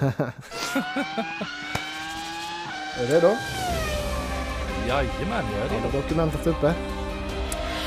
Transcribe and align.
är 0.00 0.32
du 2.98 3.06
redo? 3.06 3.36
Jajamän, 4.88 5.44
jag 5.52 5.60
är 5.62 5.68
redo. 5.68 5.84
Har 5.84 6.02
dokumentet 6.02 6.46
uppe? 6.46 6.74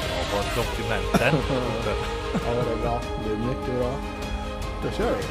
Jag 0.09 0.38
har 0.38 0.43
dokumenten 0.56 1.35
uppe. 1.40 1.93
Ja, 2.33 2.54
det 2.54 2.72
är 2.72 2.75
bra. 2.82 3.01
Det 3.25 3.32
är 3.32 3.38
mycket 3.38 3.80
bra. 3.80 3.92
Då 4.83 4.92
kör 4.92 5.17
vi. 5.17 5.24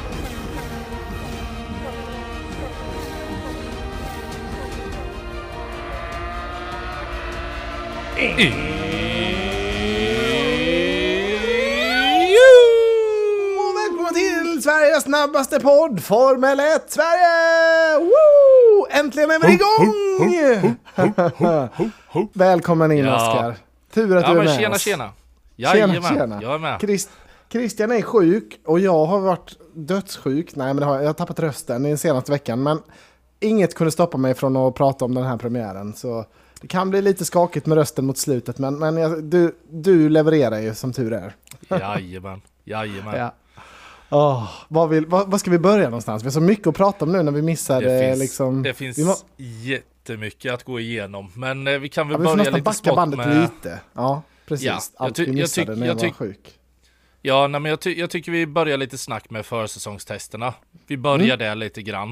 Och 13.59 13.75
välkomna 13.77 14.09
till 14.09 14.61
Sveriges 14.97 15.03
snabbaste 15.03 15.59
podd, 15.59 16.03
Formel 16.03 16.59
1 16.59 16.91
Sverige! 16.91 17.99
Woo! 17.99 18.87
Äntligen 18.89 19.31
är 19.31 19.39
vi 19.47 19.53
igång! 19.53 20.77
Välkommen 22.33 22.91
in 22.91 23.05
Ja. 23.05 23.15
Oskar. 23.15 23.55
Tur 23.93 24.15
att 24.17 24.23
Ja 24.23 24.27
du 24.33 24.39
är 24.39 24.43
men 24.43 24.45
med 24.45 24.55
tjena 24.59 24.75
oss. 24.75 24.81
tjena. 24.81 25.09
Tjena, 25.57 25.75
Jajamän, 25.75 26.03
tjena. 26.03 26.39
jag 26.41 26.55
är 26.55 26.59
med. 26.59 26.79
Christ, 26.81 27.09
Christian 27.51 27.91
är 27.91 28.01
sjuk 28.01 28.59
och 28.65 28.79
jag 28.79 29.05
har 29.05 29.19
varit 29.19 29.57
dödssjuk. 29.73 30.55
Nej, 30.55 30.67
men 30.67 30.75
det 30.77 30.85
har, 30.85 30.93
jag 30.95 31.03
jag 31.03 31.09
har 31.09 31.13
tappat 31.13 31.39
rösten 31.39 31.85
i 31.85 31.89
den 31.89 31.97
senaste 31.97 32.31
veckan. 32.31 32.63
Men 32.63 32.81
inget 33.39 33.75
kunde 33.75 33.91
stoppa 33.91 34.17
mig 34.17 34.33
från 34.33 34.57
att 34.57 34.75
prata 34.75 35.05
om 35.05 35.13
den 35.15 35.23
här 35.23 35.37
premiären. 35.37 35.93
Så 35.93 36.25
det 36.61 36.67
kan 36.67 36.89
bli 36.89 37.01
lite 37.01 37.25
skakigt 37.25 37.65
med 37.65 37.77
rösten 37.77 38.05
mot 38.05 38.17
slutet. 38.17 38.57
Men, 38.59 38.79
men 38.79 38.97
jag, 38.97 39.23
du, 39.23 39.55
du 39.69 40.09
levererar 40.09 40.59
ju 40.59 40.75
som 40.75 40.93
tur 40.93 41.13
är. 41.13 41.35
Jajamän, 41.69 42.41
jajamän. 42.65 43.15
Ja. 43.19 43.33
Åh, 44.09 44.49
vad, 44.67 44.89
vill, 44.89 45.05
vad, 45.05 45.31
vad 45.31 45.39
ska 45.39 45.51
vi 45.51 45.59
börja 45.59 45.85
någonstans? 45.85 46.23
Vi 46.23 46.25
har 46.25 46.31
så 46.31 46.41
mycket 46.41 46.67
att 46.67 46.75
prata 46.75 47.05
om 47.05 47.11
nu 47.11 47.23
när 47.23 47.31
vi 47.31 47.41
missar 47.41 47.81
Det 47.81 47.95
eh, 47.95 48.07
finns, 48.07 48.19
liksom... 48.19 48.63
det 48.63 48.73
finns 48.73 48.97
må, 48.97 49.15
jättemycket 49.37 50.53
att 50.53 50.63
gå 50.63 50.79
igenom. 50.79 51.31
Men 51.35 51.67
eh, 51.67 51.79
vi 51.79 51.89
kan 51.89 52.07
väl 52.07 52.21
ja, 52.23 52.35
börja 52.35 52.51
lite 52.51 52.61
backa 52.61 52.95
bandet 52.95 53.17
med... 53.17 53.41
lite. 53.41 53.79
Ja, 53.93 54.21
precis. 54.45 54.65
Ja, 54.65 54.79
jag 54.99 55.05
Allt 55.05 55.19
vi 55.19 55.31
missade 55.31 55.75
när 55.75 55.87
jag 55.87 55.95
var 55.95 56.09
sjuk. 56.09 56.59
Ja, 57.21 57.47
nej, 57.47 57.61
men 57.61 57.69
jag, 57.69 57.79
ty 57.79 57.99
jag 57.99 58.09
tycker 58.09 58.31
vi 58.31 58.47
börjar 58.47 58.77
lite 58.77 58.97
snack 58.97 59.29
med 59.29 59.45
försäsongstesterna. 59.45 60.53
Vi 60.87 60.97
börjar 60.97 61.25
Mm. 61.25 61.39
där 61.39 61.55
lite 61.55 61.81
grann. 61.81 62.09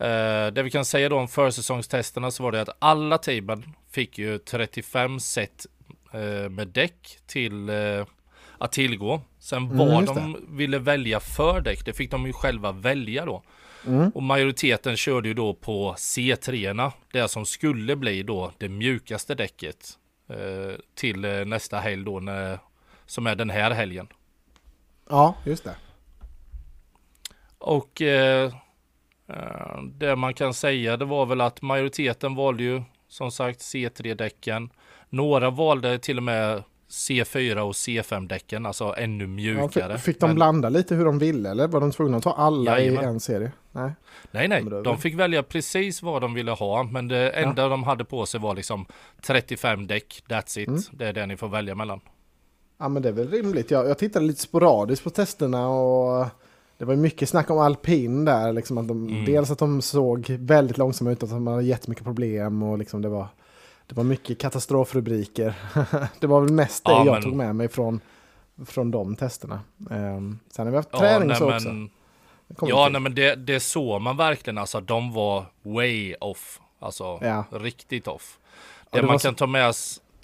Uh, 0.00 0.52
det 0.52 0.62
vi 0.62 0.70
kan 0.70 0.84
säga 0.84 1.08
då 1.08 1.16
om 1.16 1.28
försäsongstesterna 1.28 2.30
så 2.30 2.42
var 2.42 2.52
det 2.52 2.60
att 2.60 2.76
alla 2.78 3.18
teamen 3.18 3.64
fick 3.90 4.18
ju 4.18 4.38
35 4.38 5.20
set 5.20 5.66
eh, 6.12 6.50
med 6.50 6.68
däck 6.68 7.18
till 7.26 7.68
eh, 7.68 8.06
att 8.58 8.72
tillgå. 8.72 9.20
Sen 9.46 9.62
Mm, 9.62 9.78
vad 9.78 10.00
just 10.00 10.14
de 10.14 10.46
ville 10.48 10.78
välja 10.78 11.20
för 11.20 11.60
däck, 11.60 11.84
det 11.84 11.92
fick 11.92 12.10
de 12.10 12.26
ju 12.26 12.32
själva 12.32 12.72
välja 12.72 13.24
då. 13.24 13.42
Mm. 13.86 14.10
Och 14.10 14.22
majoriteten 14.22 14.96
körde 14.96 15.28
ju 15.28 15.34
då 15.34 15.54
på 15.54 15.94
C3, 15.94 16.92
det 17.12 17.28
som 17.28 17.46
skulle 17.46 17.96
bli 17.96 18.22
då 18.22 18.52
det 18.58 18.68
mjukaste 18.68 19.34
däcket 19.34 19.98
eh, 20.28 20.78
till 20.94 21.24
eh, 21.24 21.44
nästa 21.44 21.78
helg 21.78 22.04
då, 22.04 22.20
när, 22.20 22.58
som 23.06 23.26
är 23.26 23.34
den 23.34 23.50
här 23.50 23.70
helgen. 23.70 24.08
Ja, 25.08 25.34
just 25.44 25.64
det. 25.64 25.76
Och 27.58 28.02
eh, 28.02 28.52
eh, 29.28 29.82
det 29.82 30.16
man 30.16 30.34
kan 30.34 30.54
säga 30.54 30.96
det 30.96 31.04
var 31.04 31.26
väl 31.26 31.40
att 31.40 31.62
majoriteten 31.62 32.34
valde 32.34 32.62
ju 32.62 32.82
som 33.08 33.30
sagt 33.30 33.60
C3-däcken. 33.60 34.70
Några 35.08 35.50
valde 35.50 35.98
till 35.98 36.16
och 36.16 36.22
med 36.22 36.62
C4 36.90 37.58
och 37.58 37.72
C5-däcken, 37.72 38.66
alltså 38.66 38.94
ännu 38.98 39.24
Ja, 39.24 39.28
mjukare. 39.28 39.92
fick, 39.94 40.04
fick 40.04 40.20
de 40.20 40.26
Men- 40.26 40.34
blanda 40.34 40.68
lite 40.68 40.94
hur 40.94 41.04
de 41.04 41.18
ville 41.18 41.50
eller 41.50 41.68
var 41.68 41.80
de 41.80 41.92
tvungna 41.92 42.16
att 42.16 42.22
ta 42.22 42.32
alla 42.32 42.78
Jajamän. 42.80 43.04
i 43.04 43.06
en 43.06 43.20
serie? 43.20 43.52
Nej. 43.72 43.90
Nej, 44.30 44.48
nej, 44.48 44.64
de 44.84 44.98
fick 44.98 45.14
välja 45.14 45.42
precis 45.42 46.02
vad 46.02 46.22
de 46.22 46.34
ville 46.34 46.50
ha, 46.50 46.82
men 46.82 47.08
det 47.08 47.30
enda 47.30 47.68
de 47.68 47.82
hade 47.84 48.04
på 48.04 48.26
sig 48.26 48.40
var 48.40 48.54
liksom 48.54 48.86
35 49.22 49.86
däck, 49.86 50.22
that's 50.28 50.58
it. 50.58 50.68
Mm. 50.68 50.80
Det 50.92 51.06
är 51.06 51.12
det 51.12 51.26
ni 51.26 51.36
får 51.36 51.48
välja 51.48 51.74
mellan. 51.74 52.00
Ja 52.78 52.88
men 52.88 53.02
det 53.02 53.08
är 53.08 53.12
väl 53.12 53.30
rimligt. 53.30 53.70
Jag, 53.70 53.88
jag 53.88 53.98
tittade 53.98 54.26
lite 54.26 54.40
sporadiskt 54.40 55.04
på 55.04 55.10
testerna 55.10 55.68
och 55.68 56.26
det 56.78 56.84
var 56.84 56.96
mycket 56.96 57.28
snack 57.28 57.50
om 57.50 57.58
alpin 57.58 58.24
där. 58.24 58.52
Liksom 58.52 58.78
att 58.78 58.88
de, 58.88 59.08
Mm. 59.08 59.24
Dels 59.24 59.50
att 59.50 59.58
de 59.58 59.82
såg 59.82 60.26
väldigt 60.30 60.78
långsamma 60.78 61.10
ut, 61.12 61.22
att 61.22 61.30
de 61.30 61.46
hade 61.46 61.62
jättemycket 61.62 62.04
problem 62.04 62.62
och 62.62 62.78
liksom 62.78 63.02
det 63.02 63.08
var, 63.08 63.26
det 63.86 63.94
var 63.94 64.04
mycket 64.04 64.38
katastrofrubriker. 64.40 65.54
det 66.20 66.26
var 66.26 66.40
väl 66.40 66.52
mest 66.52 66.84
det 66.84 66.90
Ja, 66.90 67.04
jag 67.04 67.12
men- 67.12 67.22
tog 67.22 67.34
med 67.34 67.56
mig 67.56 67.68
från, 67.68 68.00
från 68.66 68.90
de 68.90 69.16
testerna. 69.16 69.60
Um, 69.90 70.38
sen 70.50 70.66
har 70.66 70.70
vi 70.70 70.76
haft 70.76 70.88
Ja, 70.92 70.98
träning 70.98 71.28
nej, 71.28 71.36
så 71.36 71.54
också. 71.54 71.68
men, 71.68 71.90
vi 72.48 72.68
ja 72.68 72.88
nej, 72.88 73.00
men 73.00 73.14
det, 73.14 73.34
det 73.34 73.60
såg 73.60 74.00
man 74.02 74.16
verkligen, 74.16 74.58
alltså 74.58 74.80
de 74.80 75.12
var 75.12 75.44
way 75.62 76.14
off. 76.20 76.60
Alltså 76.80 77.18
Ja. 77.22 77.44
riktigt 77.50 78.08
off. 78.08 78.38
Det, 78.90 78.98
det 78.98 79.02
man 79.02 79.12
var 79.12 79.18
så- 79.18 79.28
kan 79.28 79.34
ta 79.34 79.46
med, 79.46 79.74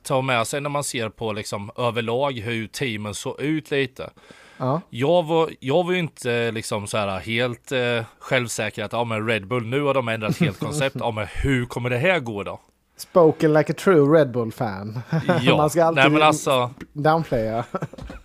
ta 0.03 0.23
med 0.23 0.47
sig 0.47 0.61
när 0.61 0.71
man 0.71 0.84
ser 0.84 1.09
på 1.09 1.33
liksom 1.33 1.71
överlag 1.77 2.33
hur 2.33 2.67
teamen 2.67 3.15
såg 3.15 3.41
ut 3.41 3.71
lite. 3.71 4.11
Ja. 4.56 4.81
Jag 4.91 5.23
var, 5.23 5.50
jag 5.61 5.84
var 5.84 5.93
ju 5.93 5.99
inte 5.99 6.50
liksom 6.50 6.87
så 6.87 6.97
här 6.99 7.19
helt 7.21 7.73
eh, 7.73 8.05
självsäker 8.19 8.84
att 8.84 8.93
ja 8.93 9.05
men 9.05 9.27
Red 9.29 9.47
Bull, 9.47 9.67
nu 9.67 9.83
har 9.83 9.94
de 9.94 10.09
ändrat 10.09 10.39
helt 10.39 10.59
koncept. 10.59 10.97
Ja 11.00 11.11
men 11.11 11.27
hur 11.34 11.65
kommer 11.67 11.91
det 11.91 11.99
här 11.99 12.21
gå 12.21 12.43
då? 12.43 12.61
Spoken 12.97 13.53
like 13.53 13.73
a 13.73 13.75
true 13.79 14.19
Red 14.19 14.31
Bull-fan. 14.31 15.01
Ja, 15.43 15.57
Man 15.57 15.71
ska 15.71 15.85
alltid 15.85 16.03
nej 16.03 16.11
men 16.11 16.23
alltså, 16.23 16.71
downplaya. 16.93 17.65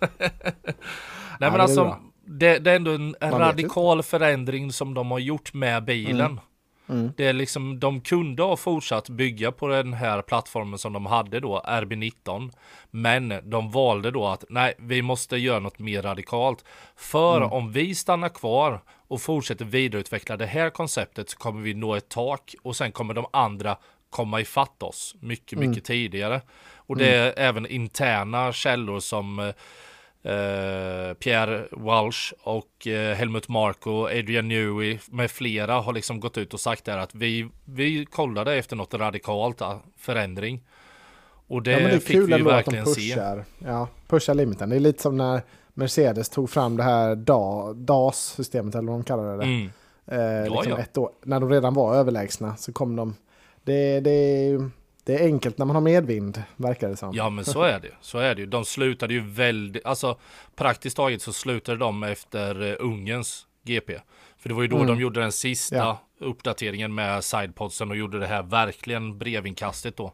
nej 1.40 1.50
men 1.50 1.60
alltså 1.60 1.96
det, 2.26 2.58
det 2.58 2.70
är 2.70 2.76
ändå 2.76 2.90
en 2.90 3.12
vet 3.20 3.32
radikal 3.32 4.02
förändring 4.02 4.72
som 4.72 4.94
de 4.94 5.10
har 5.10 5.18
gjort 5.18 5.54
med 5.54 5.84
bilen. 5.84 6.40
Mm. 6.88 7.12
Det 7.16 7.26
är 7.26 7.32
liksom, 7.32 7.80
de 7.80 8.00
kunde 8.00 8.42
ha 8.42 8.56
fortsatt 8.56 9.08
bygga 9.08 9.52
på 9.52 9.68
den 9.68 9.92
här 9.92 10.22
plattformen 10.22 10.78
som 10.78 10.92
de 10.92 11.06
hade 11.06 11.40
då, 11.40 11.60
RB19. 11.66 12.50
Men 12.90 13.34
de 13.42 13.70
valde 13.70 14.10
då 14.10 14.26
att 14.26 14.44
nej, 14.48 14.74
vi 14.78 15.02
måste 15.02 15.36
göra 15.36 15.58
något 15.58 15.78
mer 15.78 16.02
radikalt. 16.02 16.64
För 16.96 17.36
Mm. 17.36 17.52
om 17.52 17.72
vi 17.72 17.94
stannar 17.94 18.28
kvar 18.28 18.80
och 19.08 19.20
fortsätter 19.20 19.64
vidareutveckla 19.64 20.36
det 20.36 20.46
här 20.46 20.70
konceptet 20.70 21.30
så 21.30 21.38
kommer 21.38 21.62
vi 21.62 21.74
nå 21.74 21.94
ett 21.94 22.08
tak 22.08 22.54
och 22.62 22.76
sen 22.76 22.92
kommer 22.92 23.14
de 23.14 23.26
andra 23.32 23.76
komma 24.10 24.40
ifatt 24.40 24.82
oss 24.82 25.14
mycket, 25.20 25.52
Mm. 25.58 25.70
mycket 25.70 25.84
tidigare. 25.84 26.40
Och 26.76 26.96
det 26.96 27.14
är 27.14 27.34
även 27.36 27.66
interna 27.66 28.52
källor 28.52 29.00
som 29.00 29.38
eh, 29.38 31.14
Pierre 31.18 31.64
Walsh 31.70 32.32
och 32.42 32.86
eh, 32.86 33.14
Helmut 33.16 33.48
Marko, 33.48 34.04
Adrian 34.06 34.48
Newey 34.48 34.98
med 35.10 35.30
flera 35.30 35.80
har 35.80 35.92
liksom 35.92 36.20
gått 36.20 36.38
ut 36.38 36.54
och 36.54 36.60
sagt 36.60 36.84
där 36.84 36.98
att 36.98 37.14
vi, 37.14 37.48
vi 37.64 38.04
kollade 38.06 38.54
efter 38.54 38.76
något 38.76 38.94
radikalt 38.94 39.60
eh, 39.60 39.76
förändring. 39.96 40.64
Och 41.50 41.62
det, 41.62 41.70
ja, 41.70 41.78
det 41.78 41.84
är 41.94 41.98
fick 41.98 42.16
vi 42.16 42.20
ju 42.20 42.22
att 42.24 42.38
de 42.38 42.42
verkligen 42.44 42.86
se. 42.86 43.00
pushar, 43.00 43.44
ja, 43.58 43.88
pushar 44.08 44.34
limiten. 44.34 44.68
Det 44.70 44.76
är 44.76 44.80
lite 44.80 45.02
som 45.02 45.16
när 45.16 45.42
Mercedes 45.74 46.28
tog 46.28 46.50
fram 46.50 46.76
det 46.76 46.82
här 46.82 47.16
DA, 47.16 47.72
DAS-systemet 47.72 48.74
eller 48.74 48.88
vad 48.88 48.94
de 49.00 49.04
kallar 49.04 49.38
det. 49.38 49.44
Mm. 49.44 49.70
Eh, 50.06 50.42
liksom 50.52 50.72
ja. 50.72 50.78
Ett 50.78 50.98
år, 50.98 51.10
när 51.24 51.40
de 51.40 51.50
redan 51.50 51.74
var 51.74 51.94
överlägsna 51.94 52.56
så 52.56 52.72
kom 52.72 52.96
de. 52.96 53.14
Det, 53.68 54.00
det, 54.00 54.58
det 55.04 55.14
är 55.14 55.24
enkelt 55.24 55.58
när 55.58 55.66
man 55.66 55.76
har 55.76 55.80
medvind, 55.80 56.42
verkar 56.56 56.88
det 56.88 56.96
som. 56.96 57.14
Ja 57.14 57.30
men 57.30 57.44
så 57.44 57.62
är 57.62 57.80
det 57.80 57.90
Så 58.00 58.18
är 58.18 58.34
det 58.34 58.40
ju. 58.40 58.46
De 58.46 58.64
slutade 58.64 59.14
ju 59.14 59.20
väldigt, 59.20 59.84
alltså 59.86 60.18
praktiskt 60.56 60.96
taget 60.96 61.22
så 61.22 61.32
slutade 61.32 61.78
de 61.78 62.02
efter 62.02 62.62
uh, 62.62 62.74
Ungerns 62.80 63.46
GP. 63.64 63.92
För 64.38 64.48
det 64.48 64.54
var 64.54 64.62
ju 64.62 64.68
då 64.68 64.76
Mm. 64.76 64.86
de 64.88 65.00
gjorde 65.00 65.20
den 65.20 65.32
sista 65.32 65.76
Ja. 65.76 66.00
uppdateringen 66.20 66.94
med 66.94 67.24
sidepodsen 67.24 67.90
och 67.90 67.96
gjorde 67.96 68.18
det 68.18 68.26
här 68.26 68.42
verkligen 68.42 69.18
brevinkastet 69.18 69.96
då. 69.96 70.12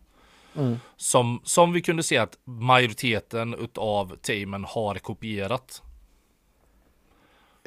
Mm. 0.56 0.76
Som, 0.96 1.40
som 1.44 1.72
vi 1.72 1.80
kunde 1.82 2.02
se 2.02 2.18
att 2.18 2.38
majoriteten 2.44 3.54
utav 3.54 4.16
teamen 4.22 4.64
har 4.68 4.94
kopierat. 4.94 5.82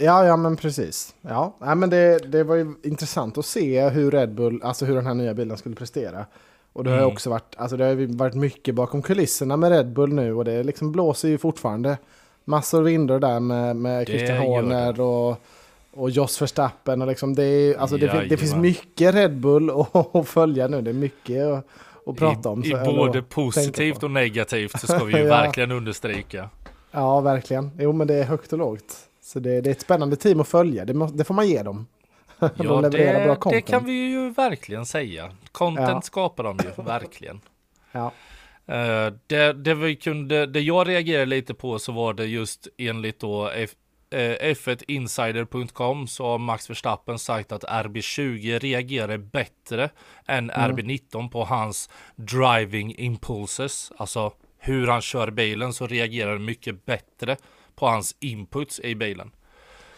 Ja, 0.01 0.25
ja 0.25 0.37
men 0.37 0.57
precis. 0.57 1.15
Ja, 1.21 1.55
nej, 1.59 1.75
men 1.75 1.89
det, 1.89 2.17
det 2.31 2.43
var 2.43 2.55
ju 2.55 2.73
intressant 2.83 3.37
att 3.37 3.45
se 3.45 3.89
hur 3.89 4.11
Red 4.11 4.33
Bull, 4.35 4.61
alltså 4.63 4.85
hur 4.85 4.95
den 4.95 5.05
här 5.07 5.13
nya 5.13 5.33
bilen 5.33 5.57
skulle 5.57 5.75
prestera. 5.75 6.25
Och 6.73 6.83
det 6.83 6.89
har 6.89 6.97
ju 6.97 7.03
Mm. 7.03 7.13
också 7.13 7.29
varit, 7.29 7.55
alltså 7.57 7.77
det 7.77 7.85
har 7.85 8.17
varit 8.17 8.33
mycket 8.35 8.75
bakom 8.75 9.01
kulisserna 9.01 9.57
med 9.57 9.69
Red 9.71 9.87
Bull 9.93 10.13
nu 10.13 10.33
och 10.33 10.45
det 10.45 10.63
liksom 10.63 10.91
blåser 10.91 11.27
ju 11.29 11.37
fortfarande 11.37 11.97
massor 12.45 12.81
vindar 12.81 13.19
där 13.19 13.39
med, 13.39 13.75
med 13.75 14.07
Christian 14.07 14.37
Horner 14.37 15.01
och, 15.01 15.41
och 15.93 16.09
Jos 16.09 16.41
Verstappen 16.41 17.01
och 17.01 17.07
liksom 17.07 17.35
det, 17.35 17.43
är, 17.43 17.77
alltså 17.77 17.97
det, 17.97 18.09
fin- 18.09 18.27
det 18.29 18.37
finns 18.37 18.55
mycket 18.55 19.15
Red 19.15 19.37
Bull 19.37 19.71
att, 20.13 20.27
följa 20.27 20.67
nu. 20.67 20.81
Det 20.81 20.91
är 20.91 20.93
mycket 20.93 21.45
att, 21.47 21.65
att 22.05 22.15
prata 22.15 22.49
om. 22.49 22.63
I, 22.63 22.67
i 22.67 22.71
så- 22.71 22.77
eller 22.77 22.97
både 22.97 23.21
positivt 23.21 24.03
och 24.03 24.11
negativt 24.11 24.79
så 24.79 24.87
ska 24.87 25.03
vi 25.03 25.13
ju 25.13 25.19
Ja. 25.23 25.27
verkligen 25.27 25.71
understryka. 25.71 26.49
Ja, 26.91 27.19
verkligen. 27.21 27.71
Jo, 27.79 27.91
men 27.91 28.07
det 28.07 28.13
är 28.15 28.23
högt 28.23 28.53
och 28.53 28.59
lågt. 28.59 28.95
Så 29.27 29.39
det, 29.39 29.61
det 29.61 29.69
är 29.69 29.71
ett 29.71 29.81
spännande 29.81 30.15
team 30.15 30.39
att 30.39 30.47
följa. 30.47 30.85
Det, 30.85 30.93
må, 30.93 31.05
det 31.07 31.23
får 31.23 31.33
man 31.33 31.47
ge 31.49 31.63
dem. 31.63 31.87
Ja, 32.39 32.49
de 32.57 32.81
levererar 32.81 33.23
bra 33.25 33.33
det, 33.33 33.39
content. 33.39 33.65
det 33.65 33.71
kan 33.71 33.85
vi 33.85 33.93
ju 34.09 34.29
verkligen 34.29 34.85
säga. 34.85 35.31
Content 35.51 35.89
Ja. 35.89 36.01
skapar 36.01 36.43
de 36.43 36.59
ju, 36.63 36.83
verkligen. 36.83 37.41
Ja. 37.91 38.11
Eh, 38.65 39.13
det, 39.27 39.53
det, 39.53 39.73
vi 39.73 39.95
kunde, 39.95 40.45
det 40.45 40.59
jag 40.61 40.87
reagerade 40.87 41.25
lite 41.25 41.53
på 41.53 41.79
så 41.79 41.91
var 41.91 42.13
det 42.13 42.25
just 42.25 42.67
enligt 42.77 43.19
då 43.19 43.49
F, 43.49 43.69
eh, 44.09 44.53
F1insider.com 44.53 46.07
så 46.07 46.25
har 46.25 46.37
Max 46.37 46.69
Verstappen 46.69 47.19
sagt 47.19 47.51
att 47.51 47.63
RB20 47.63 48.59
reagerar 48.59 49.17
bättre 49.17 49.89
än 50.27 50.49
Mm. 50.49 50.71
RB19 50.71 51.29
på 51.29 51.43
hans 51.43 51.89
driving 52.15 52.95
impulses. 52.97 53.91
Alltså 53.97 54.31
hur 54.57 54.87
han 54.87 55.01
kör 55.01 55.31
bilen 55.31 55.73
så 55.73 55.87
reagerar 55.87 56.37
mycket 56.37 56.85
bättre 56.85 57.37
på 57.79 57.87
hans 57.87 58.15
inputs 58.19 58.79
i 58.79 58.95
bilen. 58.95 59.31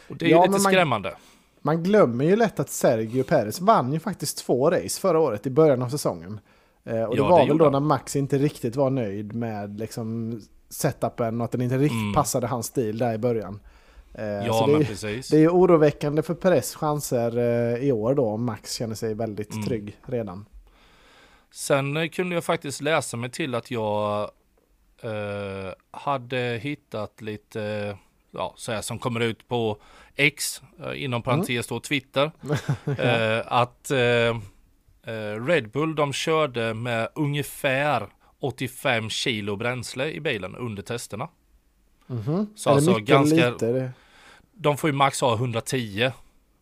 Och 0.09 0.17
det 0.17 0.25
är 0.25 0.29
Ja, 0.29 0.35
ju 0.37 0.41
lite 0.41 0.51
man- 0.63 0.71
skrämmande. 0.71 1.15
Man 1.61 1.83
glömmer 1.83 2.25
ju 2.25 2.35
lätt 2.35 2.59
att 2.59 2.69
Sergio 2.69 3.23
Perez 3.23 3.61
vann 3.61 3.93
ju 3.93 3.99
faktiskt 3.99 4.37
två 4.37 4.69
race 4.71 5.01
förra 5.01 5.19
året 5.19 5.45
i 5.47 5.49
början 5.49 5.81
av 5.81 5.89
säsongen. 5.89 6.39
Eh, 6.85 7.03
och 7.03 7.15
det 7.15 7.21
Ja, 7.21 7.27
var 7.29 7.41
det 7.41 7.47
väl 7.47 7.57
då 7.57 7.69
när 7.69 7.79
Max 7.79 8.15
inte 8.15 8.37
riktigt 8.37 8.75
var 8.75 8.89
nöjd 8.89 9.33
med 9.35 9.79
liksom 9.79 10.39
setupen 10.69 11.41
och 11.41 11.45
att 11.45 11.51
den 11.51 11.61
inte 11.61 11.77
riktigt 11.77 12.01
Mm. 12.01 12.13
passade 12.13 12.47
hans 12.47 12.65
stil 12.65 12.97
där 12.97 13.13
i 13.13 13.17
början. 13.17 13.59
Eh, 14.13 14.25
Ja, 14.25 14.39
det, 14.41 14.47
är, 14.47 14.67
men 14.67 14.79
ju- 14.79 14.85
precis. 14.85 15.29
det 15.29 15.37
är 15.37 15.41
ju 15.41 15.49
oroväckande 15.49 16.21
för 16.21 16.33
Perez 16.33 16.75
chanser 16.75 17.37
eh, 17.37 17.83
i 17.87 17.91
år 17.91 18.15
då 18.15 18.25
om 18.25 18.43
Max 18.45 18.73
känner 18.73 18.95
sig 18.95 19.13
väldigt 19.13 19.53
Mm. 19.53 19.65
trygg 19.65 19.97
redan. 20.05 20.45
Sen 21.51 22.09
kunde 22.09 22.35
jag 22.35 22.43
faktiskt 22.43 22.81
läsa 22.81 23.17
mig 23.17 23.29
till 23.31 23.55
att 23.55 23.71
jag 23.71 24.31
eh, 25.01 25.73
hade 25.91 26.59
hittat 26.63 27.21
lite, 27.21 27.97
ja, 28.31 28.53
så 28.57 28.71
här 28.71 28.81
som 28.81 28.99
kommer 28.99 29.19
ut 29.19 29.47
på 29.47 29.81
X, 30.15 30.61
eh, 30.83 31.03
inom 31.03 31.21
parentes 31.21 31.67
då 31.67 31.79
Twitter, 31.79 32.31
eh, 32.99 33.41
att 33.45 33.91
eh, 33.91 34.37
eh, 35.13 35.45
Red 35.45 35.69
Bull 35.71 35.95
de 35.95 36.13
körde 36.13 36.73
med 36.73 37.09
ungefär 37.15 38.07
85 38.39 39.09
kilo 39.09 39.55
bränsle 39.55 40.11
i 40.11 40.19
bilen 40.19 40.55
under 40.55 40.83
testerna. 40.83 41.29
Mhm. 42.07 42.47
Så 42.55 42.69
är 42.69 42.73
alltså 42.73 42.91
mycket 42.91 43.07
ganska- 43.07 43.49
lite? 43.49 43.91
De 44.51 44.77
får 44.77 44.89
ju 44.89 44.95
max 44.95 45.21
ha 45.21 45.35
110, 45.35 46.11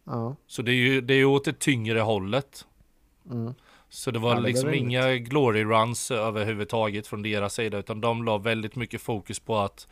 ja. 0.03 0.35
så 0.47 0.61
det 0.61 0.71
är 0.71 0.75
ju 0.75 1.01
det 1.01 1.13
är 1.13 1.25
åt 1.25 1.45
det 1.45 1.59
tyngre 1.59 1.99
hållet. 1.99 2.65
Mm. 3.31 3.53
Så 3.89 4.11
det 4.11 4.19
var 4.19 4.29
Ja, 4.29 4.35
det 4.35 4.41
liksom 4.41 4.69
rimligt. 4.69 4.81
inga 4.83 5.15
glory 5.15 5.63
runs 5.63 6.11
överhuvudtaget 6.11 7.07
från 7.07 7.21
deras 7.23 7.53
sida 7.53 7.77
utan 7.77 8.01
de 8.01 8.23
la 8.23 8.37
väldigt 8.37 8.75
mycket 8.75 9.01
fokus 9.01 9.39
på 9.39 9.57
att 9.57 9.87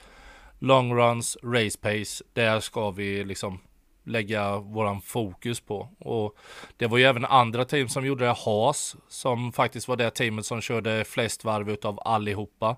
long 0.59 0.94
runs, 0.95 1.38
race 1.44 1.80
pace, 1.81 2.24
där 2.33 2.59
ska 2.59 2.92
vi 2.92 3.24
liksom 3.24 3.59
lägga 4.03 4.57
våran 4.57 5.01
fokus 5.01 5.59
på. 5.59 5.89
Och 6.00 6.38
det 6.77 6.88
var 6.88 6.97
ju 6.97 7.03
även 7.03 7.25
andra 7.25 7.65
team 7.65 7.89
som 7.89 8.06
gjorde 8.06 8.25
det, 8.25 8.36
Haas, 8.45 8.95
som 9.07 9.51
faktiskt 9.53 9.88
var 9.88 9.95
det 9.95 10.09
teamet 10.12 10.45
som 10.45 10.62
körde 10.62 11.03
flest 11.06 11.44
varv 11.44 11.69
utav 11.69 12.00
allihopa. 12.06 12.75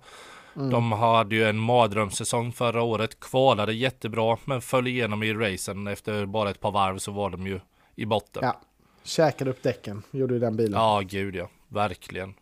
Mm. 0.56 0.70
De 0.70 0.92
hade 0.92 1.36
ju 1.36 1.44
en 1.50 1.58
mardrömssäsong 1.58 2.52
förra 2.52 2.82
året, 2.82 3.20
kvalade 3.20 3.74
jättebra 3.74 4.38
men 4.46 4.62
föll 4.62 4.88
igenom 4.88 5.24
i 5.24 5.34
racen 5.34 5.88
efter 5.88 6.26
bara 6.26 6.50
ett 6.50 6.60
par 6.60 6.72
varv 6.72 6.98
så 6.98 7.12
var 7.12 7.30
de 7.30 7.48
ju 7.48 7.60
i 7.96 8.06
botten. 8.06 8.44
ja. 8.44 8.62
Käkade 9.08 9.50
upp 9.52 9.64
däcken, 9.64 10.04
gjorde 10.12 10.34
ju 10.34 10.40
den 10.40 10.56
bilen. 10.58 10.80
Ja, 10.80 11.02
gud 11.06 11.36
ja. 11.36 11.50
Verkligen. 11.68 12.34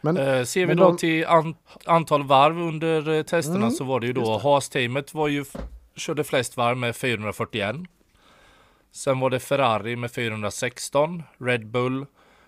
Men 0.00 0.16
Eh, 0.16 0.44
ser 0.44 0.66
vi 0.66 0.74
då 0.74 0.84
de- 0.84 0.96
till 0.96 1.26
an 1.26 1.54
antal 1.86 2.22
varv 2.26 2.58
under 2.58 3.08
eh, 3.08 3.22
testerna 3.22 3.56
Mm, 3.58 3.70
så 3.70 3.84
var 3.84 4.00
det 4.00 4.06
ju 4.06 4.12
då. 4.12 4.38
Haas-teamet 4.38 5.14
var 5.14 5.28
ju 5.28 5.44
körde 5.96 6.24
flest 6.24 6.56
varv 6.56 6.76
med 6.76 6.96
441. 6.96 7.76
Sen 8.92 9.20
var 9.20 9.30
det 9.30 9.40
Ferrari 9.40 9.96
med 9.96 10.10
416. 10.10 11.22
Red 11.38 11.66
Bull 11.66 12.06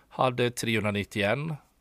hade 0.08 0.50
391. 0.50 1.38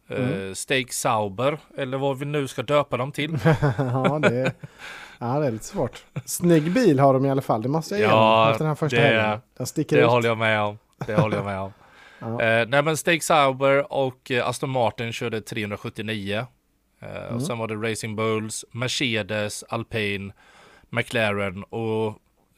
Mm. 0.10 0.48
Eh, 0.48 0.54
Steak 0.54 0.94
Sauber, 0.94 1.58
eller 1.78 1.98
vad 1.98 2.20
vi 2.20 2.26
nu 2.26 2.48
ska 2.48 2.64
döpa 2.64 2.98
dem 2.98 3.12
till. 3.12 3.40
ja, 3.78 4.20
det, 4.22 4.54
ja, 5.22 5.40
det 5.40 5.48
är 5.48 5.52
lite 5.52 5.66
svårt. 5.66 6.06
Snygg 6.26 6.72
bil 6.74 7.00
har 7.00 7.14
de 7.14 7.26
i 7.26 7.30
alla 7.30 7.42
fall, 7.42 7.62
det 7.62 7.70
måste 7.70 7.94
jag 7.96 8.00
ge 8.02 8.06
Ja, 8.08 8.42
dem 8.44 8.52
efter 8.52 8.64
den 8.64 8.68
här 8.68 8.76
första 8.76 8.98
det- 8.98 9.04
helgen. 9.04 9.40
Den 9.58 9.68
sticker 9.68 9.98
Det 9.98 10.04
ut. 10.04 10.10
håller 10.10 10.28
jag 10.30 10.38
med 10.38 10.62
om. 10.62 10.78
Det 11.08 11.16
håller 11.16 11.38
jag 11.38 11.46
med 11.46 11.60
om. 11.60 11.72
Ja. 12.24 12.42
Eh, 12.42 12.68
nej 12.68 12.84
men 12.84 12.98
Steak 12.98 13.24
Sauber 13.24 13.94
och 13.94 14.32
eh, 14.32 14.48
Aston 14.48 14.70
Martin 14.70 15.14
körde 15.14 15.42
379. 15.42 16.46
Eh, 17.02 17.08
Mm. 17.24 17.36
Och 17.36 17.42
sen 17.42 17.58
var 17.58 17.68
det 17.68 17.92
Racing 17.92 18.16
Bulls, 18.16 18.66
Mercedes, 18.72 19.64
Alpine, 19.70 20.34
McLaren 20.90 21.64
och 21.64 22.08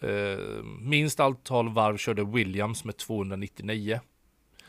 eh, 0.09 0.37
minst 0.81 1.19
antal 1.19 1.69
varv 1.69 1.97
körde 1.97 2.23
Williams 2.23 2.83
med 2.85 2.97
299. 2.97 3.99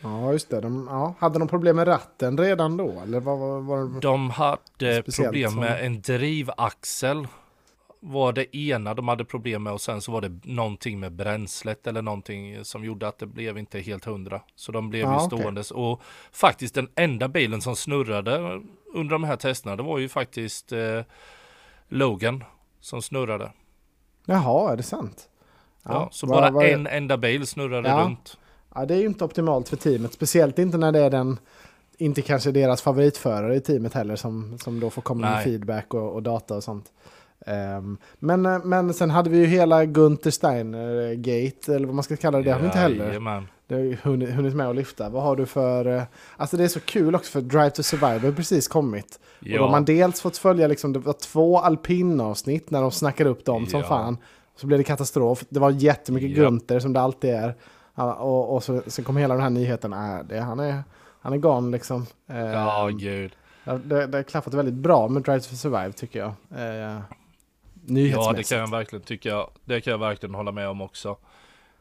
Ja, 0.01 0.33
just 0.33 0.51
det. 0.51 0.61
De, 0.61 0.89
ja. 0.91 1.15
Hade 1.19 1.39
de 1.39 1.49
problem 1.49 1.77
med 1.77 1.89
ratten 1.89 2.39
redan 2.39 2.77
då? 2.77 3.01
Eller 3.03 3.21
vad 3.21 3.39
var 3.65 3.79
det? 3.95 4.01
De 4.01 4.31
hade 4.31 5.03
problem 5.03 5.51
som- 5.51 5.61
med 5.61 5.87
en 5.87 6.01
drivaxel. 6.01 7.27
Var 8.07 8.33
det 8.33 8.57
ena 8.57 8.95
de 8.95 9.09
hade 9.09 9.25
problem 9.25 9.63
med 9.63 9.73
och 9.73 9.81
sen 9.81 10.01
så 10.01 10.13
var 10.13 10.21
det 10.21 10.41
någonting 10.45 11.01
med 11.01 11.13
bränslet 11.13 11.87
eller 11.87 12.03
någonting 12.03 12.65
som 12.65 12.85
gjorde 12.85 13.09
att 13.09 13.19
det 13.19 13.27
blev 13.27 13.59
inte 13.59 13.81
helt 13.81 14.05
hundra. 14.05 14.41
Så 14.57 14.73
de 14.73 14.91
blev 14.91 15.03
Ja, 15.03 15.15
ju 15.23 15.27
ståendes 15.27 15.71
och 15.71 16.01
faktiskt 16.33 16.75
den 16.75 16.89
enda 16.95 17.29
bilen 17.29 17.61
som 17.61 17.77
snurrade 17.77 18.61
under 18.95 19.13
de 19.13 19.25
här 19.25 19.37
testerna 19.37 19.77
det 19.77 19.83
var 19.83 19.99
ju 19.99 20.09
faktiskt 20.09 20.73
eh, 20.73 21.01
Logan 21.89 22.45
som 22.81 23.03
snurrade. 23.03 23.53
Jaha, 24.27 24.73
är 24.73 24.77
det 24.77 24.83
sant? 24.83 25.29
Ja, 25.83 26.09
så 26.13 26.27
vad- 26.27 26.37
bara 26.43 26.51
vad- 26.51 26.65
en 26.67 26.87
enda 26.87 27.17
bil 27.17 27.47
snurrade 27.47 27.89
Ja. 27.89 28.01
runt. 28.05 28.39
Ja, 28.75 28.87
det 28.87 28.95
är 28.95 28.99
ju 28.99 29.07
inte 29.07 29.25
optimalt 29.25 29.69
för 29.69 29.77
teamet. 29.77 30.13
Speciellt 30.13 30.59
inte 30.59 30.79
när 30.79 30.93
det 30.93 31.01
är 31.01 31.11
den, 31.11 31.39
inte 31.99 32.23
kanske 32.23 32.51
deras 32.51 32.83
favoritförare 32.83 33.57
i 33.57 33.61
teamet 33.61 33.95
heller 33.95 34.17
som, 34.17 34.59
som 34.59 34.81
då 34.81 34.91
får 34.91 35.03
komma 35.03 35.21
med 35.21 35.31
Nej. 35.31 35.45
feedback 35.45 35.95
och, 35.95 36.13
och 36.15 36.23
data 36.23 36.57
och 36.57 36.65
sånt. 36.65 36.93
Ehm, 37.47 37.97
men, 38.19 38.47
eh, 38.47 38.59
men 38.65 38.95
sen 38.95 39.11
hade 39.11 39.31
vi 39.31 39.39
ju 39.39 39.47
hela 39.47 39.85
Gunther 39.85 40.31
Steiner-gate, 40.31 41.75
eller 41.75 41.87
vad 41.87 41.95
man 41.95 42.05
ska 42.05 42.17
kalla 42.17 42.39
det. 42.39 42.45
Det 42.45 42.53
har 42.53 42.61
vi 42.61 42.67
inte 42.67 42.79
heller 42.79 43.07
Jajamän. 43.07 43.49
det 43.67 43.75
har 43.75 43.97
hunnit, 44.11 44.31
hunnit 44.31 44.55
med 44.55 44.69
att 44.69 44.77
lyfta. 44.77 45.09
Vad 45.09 45.23
har 45.23 45.37
du 45.37 45.47
för... 45.47 45.97
eh, 45.97 46.03
Alltså 46.37 46.57
det 46.57 46.65
är 46.65 46.69
så 46.69 46.81
kul 46.81 47.15
också 47.15 47.31
för 47.33 47.41
Drive 47.41 47.71
to 47.71 47.83
Survive 47.83 48.19
har 48.29 48.33
precis 48.33 48.69
kommit. 48.69 49.21
Och 49.41 49.47
då 49.49 49.51
har 49.59 49.67
Ja, 49.67 49.71
man 49.71 49.85
dels 49.85 50.21
fått 50.21 50.37
följa, 50.37 50.67
liksom, 50.67 50.93
det 50.93 50.99
var 50.99 51.13
två 51.13 51.59
alpinavsnitt 51.59 52.71
när 52.71 52.83
de 52.83 52.91
snackar 52.91 53.27
upp 53.27 53.45
dem 53.45 53.67
som 53.67 53.81
Ja. 53.81 53.87
fan. 53.87 54.17
Så 54.57 54.67
blev 54.67 54.79
det 54.79 54.85
katastrof. 54.85 55.45
Det 55.49 55.61
var 55.61 55.71
jättemycket 55.71 56.31
Ja. 56.31 56.45
Gunther 56.45 56.79
som 56.79 56.93
det 56.93 57.01
alltid 57.01 57.31
är. 57.31 57.55
Ja, 57.95 58.15
och, 58.15 58.55
och 58.55 58.63
så, 58.63 58.83
så 58.87 59.03
kom 59.03 59.17
hela 59.17 59.35
den 59.35 59.43
här 59.43 59.51
nyheten. 59.51 59.93
Äh, 59.93 60.19
det, 60.29 60.41
han, 60.41 60.61
är, 60.61 60.83
han 61.21 61.33
är 61.33 61.37
gone 61.37 61.71
liksom. 61.73 62.07
Eh, 62.31 62.39
ja 62.39 62.91
gud. 62.93 63.33
ja, 63.65 63.73
det, 63.85 64.07
det 64.07 64.19
har 64.19 64.23
klaffat 64.23 64.55
väldigt 64.55 64.75
bra 64.75 65.09
med 65.09 65.23
Drive 65.23 65.41
to 65.41 65.55
Survive 65.55 65.93
tycker 65.93 66.19
jag. 66.19 66.33
Eh, 67.89 67.89
Ja, 67.89 67.95
nyhetsmässigt. 67.95 68.49
det 68.49 68.55
kan 68.55 68.59
jag 68.59 68.71
verkligen 68.71 69.03
tycka. 69.05 69.47
Det 69.65 69.81
kan 69.81 69.91
jag 69.91 69.99
verkligen 69.99 70.35
hålla 70.35 70.53
med 70.53 70.69
om 70.69 70.81
också. 70.81 71.17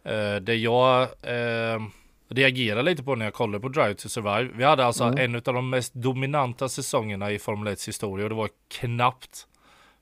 Eh, 0.03 0.35
det 0.41 0.55
jag 0.55 1.01
eh, 1.01 1.81
reagerar 2.29 2.83
lite 2.83 3.03
på 3.03 3.15
när 3.15 3.25
jag 3.25 3.33
kollar 3.33 3.59
på 3.59 3.69
Drive 3.69 3.93
to 3.93 4.09
Survive. 4.09 4.49
Vi 4.55 4.63
hade 4.63 4.85
alltså 4.85 5.03
Mm. 5.03 5.17
en 5.19 5.35
av 5.35 5.41
de 5.53 5.69
mest 5.69 5.93
dominanta 5.93 6.69
säsongerna 6.69 7.31
i 7.31 7.39
Formel 7.39 7.73
1 7.73 7.87
historia 7.87 8.25
och 8.25 8.29
det 8.29 8.35
var 8.35 8.49
knappt 8.71 9.47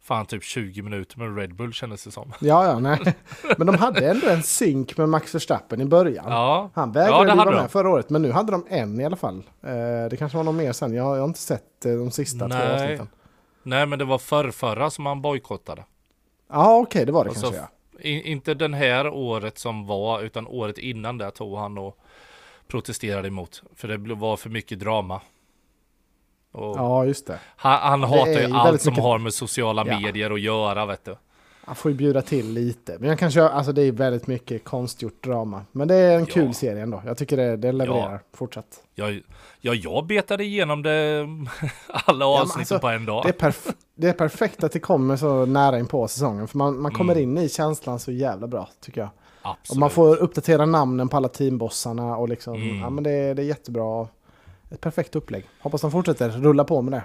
fan 0.04 0.26
typ 0.26 0.44
20 0.44 0.82
minuter 0.82 1.20
med 1.20 1.38
Red 1.38 1.56
Bull 1.56 1.74
kändes 1.74 2.04
det 2.04 2.12
som. 2.12 2.34
Ja, 2.40 2.66
ja, 2.66 2.80
nej. 2.80 3.00
Men 3.58 3.68
de 3.68 3.78
hade 3.78 4.10
ändå 4.12 4.28
en 4.30 4.44
synk 4.44 4.98
med 4.98 5.10
Max 5.10 5.36
Verstappen 5.36 5.82
i 5.82 5.86
början. 5.86 6.26
Ja, 6.28 6.70
Han 6.74 6.90
Ja, 6.96 7.02
vägrade 7.02 7.30
hade 7.30 7.36
vara 7.36 7.56
de. 7.56 7.62
med 7.62 7.72
förra 7.72 7.90
året, 7.90 8.10
men 8.10 8.22
nu 8.22 8.32
hade 8.32 8.52
de 8.52 8.66
en 8.70 9.00
i 9.00 9.06
alla 9.06 9.16
fall. 9.16 9.38
Eh, 9.64 10.10
det 10.10 10.18
kanske 10.20 10.38
var 10.38 10.44
någon 10.44 10.58
mer 10.58 10.72
sen, 10.72 10.94
jag, 10.94 11.04
har 11.04 11.26
inte 11.26 11.40
sett 11.40 11.64
de 11.84 12.12
sista 12.12 12.40
två 12.50 12.56
Nej. 12.58 12.74
avsnitten. 12.74 13.08
nej 13.64 13.86
men 13.86 14.00
det 14.00 14.06
var 14.06 14.18
förrförra 14.18 14.90
som 14.90 15.06
han 15.06 15.22
bojkottade. 15.22 15.84
Ja, 16.52 16.78
okej, 16.78 17.06
det 17.06 17.12
var 17.12 17.24
det 17.24 17.30
Och 17.30 17.36
så 17.38 17.42
kanske 17.42 17.62
ja. 17.62 17.68
Inte 18.04 18.54
den 18.54 18.74
här 18.74 19.08
året 19.08 19.58
som 19.58 19.88
var 19.88 20.22
utan 20.22 20.48
året 20.48 20.78
innan 20.78 21.18
det 21.18 21.32
tog 21.32 21.58
han 21.58 21.78
och 21.78 21.98
protesterade 22.68 23.28
emot. 23.28 23.64
För 23.76 23.88
det 23.88 23.98
blev- 23.98 24.18
var 24.18 24.38
för 24.38 24.50
mycket 24.50 24.80
drama. 24.80 25.22
Och 26.52 26.78
Ja, 26.78 27.06
just 27.06 27.28
det. 27.28 27.40
Han, 27.56 27.80
han 27.80 28.04
hatar 28.04 28.32
ju 28.48 28.54
allt 28.54 28.82
som 28.82 28.92
mycket- 28.92 29.04
har 29.04 29.18
med 29.18 29.34
sociala 29.34 29.84
Ja. 29.88 30.00
medier 30.00 30.32
att 30.32 30.42
göra 30.42 30.86
vet 30.86 31.06
du. 31.06 31.16
Han 31.72 31.76
får 31.76 31.92
ju 31.92 31.98
bjuda 31.98 32.22
till 32.22 32.54
lite. 32.54 32.98
Men 33.00 33.10
jag 33.10 33.20
kan 33.20 33.32
köra, 33.32 33.50
alltså 33.50 33.72
det 33.72 33.82
är 33.82 33.92
väldigt 33.92 34.28
mycket 34.28 34.64
konstgjort 34.64 35.24
drama. 35.24 35.66
Men 35.72 35.88
det 35.88 35.96
är 35.96 36.16
en 36.16 36.20
Ja. 36.20 36.26
kul 36.26 36.54
serie 36.54 36.84
ändå. 36.84 37.02
Jag 37.06 37.18
tycker 37.18 37.38
det, 37.38 37.58
det 37.58 37.72
levererar 37.72 38.22
fortsatt. 38.34 38.66
Jag, 38.96 39.22
ja, 39.62 39.74
jag 39.74 40.06
betade 40.06 40.44
igenom 40.44 40.84
det 40.84 41.28
alla 41.88 42.26
avsnitt 42.26 42.58
alltså, 42.58 42.80
på 42.80 42.88
en 42.88 43.06
dag. 43.06 43.24
Det 43.26 43.30
är, 43.30 43.50
perf- 43.52 43.74
det 43.96 44.10
är 44.10 44.14
perfekt 44.14 44.64
att 44.64 44.72
det 44.72 44.80
kommer 44.80 45.16
så 45.16 45.46
nära 45.46 45.80
in 45.80 45.86
på 45.88 46.08
säsongen. 46.08 46.48
För 46.48 46.58
man, 46.58 46.82
man 46.82 46.92
kommer 46.92 47.14
Mm. 47.16 47.38
in 47.38 47.44
i 47.44 47.50
känslan 47.50 48.00
så 48.00 48.12
jävla 48.12 48.48
bra, 48.48 48.70
tycker 48.82 49.02
jag. 49.02 49.10
Absolut. 49.42 49.72
Och 49.72 49.78
man 49.80 49.90
får 49.90 50.16
uppdatera 50.18 50.66
namnen 50.66 51.10
på 51.10 51.18
alla 51.18 51.28
teambossarna 51.28 52.18
och 52.18 52.30
liksom, 52.30 52.56
Mm. 52.56 52.80
ja 52.80 52.90
men 52.90 53.04
det, 53.04 53.34
det 53.34 53.42
är 53.42 53.46
jättebra. 53.46 54.08
Ett 54.72 54.82
perfekt 54.82 55.16
upplägg. 55.16 55.46
Hoppas 55.62 55.82
de 55.82 55.92
fortsätter 55.92 56.30
rulla 56.30 56.64
på 56.64 56.82
med 56.82 56.94
det. 56.94 57.04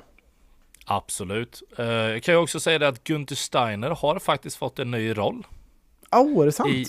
Absolut. 0.87 1.63
Eh, 1.79 1.87
jag 1.87 2.23
kan 2.23 2.35
ju 2.35 2.41
också 2.41 2.61
säga 2.61 2.79
det 2.79 2.89
att 2.89 3.05
Günther 3.09 3.35
Steiner 3.35 3.91
har 3.91 4.19
faktiskt 4.19 4.57
fått 4.57 4.79
en 4.79 4.91
ny 4.91 5.13
roll. 5.13 5.47
Oh, 6.13 6.43
är 6.43 6.47
det 6.47 6.53
sant? 6.53 6.69
I, 6.69 6.87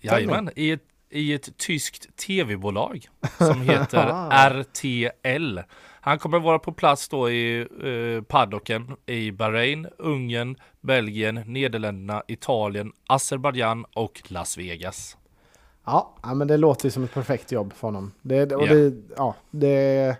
jajamän, 0.00 0.50
i 0.56 0.70
ett 0.70 0.82
i 1.10 1.32
ett 1.32 1.56
tyskt 1.56 2.16
tv-bolag 2.16 3.08
som 3.38 3.60
heter 3.60 4.28
RTL. 4.50 5.60
Han 6.00 6.18
kommer 6.18 6.38
vara 6.38 6.58
på 6.58 6.72
plats 6.72 7.08
då 7.08 7.30
i 7.30 7.60
eh, 7.60 8.22
paddocken 8.22 8.96
i 9.06 9.32
Bahrain, 9.32 9.88
Ungern, 9.98 10.56
Belgien, 10.80 11.34
Nederländerna, 11.46 12.22
Italien, 12.28 12.92
Azerbajdzjan 13.06 13.84
och 13.94 14.22
Las 14.28 14.58
Vegas. 14.58 15.16
Ja, 15.84 16.14
men 16.34 16.48
det 16.48 16.56
låter 16.56 16.86
ju 16.86 16.90
som 16.90 17.04
ett 17.04 17.14
perfekt 17.14 17.52
jobb 17.52 17.72
för 17.72 17.88
honom. 17.88 18.12
Det, 18.22 18.52
och 18.52 18.68
det, 18.68 18.92
ja, 19.16 19.34
det, 19.50 20.16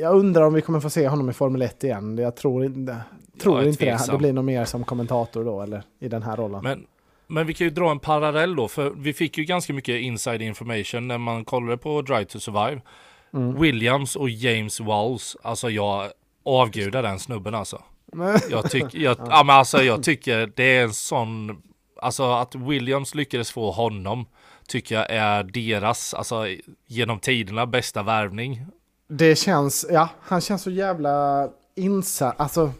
jag 0.00 0.16
undrar 0.16 0.42
om 0.42 0.54
vi 0.54 0.62
kommer 0.62 0.80
få 0.80 0.90
se 0.90 1.08
honom 1.08 1.30
i 1.30 1.32
Formel 1.32 1.62
1 1.62 1.84
igen. 1.84 2.18
Jag 2.18 2.36
tror, 2.36 2.64
inte, 2.64 2.96
tror 3.42 3.64
inte 3.64 3.84
det. 3.84 4.12
Det 4.12 4.18
blir 4.18 4.32
nog 4.32 4.44
mer 4.44 4.64
som 4.64 4.84
kommentator 4.84 5.44
då, 5.44 5.62
eller 5.62 5.82
i 6.00 6.08
den 6.08 6.22
här 6.22 6.36
rollen. 6.36 6.62
Men, 6.62 6.86
men 7.26 7.46
vi 7.46 7.54
kan 7.54 7.66
ju 7.66 7.70
dra 7.70 7.90
en 7.90 7.98
parallell 7.98 8.56
då, 8.56 8.68
för 8.68 8.90
vi 8.90 9.12
fick 9.12 9.38
ju 9.38 9.44
ganska 9.44 9.72
mycket 9.72 10.00
inside 10.00 10.42
information 10.42 11.08
när 11.08 11.18
man 11.18 11.44
kollade 11.44 11.76
på 11.76 12.02
Drive 12.02 12.24
to 12.24 12.40
Survive. 12.40 12.80
Mm. 13.34 13.60
Williams 13.60 14.16
och 14.16 14.30
James 14.30 14.80
Walls, 14.80 15.36
alltså 15.42 15.70
jag 15.70 16.10
avgudar 16.44 17.02
den 17.02 17.18
snubben 17.18 17.54
alltså. 17.54 17.82
jag, 18.50 18.70
tyck, 18.70 18.86
jag, 18.94 19.16
ja. 19.18 19.42
men 19.44 19.56
alltså, 19.56 19.82
jag 19.82 20.02
tycker 20.02 20.52
det 20.56 20.76
är 20.76 20.84
en 20.84 20.92
sån, 20.92 21.62
alltså 22.02 22.32
att 22.32 22.54
Williams 22.54 23.14
lyckades 23.14 23.52
få 23.52 23.70
honom 23.70 24.26
tycker 24.68 24.94
jag 24.94 25.10
är 25.10 25.42
deras, 25.42 26.14
alltså 26.14 26.46
genom 26.86 27.20
tiderna 27.20 27.66
bästa 27.66 28.02
värvning. 28.02 28.66
Det 29.08 29.36
känns, 29.36 29.86
ja, 29.90 30.08
han 30.20 30.40
känns 30.40 30.62
så 30.62 30.70
jävla 30.70 31.48
insatt, 31.74 32.40
alltså 32.40 32.72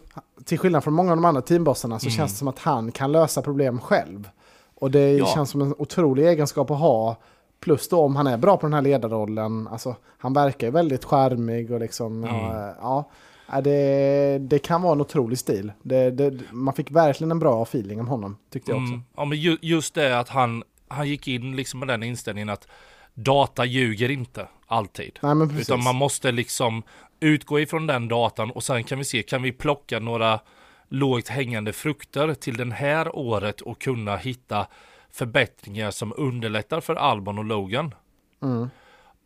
till 0.45 0.59
skillnad 0.59 0.83
från 0.83 0.93
många 0.93 1.11
av 1.11 1.17
de 1.17 1.25
andra 1.25 1.41
teambossarna 1.41 1.99
så 1.99 2.05
mm. 2.05 2.17
känns 2.17 2.31
det 2.31 2.37
som 2.37 2.47
att 2.47 2.59
han 2.59 2.91
kan 2.91 3.11
lösa 3.11 3.41
problem 3.41 3.79
själv. 3.79 4.29
Och 4.75 4.91
det 4.91 5.11
ja. 5.11 5.25
känns 5.25 5.49
som 5.49 5.61
en 5.61 5.75
otrolig 5.77 6.27
egenskap 6.27 6.71
att 6.71 6.79
ha. 6.79 7.17
Plus 7.59 7.89
då 7.89 8.01
om 8.01 8.15
han 8.15 8.27
är 8.27 8.37
bra 8.37 8.57
på 8.57 8.65
den 8.65 8.73
här 8.73 8.81
ledarrollen, 8.81 9.67
alltså 9.67 9.95
han 10.17 10.33
verkar 10.33 10.67
ju 10.67 10.71
väldigt 10.71 11.05
charmig 11.05 11.71
och 11.71 11.79
liksom, 11.79 12.23
mm. 12.23 12.35
ja, 12.81 13.09
ja 13.51 13.61
det, 13.61 14.37
det 14.41 14.59
kan 14.59 14.81
vara 14.81 14.93
en 14.93 15.01
otrolig 15.01 15.39
stil. 15.39 15.71
Det, 15.81 16.11
det, 16.11 16.39
man 16.51 16.73
fick 16.73 16.91
verkligen 16.91 17.31
en 17.31 17.39
bra 17.39 17.63
feeling 17.63 17.99
om 17.99 18.07
honom, 18.07 18.37
tyckte 18.49 18.71
jag 18.71 18.81
också. 18.81 18.93
Mm. 18.93 19.05
Ja, 19.15 19.25
men 19.25 19.37
ju, 19.37 19.57
just 19.61 19.93
det 19.93 20.19
att 20.19 20.29
han, 20.29 20.63
han 20.87 21.07
gick 21.07 21.27
in 21.27 21.55
liksom 21.55 21.79
med 21.79 21.87
den 21.87 22.03
inställningen 22.03 22.49
att 22.49 22.67
data 23.23 23.65
ljuger 23.65 24.11
inte 24.11 24.47
alltid. 24.67 25.19
Nej, 25.21 25.61
utan 25.61 25.83
man 25.83 25.95
måste 25.95 26.31
liksom 26.31 26.83
utgå 27.19 27.59
ifrån 27.59 27.87
den 27.87 28.07
datan 28.07 28.51
och 28.51 28.63
sen 28.63 28.83
kan 28.83 28.97
vi 28.97 29.05
se, 29.05 29.23
kan 29.23 29.41
vi 29.41 29.51
plocka 29.51 29.99
några 29.99 30.39
lågt 30.89 31.27
hängande 31.27 31.73
frukter 31.73 32.33
till 32.33 32.57
den 32.57 32.71
här 32.71 33.15
året 33.15 33.61
och 33.61 33.81
kunna 33.81 34.17
hitta 34.17 34.67
förbättringar 35.11 35.91
som 35.91 36.13
underlättar 36.17 36.81
för 36.81 36.95
Albon 36.95 37.37
och 37.37 37.45
Logan. 37.45 37.93
Mm. 38.41 38.69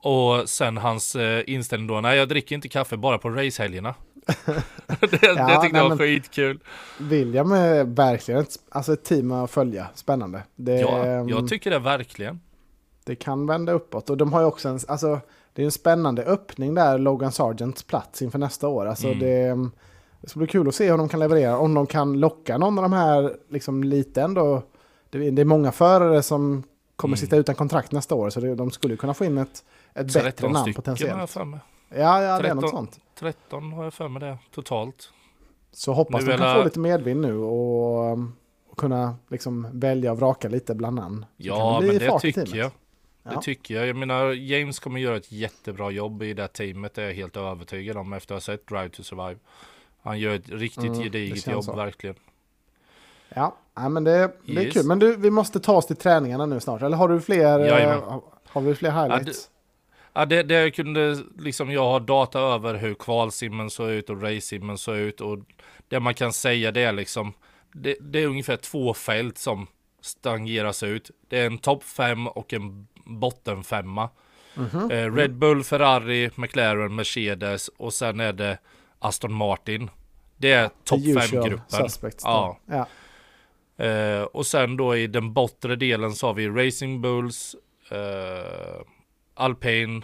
Och 0.03 0.49
sen 0.49 0.77
hans 0.77 1.15
eh, 1.15 1.43
inställning 1.47 1.87
då, 1.87 2.01
nej 2.01 2.17
jag 2.17 2.29
dricker 2.29 2.55
inte 2.55 2.69
kaffe 2.69 2.97
bara 2.97 3.17
på 3.17 3.29
racehelgerna. 3.29 3.95
det, 4.99 5.19
ja, 5.21 5.47
det 5.47 5.61
tyckte 5.61 5.77
jag 5.77 5.89
var 5.89 5.97
skitkul. 5.97 6.59
William 6.99 7.51
är 7.51 7.83
verkligen 7.83 8.41
ett, 8.41 8.55
alltså 8.69 8.93
ett 8.93 9.03
team 9.03 9.31
att 9.31 9.51
följa, 9.51 9.87
spännande. 9.95 10.43
Det, 10.55 10.79
ja, 10.79 11.07
jag 11.07 11.31
mm, 11.31 11.47
tycker 11.47 11.71
det 11.71 11.79
verkligen. 11.79 12.39
Det 13.05 13.15
kan 13.15 13.47
vända 13.47 13.71
uppåt 13.71 14.09
och 14.09 14.17
de 14.17 14.33
har 14.33 14.39
ju 14.39 14.45
också 14.45 14.69
en, 14.69 14.79
alltså 14.87 15.19
det 15.53 15.61
är 15.61 15.65
en 15.65 15.71
spännande 15.71 16.23
öppning 16.23 16.75
där, 16.75 16.97
Logan 16.97 17.31
Sargents 17.31 17.83
plats 17.83 18.21
inför 18.21 18.39
nästa 18.39 18.67
år. 18.67 18.85
Alltså 18.85 19.07
mm. 19.07 19.19
det, 19.19 19.69
det 20.21 20.29
ska 20.29 20.39
bli 20.39 20.47
kul 20.47 20.67
att 20.67 20.75
se 20.75 20.91
hur 20.91 20.97
de 20.97 21.09
kan 21.09 21.19
leverera, 21.19 21.57
om 21.57 21.73
de 21.73 21.87
kan 21.87 22.19
locka 22.19 22.57
någon 22.57 22.77
av 22.77 22.81
de 22.81 22.93
här 22.93 23.35
liksom 23.49 23.83
lite 23.83 24.21
ändå. 24.21 24.61
Det, 25.09 25.31
det 25.31 25.41
är 25.41 25.45
många 25.45 25.71
förare 25.71 26.23
som 26.23 26.63
kommer 26.95 27.15
mm. 27.15 27.21
sitta 27.21 27.35
utan 27.35 27.55
kontrakt 27.55 27.91
nästa 27.91 28.15
år, 28.15 28.29
så 28.29 28.39
det, 28.39 28.55
de 28.55 28.71
skulle 28.71 28.95
kunna 28.95 29.13
få 29.13 29.25
in 29.25 29.37
ett, 29.37 29.63
ett 29.93 30.13
bättre 30.13 30.49
namn 30.49 30.73
potentiellt. 30.73 31.35
Ja, 31.89 32.23
ja 32.23 32.39
13, 32.39 32.43
det 32.43 32.49
är 32.49 32.55
något 32.55 32.69
sånt. 32.69 32.99
13 33.19 33.73
har 33.73 33.83
jag 33.83 33.93
för 33.93 34.07
mig 34.07 34.19
det 34.19 34.37
totalt. 34.55 35.11
Så 35.71 35.93
hoppas 35.93 36.25
nu 36.25 36.31
de 36.31 36.37
kan 36.37 36.55
få 36.55 36.63
lite 36.63 36.79
medvind 36.79 37.21
nu 37.21 37.37
och, 37.37 38.11
och 38.69 38.77
kunna 38.77 39.15
liksom 39.27 39.67
välja 39.71 40.11
och 40.11 40.17
vraka 40.17 40.49
lite 40.49 40.75
bland 40.75 40.95
namn. 40.95 41.25
Ja, 41.37 41.77
det 41.81 41.87
men 41.87 41.97
det 41.97 42.19
tycker 42.19 42.55
jag. 42.55 42.71
Det 43.23 43.41
tycker 43.41 43.75
jag. 43.75 43.87
Jag 43.87 43.95
menar, 43.95 44.31
James 44.31 44.79
kommer 44.79 44.99
göra 44.99 45.17
ett 45.17 45.31
jättebra 45.31 45.91
jobb 45.91 46.23
i 46.23 46.33
det 46.33 46.47
teamet. 46.47 46.93
Det 46.93 47.03
är 47.03 47.07
jag 47.07 47.13
helt 47.13 47.37
övertygad 47.37 47.97
om 47.97 48.13
efter 48.13 48.35
att 48.35 48.45
ha 48.45 48.53
sett 48.53 48.67
Drive 48.67 48.89
to 48.89 49.03
Survive. 49.03 49.39
Han 50.01 50.19
gör 50.19 50.35
ett 50.35 50.49
riktigt 50.49 50.83
mm, 50.83 51.03
gediget 51.03 51.47
jobb, 51.47 51.63
så. 51.63 51.75
verkligen. 51.75 52.15
Ja, 53.29 53.55
ja 53.75 53.89
men 53.89 54.03
det, 54.03 54.31
det 54.45 54.53
yes. 54.53 54.65
är 54.65 54.71
kul. 54.71 54.85
Men 54.85 54.99
du, 54.99 55.15
vi 55.15 55.29
måste 55.29 55.59
ta 55.59 55.73
oss 55.73 55.87
till 55.87 55.95
träningarna 55.95 56.45
nu 56.45 56.59
snart. 56.59 56.81
Eller 56.81 56.97
har 56.97 57.07
du 57.07 57.21
fler, 57.21 57.59
uh, 57.59 58.19
har 58.47 58.61
vi 58.61 58.75
fler 58.75 58.91
highlights? 58.91 59.49
Ja, 60.13 60.25
det, 60.25 60.43
det 60.43 60.71
kunde 60.71 61.23
liksom, 61.37 61.71
jag 61.71 61.85
har 61.85 61.99
data 61.99 62.39
över 62.39 62.73
hur 62.73 62.93
kvalsimmen 62.93 63.69
såg 63.69 63.89
ut 63.89 64.09
och 64.09 64.21
racesimmen 64.21 64.77
såg 64.77 64.95
ut 64.95 65.21
och 65.21 65.39
det 65.87 65.99
man 65.99 66.13
kan 66.13 66.33
säga 66.33 66.71
det 66.71 66.81
är 66.81 66.93
liksom, 66.93 67.33
det, 67.71 67.97
det 68.01 68.19
är 68.19 68.27
ungefär 68.27 68.57
två 68.57 68.93
fält 68.93 69.37
som 69.37 69.67
stangeras 70.01 70.83
ut. 70.83 71.11
Det 71.27 71.39
är 71.39 71.45
en 71.45 71.57
topp 71.57 71.83
fem 71.83 72.27
och 72.27 72.53
en 72.53 72.87
bottenfemma. 73.03 74.09
Mm 74.57 74.69
-hmm. 74.69 75.15
Red 75.15 75.35
Bull, 75.35 75.63
Ferrari, 75.63 76.29
McLaren, 76.35 76.95
Mercedes 76.95 77.67
och 77.67 77.93
sen 77.93 78.19
är 78.19 78.33
det 78.33 78.57
Aston 78.99 79.33
Martin. 79.33 79.89
Det 80.37 80.51
är 80.51 80.69
topp 80.83 80.99
fem 81.29 81.43
gruppen 81.43 81.89
Ja. 82.23 82.59
ja. 82.65 82.87
Eh, 83.85 84.23
och 84.23 84.45
sen 84.45 84.77
då 84.77 84.95
i 84.95 85.07
den 85.07 85.33
bortre 85.33 85.75
delen 85.75 86.13
så 86.13 86.27
har 86.27 86.33
vi 86.33 86.49
Racing 86.49 87.01
Bulls, 87.01 87.55
eh, 87.91 88.81
Alpine, 89.35 90.01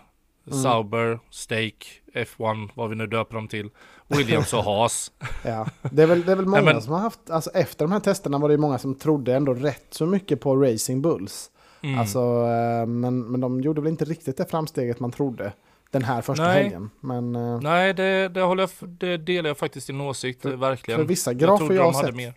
mm. 0.48 0.64
Sauber, 0.64 1.20
Stake, 1.30 1.86
F1, 2.14 2.70
vad 2.74 2.90
vi 2.90 2.96
nu 2.96 3.08
döper 3.08 3.36
dem 3.36 3.48
till. 3.48 3.70
Williams 4.08 4.54
och 4.54 4.64
Haas. 4.64 5.12
ja, 5.44 5.68
det 5.92 6.04
är 6.04 6.08
väl, 6.08 6.26
det 6.26 6.32
är 6.32 6.36
väl 6.36 6.46
många 6.46 6.62
Nej, 6.62 6.74
men... 6.74 6.82
som 6.82 6.94
har 6.94 7.00
haft, 7.00 7.30
alltså 7.30 7.50
efter 7.50 7.86
de 7.86 7.92
här 7.92 8.00
testerna 8.00 8.38
var 8.38 8.50
det 8.50 8.58
många 8.58 8.78
som 8.78 8.96
trodde 8.96 9.36
ändå 9.36 9.54
rätt 9.54 9.88
så 9.90 10.06
mycket 10.06 10.42
på 10.42 10.56
Racing 10.56 11.02
Bulls. 11.02 11.52
Mm. 11.82 12.00
Alltså, 12.00 12.20
eh, 12.20 12.86
men, 12.86 13.20
men 13.20 13.42
de 13.42 13.62
gjorde 13.62 13.82
väl 13.82 13.92
inte 13.92 14.06
riktigt 14.06 14.38
det 14.38 14.46
framsteget 14.46 15.00
man 15.00 15.12
trodde 15.12 15.54
den 15.92 16.04
här 16.04 16.22
första 16.22 16.44
Nej. 16.44 16.64
helgen. 16.64 16.90
Men, 17.00 17.36
eh, 17.36 17.62
Nej, 17.62 17.94
det, 17.94 18.30
det, 18.30 18.42
håller 18.42 18.64
jag, 18.64 18.90
det 18.90 19.18
delar 19.18 19.50
jag 19.50 19.58
faktiskt 19.58 19.88
din 19.88 20.02
åsikt, 20.02 20.42
för, 20.42 20.56
verkligen. 20.56 21.00
För 21.00 21.06
vissa 21.06 21.34
grafer 21.34 21.66
jag, 21.66 21.76
jag 21.76 21.92
har 21.92 22.04
sett, 22.04 22.16
mer. 22.16 22.34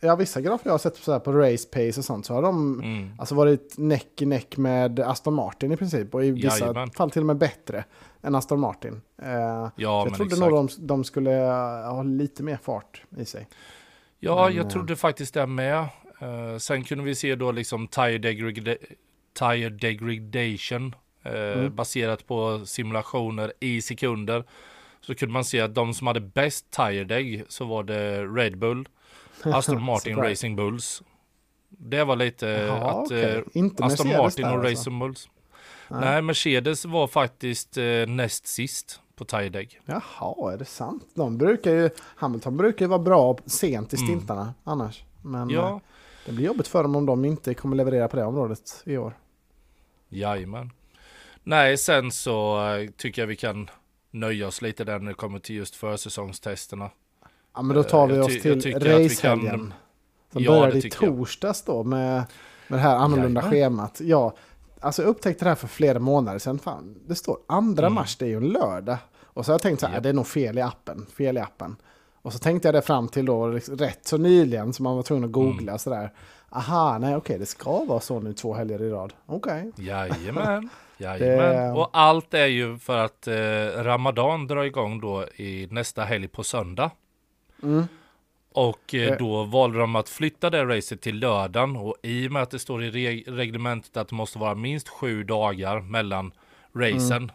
Ja, 0.00 0.16
vissa 0.16 0.40
grafer 0.40 0.66
jag 0.66 0.72
har 0.72 0.78
sett 0.78 0.96
så 0.96 1.12
här 1.12 1.18
på 1.18 1.32
race 1.32 1.68
pace 1.68 2.00
och 2.00 2.04
sånt 2.04 2.26
så 2.26 2.34
har 2.34 2.42
de 2.42 2.80
mm. 2.80 3.10
alltså 3.18 3.34
varit 3.34 3.74
näck 3.78 4.22
i 4.22 4.26
näck 4.26 4.56
med 4.56 5.00
Aston 5.00 5.34
Martin 5.34 5.72
i 5.72 5.76
princip 5.76 6.14
och 6.14 6.24
i 6.24 6.30
vissa 6.30 6.58
Jajamän. 6.58 6.90
fall 6.90 7.10
till 7.10 7.22
och 7.22 7.26
med 7.26 7.36
bättre 7.36 7.84
än 8.22 8.34
Aston 8.34 8.60
Martin. 8.60 8.92
Uh, 8.92 9.28
ja, 9.28 9.72
jag 9.76 10.14
trodde 10.14 10.34
exakt. 10.34 10.40
nog 10.40 10.52
de, 10.52 10.68
de 10.78 11.04
skulle 11.04 11.30
ha 11.30 12.02
lite 12.02 12.42
mer 12.42 12.56
fart 12.56 13.02
i 13.16 13.24
sig. 13.24 13.48
Ja, 14.18 14.44
men, 14.44 14.56
jag 14.56 14.70
trodde 14.70 14.96
faktiskt 14.96 15.34
det 15.34 15.46
med. 15.46 15.86
Uh, 16.22 16.58
sen 16.58 16.84
kunde 16.84 17.04
vi 17.04 17.14
se 17.14 17.34
då 17.34 17.52
liksom 17.52 17.88
tire, 17.88 18.18
degrada 18.18 18.76
tire 19.32 19.68
degradation 19.68 20.94
uh, 21.26 21.32
mm. 21.32 21.74
baserat 21.74 22.26
på 22.26 22.66
simulationer 22.66 23.52
i 23.60 23.82
sekunder. 23.82 24.44
Så 25.00 25.14
kunde 25.14 25.32
man 25.32 25.44
se 25.44 25.60
att 25.60 25.74
de 25.74 25.94
som 25.94 26.06
hade 26.06 26.20
bäst 26.20 26.70
tire 26.70 27.04
deg 27.04 27.44
så 27.48 27.64
var 27.64 27.82
det 27.82 28.26
Red 28.26 28.58
Bull, 28.58 28.88
Aston 29.42 29.82
Martin 29.82 30.16
Racing 30.16 30.56
Bulls. 30.56 31.02
Det 31.68 32.04
var 32.04 32.16
lite 32.16 32.46
Jaha, 32.46 32.90
att 32.90 33.06
okay. 33.06 33.42
Aston 33.78 34.08
Martin 34.08 34.44
och 34.44 34.50
alltså. 34.50 34.70
Racing 34.70 34.98
Bulls. 34.98 35.28
Nej. 35.88 36.00
Nej, 36.00 36.22
Mercedes 36.22 36.84
var 36.84 37.06
faktiskt 37.06 37.76
eh, 37.76 38.06
näst 38.06 38.46
sist 38.46 39.00
på 39.16 39.24
Tideg. 39.24 39.80
Jaha, 39.84 40.52
är 40.52 40.58
det 40.58 40.64
sant? 40.64 41.06
De 41.14 41.38
brukar 41.38 41.70
ju, 41.70 41.90
Hamilton 42.16 42.56
brukar 42.56 42.84
ju 42.84 42.88
vara 42.88 42.98
bra 42.98 43.38
sent 43.46 43.94
i 43.94 43.96
mm. 43.96 44.06
stintarna 44.06 44.42
mm. 44.42 44.54
annars. 44.64 45.04
Men 45.22 45.50
ja. 45.50 45.80
Eh, 46.26 46.30
det 46.30 46.32
blir 46.32 46.46
jobbigt 46.46 46.68
för 46.68 46.82
dem 46.82 46.96
om 46.96 47.06
de 47.06 47.24
inte 47.24 47.54
kommer 47.54 47.76
leverera 47.76 48.08
på 48.08 48.16
det 48.16 48.24
området 48.24 48.82
i 48.84 48.96
år. 48.96 49.16
Jajamän. 50.08 50.70
Nej, 51.42 51.78
sen 51.78 52.10
så 52.10 52.66
eh, 52.68 52.90
tycker 52.90 53.22
jag 53.22 53.26
vi 53.26 53.36
kan 53.36 53.70
nöja 54.10 54.46
oss 54.46 54.62
lite 54.62 54.84
där 54.84 54.98
när 54.98 55.08
det 55.08 55.14
kommer 55.14 55.38
till 55.38 55.56
just 55.56 55.76
försäsongstesterna. 55.76 56.90
Ja, 57.54 57.62
men 57.62 57.76
då 57.76 57.82
tar 57.82 58.06
vi 58.06 58.18
oss 58.18 58.42
till 58.42 58.78
racehelgen. 58.80 59.74
Som 60.32 60.42
ja, 60.42 60.50
började 60.50 60.78
i 60.78 60.90
torsdags 60.90 61.62
då 61.62 61.84
med, 61.84 62.24
med 62.68 62.78
det 62.78 62.82
här 62.82 62.96
annorlunda 62.96 63.40
Jajamän. 63.40 63.50
schemat. 63.50 64.00
Ja, 64.00 64.36
alltså 64.80 65.02
jag 65.02 65.08
upptäckte 65.08 65.44
det 65.44 65.48
här 65.48 65.56
för 65.56 65.68
flera 65.68 65.98
månader 65.98 66.38
sedan. 66.38 66.58
Fan, 66.58 66.96
det 67.06 67.14
står 67.14 67.38
andra 67.46 67.86
mm. 67.86 67.94
mars, 67.94 68.16
det 68.16 68.24
är 68.24 68.28
ju 68.28 68.36
en 68.36 68.48
lördag. 68.48 68.98
Och 69.22 69.44
så 69.44 69.52
har 69.52 69.54
jag 69.54 69.62
tänkt 69.62 69.80
så 69.80 69.86
här, 69.86 69.94
yep. 69.94 70.02
det 70.02 70.08
är 70.08 70.12
nog 70.12 70.26
fel 70.26 70.58
i 70.58 70.60
appen. 70.60 71.06
Fel 71.16 71.36
i 71.36 71.40
appen. 71.40 71.76
Och 72.26 72.32
så 72.32 72.38
tänkte 72.38 72.68
jag 72.68 72.74
det 72.74 72.82
fram 72.82 73.08
till 73.08 73.26
då 73.26 73.48
liksom, 73.48 73.76
rätt 73.76 74.06
så 74.06 74.16
nyligen 74.16 74.72
så 74.72 74.82
man 74.82 74.96
var 74.96 75.02
tvungen 75.02 75.24
att 75.24 75.32
googla 75.32 75.72
mm. 75.72 75.78
sådär. 75.78 76.12
Aha, 76.50 76.98
nej 76.98 77.16
okej, 77.16 77.38
det 77.38 77.46
ska 77.46 77.84
vara 77.84 78.00
så 78.00 78.20
nu 78.20 78.32
två 78.32 78.54
helger 78.54 78.82
i 78.82 78.90
rad. 78.90 79.12
Okej. 79.26 79.68
Okay. 79.68 79.86
Jajamän. 79.86 80.68
Jajamän. 80.96 81.74
Det... 81.74 81.80
Och 81.80 81.90
allt 81.92 82.34
är 82.34 82.46
ju 82.46 82.78
för 82.78 83.04
att 83.04 83.26
eh, 83.26 83.34
Ramadan 83.84 84.46
drar 84.46 84.64
igång 84.64 85.00
då 85.00 85.24
i 85.36 85.68
nästa 85.70 86.04
helg 86.04 86.28
på 86.28 86.44
söndag. 86.44 86.90
Mm. 87.62 87.84
Och 88.52 88.94
eh, 88.94 89.12
Eh. 89.12 89.18
då 89.18 89.44
valde 89.44 89.78
de 89.78 89.96
att 89.96 90.08
flytta 90.08 90.50
det 90.50 90.64
racet 90.64 91.00
till 91.00 91.18
lördagen 91.18 91.76
och 91.76 91.96
i 92.02 92.28
och 92.28 92.32
med 92.32 92.42
att 92.42 92.50
det 92.50 92.58
står 92.58 92.84
i 92.84 92.90
reg- 92.90 93.36
reglementet 93.36 93.96
att 93.96 94.08
det 94.08 94.14
måste 94.14 94.38
vara 94.38 94.54
minst 94.54 94.88
sju 94.88 95.24
dagar 95.24 95.80
mellan 95.80 96.32
racen. 96.74 97.16
Mm. 97.16 97.30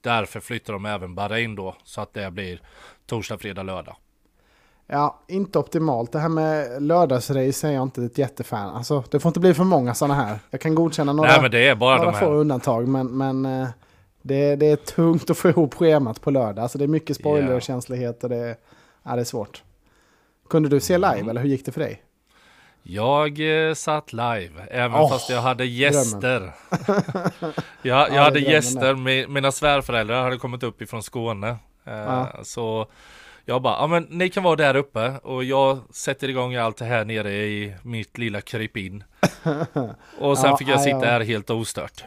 Därför 0.00 0.40
flyttar 0.40 0.72
de 0.72 0.86
även 0.86 1.14
Bahrain 1.14 1.54
då 1.54 1.76
så 1.84 2.00
att 2.00 2.14
det 2.14 2.30
blir 2.30 2.60
torsdag, 3.06 3.38
fredag, 3.38 3.62
lördag. 3.62 3.96
Ja, 4.86 5.20
inte 5.28 5.58
optimalt. 5.58 6.12
Det 6.12 6.18
här 6.18 6.28
med 6.28 6.82
lördagsrace 6.82 7.68
är 7.68 7.72
jag 7.72 7.82
inte 7.82 8.02
ett 8.04 8.18
jättefan. 8.18 8.76
Alltså, 8.76 9.04
det 9.10 9.20
får 9.20 9.28
inte 9.28 9.40
bli 9.40 9.54
för 9.54 9.64
många 9.64 9.94
sådana 9.94 10.14
här. 10.14 10.38
Jag 10.50 10.60
kan 10.60 10.74
godkänna 10.74 11.12
några, 11.12 11.30
Nej 11.30 11.42
men 11.42 11.50
det 11.50 11.68
är 11.68 11.74
bara 11.74 11.96
några 11.96 12.10
de 12.10 12.18
få 12.18 12.26
undantag, 12.32 12.88
men, 12.88 13.06
men 13.06 13.46
eh, 13.62 13.68
det, 14.22 14.56
det 14.56 14.66
är 14.66 14.76
tungt 14.76 15.30
att 15.30 15.38
få 15.38 15.48
ihop 15.48 15.74
schemat 15.74 16.20
på 16.20 16.30
lördag. 16.30 16.62
Alltså, 16.62 16.78
det 16.78 16.84
är 16.84 16.88
mycket 16.88 17.16
spoiler 17.16 17.50
Ja. 17.50 17.56
och 17.56 17.62
känslighet 17.62 18.22
och 18.24 18.30
det, 18.30 18.56
ja, 19.02 19.14
det 19.14 19.20
är 19.20 19.24
svårt. 19.24 19.62
Kunde 20.50 20.68
du 20.68 20.80
se 20.80 20.94
Mm. 20.94 21.16
live, 21.16 21.30
eller 21.30 21.40
hur 21.40 21.48
gick 21.48 21.64
det 21.66 21.72
för 21.72 21.80
dig? 21.80 22.02
Jag 22.82 23.68
eh, 23.68 23.74
satt 23.74 24.12
live, 24.12 24.50
även 24.70 25.00
Åh, 25.00 25.10
fast 25.10 25.30
jag 25.30 25.40
hade 25.42 25.64
gäster. 25.66 26.52
jag 27.82 28.10
jag 28.10 28.22
hade 28.22 28.30
drömmen 28.40 28.52
gäster, 28.52 28.94
Mi- 28.94 29.28
mina 29.28 29.52
svärföräldrar 29.52 30.22
hade 30.22 30.36
kommit 30.38 30.62
upp 30.62 30.82
ifrån 30.82 31.02
Skåne. 31.02 31.48
Eh, 31.84 31.94
Ja. 31.94 32.28
Så 32.42 32.86
jag 33.48 33.62
bara, 33.62 33.74
ja 33.74 33.86
men 33.86 34.02
ni 34.10 34.28
kan 34.30 34.42
vara 34.42 34.56
där 34.56 34.76
uppe 34.76 35.12
och 35.22 35.44
jag 35.44 35.78
sätter 35.90 36.28
igång 36.28 36.54
allt 36.54 36.76
det 36.76 36.84
här 36.84 37.04
nere 37.04 37.32
i 37.32 37.74
mitt 37.82 38.18
lilla 38.18 38.40
krypin. 38.40 39.04
Och 40.18 40.38
sen 40.38 40.50
Ja, 40.50 40.56
fick 40.56 40.68
jag 40.68 40.78
ja, 40.78 40.82
sitta 40.84 40.98
här 40.98 41.20
helt 41.20 41.50
ostört. 41.50 42.04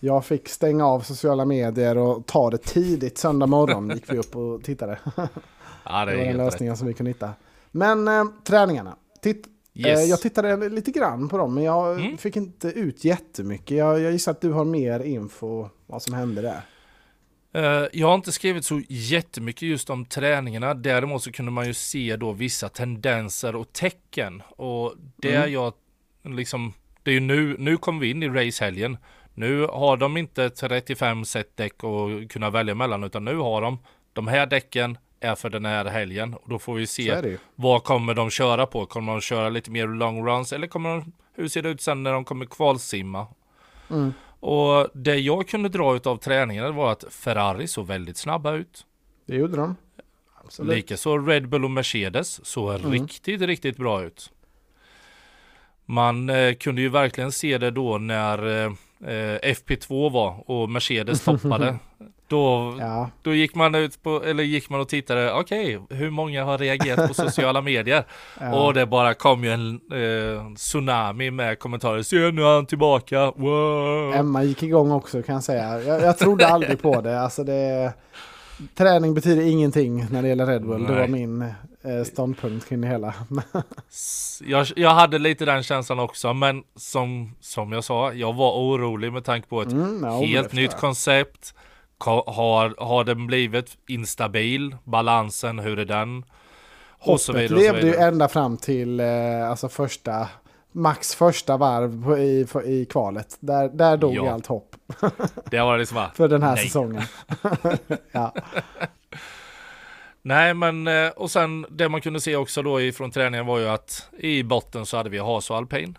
Jag 0.00 0.24
fick 0.24 0.48
stänga 0.48 0.86
av 0.86 1.00
sociala 1.00 1.44
medier 1.44 1.96
och 1.98 2.26
ta 2.26 2.50
det 2.50 2.58
tidigt. 2.58 3.18
Söndag 3.18 3.46
morgon 3.46 3.90
gick 3.90 4.12
vi 4.12 4.18
upp 4.18 4.36
och 4.36 4.62
tittade. 4.64 4.98
Ja 5.86 6.04
det 6.04 6.10
Det 6.10 6.16
var 6.16 6.24
den 6.24 6.26
helt 6.26 6.28
rätt. 6.28 6.36
lösningen 6.46 6.76
som 6.76 6.86
vi 6.86 6.94
kunde 6.94 7.10
hitta. 7.10 7.30
Men 7.70 8.08
eh, 8.08 8.24
träningarna. 8.44 8.96
Titt, 9.22 9.46
Yes. 9.76 10.00
eh, 10.00 10.04
jag 10.10 10.20
tittade 10.20 10.68
lite 10.68 10.90
grann 10.90 11.28
på 11.28 11.38
dem, 11.38 11.54
men 11.54 11.64
jag 11.64 12.00
Mm. 12.00 12.18
fick 12.18 12.36
inte 12.36 12.68
ut 12.68 13.04
jättemycket. 13.04 13.76
Jag, 13.76 14.00
jag 14.00 14.12
gissar 14.12 14.32
att 14.32 14.40
du 14.40 14.52
har 14.52 14.64
mer 14.64 15.00
info 15.00 15.68
vad 15.86 16.02
som 16.02 16.14
hände 16.14 16.42
där. 16.42 16.60
Eh, 17.54 17.84
Jag 17.92 18.06
har 18.08 18.14
inte 18.14 18.32
skrivit 18.32 18.64
så 18.64 18.80
jättemycket 18.88 19.62
just 19.62 19.90
om 19.90 20.04
träningarna. 20.04 20.74
Däremot 20.74 21.22
så 21.22 21.32
kunde 21.32 21.52
man 21.52 21.66
ju 21.66 21.74
se 21.74 22.16
då 22.16 22.32
vissa 22.32 22.68
tendenser 22.68 23.56
och 23.56 23.72
tecken. 23.72 24.42
Och 24.48 24.94
det 25.16 25.34
Mm. 25.36 25.52
jag 25.52 25.72
liksom, 26.22 26.72
det 27.02 27.10
är 27.10 27.14
ju 27.14 27.20
nu, 27.20 27.56
nu 27.58 27.76
kommer 27.76 28.00
vi 28.00 28.10
in 28.10 28.22
i 28.22 28.28
racehelgen. 28.28 28.96
Nu 29.34 29.66
har 29.66 29.96
de 29.96 30.16
inte 30.16 30.50
35 30.50 31.24
set 31.24 31.56
däck 31.56 31.72
att 31.84 32.28
kunna 32.32 32.50
välja 32.50 32.74
mellan, 32.74 33.04
utan 33.04 33.24
nu 33.24 33.36
har 33.36 33.62
de 33.62 33.78
de 34.12 34.28
här 34.28 34.46
däcken 34.46 34.98
är 35.20 35.34
för 35.34 35.50
den 35.50 35.64
här 35.64 35.84
helgen. 35.84 36.34
Och 36.34 36.48
då 36.48 36.58
får 36.58 36.74
vi 36.74 36.86
se 36.86 37.10
vad 37.54 37.84
kommer 37.84 38.14
de 38.14 38.30
köra 38.30 38.66
på. 38.66 38.86
Kommer 38.86 39.12
de 39.12 39.20
köra 39.20 39.48
lite 39.48 39.70
mer 39.70 39.86
long 39.86 40.26
runs 40.26 40.52
eller 40.52 40.66
kommer 40.66 40.90
de, 40.90 41.12
hur 41.34 41.48
ser 41.48 41.62
det 41.62 41.68
ut 41.68 41.80
sen 41.80 42.02
när 42.02 42.12
de 42.12 42.24
kommer 42.24 42.46
kvalsimma? 42.46 43.26
Mm. 43.90 44.12
Och 44.46 44.88
det 44.94 45.16
jag 45.16 45.48
kunde 45.48 45.68
dra 45.68 45.96
ut 45.96 46.06
av 46.06 46.16
träningarna 46.16 46.70
var 46.70 46.92
att 46.92 47.04
Ferrari 47.10 47.66
såg 47.68 47.86
väldigt 47.86 48.16
snabba 48.16 48.52
ut. 48.52 48.86
Det 49.26 49.36
gjorde 49.36 49.56
de. 49.56 49.76
Absolut. 50.44 50.76
Likaså 50.76 51.18
Red 51.18 51.48
Bull 51.48 51.64
och 51.64 51.70
Mercedes 51.70 52.46
såg 52.46 52.74
Mm. 52.74 52.92
riktigt, 52.92 53.40
riktigt 53.40 53.76
bra 53.76 54.02
ut. 54.04 54.30
Man 55.84 56.30
eh, 56.30 56.54
kunde 56.54 56.80
ju 56.82 56.88
verkligen 56.88 57.32
se 57.32 57.58
det 57.58 57.70
då 57.70 57.98
när 57.98 58.46
eh, 58.46 58.72
eh, 59.12 59.38
FP2 59.54 60.10
var 60.12 60.50
och 60.50 60.70
Mercedes 60.70 61.20
toppade. 61.24 61.78
Då, 62.28 62.76
Ja, 62.80 63.10
då 63.22 63.34
gick 63.34 63.54
man 63.54 63.74
ut 63.74 64.02
på, 64.02 64.22
eller 64.24 64.44
gick 64.44 64.70
man 64.70 64.80
och 64.80 64.88
tittade, 64.88 65.32
okej, 65.32 65.80
hur 65.90 66.10
många 66.10 66.44
har 66.44 66.58
reagerat 66.58 67.08
på 67.08 67.14
sociala 67.24 67.60
medier? 67.60 68.04
ja. 68.40 68.54
Och 68.66 68.74
det 68.74 68.86
bara 68.86 69.14
kom 69.14 69.44
ju 69.44 69.50
en 69.50 69.80
eh, 69.92 70.54
tsunami 70.54 71.30
med 71.30 71.58
kommentarer, 71.58 72.02
se 72.02 72.16
nu 72.30 72.42
är 72.42 72.54
han 72.54 72.66
tillbaka, 72.66 73.32
wow! 73.36 74.14
Emma 74.14 74.42
gick 74.42 74.62
igång 74.62 74.90
också 74.92 75.22
kan 75.22 75.34
jag 75.34 75.44
säga. 75.44 75.82
Jag, 75.82 76.02
jag 76.02 76.18
trodde 76.18 76.46
aldrig 76.46 76.82
på 76.82 77.00
det. 77.00 77.20
Alltså 77.20 77.44
det. 77.44 77.92
Träning 78.74 79.14
betyder 79.14 79.42
ingenting 79.42 80.06
när 80.10 80.22
det 80.22 80.28
gäller 80.28 80.46
Red 80.46 80.66
Bull. 80.66 80.82
Det 80.82 80.92
Nej. 80.92 81.00
var 81.00 81.08
min 81.08 81.42
eh, 81.42 82.04
ståndpunkt 82.04 82.68
kring 82.68 82.80
det 82.80 82.88
hela. 82.88 83.14
Jag, 84.40 84.66
jag 84.76 84.90
hade 84.90 85.18
lite 85.18 85.44
den 85.44 85.62
känslan 85.62 85.98
också, 85.98 86.34
men 86.34 86.62
som, 86.76 87.34
som 87.40 87.72
jag 87.72 87.84
sa, 87.84 88.12
jag 88.12 88.32
var 88.32 88.52
orolig 88.52 89.12
med 89.12 89.24
tanke 89.24 89.48
på 89.48 89.62
ett 89.62 89.72
Mm, 89.72 90.04
ja, 90.04 90.10
det 90.20 90.26
helt 90.26 90.52
nytt 90.52 90.76
koncept. 90.76 91.54
Har, 91.98 92.84
har 92.84 93.04
den 93.04 93.26
blivit 93.26 93.76
instabil? 93.88 94.76
Balansen, 94.84 95.58
hur 95.58 95.78
är 95.78 95.84
den? 95.84 96.24
Och 97.06 97.20
så 97.20 97.32
Hoppet 97.32 97.50
vidare. 97.50 97.72
Levde 97.72 97.86
ju 97.86 97.94
ända 97.96 98.28
fram 98.28 98.56
till 98.56 99.00
eh, 99.00 99.50
alltså 99.50 99.68
första, 99.68 100.28
max 100.72 101.14
första 101.14 101.56
varv 101.56 102.18
i, 102.18 102.46
i 102.64 102.84
kvalet. 102.84 103.36
Där, 103.40 103.68
där 103.68 103.96
dog 103.96 104.14
Ja. 104.14 104.32
allt 104.32 104.46
hopp 104.46 104.76
Det 105.50 105.60
var 105.60 105.78
liksom 105.78 105.94
bara, 105.94 106.10
för 106.14 106.28
den 106.28 106.42
här 106.42 106.54
Nej. 106.54 106.64
säsongen. 106.64 107.02
ja. 108.12 108.34
Nej, 110.22 110.54
men 110.54 110.86
eh, 110.88 111.08
och 111.08 111.30
sen 111.30 111.66
det 111.70 111.88
man 111.88 112.00
kunde 112.00 112.20
se 112.20 112.36
också 112.36 112.62
då 112.62 112.80
ifrån 112.80 113.10
träningen 113.10 113.46
var 113.46 113.58
ju 113.58 113.68
att 113.68 114.08
i 114.18 114.42
botten 114.42 114.86
så 114.86 114.96
hade 114.96 115.10
vi 115.10 115.18
Haas 115.18 115.50
och 115.50 115.56
Alpin. 115.56 115.98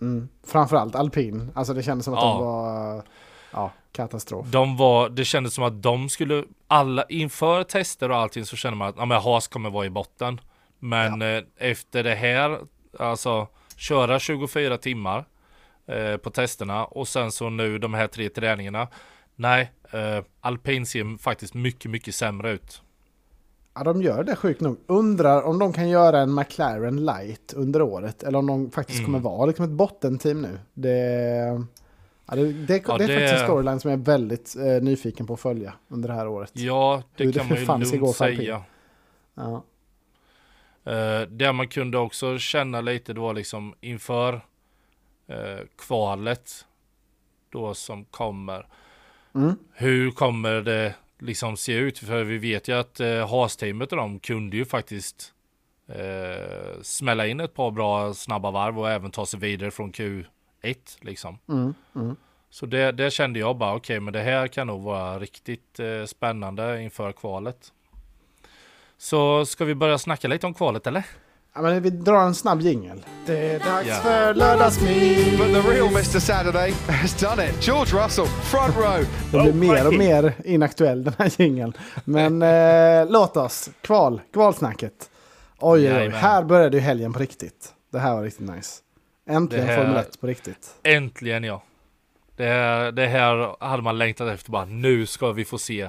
mm. 0.00 0.28
Framförallt 0.46 0.94
alpin. 0.94 1.50
Alltså 1.54 1.74
det 1.74 1.82
kändes 1.82 2.04
som 2.04 2.14
att 2.14 2.20
Ja. 2.20 2.28
de 2.32 2.44
var 2.44 3.02
ja, 3.52 3.72
katastrof. 3.92 4.46
De 4.46 4.76
var, 4.76 5.08
det 5.08 5.24
kändes 5.24 5.54
som 5.54 5.64
att 5.64 5.82
de 5.82 6.08
skulle, 6.08 6.44
alla 6.68 7.04
inför 7.08 7.64
tester 7.64 8.10
och 8.10 8.16
allting 8.16 8.44
så 8.44 8.56
kände 8.56 8.76
man 8.78 8.88
att 8.88 8.94
ja, 8.98 9.04
men 9.04 9.20
Haas 9.20 9.48
kommer 9.48 9.70
vara 9.70 9.86
i 9.86 9.90
botten. 9.90 10.40
Men 10.78 11.22
eh, 11.22 11.42
efter 11.56 12.04
det 12.04 12.14
här, 12.14 12.58
alltså 12.98 13.48
köra 13.76 14.18
24 14.18 14.78
timmar 14.78 15.24
eh, 15.86 16.16
på 16.16 16.30
testerna 16.30 16.84
och 16.84 17.08
sen 17.08 17.32
så 17.32 17.50
nu 17.50 17.78
de 17.78 17.94
här 17.94 18.06
tre 18.06 18.28
träningarna. 18.28 18.88
Nej, 19.36 19.72
eh, 19.92 20.24
Alpin 20.40 20.86
ser 20.86 21.18
faktiskt 21.18 21.54
mycket, 21.54 21.90
mycket 21.90 22.14
sämre 22.14 22.50
ut. 22.52 22.82
Ja, 23.74 23.84
de 23.84 24.02
gör 24.02 24.24
det 24.24 24.36
sjukt 24.36 24.60
nog. 24.60 24.76
Undrar 24.86 25.42
om 25.42 25.58
de 25.58 25.72
kan 25.72 25.88
göra 25.88 26.18
en 26.20 26.34
McLaren 26.34 27.04
light 27.04 27.52
under 27.56 27.82
året. 27.82 28.22
Eller 28.22 28.38
om 28.38 28.46
de 28.46 28.70
faktiskt 28.70 28.98
Mm. 28.98 29.06
kommer 29.06 29.18
vara 29.18 29.46
liksom 29.46 29.64
ett 29.64 29.70
bottenteam 29.70 30.42
nu. 30.42 30.58
Det, 30.74 31.64
ja, 32.30 32.36
det, 32.36 32.52
det, 32.52 32.82
Ja, 32.86 32.98
det 32.98 33.04
är 33.04 33.08
det- 33.08 33.14
faktiskt 33.14 33.40
en 33.40 33.46
storyline 33.46 33.80
som 33.80 33.90
jag 33.90 34.00
är 34.00 34.04
väldigt 34.04 34.56
eh, 34.56 34.82
nyfiken 34.82 35.26
på 35.26 35.34
att 35.34 35.40
följa 35.40 35.72
under 35.88 36.08
det 36.08 36.14
här 36.14 36.28
året. 36.28 36.50
Ja, 36.54 37.02
det 37.16 37.24
Hur 37.24 37.32
kan 37.32 37.48
det 37.48 37.66
man 37.66 37.82
ju 37.82 37.98
lugnt 37.98 38.16
säga. 38.16 38.62
Ja. 39.34 39.62
Uh, 40.86 41.28
det 41.28 41.52
man 41.52 41.68
kunde 41.68 41.98
också 41.98 42.38
känna 42.38 42.80
lite 42.80 43.12
då 43.12 43.32
liksom 43.32 43.74
inför 43.80 44.34
eh, 45.26 45.60
kvalet 45.78 46.66
då 47.50 47.74
som 47.74 48.04
kommer. 48.04 48.66
Mm. 49.34 49.54
Hur 49.72 50.10
kommer 50.10 50.60
det 50.60 50.94
liksom 51.18 51.56
se 51.56 51.72
ut? 51.72 51.98
För 51.98 52.24
vi 52.24 52.38
vet 52.38 52.68
ju 52.68 52.78
att 52.78 53.00
uh, 53.00 53.26
Haas-teamet 53.26 53.92
och 53.92 53.98
de 53.98 54.18
kunde 54.18 54.56
ju 54.56 54.64
faktiskt 54.64 55.32
eh, 55.88 56.82
smälla 56.82 57.26
in 57.26 57.40
ett 57.40 57.54
par 57.54 57.70
bra 57.70 58.14
snabba 58.14 58.50
varv 58.50 58.78
och 58.78 58.90
även 58.90 59.10
ta 59.10 59.26
sig 59.26 59.40
vidare 59.40 59.70
från 59.70 59.92
Q1 60.62 60.76
liksom. 61.00 61.38
Mm. 61.48 61.74
Mm. 61.96 62.16
Så 62.50 62.66
det, 62.66 62.92
det 62.92 63.10
kände 63.10 63.38
jag 63.38 63.56
bara, 63.56 63.74
okej, 63.74 64.00
men 64.00 64.12
det 64.12 64.20
här 64.20 64.46
kan 64.48 64.66
nog 64.66 64.82
vara 64.82 65.18
riktigt 65.18 65.80
eh, 65.80 66.06
spännande 66.06 66.82
inför 66.82 67.12
kvalet. 67.12 67.72
Så 68.98 69.46
ska 69.46 69.64
vi 69.64 69.74
börja 69.74 69.98
snacka 69.98 70.28
lite 70.28 70.46
om 70.46 70.54
kvalet 70.54 70.86
eller? 70.86 71.04
Ja, 71.54 71.62
men 71.62 71.82
vi 71.82 71.90
drar 71.90 72.20
en 72.22 72.34
snabb 72.34 72.60
jingel. 72.60 73.04
Det 73.26 73.38
är 73.38 73.58
dags 73.58 73.88
Ja. 73.88 73.94
för 73.94 74.34
lördagsmys! 74.34 75.38
But 75.38 75.46
the 75.64 75.70
real 75.70 75.88
Mr. 75.88 76.18
Saturday 76.20 76.70
has 76.88 77.20
done 77.20 77.48
it. 77.50 77.66
George 77.66 78.04
Russell, 78.04 78.26
front 78.26 78.76
row. 78.76 79.06
Den 79.32 79.42
blir 79.42 79.68
mer 79.70 79.86
och 79.86 79.94
mer 79.94 80.34
inaktuell 80.44 81.04
den 81.04 81.14
här 81.18 81.32
jingeln. 81.40 81.72
Men 82.04 82.42
eh, 82.42 83.10
låt 83.12 83.36
oss, 83.36 83.70
kval, 83.80 84.20
kvalsnacket. 84.32 85.10
Oj, 85.58 85.92
oj, 85.92 85.98
oj, 86.00 86.08
här 86.08 86.44
började 86.44 86.76
ju 86.76 86.82
helgen 86.82 87.12
på 87.12 87.18
riktigt. 87.18 87.74
Det 87.92 87.98
här 87.98 88.14
var 88.14 88.22
riktigt 88.22 88.48
nice. 88.50 88.82
Äntligen 89.30 89.66
här- 89.66 89.76
Formel 89.76 89.96
1 89.96 90.20
på 90.20 90.26
riktigt. 90.26 90.74
Äntligen 90.82 91.44
ja. 91.44 91.62
Det 92.36 92.46
här, 92.46 92.92
det 92.92 93.06
här 93.06 93.56
hade 93.64 93.82
man 93.82 93.98
längtat 93.98 94.28
efter 94.28 94.50
bara. 94.50 94.64
Nu 94.64 95.06
ska 95.06 95.32
vi 95.32 95.44
få 95.44 95.58
se 95.58 95.88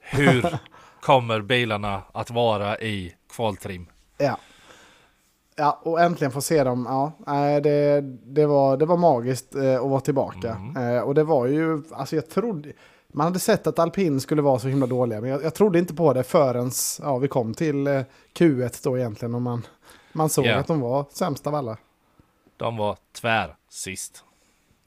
hur 0.00 0.46
kommer 1.00 1.40
bilarna 1.40 2.02
att 2.12 2.30
vara 2.30 2.78
i 2.78 3.14
kvaltrim. 3.36 3.86
Ja. 4.18 4.38
Ja, 5.56 5.80
och 5.82 6.00
äntligen 6.00 6.30
få 6.32 6.40
se 6.40 6.64
dem. 6.64 6.86
Ja, 7.26 7.60
det, 7.60 8.00
det, 8.24 8.46
var, 8.46 8.76
det 8.76 8.86
var 8.86 8.96
magiskt 8.96 9.54
eh, 9.54 9.74
att 9.80 9.90
vara 9.90 10.00
tillbaka. 10.00 10.50
Mm. 10.76 11.04
Och 11.04 11.14
det 11.14 11.24
var 11.24 11.46
ju, 11.46 11.82
alltså 11.92 12.16
jag 12.16 12.30
trodde, 12.30 12.72
man 13.12 13.24
hade 13.24 13.38
sett 13.38 13.66
att 13.66 13.78
alpin 13.78 14.20
skulle 14.20 14.42
vara 14.42 14.58
så 14.58 14.68
himla 14.68 14.86
dåliga, 14.86 15.20
men 15.20 15.30
jag, 15.30 15.44
jag 15.44 15.54
trodde 15.54 15.78
inte 15.78 15.94
på 15.94 16.12
det 16.12 16.22
förrän 16.22 16.70
ja, 17.02 17.18
vi 17.18 17.28
kom 17.28 17.54
till 17.54 17.86
eh, 17.86 18.00
Q1 18.38 18.80
då 18.84 18.98
egentligen. 18.98 19.34
Och 19.34 19.42
man, 19.42 19.66
man 20.12 20.28
såg 20.28 20.46
Ja. 20.46 20.56
att 20.56 20.66
de 20.66 20.80
var 20.80 21.04
sämst 21.12 21.46
av 21.46 21.54
alla. 21.54 21.76
De 22.60 22.76
var 22.76 22.96
tvär 23.20 23.54
sist. 23.70 24.24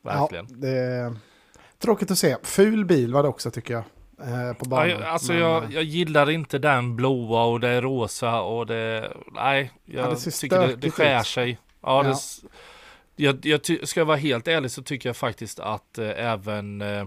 Verkligen. 0.01 0.47
Ja, 0.49 0.55
det 0.57 0.69
är 0.77 1.15
tråkigt 1.79 2.11
att 2.11 2.17
se. 2.17 2.35
Ful 2.43 2.85
bil 2.85 3.13
var 3.13 3.23
det 3.23 3.29
också 3.29 3.51
tycker 3.51 3.73
jag. 3.73 3.83
eh, 4.19 4.53
på 4.53 4.65
Ja, 4.65 4.69
banan. 4.69 4.89
jag, 4.89 5.01
alltså 5.03 5.31
Men, 5.33 5.41
jag, 5.41 5.71
jag 5.71 5.83
gillar 5.83 6.29
inte 6.29 6.59
den 6.59 6.95
blåa 6.95 7.43
och 7.43 7.59
det 7.59 7.67
är 7.69 7.81
rosa 7.81 8.41
och 8.41 8.65
det... 8.65 9.13
Nej, 9.33 9.71
jag 9.85 10.09
det 10.11 10.15
ser 10.17 10.31
tycker 10.31 10.67
det, 10.67 10.75
det 10.75 10.91
skär 10.91 11.19
ut. 11.19 11.25
sig. 11.27 11.57
Ja, 11.81 12.03
Det, 12.03 12.09
Ja. 12.09 12.15
jag, 13.15 13.45
jag 13.45 13.63
ty, 13.63 13.85
ska 13.85 13.99
jag 13.99 14.05
vara 14.05 14.17
helt 14.17 14.47
ärlig 14.47 14.71
så 14.71 14.83
tycker 14.83 15.09
jag 15.09 15.17
faktiskt 15.17 15.59
att 15.59 15.97
eh, 15.97 16.09
även 16.31 16.81
eh, 16.81 17.05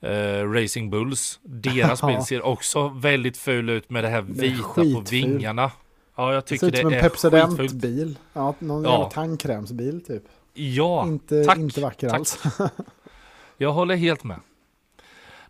eh, 0.00 0.48
Racing 0.52 0.90
Bulls, 0.90 1.40
deras 1.42 2.02
Ja. 2.02 2.08
bil 2.08 2.22
ser 2.22 2.42
också 2.42 2.88
väldigt 2.88 3.36
ful 3.36 3.70
ut 3.70 3.90
med 3.90 4.04
det 4.04 4.08
här 4.10 4.22
Det 4.22 4.46
är 4.46 4.50
vita 4.50 4.62
på 4.94 5.04
vingarna. 5.10 5.70
Ja, 6.16 6.34
jag 6.34 6.42
det 6.42 6.48
ser 6.48 6.56
tycker 6.56 6.66
ut 6.66 6.72
det, 6.72 6.80
som 6.80 6.92
en. 6.92 7.00
Pepsodent-bil. 7.00 8.18
Ja, 8.32 8.54
någon 8.58 8.84
Ja. 8.84 9.10
tandkrämsbil 9.12 10.04
typ. 10.04 10.22
Ja, 10.54 11.06
inte, 11.06 11.44
tack, 11.44 11.58
inte 11.58 11.80
vacker 11.80 12.08
tack. 12.08 12.18
alls. 12.18 12.42
Jag 13.56 13.72
håller 13.72 13.96
helt 13.96 14.24
med. 14.24 14.40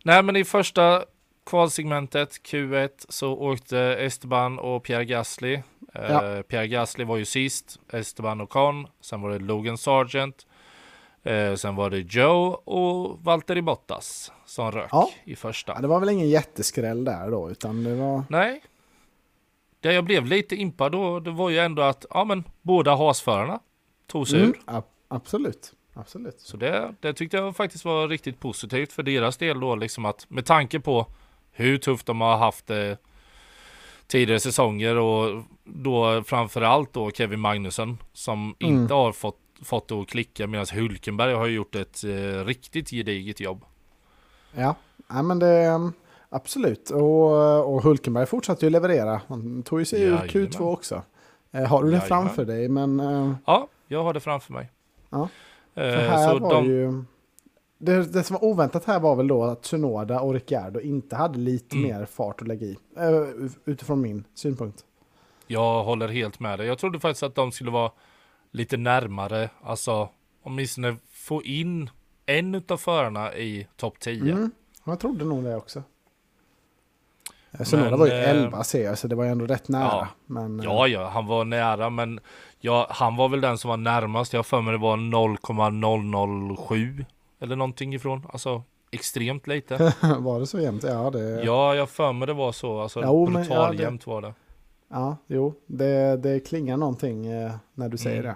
Nej, 0.05 0.23
men 0.23 0.37
i 0.37 0.45
första 0.45 1.05
kvalsegmentet 1.47 2.31
Q1 2.31 2.89
så 3.09 3.33
åkte 3.33 3.79
Esteban 3.79 4.59
och 4.59 4.83
Pierre 4.85 5.05
Gasly. 5.05 5.55
Eh, 5.55 5.63
Ja. 5.95 6.43
Pierre 6.49 6.69
Gasly 6.69 7.05
var 7.05 7.17
ju 7.17 7.25
sist, 7.25 7.79
Esteban 7.93 8.41
och 8.41 8.51
Con. 8.51 8.87
Sen 9.01 9.21
var 9.21 9.31
det 9.31 9.39
Logan 9.39 9.79
Sargent. 9.79 10.47
Eh, 11.23 11.55
sen 11.55 11.77
var 11.77 11.91
det 11.91 11.99
Joe 11.99 12.49
och 12.65 13.19
Valtteri 13.25 13.63
Bottas 13.63 14.33
som 14.47 14.73
rök 14.73 14.89
Ja. 14.93 15.11
i 15.25 15.37
första. 15.37 15.73
Ja, 15.73 15.81
det 15.81 15.89
var 15.89 16.01
väl 16.01 16.09
ingen 16.09 16.29
jätteskräll 16.29 17.05
där 17.05 17.31
då, 17.31 17.51
utan 17.51 17.85
det 17.85 17.95
var... 17.95 18.23
Nej. 18.29 18.63
Det 19.83 19.93
jag 19.93 20.05
blev 20.05 20.27
lite 20.27 20.57
impad 20.57 20.93
då, 20.93 21.21
det 21.21 21.31
var 21.31 21.51
ju 21.51 21.59
ändå 21.59 21.83
att 21.83 22.07
ja, 22.11 22.25
men 22.25 22.45
båda 22.63 22.95
hasförarna 22.97 23.61
tog 24.07 24.29
sig 24.29 24.39
Mm, 24.43 24.51
ur. 24.51 24.83
absolut. 25.09 25.73
Absolut. 25.95 26.41
Så 26.41 26.57
det, 26.57 26.95
det 27.01 27.13
tyckte 27.13 27.37
jag 27.37 27.57
faktiskt 27.57 27.85
var 27.85 28.09
riktigt 28.09 28.41
positivt 28.41 28.93
för 28.93 29.03
deras 29.03 29.37
del 29.37 29.61
då, 29.61 29.77
liksom 29.77 30.05
att 30.05 30.27
med 30.31 30.47
tanke 30.47 30.81
på 30.81 31.07
hur 31.51 31.79
tufft 31.79 32.07
de 32.07 32.21
har 32.21 32.37
haft 32.37 32.67
det 32.67 32.97
tidigare 34.07 34.41
säsonger 34.41 34.97
och 34.97 35.43
då 35.65 36.23
framförallt 36.23 36.93
då 36.93 37.11
Kevin 37.11 37.41
Magnusson 37.41 37.99
som 38.13 38.55
Mm. 38.61 38.75
inte 38.83 38.95
har 38.95 39.13
fått, 39.13 39.39
fått 39.63 39.89
det 39.89 39.95
att 39.95 40.09
klicka 40.09 40.47
medan 40.47 40.67
Hulkenberg 40.73 41.35
har 41.35 41.47
gjort 41.47 41.75
ett 41.75 42.05
eh, 42.05 42.45
riktigt 42.45 42.91
gediget 42.91 43.41
jobb. 43.41 43.65
Ja, 44.55 44.75
ja 45.09 45.23
men 45.23 45.39
det... 45.39 45.91
Absolut. 46.33 46.91
Och, 46.91 47.75
och 47.75 47.83
Hulkenberg 47.83 48.27
fortsatte 48.27 48.67
ju 48.67 48.71
leverera. 48.71 49.21
Han 49.29 49.63
tog 49.63 49.79
ju 49.79 49.85
sig 49.85 50.03
ur 50.03 50.07
Jajamän. 50.07 50.29
Q2 50.29 50.73
också. 50.73 51.03
Eh, 51.53 51.65
har 51.67 51.83
du 51.83 51.91
det 51.91 51.97
Jajamän. 51.97 52.09
framför 52.09 52.45
dig? 52.45 52.69
Men 52.69 53.01
eh, 53.01 53.33
Ja, 53.47 53.69
jag 53.89 54.03
har 54.03 54.15
det 54.15 54.21
framför 54.21 54.53
mig. 54.53 54.71
Ja. 55.11 55.23
Eh, 55.75 55.83
för 55.95 55.97
här 55.97 56.39
var 56.39 56.51
de, 56.55 56.65
ju... 56.65 57.05
Det, 57.79 58.13
det 58.13 58.23
som 58.23 58.35
var 58.35 58.45
oväntat 58.45 58.85
här 58.85 59.01
var 59.01 59.17
väl 59.17 59.27
då 59.29 59.45
att 59.45 59.63
Tsunoda 59.63 60.21
och 60.21 60.35
Ricciardo 60.35 60.81
inte 60.81 61.17
hade 61.17 61.39
lite 61.39 61.77
Mm. 61.77 61.89
mer 61.99 62.05
fart 62.07 62.41
att 62.43 62.49
lägga 62.49 62.67
i. 62.67 62.77
utifrån 63.65 64.01
min 64.01 64.25
synpunkt. 64.35 64.85
Jag 65.47 65.85
håller 65.85 66.09
helt 66.09 66.41
med 66.41 66.59
dig. 66.59 66.67
Jag 66.69 66.79
trodde 66.79 67.01
faktiskt 67.01 67.23
att 67.23 67.35
de 67.35 67.53
skulle 67.53 67.71
vara 67.71 67.91
lite 68.51 68.77
närmare, 68.77 69.51
alltså 69.63 70.09
åtminstone 70.43 70.97
få 71.11 71.43
in 71.43 71.91
en 72.27 72.55
utav 72.55 72.77
förarna 72.77 73.35
i 73.37 73.67
topp 73.77 74.01
10. 74.01 74.33
Mm, 74.33 74.51
jag 74.85 75.01
trodde 75.01 75.25
nog 75.25 75.45
det 75.45 75.57
också. 75.57 75.83
Eh, 77.53 77.61
Tsunoda 77.65 77.91
Men, 77.91 77.99
var 77.99 78.07
ju 78.07 78.13
eh, 78.13 78.31
11 78.31 78.65
ser 78.65 78.85
jag, 78.85 78.99
så 78.99 79.09
det 79.09 79.15
var 79.17 79.25
ju 79.25 79.31
ändå 79.31 79.47
rätt 79.47 79.69
nära. 79.69 79.83
Ja. 79.85 80.09
Men, 80.27 80.61
eh, 80.61 80.67
Ja, 80.67 80.87
ja, 80.89 81.09
han 81.09 81.27
var 81.27 81.45
nära, 81.45 81.91
men 81.91 82.21
ja, 82.61 82.87
han 82.91 83.17
var 83.17 83.29
väl 83.29 83.41
den 83.41 83.59
som 83.59 83.69
var 83.69 83.77
närmast. 83.77 84.33
Jag 84.33 84.47
för 84.47 84.61
mig 84.61 84.73
det 84.73 84.79
var 84.79 84.97
0,007 84.97 87.05
eller 87.41 87.57
någonting 87.57 87.95
ifrån. 87.95 88.27
Alltså 88.33 88.63
extremt 88.91 89.47
lite. 89.47 89.77
var 90.19 90.41
det 90.41 90.47
så 90.47 90.61
jämnt? 90.61 90.83
Ja, 90.83 91.11
det... 91.11 91.43
ja, 91.45 91.75
jag 91.75 91.91
för 91.91 92.13
mig 92.13 92.27
det 92.27 92.35
var 92.35 92.53
så. 92.53 92.81
Alltså 92.81 93.01
Jo, 93.05 93.29
men 93.29 93.45
ja, 93.51 93.73
det- 93.73 93.83
jämnt 93.83 94.07
var 94.07 94.23
det. 94.23 94.35
Ja, 94.95 95.17
jo, 95.27 95.55
det, 95.67 96.17
det 96.17 96.41
klingar 96.41 96.77
någonting 96.77 97.27
eh, 97.27 97.53
när 97.75 97.89
du 97.89 97.97
säger 97.99 98.21
Mm. 98.21 98.35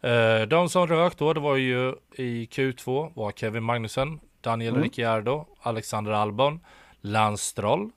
det. 0.00 0.40
Eh, 0.40 0.46
de 0.48 0.68
som 0.68 0.86
rök 0.86 1.18
då, 1.18 1.32
det 1.32 1.40
var 1.40 1.56
ju 1.56 1.94
i 2.16 2.44
Q2 2.46 3.10
var 3.14 3.30
Kevin 3.32 3.62
Magnussen, 3.62 4.20
Daniel 4.44 4.72
Mm. 4.72 4.82
Ricciardo, 4.82 5.46
Alexander 5.60 6.12
Albon, 6.12 6.60
Lance 7.00 7.44
Stroll 7.44 7.90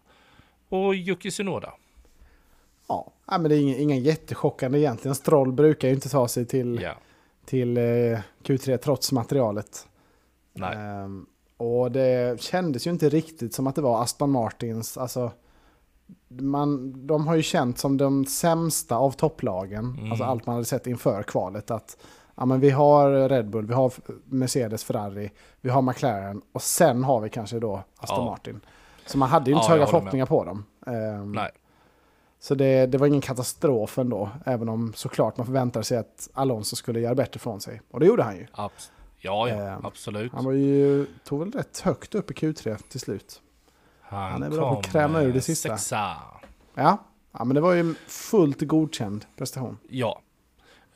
och 0.70 0.94
Yuki 0.96 1.32
Tsunoda. 1.32 1.74
Ja, 2.88 3.12
men 3.26 3.44
det 3.44 3.56
är 3.56 3.60
inga, 3.62 3.76
inga 3.78 3.96
jättechockande 3.96 4.80
egentligen. 4.80 5.16
Stroll 5.16 5.52
brukar 5.52 5.88
ju 5.88 5.94
inte 5.94 6.10
ta 6.10 6.28
sig 6.28 6.46
till, 6.46 6.80
Ja, 6.82 6.94
till 7.46 7.78
eh, 7.78 7.82
Q3 8.44 8.78
trots 8.78 9.12
materialet. 9.12 9.88
nej. 10.54 10.76
Ehm, 10.76 11.26
och 11.58 11.92
det 11.92 12.42
kändes 12.42 12.88
ju 12.88 12.92
inte 12.92 13.10
riktigt 13.10 13.54
som 13.54 13.68
att 13.68 13.76
det 13.76 13.82
var 13.82 14.02
Aston 14.04 14.32
Martins. 14.32 14.98
Alltså, 14.98 15.32
man, 16.28 16.94
de 17.08 17.28
har 17.28 17.36
ju 17.36 17.42
känt 17.42 17.78
som 17.80 17.98
de 17.98 18.26
sämsta 18.26 18.96
av 18.98 19.12
topplagen. 19.12 19.96
Mm. 19.98 20.12
Alltså 20.12 20.24
allt 20.26 20.46
man 20.46 20.54
hade 20.56 20.66
sett 20.66 20.88
inför 20.88 21.24
kvalet. 21.24 21.72
Att 21.72 21.98
ja, 22.38 22.46
men 22.46 22.60
vi 22.60 22.70
har 22.70 23.30
Red 23.30 23.50
Bull, 23.50 23.66
vi 23.66 23.74
har 23.74 23.92
Mercedes, 24.26 24.84
Ferrari, 24.84 25.32
vi 25.62 25.70
har 25.70 25.82
McLaren 25.82 26.42
och 26.52 26.62
sen 26.62 27.04
har 27.04 27.22
vi 27.22 27.30
kanske 27.30 27.60
då 27.60 27.84
Aston 27.98 28.26
Ja. 28.26 28.32
Martin. 28.32 28.62
Så 29.06 29.18
man 29.18 29.30
hade 29.30 29.50
ju 29.52 29.56
inte 29.56 29.64
Ja, 29.64 29.68
så 29.68 29.72
höga 29.72 29.86
håller 29.86 29.94
med. 29.94 30.00
förhoppningar 30.02 30.26
på 30.26 30.44
dem. 30.44 30.66
Ehm, 30.88 31.32
nej. 31.32 31.50
Så 32.40 32.56
det, 32.56 32.86
det 32.86 32.98
var 32.98 33.08
ingen 33.08 33.22
katastrof 33.22 33.98
ändå, 33.98 34.30
även 34.46 34.70
om 34.70 34.94
såklart 34.96 35.38
man 35.38 35.46
förväntade 35.46 35.86
sig 35.86 35.98
att 35.98 36.30
Alonso 36.34 36.76
skulle 36.76 37.00
göra 37.00 37.16
bättre 37.16 37.40
från 37.40 37.62
sig. 37.62 37.82
Och 37.92 38.00
det 38.00 38.06
gjorde 38.06 38.24
han 38.24 38.36
ju. 38.36 38.46
Abs- 38.54 38.90
ja, 39.18 39.50
ja, 39.50 39.56
Eh, 39.56 39.78
absolut. 39.86 40.34
Han 40.34 40.46
var 40.46 40.52
ju, 40.52 41.06
tog 41.24 41.40
väl 41.40 41.52
rätt 41.52 41.80
högt 41.80 42.16
upp 42.16 42.32
i 42.32 42.34
Q3 42.34 42.78
till 42.90 43.00
slut. 43.00 43.42
han 44.02 44.44
är 44.44 44.50
bra 44.50 44.74
på 44.74 44.80
att 44.80 44.86
kräma 44.92 45.22
ur 45.22 45.34
det 45.34 45.42
sista. 45.42 45.70
Sexa. 45.70 46.16
Ja, 46.76 46.98
ja 47.32 47.44
men 47.44 47.56
det 47.56 47.62
var 47.62 47.74
ju 47.74 47.80
en 47.80 47.96
fullt 48.08 48.62
godkänd 48.62 49.26
prestation. 49.38 49.78
Ja. 49.90 50.22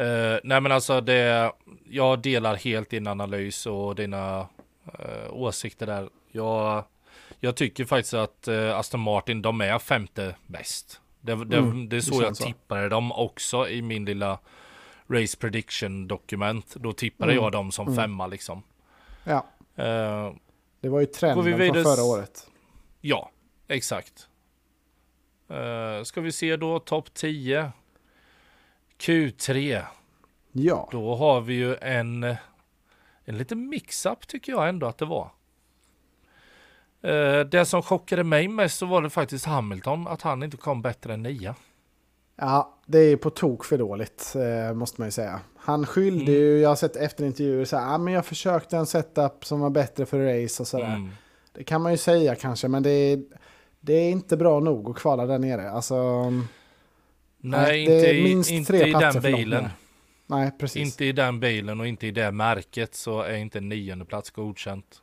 Eh, 0.01 0.39
nej 0.43 0.61
men 0.61 0.71
alltså 0.71 1.01
det, 1.01 1.51
jag 1.89 2.19
delar 2.21 2.55
helt 2.55 2.89
din 2.89 3.07
analys 3.07 3.65
och 3.65 3.95
dina 3.95 4.47
eh, 4.99 5.33
åsikter 5.33 5.85
där. 5.85 6.09
Jag, 6.31 6.83
jag 7.39 7.55
tycker 7.55 7.85
faktiskt 7.85 8.13
att 8.13 8.47
eh, 8.47 8.77
Aston 8.77 8.99
Martin, 8.99 9.41
de 9.41 9.61
är 9.61 9.79
femte 9.79 10.35
bäst. 10.47 11.01
Det, 11.21 11.45
det, 11.45 11.57
Mm, 11.57 11.89
det 11.89 11.95
är 11.95 11.97
det 11.97 12.01
så 12.01 12.13
jag 12.15 12.23
känns 12.23 12.37
så. 12.37 12.45
tippade 12.45 12.89
dem 12.89 13.11
också 13.11 13.69
i 13.69 13.81
min 13.81 14.05
lilla 14.05 14.39
race 15.07 15.37
prediction 15.37 16.07
dokument. 16.07 16.75
Då 16.75 16.93
tippade 16.93 17.31
Mm, 17.31 17.43
jag 17.43 17.51
dem 17.51 17.71
som 17.71 17.87
mm. 17.87 17.95
femma 17.95 18.27
liksom. 18.27 18.63
Ja, 19.23 19.45
det 20.81 20.89
var 20.89 20.99
ju 20.99 21.05
Går 21.05 21.41
vi 21.41 21.51
trenden 21.53 21.73
från 21.73 21.83
förra 21.83 22.03
året. 22.03 22.47
ja, 23.01 23.31
exakt. 23.67 24.27
Eh, 25.49 26.03
ska 26.03 26.21
vi 26.21 26.31
se 26.31 26.57
då 26.57 26.79
topp 26.79 27.13
10. 27.13 27.71
Q3. 29.01 29.81
Ja, 30.51 30.89
Då 30.91 31.15
har 31.15 31.41
vi 31.41 31.53
ju 31.53 31.75
en, 31.75 32.23
en 33.25 33.37
liten 33.37 33.69
mix-up 33.69 34.27
tycker 34.27 34.51
jag 34.51 34.69
ändå 34.69 34.87
att 34.87 34.97
det 34.97 35.05
var. 35.05 35.31
Eh, 37.03 37.39
det 37.39 37.65
som 37.65 37.81
chockade 37.81 38.23
mig 38.23 38.47
mest 38.47 38.77
så 38.77 38.85
var 38.85 39.01
det 39.01 39.09
faktiskt 39.09 39.45
Hamilton, 39.45 40.07
att 40.07 40.21
han 40.21 40.43
inte 40.43 40.57
kom 40.57 40.81
bättre 40.81 41.13
än 41.13 41.23
nia. 41.23 41.55
ja 42.35 42.77
det 42.85 42.97
är 42.99 43.17
på 43.17 43.29
tok 43.29 43.65
för 43.65 43.77
dåligt, 43.77 44.35
eh, 44.35 44.73
måste 44.73 45.01
man 45.01 45.07
ju 45.07 45.11
säga. 45.11 45.39
Han 45.57 45.85
skyllde 45.85 46.21
Mm. 46.31 46.33
ju, 46.33 46.59
jag 46.59 46.69
har 46.69 46.75
sett 46.75 46.95
efter 46.95 47.25
intervjuer, 47.25 47.65
så 47.65 47.77
här, 47.77 47.95
ah, 47.95 47.97
men 47.97 48.13
jag 48.13 48.25
försökte 48.25 48.77
en 48.77 48.85
setup 48.85 49.45
som 49.45 49.59
var 49.59 49.69
bättre 49.69 50.05
för 50.05 50.41
race 50.43 50.63
och 50.63 50.67
sådär. 50.67 50.95
Mm. 50.95 51.09
Det 51.53 51.63
kan 51.63 51.81
man 51.81 51.91
ju 51.91 51.97
säga 51.97 52.35
kanske, 52.35 52.67
men 52.67 52.83
det 52.83 52.89
är, 52.89 53.23
det 53.79 53.93
är 53.93 54.11
inte 54.11 54.37
bra 54.37 54.59
nog 54.59 54.89
att 54.89 54.95
kvala 54.95 55.25
där 55.25 55.39
nere. 55.39 55.71
Alltså, 55.71 55.95
Nej, 57.41 57.86
det 57.86 57.93
inte, 57.95 58.10
är 58.10 58.23
minst 58.23 58.51
inte 58.51 58.71
tre 58.71 58.88
i 58.89 58.93
den 58.93 59.21
bilen. 59.21 59.69
nej, 60.27 60.51
precis. 60.60 60.82
Inte 60.88 61.06
i 61.06 61.12
den 61.12 61.39
bilen 61.39 61.80
och 61.80 61.88
inte 61.88 62.08
i 62.08 62.12
det 62.12 62.32
märket 62.32 62.95
så 62.95 63.21
är 63.21 63.36
inte 63.38 63.60
nionde 63.62 64.06
plats 64.06 64.30
godkänt. 64.32 65.01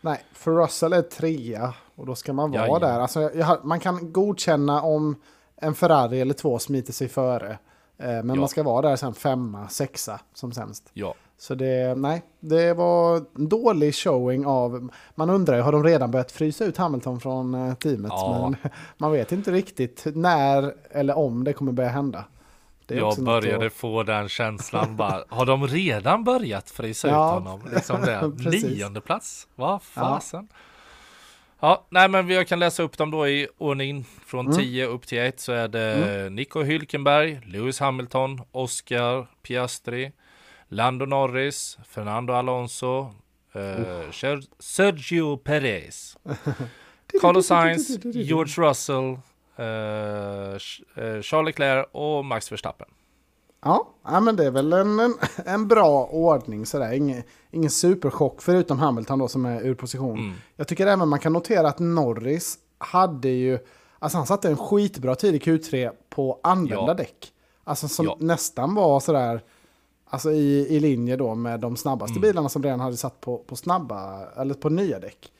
Nej, 0.00 0.20
för 0.32 0.50
Russell 0.50 0.92
är 0.92 1.02
trea 1.02 1.74
och 1.94 2.06
då 2.06 2.14
ska 2.14 2.32
man 2.32 2.50
vara 2.50 2.60
Jajamän. 2.62 2.80
där. 2.80 3.00
Alltså, 3.00 3.20
jag, 3.34 3.64
man 3.64 3.80
kan 3.80 4.12
godkänna 4.12 4.82
om 4.82 5.16
en 5.56 5.74
Ferrari 5.74 6.20
eller 6.20 6.34
två 6.34 6.58
smiter 6.58 6.92
sig 6.92 7.08
före. 7.08 7.50
Eh, 7.50 8.06
men 8.06 8.28
Ja. 8.28 8.34
man 8.34 8.48
ska 8.48 8.62
vara 8.62 8.88
där 8.88 8.96
sen 8.96 9.14
femma, 9.14 9.68
sexa 9.68 10.20
som 10.34 10.52
sämst. 10.52 10.90
Ja, 10.92 11.14
Så 11.40 11.54
det, 11.54 11.94
nej, 11.98 12.22
det 12.40 12.74
var 12.74 13.16
en 13.16 13.48
dålig 13.48 13.94
showing 13.94 14.46
av... 14.46 14.90
Man 15.14 15.30
undrar 15.30 15.56
ju, 15.56 15.62
har 15.62 15.72
de 15.72 15.84
redan 15.84 16.10
börjat 16.10 16.32
frysa 16.32 16.64
ut 16.64 16.76
Hamilton 16.76 17.20
från 17.20 17.54
eh, 17.54 17.74
teamet? 17.74 18.12
Ja. 18.14 18.48
Men 18.62 18.70
man 18.98 19.12
vet 19.12 19.32
inte 19.32 19.50
riktigt 19.52 20.02
när 20.14 20.74
eller 20.90 21.18
om 21.18 21.44
det 21.44 21.52
kommer 21.52 21.72
börja 21.72 21.88
hända. 21.90 22.24
Jag 22.86 23.24
började 23.24 23.66
att- 23.66 23.72
få 23.72 24.02
den 24.02 24.28
känslan 24.28 24.96
bara. 24.96 25.24
Har 25.28 25.46
de 25.46 25.66
redan 25.66 26.24
börjat 26.24 26.70
frysa 26.70 27.08
Ja, 27.08 27.28
ut 27.38 27.44
honom? 27.44 27.60
Liksom 27.74 28.00
det. 28.00 28.32
Nionde 28.50 29.00
plats? 29.00 29.48
Vad 29.54 29.82
fasen? 29.82 30.48
Ja. 31.60 31.86
nej 31.90 32.08
men 32.08 32.28
jag 32.28 32.48
kan 32.48 32.58
läsa 32.58 32.82
upp 32.82 32.98
dem 32.98 33.10
då 33.10 33.28
i 33.28 33.48
ordning 33.58 34.04
från 34.26 34.46
Mm. 34.46 34.58
10 34.58 34.86
upp 34.86 35.06
till 35.06 35.18
1 35.18 35.40
så 35.40 35.52
är 35.52 35.68
det 35.68 36.30
Nico 36.30 36.62
Hülkenberg, 36.62 37.40
Lewis 37.52 37.80
Hamilton, 37.80 38.40
Oscar 38.52 39.26
Piastri, 39.42 40.12
Lando 40.68 41.06
Norris, 41.06 41.78
Fernando 41.84 42.32
Alonso, 42.32 43.14
Uh, 43.56 44.40
Sergio 44.58 45.36
Perez. 45.36 46.16
Carlos 47.20 47.46
Sainz, 47.46 48.04
George 48.04 48.54
Russell, 48.56 49.18
uh, 49.58 50.58
Charles 51.22 51.46
Leclerc 51.46 51.86
och 51.92 52.24
Max 52.24 52.52
Verstappen. 52.52 52.88
Ja, 53.64 53.88
ja 54.04 54.20
men 54.20 54.36
det 54.36 54.44
är 54.46 54.50
väl 54.50 54.72
en, 54.72 55.00
en, 55.00 55.14
en 55.46 55.68
bra 55.68 56.04
ordning 56.12 56.66
sådär. 56.66 56.92
Ingen, 56.92 57.22
ingen 57.50 57.70
superchock 57.70 58.42
förutom 58.42 58.78
Hamilton 58.78 59.18
då 59.18 59.28
som 59.28 59.46
är 59.46 59.60
ur 59.60 59.74
position. 59.74 60.18
Mm. 60.18 60.34
Jag 60.56 60.68
tycker 60.68 60.86
även 60.86 61.08
man 61.08 61.18
kan 61.18 61.32
notera 61.32 61.68
att 61.68 61.78
Norris 61.78 62.58
hade 62.78 63.28
ju, 63.28 63.58
alltså 63.98 64.18
han 64.18 64.26
satte 64.26 64.48
en 64.48 64.56
skitbra 64.56 65.14
tid 65.14 65.34
i 65.34 65.38
Q3 65.38 65.90
på 66.10 66.40
använda 66.42 66.86
ja. 66.86 66.94
däck. 66.94 67.32
Alltså 67.64 67.88
som 67.88 68.06
ja. 68.06 68.16
nästan 68.20 68.74
var 68.74 69.00
sådär, 69.00 69.42
alltså 70.10 70.32
i, 70.32 70.76
i 70.76 70.80
linje 70.80 71.16
då 71.16 71.34
med 71.34 71.60
de 71.60 71.76
snabbaste 71.76 72.18
mm. 72.18 72.22
bilarna 72.22 72.48
som 72.48 72.62
redan 72.62 72.80
hade 72.80 72.96
satt 72.96 73.20
på, 73.20 73.38
på 73.38 73.56
snabba, 73.56 74.26
eller 74.36 74.54
på 74.54 74.68
nya 74.68 74.98
däck. 74.98 75.32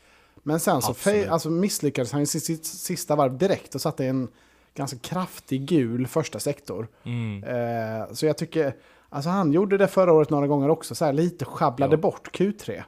Men 0.42 0.60
sen 0.60 0.82
så 0.82 0.94
fej, 0.94 1.28
alltså 1.28 1.50
misslyckades 1.50 2.12
han 2.12 2.22
i 2.22 2.26
sitt 2.26 2.66
sista 2.66 3.16
varv 3.16 3.38
direkt 3.38 3.74
och 3.74 3.80
satte 3.80 4.06
en 4.06 4.28
ganska 4.74 4.98
kraftig 4.98 5.66
gul 5.66 6.06
första 6.06 6.40
sektor. 6.40 6.88
Mm. 7.04 7.44
Eh, 7.44 8.12
så 8.12 8.26
jag 8.26 8.36
tycker, 8.36 8.74
alltså 9.08 9.30
han 9.30 9.52
gjorde 9.52 9.78
det 9.78 9.88
förra 9.88 10.12
året 10.12 10.30
några 10.30 10.46
gånger 10.46 10.68
också, 10.68 10.94
så 10.94 11.04
här 11.04 11.12
lite 11.12 11.44
sjabblade 11.44 11.92
ja. 11.92 11.96
bort 11.96 12.36
Q3. 12.36 12.82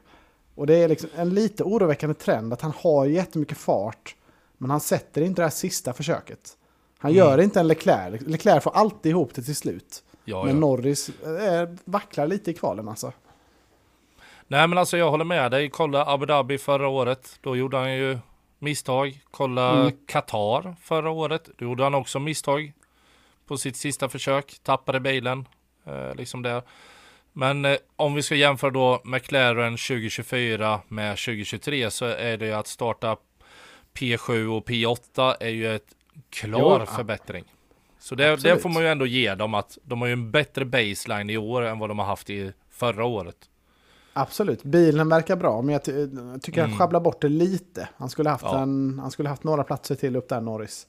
Och 0.55 0.67
det 0.67 0.75
är 0.75 0.89
liksom 0.89 1.11
en 1.17 1.31
lite 1.31 1.65
oroväckande 1.65 2.15
trend 2.15 2.53
att 2.53 2.61
han 2.61 2.73
har 2.77 3.07
jättemycket 3.07 3.59
fart, 3.59 4.17
men 4.59 4.71
han 4.71 4.81
sätter 4.81 5.23
inte 5.23 5.43
det 5.43 5.47
här 5.47 5.51
sista 5.51 5.93
försöket. 5.93 6.57
Han 6.99 7.11
mm. 7.11 7.19
gör 7.19 7.41
inte 7.41 7.61
en 7.61 7.69
Leclerc. 7.69 8.21
Leclerc 8.27 8.63
får 8.63 8.71
alltid 8.71 9.11
ihop 9.11 9.35
det 9.35 9.43
till 9.43 9.57
slut. 9.57 10.03
Ja, 10.31 10.45
men 10.45 10.55
ja. 10.55 10.61
Norris 10.61 11.09
eh, 11.09 11.69
vacklar 11.85 12.27
lite 12.27 12.51
i 12.51 12.55
kvalen 12.55 12.89
alltså. 12.89 13.13
Nej 14.49 14.69
men 14.69 14.79
alltså 14.79 14.97
jag 14.97 15.11
håller 15.11 15.25
med 15.25 15.51
dig. 15.51 15.71
Kolla 15.71 16.07
Abu 16.07 16.27
Dhabi 16.27 16.59
förra 16.59 16.89
året. 16.89 17.39
Då 17.41 17.57
gjorde 17.57 17.77
han 17.77 17.95
ju 17.95 18.19
misstag. 18.59 19.21
Kolla 19.31 19.81
mm. 19.81 19.93
Qatar 20.07 20.77
förra 20.83 21.11
året. 21.11 21.49
Då 21.59 21.65
gjorde 21.65 21.83
han 21.83 21.95
också 21.95 22.19
misstag. 22.19 22.73
På 23.47 23.57
sitt 23.57 23.77
sista 23.77 24.09
försök. 24.09 24.59
Tappade 24.63 25.01
bilen. 25.01 25.49
Eh, 25.85 26.15
liksom 26.15 26.43
där. 26.43 26.63
Men 27.33 27.65
eh, 27.65 27.77
om 27.97 28.15
vi 28.15 28.23
ska 28.23 28.35
jämföra 28.35 28.71
då 28.71 29.01
McLaren 29.05 29.73
2024 29.73 30.81
med 30.89 31.11
2023 31.11 31.91
så 31.91 32.05
är 32.05 32.37
det 32.37 32.47
ju 32.47 32.53
att 32.53 32.67
starta 32.67 33.17
P7 33.95 34.47
och 34.47 34.69
P8 34.69 35.37
är 35.41 35.49
ju 35.49 35.75
ett 35.75 35.95
klar 36.31 36.81
jo, 36.81 36.97
förbättring. 36.97 37.45
Så 38.01 38.15
det, 38.15 38.37
det, 38.37 38.59
får 38.59 38.69
man 38.69 38.83
ju 38.83 38.89
ändå 38.89 39.07
ge 39.07 39.35
dem 39.35 39.55
att 39.55 39.79
de 39.83 40.01
har 40.01 40.09
ju 40.09 40.13
en 40.13 40.31
bättre 40.31 40.65
baseline 40.65 41.31
i 41.31 41.37
år 41.37 41.63
än 41.63 41.79
vad 41.79 41.91
de 41.91 41.99
har 41.99 42.07
haft 42.07 42.31
i 42.31 42.53
förra 42.71 43.05
året. 43.05 43.37
Absolut, 44.13 44.63
bilen 44.63 45.09
verkar 45.09 45.37
bra, 45.37 45.63
men 45.63 45.73
jag, 45.73 45.85
ty 45.85 46.09
tycker 46.43 46.61
mm. 46.61 46.71
han 46.71 46.79
sjabblar 46.79 47.01
bort 47.01 47.23
det 47.23 47.29
lite. 47.29 47.89
Han 47.97 48.11
skulle 48.11 48.31
haft, 48.31 48.45
ja. 48.45 48.63
en, 48.63 48.99
han 49.03 49.11
skulle 49.11 49.29
haft 49.29 49.45
några 49.45 49.65
platser 49.65 49.95
till 49.95 50.17
upp 50.17 50.29
där, 50.29 50.41
Norris. 50.41 50.87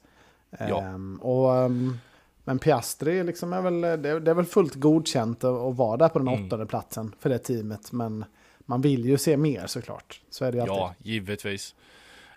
Ja. 0.60 0.94
Um, 0.94 1.18
och, 1.22 1.52
um, 1.52 2.00
men 2.44 2.60
Piastri 2.60 3.24
liksom 3.24 3.54
är 3.54 3.62
väl, 3.62 3.82
det, 3.82 4.20
det, 4.20 4.32
är 4.32 4.36
väl 4.36 4.46
fullt 4.46 4.76
godkänt 4.76 5.44
att, 5.44 5.60
att 5.60 5.76
vara 5.76 5.98
där 5.98 6.10
på 6.10 6.20
den 6.20 6.28
mm. 6.28 6.46
åttonde 6.46 6.66
platsen 6.66 7.16
för 7.20 7.30
det 7.30 7.38
teamet. 7.38 7.92
Men 7.92 8.26
man 8.66 8.82
vill 8.82 9.06
ju 9.06 9.18
se 9.18 9.38
mer 9.38 9.68
såklart. 9.68 10.22
Så 10.30 10.46
är 10.46 10.52
det 10.52 10.56
ju 10.56 10.62
alltid. 10.62 10.76
Ja, 10.76 10.96
givetvis. 10.98 11.76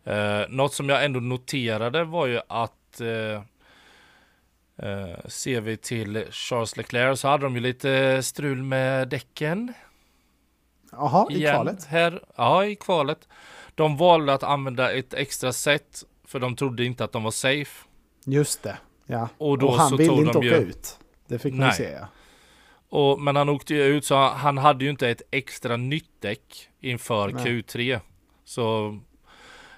Uh, 0.06 0.14
något 0.48 0.74
som 0.74 0.88
jag 0.88 1.04
ändå 1.04 1.20
noterade 1.20 2.04
var 2.04 2.26
ju 2.26 2.40
att 2.48 3.00
uh, 3.00 3.40
uh, 4.82 5.28
ser 5.28 5.60
vi 5.60 5.76
till 5.76 6.24
Charles 6.30 6.76
Leclerc 6.76 7.20
så 7.20 7.28
hade 7.28 7.44
de 7.44 7.54
ju 7.54 7.60
lite 7.60 8.22
strul 8.22 8.62
med 8.62 9.08
däcken. 9.08 9.72
Jaha, 10.92 11.26
i 11.30 11.42
kvalet? 11.42 11.84
Här, 11.84 12.22
ja, 12.36 12.64
i 12.64 12.76
kvalet. 12.76 13.28
De 13.74 13.96
valde 13.96 14.34
att 14.34 14.42
använda 14.42 14.92
ett 14.92 15.14
extra 15.14 15.52
set 15.52 16.04
för 16.24 16.40
de 16.40 16.56
trodde 16.56 16.84
inte 16.84 17.04
att 17.04 17.12
de 17.12 17.22
var 17.22 17.30
safe. 17.30 17.86
Just 18.24 18.62
det, 18.62 18.78
ja. 19.06 19.28
Och, 19.38 19.58
då 19.58 19.66
och 19.66 19.74
han 19.74 19.96
ville 19.96 20.12
inte 20.12 20.38
åka 20.38 20.46
ju... 20.46 20.54
ut. 20.54 20.98
Det 21.26 21.38
fick 21.38 21.54
man 21.54 21.72
se, 21.72 21.90
ja. 21.90 22.08
Och, 22.88 23.20
men 23.20 23.36
han 23.36 23.48
åkte 23.48 23.74
ju 23.74 23.82
ut 23.82 24.04
så 24.04 24.16
han 24.16 24.58
hade 24.58 24.84
ju 24.84 24.90
inte 24.90 25.08
ett 25.08 25.22
extra 25.30 25.76
nytt 25.76 26.20
däck 26.20 26.68
inför 26.80 27.28
Nej. 27.28 27.44
Q3. 27.44 28.00
Så, 28.44 28.98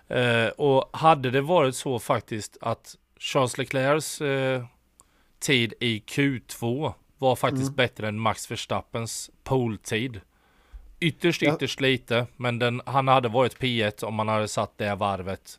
eh, 0.09 0.49
och 0.49 0.91
hade 0.93 1.31
det 1.31 1.41
varit 1.41 1.77
så 1.77 1.99
faktiskt 1.99 2.59
att 2.61 2.97
Charles 3.19 3.59
Leclercs 3.59 4.21
eh, 4.21 4.65
tid 5.39 5.75
i 5.81 5.99
Q2 5.99 6.93
var 7.19 7.37
faktiskt 7.37 7.63
mm. 7.63 7.75
bättre 7.75 8.09
än 8.09 8.19
Max 8.19 8.51
Verstappens 8.51 9.31
poltid. 9.45 10.21
Ytterst, 11.01 11.43
ytterst 11.43 11.81
ja. 11.81 11.87
lite, 11.87 12.27
men 12.37 12.59
den, 12.59 12.83
han 12.87 13.09
hade 13.09 13.29
varit 13.29 13.59
P1 13.59 14.05
om 14.05 14.15
man 14.15 14.29
hade 14.29 14.49
satt 14.49 14.73
det 14.79 14.95
varvet 14.95 15.59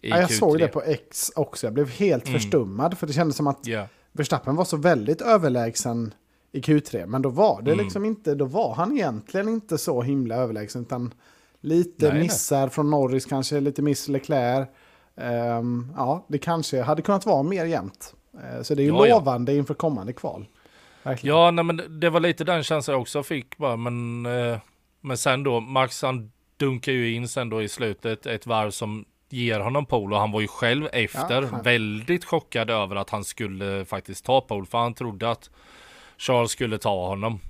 i 0.00 0.08
ja, 0.10 0.20
Jag 0.20 0.30
Q3. 0.30 0.38
såg 0.38 0.58
det 0.58 0.68
på 0.68 0.82
X 0.82 1.32
också, 1.36 1.66
jag 1.66 1.74
blev 1.74 1.90
helt 1.90 2.28
mm. 2.28 2.40
förstummad 2.40 2.98
för 2.98 3.06
det 3.06 3.12
kändes 3.12 3.36
som 3.36 3.46
att 3.46 3.68
yeah. 3.68 3.86
Verstappen 4.12 4.56
var 4.56 4.64
så 4.64 4.76
väldigt 4.76 5.20
överlägsen 5.20 6.14
i 6.52 6.60
Q3, 6.60 7.06
men 7.06 7.22
då 7.22 7.28
var 7.28 7.62
det 7.62 7.72
mm. 7.72 7.84
liksom 7.84 8.04
inte, 8.04 8.34
då 8.34 8.44
var 8.44 8.74
han 8.74 8.92
egentligen 8.92 9.48
inte 9.48 9.78
så 9.78 10.02
himla 10.02 10.34
överlägsen, 10.34 10.82
utan 10.82 11.14
lite 11.60 12.12
nej, 12.12 12.22
missar 12.22 12.60
nej. 12.60 12.70
från 12.70 12.90
Norris, 12.90 13.26
kanske 13.26 13.60
lite 13.60 13.82
miss 13.82 14.08
Leclerc. 14.08 14.68
Um, 15.14 15.92
ja, 15.96 16.24
det 16.28 16.38
kanske 16.38 16.82
hade 16.82 17.02
kunnat 17.02 17.26
vara 17.26 17.42
mer 17.42 17.64
jämnt. 17.64 18.14
Uh, 18.34 18.62
så 18.62 18.74
det 18.74 18.82
är 18.82 18.84
ju 18.84 19.06
ja, 19.06 19.06
lovande 19.06 19.52
ja. 19.52 19.58
inför 19.58 19.74
kommande 19.74 20.12
kval. 20.12 20.46
Verkligen. 21.02 21.36
Ja, 21.36 21.50
nej, 21.50 21.64
men 21.64 22.00
det 22.00 22.10
var 22.10 22.20
lite 22.20 22.44
den 22.44 22.62
känslan 22.62 22.92
jag 22.92 23.00
också 23.00 23.22
fick 23.22 23.56
bara, 23.56 23.76
men 23.76 24.26
uh 24.26 24.58
men 25.04 25.18
sen 25.18 25.42
då, 25.42 25.60
Max 25.60 26.02
han 26.02 26.32
dunkar 26.56 26.92
ju 26.92 27.14
in 27.14 27.28
sen 27.28 27.48
då 27.48 27.62
i 27.62 27.68
slutet 27.68 28.26
ett 28.26 28.46
varv 28.46 28.70
som 28.70 29.04
ger 29.28 29.60
honom 29.60 29.86
pole 29.86 30.14
och 30.14 30.20
han 30.20 30.32
var 30.32 30.40
ju 30.40 30.48
själv 30.48 30.88
efter 30.92 31.42
ja, 31.42 31.60
väldigt 31.64 32.24
chockad 32.24 32.70
över 32.70 32.96
att 32.96 33.10
han 33.10 33.24
skulle 33.24 33.84
faktiskt 33.84 34.24
ta 34.24 34.40
pole 34.40 34.66
för 34.66 34.78
han 34.78 34.94
trodde 34.94 35.30
att 35.30 35.50
Charles 36.16 36.50
skulle 36.50 36.78
ta 36.78 37.08
honom. 37.08 37.40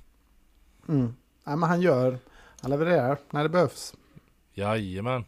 Mm. 0.89 1.15
Ja, 1.43 1.55
men 1.55 1.69
han 1.69 1.81
gör, 1.81 2.17
han 2.61 2.71
levererar 2.71 3.17
när 3.29 3.43
det 3.43 3.49
behövs. 3.49 3.95
Jajamän. 4.53 5.25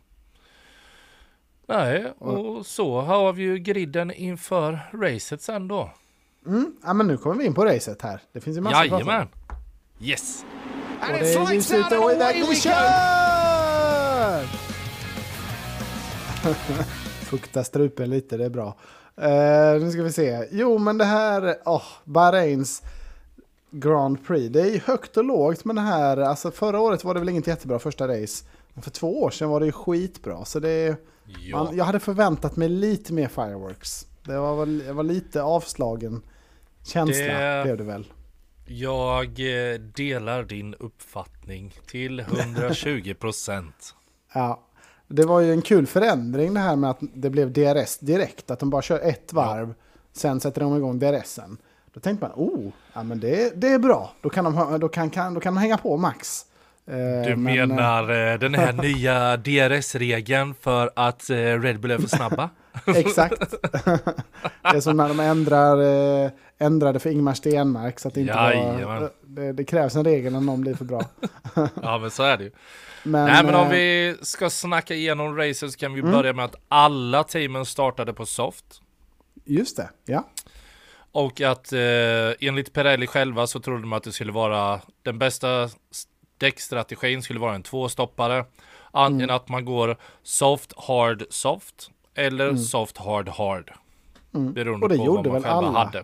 Nej, 1.68 2.14
och 2.20 2.66
så 2.66 3.02
har 3.02 3.34
vi 3.34 3.44
ju 3.44 3.58
griden 3.58 4.12
inför 4.12 4.80
racet 4.94 5.42
sen 5.42 5.68
då. 5.68 5.90
Mm. 6.48 6.76
Ja, 6.84 6.94
men 6.94 7.08
nu 7.08 7.18
kommer 7.18 7.36
vi 7.36 7.46
in 7.46 7.54
på 7.54 7.66
racet 7.66 8.02
här. 8.02 8.22
Det 8.32 8.42
finns 8.42 8.58
ju 8.58 8.62
massa 8.62 8.86
Jajamän. 8.86 9.28
Yes. 10.02 10.46
Och 11.02 11.08
det 11.20 11.48
visst 11.52 11.74
ut 11.74 11.92
och 11.92 12.12
iväg 12.12 12.46
vi 12.50 12.56
kör! 12.56 12.76
Fukta 17.26 17.64
strupen 17.64 18.10
lite, 18.10 18.38
det 18.38 18.46
är 18.46 18.50
bra. 18.50 18.76
Uh, 19.22 19.84
nu 19.84 19.92
ska 19.92 20.04
vi 20.04 20.12
se. 20.12 20.48
Jo, 20.52 20.78
men 20.78 20.98
det 20.98 21.06
här, 21.06 21.56
oh, 21.66 21.84
Bahrains 22.04 22.82
Grand 23.72 24.28
Prix. 24.28 24.54
Det 24.54 24.62
är 24.62 24.80
högt 24.80 25.18
och 25.18 25.24
lågt 25.24 25.66
med 25.66 25.76
det 25.76 25.82
här. 25.82 26.18
Alltså 26.18 26.52
förra 26.52 26.80
året 26.80 27.04
var 27.04 27.14
det 27.14 27.20
väl 27.20 27.30
inget 27.30 27.48
jättebra 27.48 27.80
första 27.80 28.08
race. 28.08 28.46
Men 28.74 28.84
för 28.84 28.92
två 28.92 29.24
år 29.24 29.30
sedan 29.30 29.50
var 29.50 29.60
det 29.60 29.66
ju 29.66 29.72
skitbra. 29.72 30.46
Så 30.46 30.60
det, 30.60 30.96
ja. 31.26 31.64
man, 31.64 31.78
jag 31.78 31.86
hade 31.86 32.00
förväntat 32.00 32.56
mig 32.56 32.70
lite 32.70 33.14
mer 33.14 33.28
fireworks. 33.28 34.08
Det 34.24 34.38
var, 34.38 34.56
väl, 34.56 34.78
det 34.78 34.94
var 34.94 35.04
lite 35.04 35.44
avslagen 35.44 36.22
känsla 36.84 37.34
det... 37.34 37.64
blev 37.64 37.78
det 37.78 37.84
väl. 37.84 38.08
Jag 38.66 39.26
eh, 39.26 39.80
delar 39.80 40.44
din 40.44 40.74
uppfattning 40.74 41.74
till 41.88 42.20
120 42.20 43.14
procent. 43.20 43.96
ja, 44.34 44.62
det 45.08 45.26
var 45.26 45.40
ju 45.40 45.52
en 45.52 45.62
kul 45.62 45.88
förändring 45.88 46.54
det 46.54 46.60
här 46.60 46.76
med 46.76 46.90
att 46.90 47.00
det 47.14 47.30
blev 47.30 47.54
DRS 47.54 47.98
direkt. 47.98 48.52
Att 48.52 48.60
de 48.60 48.70
bara 48.70 48.82
kör 48.82 49.00
ett 49.00 49.34
varv, 49.34 49.68
ja. 49.68 49.74
sen 50.14 50.40
sätter 50.40 50.62
de 50.62 50.78
igång 50.78 51.00
DRSen. 51.00 51.58
Då 51.94 52.00
tänkte 52.00 52.28
man, 52.28 52.36
oh, 52.36 52.72
ja, 52.94 53.04
men 53.04 53.20
det, 53.20 53.62
det 53.62 53.68
är 53.68 53.80
bra. 53.80 54.14
Då 54.22 54.30
kan, 54.30 54.44
de, 54.44 54.80
då, 54.80 54.90
kan, 54.90 55.10
kan, 55.10 55.34
då 55.34 55.40
kan 55.40 55.56
de 55.56 55.60
hänga 55.60 55.78
på 55.78 55.98
max. 55.98 56.46
Eh, 56.88 57.28
du 57.28 57.36
men, 57.36 57.44
menar 57.44 58.32
eh, 58.34 58.40
den 58.40 58.56
här 58.56 58.74
nya 58.82 59.38
DRS-regeln 59.38 60.54
för 60.62 60.92
att 60.96 61.30
Red 61.30 61.80
Bull 61.80 61.92
är 61.92 61.98
för 61.98 62.08
snabba? 62.08 62.50
Exakt. 62.88 63.52
det 64.62 64.78
är 64.78 64.80
som 64.80 64.98
när 64.98 65.08
de 65.08 65.20
ändrar, 65.20 65.82
eh, 66.26 66.32
ändrade 66.58 67.00
för 67.00 67.10
Ingmar 67.10 67.34
Stenmark. 67.34 68.00
Så 68.00 68.08
att 68.08 68.14
det, 68.14 68.22
inte 68.22 68.34
var, 68.86 69.12
det, 69.22 69.54
det, 69.54 69.64
krävs 69.64 69.96
en 69.96 70.04
regel 70.04 70.34
när 70.34 70.42
någon 70.42 70.62
blir 70.62 70.74
för 70.74 70.86
bra. 70.86 71.02
ja, 71.82 71.98
men 71.98 72.12
så 72.12 72.24
är 72.24 72.38
det 72.38 72.44
ju. 72.44 72.52
Men, 73.04 73.26
Nej, 73.26 73.44
men 73.44 73.56
om 73.56 73.66
eh, 73.66 73.72
vi 73.72 74.16
ska 74.22 74.50
snacka 74.50 74.94
igenom 74.96 75.38
racet 75.38 75.72
så 75.72 75.78
kan 75.78 75.94
vi 75.94 76.00
mm. 76.00 76.12
börja 76.12 76.34
med 76.34 76.46
att 76.46 76.56
alla 76.68 77.24
teamen 77.24 77.66
startade 77.66 78.14
på 78.14 78.26
soft. 78.26 78.82
Just 79.46 79.78
det, 79.78 79.90
ja. 80.06 80.30
Och 81.12 81.42
att 81.42 81.74
eh, 81.74 81.80
enligt 82.40 82.74
Pirelli 82.74 83.08
själva 83.08 83.48
så 83.48 83.60
trodde 83.60 83.82
de 83.82 83.94
att 83.94 84.04
det 84.04 84.12
skulle 84.12 84.32
vara 84.32 84.82
den 85.04 85.20
bästa 85.20 85.70
däckstrategin 86.38 87.22
skulle 87.22 87.40
vara 87.40 87.56
en 87.56 87.64
tvåstoppare. 87.64 88.46
Antingen 88.92 89.24
mm. 89.24 89.36
att 89.36 89.50
man 89.50 89.66
går 89.66 89.98
soft, 90.24 90.74
hard, 90.78 91.24
soft 91.30 91.90
eller 92.16 92.46
mm. 92.46 92.58
soft 92.58 92.98
hard 92.98 93.30
hard. 93.30 93.72
Mm. 94.34 94.54
Beroende 94.54 94.86
och 94.86 94.90
det 94.90 94.98
på 94.98 95.06
gjorde 95.06 95.30
vad 95.30 95.42
man 95.42 95.42
väl 95.42 95.52
alla, 95.52 95.80
hade. 95.80 96.04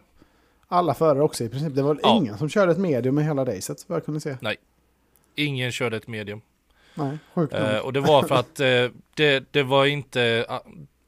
Alla 0.68 0.94
förare 0.94 1.24
också 1.24 1.44
i 1.44 1.50
princip. 1.50 1.76
Det 1.76 1.82
var 1.82 2.00
ja. 2.04 2.18
ingen 2.18 2.38
som 2.38 2.50
körde 2.50 2.72
ett 2.72 2.78
medium 2.78 3.20
i 3.20 3.24
hela 3.24 3.46
racet 3.46 3.86
vad 3.88 3.96
jag 3.96 4.06
kunde 4.06 4.20
se. 4.20 4.38
Nej, 4.42 4.56
ingen 5.36 5.72
körde 5.72 5.98
ett 5.98 6.08
medium. 6.08 6.42
Nej, 6.94 7.18
sjukt. 7.34 7.54
Eh, 7.54 7.78
och 7.78 7.94
det 7.94 8.00
var 8.00 8.24
för 8.24 8.36
att 8.40 8.60
eh, 8.60 8.68
det, 9.14 9.52
det 9.52 9.64
var 9.64 9.86
inte... 9.86 10.46
ah, 10.50 10.60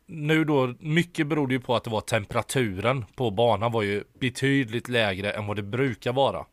nu 0.05 0.43
då, 0.43 0.73
mycket 0.79 1.27
berodde 1.27 1.53
ju 1.53 1.59
på 1.59 1.75
att 1.75 1.83
det 1.83 1.89
var 1.89 2.01
temperaturen 2.01 3.05
på 3.15 3.31
banan 3.31 3.71
var 3.71 3.81
ju 3.81 4.03
betydligt 4.19 4.89
lägre 4.89 5.31
än 5.31 5.47
vad 5.47 5.55
det 5.55 5.63
brukar 5.63 6.13
vara. 6.13 6.45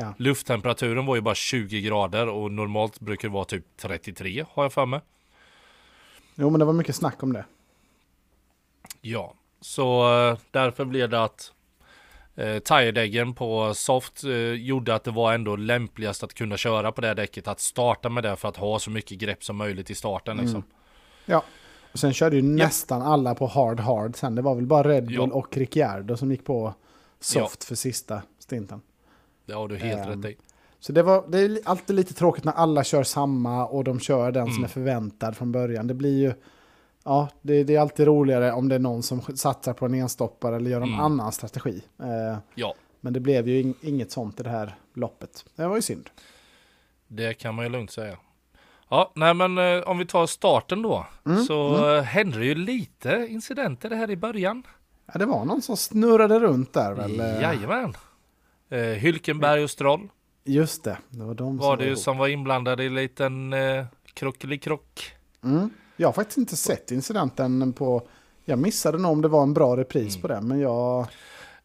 Ja. 0.00 0.14
Lufttemperaturen 0.18 1.06
var 1.06 1.14
ju 1.16 1.20
bara 1.20 1.34
20 1.34 1.80
grader 1.80 2.28
och 2.28 2.52
normalt 2.52 3.00
brukar 3.00 3.28
det 3.28 3.34
vara 3.34 3.44
typ 3.44 3.64
33 3.76 4.44
har 4.50 4.64
jag 4.64 4.72
för 4.72 4.86
mig. 4.86 5.00
Jo, 6.34 6.50
men 6.50 6.58
det 6.58 6.64
var 6.64 6.72
mycket 6.72 6.96
snack 6.96 7.22
om 7.22 7.32
det. 7.32 7.44
Ja, 9.00 9.34
så 9.60 10.18
eh, 10.30 10.38
därför 10.50 10.84
blev 10.84 11.08
det 11.08 11.22
att 11.24 11.52
eh, 12.36 12.58
tiredäggen 12.58 13.34
på 13.34 13.74
soft 13.74 14.24
eh, 14.24 14.30
gjorde 14.52 14.94
att 14.94 15.04
det 15.04 15.10
var 15.10 15.32
ändå 15.32 15.56
lämpligast 15.56 16.22
att 16.22 16.34
kunna 16.34 16.56
köra 16.56 16.92
på 16.92 17.00
det 17.00 17.06
här 17.06 17.14
däcket. 17.14 17.48
Att 17.48 17.60
starta 17.60 18.08
med 18.08 18.22
det 18.22 18.36
för 18.36 18.48
att 18.48 18.56
ha 18.56 18.78
så 18.78 18.90
mycket 18.90 19.18
grepp 19.18 19.44
som 19.44 19.56
möjligt 19.56 19.90
i 19.90 19.94
starten 19.94 20.36
liksom. 20.36 20.62
Ja. 21.26 21.42
Och 21.92 21.98
sen 21.98 22.12
körde 22.12 22.36
ju 22.36 22.42
nästan 22.42 23.02
alla 23.02 23.34
på 23.34 23.46
hard 23.46 23.80
hard 23.80 24.16
sen. 24.16 24.34
Det 24.34 24.42
var 24.42 24.54
väl 24.54 24.66
bara 24.66 24.88
Red 24.88 25.06
Bull 25.06 25.14
Ja. 25.14 25.22
och 25.32 25.56
Ricciardo 25.56 26.16
som 26.16 26.30
gick 26.30 26.44
på 26.44 26.74
soft 27.20 27.64
för 27.64 27.74
sista 27.74 28.22
stinten. 28.38 28.80
Det 29.48 29.54
har 29.54 29.68
du 29.68 29.76
helt 29.76 30.06
Ehm, 30.08 30.22
rätt 30.22 30.30
i. 30.32 30.36
Så 30.80 30.92
det, 30.92 31.02
var, 31.02 31.24
det 31.28 31.38
är 31.40 31.58
alltid 31.64 31.96
lite 31.96 32.14
tråkigt 32.14 32.44
när 32.44 32.52
alla 32.52 32.84
kör 32.84 33.02
samma 33.02 33.66
och 33.66 33.84
de 33.84 34.00
kör 34.00 34.32
den 34.32 34.42
Mm. 34.42 34.54
som 34.54 34.64
är 34.64 34.68
förväntad 34.68 35.36
från 35.36 35.52
början. 35.52 35.86
Det 35.86 35.94
blir 35.94 36.18
ju... 36.18 36.32
Ja, 37.04 37.28
det, 37.42 37.64
det 37.64 37.76
är 37.76 37.80
alltid 37.80 38.06
roligare 38.06 38.52
om 38.52 38.68
det 38.68 38.74
är 38.74 38.78
någon 38.78 39.02
som 39.02 39.20
satsar 39.20 39.72
på 39.72 39.86
en 39.86 39.94
enstoppare 39.94 40.56
eller 40.56 40.70
gör 40.70 40.80
en 40.80 40.88
Mm. 40.88 41.00
annan 41.00 41.32
strategi. 41.32 41.82
Eh, 42.02 42.38
Ja, 42.54 42.74
men 43.00 43.12
det 43.12 43.20
blev 43.20 43.48
ju 43.48 43.62
ing- 43.62 43.74
inget 43.82 44.10
sånt 44.10 44.40
i 44.40 44.42
det 44.42 44.50
här 44.50 44.74
loppet. 44.94 45.44
Det 45.56 45.66
var 45.66 45.76
ju 45.76 45.82
synd. 45.82 46.10
det 47.08 47.34
kan 47.34 47.54
man 47.54 47.64
ju 47.64 47.68
lugnt 47.70 47.90
säga. 47.90 48.16
Ja, 48.90 49.12
nej 49.14 49.34
men 49.34 49.58
eh, 49.58 49.80
om 49.88 49.98
vi 49.98 50.06
tar 50.06 50.26
starten 50.26 50.82
då. 50.82 51.06
Mm, 51.26 51.44
Så 51.44 51.88
eh, 51.96 52.02
hände 52.02 52.44
ju 52.44 52.54
lite 52.54 53.26
incidenter 53.30 53.90
här 53.90 54.10
i 54.10 54.16
början. 54.16 54.62
Ja, 55.12 55.18
det 55.18 55.26
var 55.26 55.44
någon 55.44 55.62
som 55.62 55.76
snurrade 55.76 56.38
runt 56.40 56.72
där 56.72 56.92
väl? 56.92 57.20
eh, 57.20 57.26
Jajamän. 57.42 57.94
Eh, 58.68 58.78
Hylkenberg 58.80 59.62
och 59.64 59.70
Stroll 59.70 60.08
Just 60.44 60.84
det, 60.84 60.98
det 61.10 61.24
var 61.24 61.34
de 61.34 61.56
var 61.58 61.66
som 61.70 61.78
det 61.78 61.84
ju 61.84 61.90
ihop. 61.90 62.00
som 62.00 62.18
var 62.18 62.28
inblandade 62.28 62.82
i 62.82 62.86
en 62.86 62.94
liten 62.94 63.52
eh, 63.52 63.84
krockelikrock. 64.14 65.12
Mm. 65.44 65.70
Jag 65.96 66.08
har 66.08 66.12
faktiskt 66.12 66.38
inte 66.38 66.56
sett 66.56 66.90
incidenten 66.90 67.72
på... 67.72 68.08
Jag 68.44 68.58
missade 68.58 68.98
nog 68.98 69.12
om 69.12 69.22
det 69.22 69.28
var 69.28 69.42
en 69.42 69.54
bra 69.54 69.76
repris 69.76 70.14
Mm. 70.16 70.22
på 70.22 70.28
det, 70.28 70.40
men 70.40 70.60
jag... 70.60 70.70
Ja, 70.70 71.06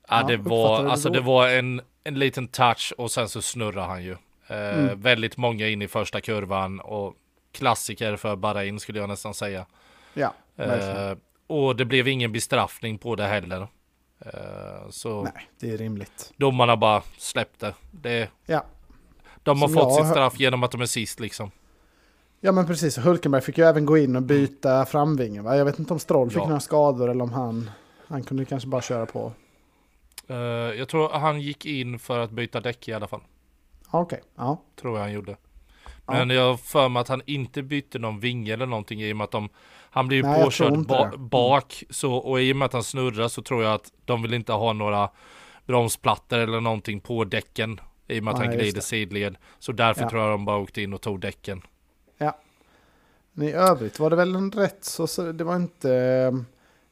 Ja, 0.07 0.23
det 0.27 0.33
uppfattade 0.33 0.49
var, 0.49 0.83
det 0.83 0.91
alltså 0.91 1.09
då. 1.09 1.13
det 1.15 1.21
var 1.21 1.49
en, 1.49 1.81
en 2.03 2.19
liten 2.19 2.47
touch 2.47 2.93
och 2.97 3.11
sen 3.11 3.29
så 3.29 3.41
snurrar 3.41 3.87
han 3.87 4.03
ju. 4.03 4.11
Eh, 4.47 4.79
Mm. 4.79 5.01
Väldigt 5.01 5.37
många 5.37 5.67
in 5.67 5.81
i 5.81 5.87
första 5.87 6.21
kurvan 6.21 6.79
och 6.79 7.13
klassiker 7.51 8.15
för 8.15 8.35
Bahrain 8.35 8.79
skulle 8.79 8.99
jag 8.99 9.09
nästan 9.09 9.33
säga. 9.33 9.65
Ja. 10.13 10.33
Eh, 10.57 11.17
och 11.47 11.75
det 11.75 11.85
blev 11.85 12.07
ingen 12.07 12.31
bestraffning 12.31 12.97
på 12.97 13.15
det 13.15 13.23
heller. 13.27 13.67
Eh, 14.25 14.89
så 14.89 15.23
Nej, 15.23 15.49
det 15.59 15.71
är 15.71 15.77
rimligt. 15.77 16.33
domarna 16.37 16.77
bara 16.77 17.01
släppte. 17.17 17.73
Det, 17.91 18.29
Ja. 18.45 18.65
de 19.43 19.61
har 19.61 19.67
Som 19.67 19.77
fått 19.77 19.95
sitt 19.95 20.07
straff 20.07 20.39
genom 20.39 20.63
att 20.63 20.71
de 20.71 20.81
är 20.81 20.85
sist 20.85 21.19
liksom. 21.19 21.51
Ja 22.39 22.51
men 22.51 22.67
precis, 22.67 22.97
Hulkenberg 22.97 23.41
fick 23.41 23.57
ju 23.57 23.63
även 23.63 23.85
gå 23.85 23.97
in 23.97 24.15
och 24.15 24.21
byta 24.23 24.85
framvingen 24.85 25.43
va? 25.43 25.57
Jag 25.57 25.65
vet 25.65 25.79
inte 25.79 25.93
om 25.93 25.99
Stroll 25.99 26.29
fick 26.29 26.37
Ja. 26.41 26.47
några 26.47 26.59
skador 26.59 27.09
eller 27.09 27.23
om 27.23 27.31
han... 27.31 27.69
Han 28.07 28.23
kunde 28.23 28.45
kanske 28.45 28.69
bara 28.69 28.81
köra 28.81 29.05
på. 29.05 29.31
Eh, 30.27 30.35
jag 30.77 30.87
tror 30.89 31.09
han 31.09 31.41
gick 31.41 31.65
in 31.65 31.99
för 31.99 32.19
att 32.19 32.31
byta 32.31 32.59
däck 32.61 32.87
i 32.87 32.93
alla 32.93 33.07
fall. 33.07 33.21
Ja, 33.91 33.99
Okej, 34.01 34.21
ja. 34.35 34.61
Tror 34.81 34.93
jag 34.97 35.03
han 35.03 35.11
gjorde. 35.13 35.37
Ja. 36.05 36.13
Men 36.13 36.29
jag 36.29 36.47
har 36.49 36.57
för 36.57 36.89
mig 36.89 37.01
att 37.01 37.07
han 37.07 37.21
inte 37.25 37.63
bytte 37.63 37.99
någon 37.99 38.19
vinge 38.19 38.53
eller 38.53 38.65
någonting 38.65 39.01
i 39.01 39.13
och 39.13 39.17
med 39.17 39.23
att 39.25 39.31
de 39.31 39.49
Han 39.93 40.07
blir 40.07 40.17
ju 40.17 40.23
Nej, 40.23 40.43
påkörd 40.43 40.85
ba. 40.87 41.05
Mm. 41.05 41.27
bak 41.27 41.83
så, 41.89 42.13
och 42.13 42.41
i 42.41 42.51
och 42.53 42.57
med 42.57 42.65
att 42.65 42.73
han 42.73 42.83
snurrar 42.83 43.27
så 43.27 43.41
tror 43.41 43.63
jag 43.63 43.73
att 43.73 43.91
de 44.05 44.21
vill 44.21 44.33
inte 44.33 44.53
ha 44.53 44.73
några 44.73 45.09
bromsplattor 45.65 46.37
eller 46.39 46.61
någonting 46.61 46.99
på 46.99 47.23
däcken 47.23 47.79
i 48.07 48.19
och 48.19 48.23
med 48.23 48.33
att 48.33 48.39
Nej, 48.39 48.47
han 48.47 48.57
glider 48.57 48.81
sidled. 48.81 49.35
Så 49.59 49.71
därför 49.71 50.01
Ja. 50.01 50.09
tror 50.09 50.21
jag 50.21 50.31
de 50.31 50.45
bara 50.45 50.57
åkte 50.57 50.81
in 50.81 50.93
och 50.93 51.01
tog 51.01 51.19
däcken. 51.19 51.61
Men 53.35 53.47
i 53.47 53.51
övrigt 53.51 53.99
var 53.99 54.09
det 54.09 54.15
väl 54.15 54.35
en 54.35 54.51
rätt 54.51 54.83
så, 54.85 55.07
så 55.07 55.31
det 55.31 55.43
var 55.43 55.55
inte 55.55 55.93
eh, 55.95 56.31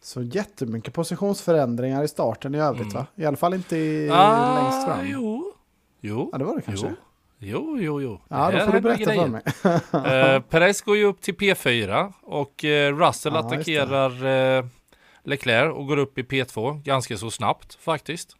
så 0.01 0.21
jättemycket 0.21 0.93
positionsförändringar 0.93 2.03
i 2.03 2.07
starten 2.07 2.55
i 2.55 2.59
övrigt 2.59 2.81
Mm. 2.81 2.93
va? 2.95 3.05
I 3.15 3.25
alla 3.25 3.37
fall 3.37 3.53
inte 3.53 3.77
i, 3.77 4.09
Ah, 4.11 4.55
längst 4.63 4.87
fram. 4.87 5.07
Jo. 5.07 5.53
Jo. 6.01 6.29
Ja 6.31 6.37
det 6.37 6.43
var 6.45 6.55
det 6.55 6.61
kanske. 6.61 6.87
Jo. 6.87 6.95
Jo, 7.43 7.77
jo, 7.79 8.01
jo. 8.01 8.21
Ja 8.27 8.51
då 8.51 8.59
får 8.59 8.71
du 8.73 8.81
berätta 8.81 8.97
för 9.03 9.11
grejer. 9.11 9.27
mig. 9.27 10.35
Eh, 10.35 10.41
Perez 10.41 10.81
går 10.81 10.97
ju 10.97 11.03
upp 11.05 11.21
till 11.21 11.35
P4 11.35 12.13
och 12.21 12.65
eh, 12.65 12.95
Russell 12.97 13.33
Ja, 13.33 13.39
attackerar 13.39 14.25
eh, 14.57 14.65
Leclerc 15.23 15.73
och 15.75 15.87
går 15.87 15.97
upp 15.97 16.17
i 16.17 16.23
P2 16.23 16.81
ganska 16.83 17.17
så 17.17 17.31
snabbt 17.31 17.73
faktiskt. 17.73 18.35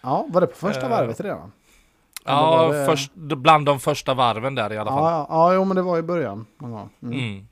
Ja, 0.00 0.26
var 0.28 0.40
det 0.40 0.46
på 0.46 0.56
första 0.56 0.82
Eh, 0.82 0.88
varvet 0.90 1.20
redan? 1.20 1.52
Eller 2.24 2.36
Ja, 2.36 2.68
det- 2.72 2.86
först, 2.86 3.14
bland 3.14 3.66
de 3.66 3.80
första 3.80 4.14
varven 4.14 4.54
där 4.54 4.72
i 4.72 4.78
alla 4.78 4.90
fall. 4.90 5.02
Ja, 5.12 5.26
ja, 5.28 5.54
jo 5.54 5.64
men 5.64 5.76
det 5.76 5.82
var 5.82 5.98
i 5.98 6.02
början. 6.02 6.46
Mm. 6.62 6.88
Mm. 7.02 7.46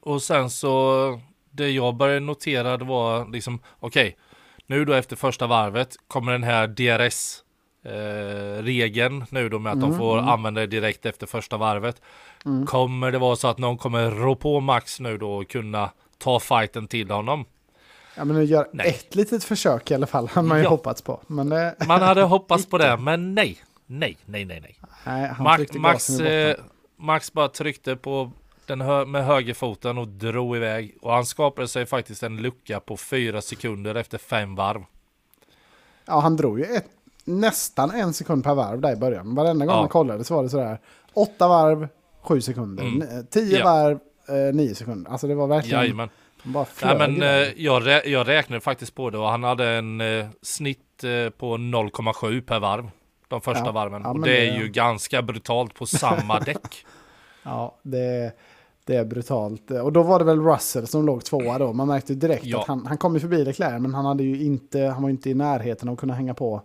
Och 0.00 0.22
sen 0.22 0.50
så, 0.50 1.20
det 1.50 1.68
jag 1.70 1.96
började 1.96 2.20
notera 2.20 2.76
det 2.76 2.84
var 2.84 3.26
liksom, 3.32 3.58
okej, 3.80 4.16
nu 4.66 4.84
då 4.84 4.92
efter 4.92 5.16
första 5.16 5.46
varvet 5.46 5.96
kommer 6.08 6.32
den 6.32 6.42
här 6.42 6.66
DRS 6.66 7.42
eh, 7.86 8.62
regeln 8.62 9.24
nu 9.30 9.48
då 9.48 9.58
med 9.58 9.72
att 9.72 9.80
de 9.80 9.86
Mm, 9.86 9.98
får 9.98 10.18
mm. 10.18 10.28
använda 10.30 10.60
det 10.60 10.66
direkt 10.66 11.06
efter 11.06 11.26
första 11.26 11.56
varvet. 11.56 12.02
Mm. 12.44 12.66
Kommer 12.66 13.12
det 13.12 13.18
vara 13.18 13.36
så 13.36 13.48
att 13.48 13.58
någon 13.58 13.78
kommer 13.78 14.10
rå 14.10 14.34
på 14.34 14.60
Max 14.60 15.00
nu 15.00 15.18
då 15.18 15.32
och 15.36 15.48
kunna 15.48 15.90
ta 16.18 16.40
fighten 16.40 16.88
till 16.88 17.10
honom? 17.10 17.44
Ja 18.16 18.24
men 18.24 18.46
gör 18.46 18.68
Nej. 18.72 18.88
ett 18.88 19.14
litet 19.14 19.44
försök 19.44 19.90
i 19.90 19.94
alla 19.94 20.06
fall, 20.06 20.28
hade 20.28 20.48
man 20.48 20.58
ju 20.58 20.64
Ja. 20.64 20.70
hoppats 20.70 21.02
på. 21.02 21.20
Men 21.26 21.48
det, 21.48 21.74
Man 21.86 22.02
hade 22.02 22.22
hoppats 22.36 22.66
på 22.66 22.78
det, 22.78 22.96
men 22.96 23.34
nej. 23.34 23.58
Nej, 23.86 24.16
nej, 24.24 24.44
nej, 24.44 24.60
nej. 24.60 24.76
nej, 25.06 25.32
Max, 25.40 25.72
Max, 25.74 26.20
eh. 26.20 26.56
Max 26.96 27.32
bara 27.32 27.48
tryckte 27.48 27.96
på 27.96 28.30
den 28.66 28.80
hö 28.80 29.04
med 29.04 29.24
högerfoten 29.24 29.98
och 29.98 30.08
drog 30.08 30.56
iväg. 30.56 30.94
Och 31.02 31.12
han 31.12 31.26
skapade 31.26 31.68
sig 31.68 31.86
faktiskt 31.86 32.22
en 32.22 32.36
lucka 32.36 32.80
på 32.80 32.96
fyra 32.96 33.42
sekunder 33.42 33.94
efter 33.94 34.18
fem 34.18 34.54
varv. 34.54 34.84
Ja, 36.04 36.20
han 36.20 36.36
drog 36.36 36.58
ju 36.58 36.64
ett, 36.64 36.86
nästan 37.26 37.90
en 37.90 38.12
sekund 38.12 38.44
per 38.44 38.54
varv 38.54 38.80
där 38.80 38.92
i 38.92 38.96
början. 38.96 39.34
Varenda 39.34 39.66
gång 39.66 39.74
Ja. 39.74 39.80
man 39.80 39.88
kollade 39.88 40.24
så 40.24 40.34
var 40.34 40.42
det 40.42 40.48
sådär. 40.48 40.80
Åtta 41.14 41.48
varv, 41.48 41.88
sju 42.22 42.40
sekunder. 42.40 42.84
Mm. 42.84 43.26
Tio 43.30 43.58
Ja. 43.58 43.64
varv, 43.64 43.98
eh, 44.28 44.54
nio 44.54 44.74
sekunder. 44.74 45.10
Alltså 45.10 45.26
det 45.26 45.34
var 45.34 45.46
verkligen... 45.46 45.80
Jajamän. 45.80 46.08
bara 46.44 46.66
Nej, 46.84 46.98
men 46.98 47.22
eh, 47.22 47.28
jag, 47.56 47.86
rä 47.86 48.02
jag 48.08 48.28
räknade 48.28 48.60
faktiskt 48.60 48.94
på 48.94 49.10
det 49.10 49.18
och 49.18 49.28
han 49.28 49.42
hade 49.44 49.68
en 49.68 50.00
eh, 50.00 50.26
snitt 50.42 51.04
eh, 51.04 51.30
på 51.30 51.56
0,7 51.56 52.40
per 52.40 52.58
varv. 52.60 52.90
De 53.28 53.40
första 53.40 53.64
Ja. 53.66 53.72
varven. 53.72 54.02
Ja, 54.04 54.10
och 54.10 54.20
det 54.20 54.30
det- 54.30 54.48
är 54.48 54.58
ju 54.58 54.68
ganska 54.68 55.22
brutalt 55.22 55.74
på 55.74 55.86
samma 55.86 56.40
däck. 56.46 56.86
Ja, 57.42 57.76
det, 57.82 58.32
det 58.84 58.96
är 58.96 59.04
brutalt. 59.04 59.70
Och 59.70 59.92
då 59.92 60.02
var 60.02 60.18
det 60.18 60.24
väl 60.24 60.40
Russell 60.42 60.86
som 60.86 61.06
låg 61.06 61.24
tvåa 61.24 61.58
då. 61.58 61.72
Man 61.72 61.88
märkte 61.88 62.14
direkt 62.14 62.44
Ja. 62.44 62.60
att 62.60 62.66
han, 62.68 62.86
han 62.86 62.98
kom 62.98 63.14
ju 63.14 63.20
förbi 63.20 63.44
Leclerc, 63.44 63.80
men 63.82 63.94
han, 63.94 64.04
hade 64.04 64.22
ju 64.24 64.42
inte, 64.44 64.80
han 64.80 65.02
var 65.02 65.08
ju 65.08 65.14
inte 65.14 65.30
i 65.30 65.34
närheten 65.34 65.88
av 65.88 65.92
att 65.92 66.00
kunna 66.00 66.14
hänga 66.14 66.34
på 66.34 66.62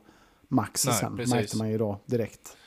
Max 0.51 0.85
Nej, 0.85 0.95
sen. 0.95 1.17
precis. 1.17 1.33
Märkte 1.33 1.57
man 1.57 1.69
ju 1.71 1.77
då 1.77 1.99
direkt. 2.05 2.57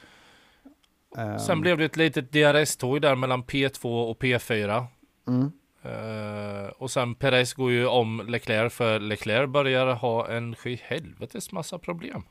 Ehm, 1.18 1.38
Sen 1.38 1.60
blev 1.60 1.78
det 1.78 1.84
ett 1.84 1.96
litet 1.96 2.32
DRS-tåg 2.32 3.02
där 3.02 3.14
mellan 3.14 3.44
P2 3.44 4.10
och 4.10 4.18
P4. 4.22 4.84
mm. 5.28 5.52
Eh, 5.82 6.68
och 6.78 6.90
sen 6.90 7.14
Perez 7.14 7.54
går 7.54 7.70
ju 7.70 7.86
om 7.86 8.22
Leclerc 8.28 8.72
för 8.74 9.00
Leclerc 9.00 9.50
börjar 9.50 9.94
ha 9.94 10.28
en 10.28 10.54
skyhelvetes 10.54 11.52
massa 11.52 11.78
problem. 11.78 12.22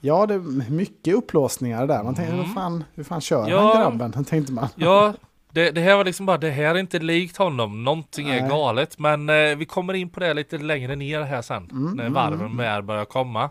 Ja, 0.00 0.26
det 0.26 0.34
är 0.34 0.70
mycket 0.70 1.14
upplåsningar 1.14 1.86
där. 1.86 2.02
Man 2.02 2.14
tänkte, 2.14 2.34
Mm. 2.34 2.46
hur, 2.46 2.54
fan, 2.54 2.84
hur 2.94 3.04
fan 3.04 3.20
kör 3.20 3.48
Ja. 3.48 3.60
han 3.74 3.98
grabben? 3.98 4.24
Tänkte 4.28 4.52
man. 4.52 4.68
Ja, 4.74 5.14
det, 5.52 5.70
det 5.70 5.80
här 5.80 5.96
var 5.96 6.04
liksom 6.04 6.26
bara, 6.26 6.38
det 6.38 6.50
här 6.50 6.74
är 6.74 6.78
inte 6.78 6.98
likt 6.98 7.36
honom. 7.36 7.84
Någonting 7.84 8.28
är 8.28 8.40
Nej. 8.40 8.50
galet. 8.50 8.98
Men 8.98 9.28
eh, 9.28 9.56
vi 9.56 9.64
kommer 9.64 9.94
in 9.94 10.10
på 10.10 10.20
det 10.20 10.34
lite 10.34 10.58
längre 10.58 10.96
ner 10.96 11.22
här 11.22 11.42
sen. 11.42 11.68
Mm, 11.70 11.92
när 11.96 12.04
mm, 12.04 12.12
varven 12.12 12.46
mm. 12.60 12.86
börjar 12.86 13.04
komma. 13.04 13.50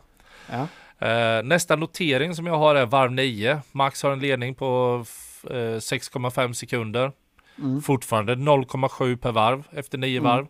Ja. 0.52 0.68
Eh, 1.00 1.44
nästa 1.44 1.76
notering 1.76 2.36
som 2.36 2.46
jag 2.48 2.58
har 2.58 2.76
är 2.76 2.86
varv 2.86 3.12
9. 3.12 3.62
Max 3.72 4.04
har 4.04 4.12
en 4.12 4.20
ledning 4.20 4.56
på 4.56 5.00
f- 5.04 5.46
eh, 5.50 5.80
6,5 5.80 6.54
sekunder. 6.54 7.12
Mm. 7.58 7.82
Fortfarande 7.82 8.36
0,7 8.36 9.18
per 9.18 9.32
varv 9.32 9.68
efter 9.72 9.98
9 9.98 10.20
Mm. 10.20 10.24
varv. 10.32 10.48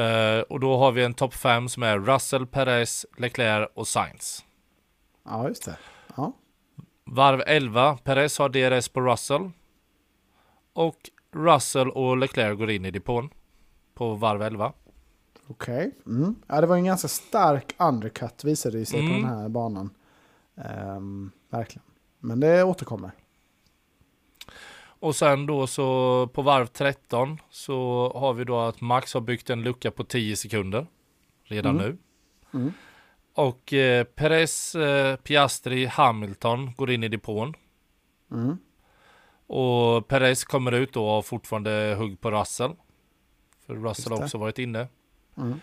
Eh, 0.00 0.40
och 0.40 0.60
då 0.60 0.76
har 0.76 0.92
vi 0.92 1.04
en 1.04 1.14
topp 1.14 1.34
5 1.34 1.68
som 1.68 1.82
är 1.82 1.98
Russell, 1.98 2.46
Perez, 2.46 3.06
Leclerc 3.18 3.68
och 3.74 3.88
Sainz. 3.88 4.44
ja, 5.24 5.48
just 5.48 5.64
det. 5.64 5.76
Ja. 6.16 6.32
Varv 7.04 7.42
11, 7.46 7.98
Perez 8.04 8.38
har 8.38 8.48
DRS 8.48 8.88
på 8.88 9.00
Russell. 9.00 9.50
Och 10.74 10.96
Russell 11.34 11.90
och 11.90 12.16
Leclerc 12.16 12.58
går 12.58 12.70
in 12.70 12.84
i 12.84 12.90
depån. 12.90 13.30
På 13.94 14.14
varv 14.14 14.42
11. 14.42 14.72
Okej. 15.46 15.94
Mm. 16.06 16.34
Ja, 16.46 16.60
det 16.60 16.66
var 16.66 16.76
en 16.76 16.84
ganska 16.84 17.08
stark 17.08 17.74
undercut 17.78 18.44
visade 18.44 18.78
det 18.78 18.86
sig 18.86 19.00
på 19.00 19.06
Mm. 19.06 19.22
den 19.22 19.38
här 19.38 19.48
banan. 19.48 19.90
Ehm, 20.56 21.30
verkligen. 21.50 21.84
Men 22.18 22.40
det 22.40 22.62
återkommer. 22.64 23.10
och 25.04 25.16
sen 25.16 25.46
då 25.46 25.66
så 25.66 26.26
på 26.26 26.42
varv 26.42 26.66
13 26.66 27.38
så 27.50 28.12
har 28.16 28.32
vi 28.34 28.44
då 28.44 28.58
att 28.60 28.80
Max 28.80 29.14
har 29.14 29.20
byggt 29.20 29.50
en 29.50 29.62
lucka 29.62 29.90
på 29.90 30.04
10 30.04 30.36
sekunder 30.36 30.86
redan 31.44 31.80
Mm. 31.80 31.86
nu. 31.86 31.98
Mm. 32.58 32.72
Och 33.34 33.72
eh, 33.72 34.04
Perez, 34.04 34.74
eh, 34.74 35.16
Piastri, 35.16 35.86
Hamilton 35.86 36.72
går 36.76 36.90
in 36.90 37.02
i 37.04 37.08
depån. 37.08 37.54
Mm. 38.30 38.56
Och 39.46 40.08
Perez 40.08 40.44
kommer 40.44 40.72
ut 40.72 40.92
då 40.92 41.04
och 41.06 41.10
har 41.12 41.22
fortfarande 41.22 41.94
hugg 41.98 42.20
på 42.20 42.30
Russell. 42.30 42.72
För 43.66 43.74
Russell 43.74 44.12
har 44.12 44.22
också 44.22 44.38
varit 44.38 44.58
inne. 44.58 44.88
Mm. 45.36 45.60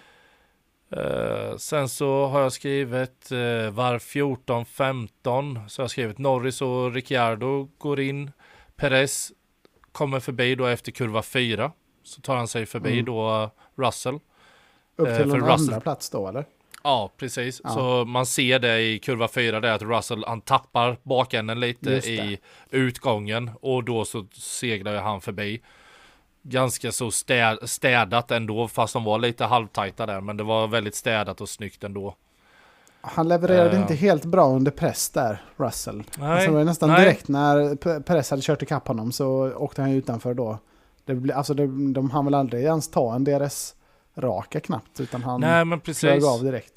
Eh, 0.92 1.58
sen 1.58 1.90
så 1.90 2.26
har 2.26 2.42
jag 2.42 2.54
skrivit 2.54 3.30
uh, 3.32 3.70
varv 3.70 4.00
14-15. 4.00 5.68
Så 5.68 5.82
har 5.82 5.84
jag 5.84 5.92
skrivit 5.92 6.18
Norris 6.18 6.62
och 6.62 6.94
Ricciardo 6.94 7.70
går 7.78 8.00
in. 8.00 8.32
Perez 8.76 9.32
kommer 9.92 10.20
förbi 10.20 10.56
då 10.56 10.66
efter 10.66 10.92
kurva 10.92 11.22
4. 11.22 11.72
Så 12.04 12.22
tar 12.22 12.36
han 12.36 12.48
sig 12.48 12.66
förbi 12.66 12.92
Mm. 12.94 13.06
då 13.06 13.42
eh, 13.44 13.50
Russell. 13.86 14.20
Upp 14.96 15.08
Eh, 15.08 15.18
till 15.18 15.30
för 15.30 15.38
en 15.38 15.44
Russell- 15.46 15.52
andra 15.52 15.80
plats 15.80 16.10
då 16.10 16.28
eller? 16.28 16.46
Ja, 16.84 17.12
precis. 17.18 17.62
Ja. 17.64 17.70
Så 17.70 18.06
man 18.06 18.26
ser 18.26 18.60
det 18.60 18.82
i 18.82 19.00
kurva 19.00 19.28
4, 19.28 19.60
det 19.60 19.70
är 19.70 19.74
att 19.74 19.82
Russell 19.82 20.24
han 20.28 20.42
tappar 20.42 20.98
bakänden 21.04 21.60
lite 21.60 21.90
i 21.92 22.40
utgången 22.70 23.52
och 23.62 23.84
då 23.84 24.06
så 24.06 24.28
seglar 24.34 24.96
han 24.96 25.22
förbi. 25.22 25.62
Ganska 26.50 26.92
så 26.92 27.12
städ, 27.12 27.58
städat 27.70 28.32
ändå, 28.32 28.68
fast 28.68 28.94
de 28.94 29.04
var 29.04 29.20
lite 29.20 29.46
halvtajta 29.46 30.06
där, 30.06 30.22
men 30.22 30.38
det 30.38 30.44
var 30.44 30.68
väldigt 30.68 30.96
städat 30.96 31.42
och 31.42 31.50
snyggt 31.50 31.84
ändå. 31.84 32.16
Han 33.02 33.28
levererade 33.28 33.76
Eh. 33.76 33.82
inte 33.82 33.96
helt 33.96 34.26
bra 34.26 34.48
under 34.50 34.72
press 34.72 35.10
där, 35.10 35.44
Russell. 35.58 36.04
Nej, 36.20 36.32
alltså, 36.32 36.52
det 36.52 36.58
var 36.58 36.64
nästan 36.64 36.90
nej. 36.90 37.00
direkt 37.00 37.28
när 37.28 37.76
P- 37.76 38.00
Perez 38.00 38.30
hade 38.32 38.42
kört 38.42 38.62
ikapp 38.62 38.88
honom 38.88 39.12
så 39.12 39.54
åkte 39.56 39.82
han 39.82 39.92
utanför 39.92 40.34
då. 40.34 40.58
Det 41.06 41.16
blir, 41.16 41.34
alltså 41.34 41.54
det, 41.54 41.94
de 41.94 42.10
hann 42.10 42.26
väl 42.26 42.34
aldrig 42.34 42.64
ens 42.64 42.88
ta 42.88 43.16
en 43.16 43.24
DRS-raka 43.24 44.60
knappt, 44.60 45.00
utan 45.00 45.24
han 45.24 45.42
Nej, 45.42 45.66
men 45.66 45.82
flög 45.82 46.24
av 46.24 46.44
direkt. 46.44 46.74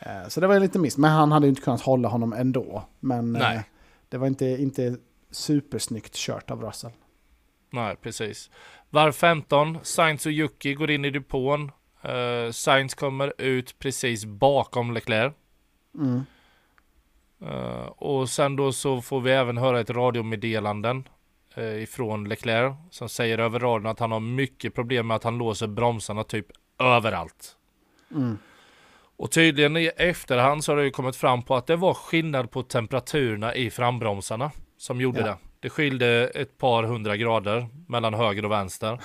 Eh, 0.00 0.28
Så 0.28 0.40
det 0.40 0.46
var 0.46 0.60
lite 0.60 0.78
miss, 0.78 0.98
men 0.98 1.10
han 1.10 1.32
hade 1.32 1.46
ju 1.46 1.50
inte 1.50 1.62
kunnat 1.62 1.80
hålla 1.82 2.08
honom 2.08 2.32
ändå. 2.32 2.82
Men 3.00 3.32
Nej. 3.32 3.62
det 4.08 4.18
var 4.18 4.26
inte, 4.26 4.46
inte 4.46 4.96
supersnyggt 5.30 6.14
kört 6.14 6.50
av 6.50 6.62
Russell. 6.62 6.90
Nej, 7.70 7.96
precis. 7.96 8.50
Varv 8.90 9.12
15, 9.12 9.78
Sainz 9.82 10.26
och 10.26 10.32
Yuki 10.32 10.74
går 10.74 10.90
in 10.90 11.04
i 11.04 11.10
depån. 11.10 11.72
Uh, 12.08 12.50
Sainz 12.50 12.94
kommer 12.94 13.32
ut 13.38 13.78
precis 13.78 14.24
bakom 14.24 14.94
Leclerc. 14.94 15.34
Mm. 15.94 16.22
Eh, 17.40 17.86
och 17.86 18.28
sen 18.28 18.56
då 18.56 18.72
så 18.72 19.02
får 19.02 19.20
vi 19.20 19.30
även 19.30 19.56
höra 19.58 19.80
ett 19.80 19.90
radiomeddelanden 19.90 21.08
uh, 21.58 21.82
ifrån 21.82 22.28
Leclerc 22.28 22.74
som 22.90 23.08
säger 23.08 23.38
över 23.38 23.60
radion 23.60 23.86
att 23.86 24.00
han 24.00 24.12
har 24.12 24.20
mycket 24.20 24.74
problem 24.74 25.06
med 25.06 25.14
att 25.14 25.24
han 25.24 25.38
låser 25.38 25.66
bromsarna 25.66 26.24
typ 26.24 26.46
överallt. 26.78 27.56
Mm. 28.10 28.38
Och 29.16 29.30
tydligen 29.30 29.76
i 29.76 29.90
efterhand 29.96 30.64
så 30.64 30.72
har 30.72 30.76
det 30.76 30.84
ju 30.84 30.90
kommit 30.90 31.16
fram 31.16 31.42
på 31.42 31.56
att 31.56 31.66
det 31.66 31.76
var 31.76 31.94
skillnad 31.94 32.50
på 32.50 32.62
temperaturerna 32.62 33.54
i 33.54 33.70
frambromsarna 33.70 34.50
som 34.76 35.00
gjorde 35.00 35.20
Ja. 35.20 35.26
det. 35.26 35.36
Det 35.60 35.70
skilde 35.70 36.06
ett 36.34 36.58
par 36.58 36.82
hundra 36.82 37.16
grader 37.16 37.66
mellan 37.86 38.14
höger 38.14 38.44
och 38.44 38.50
vänster. 38.50 39.00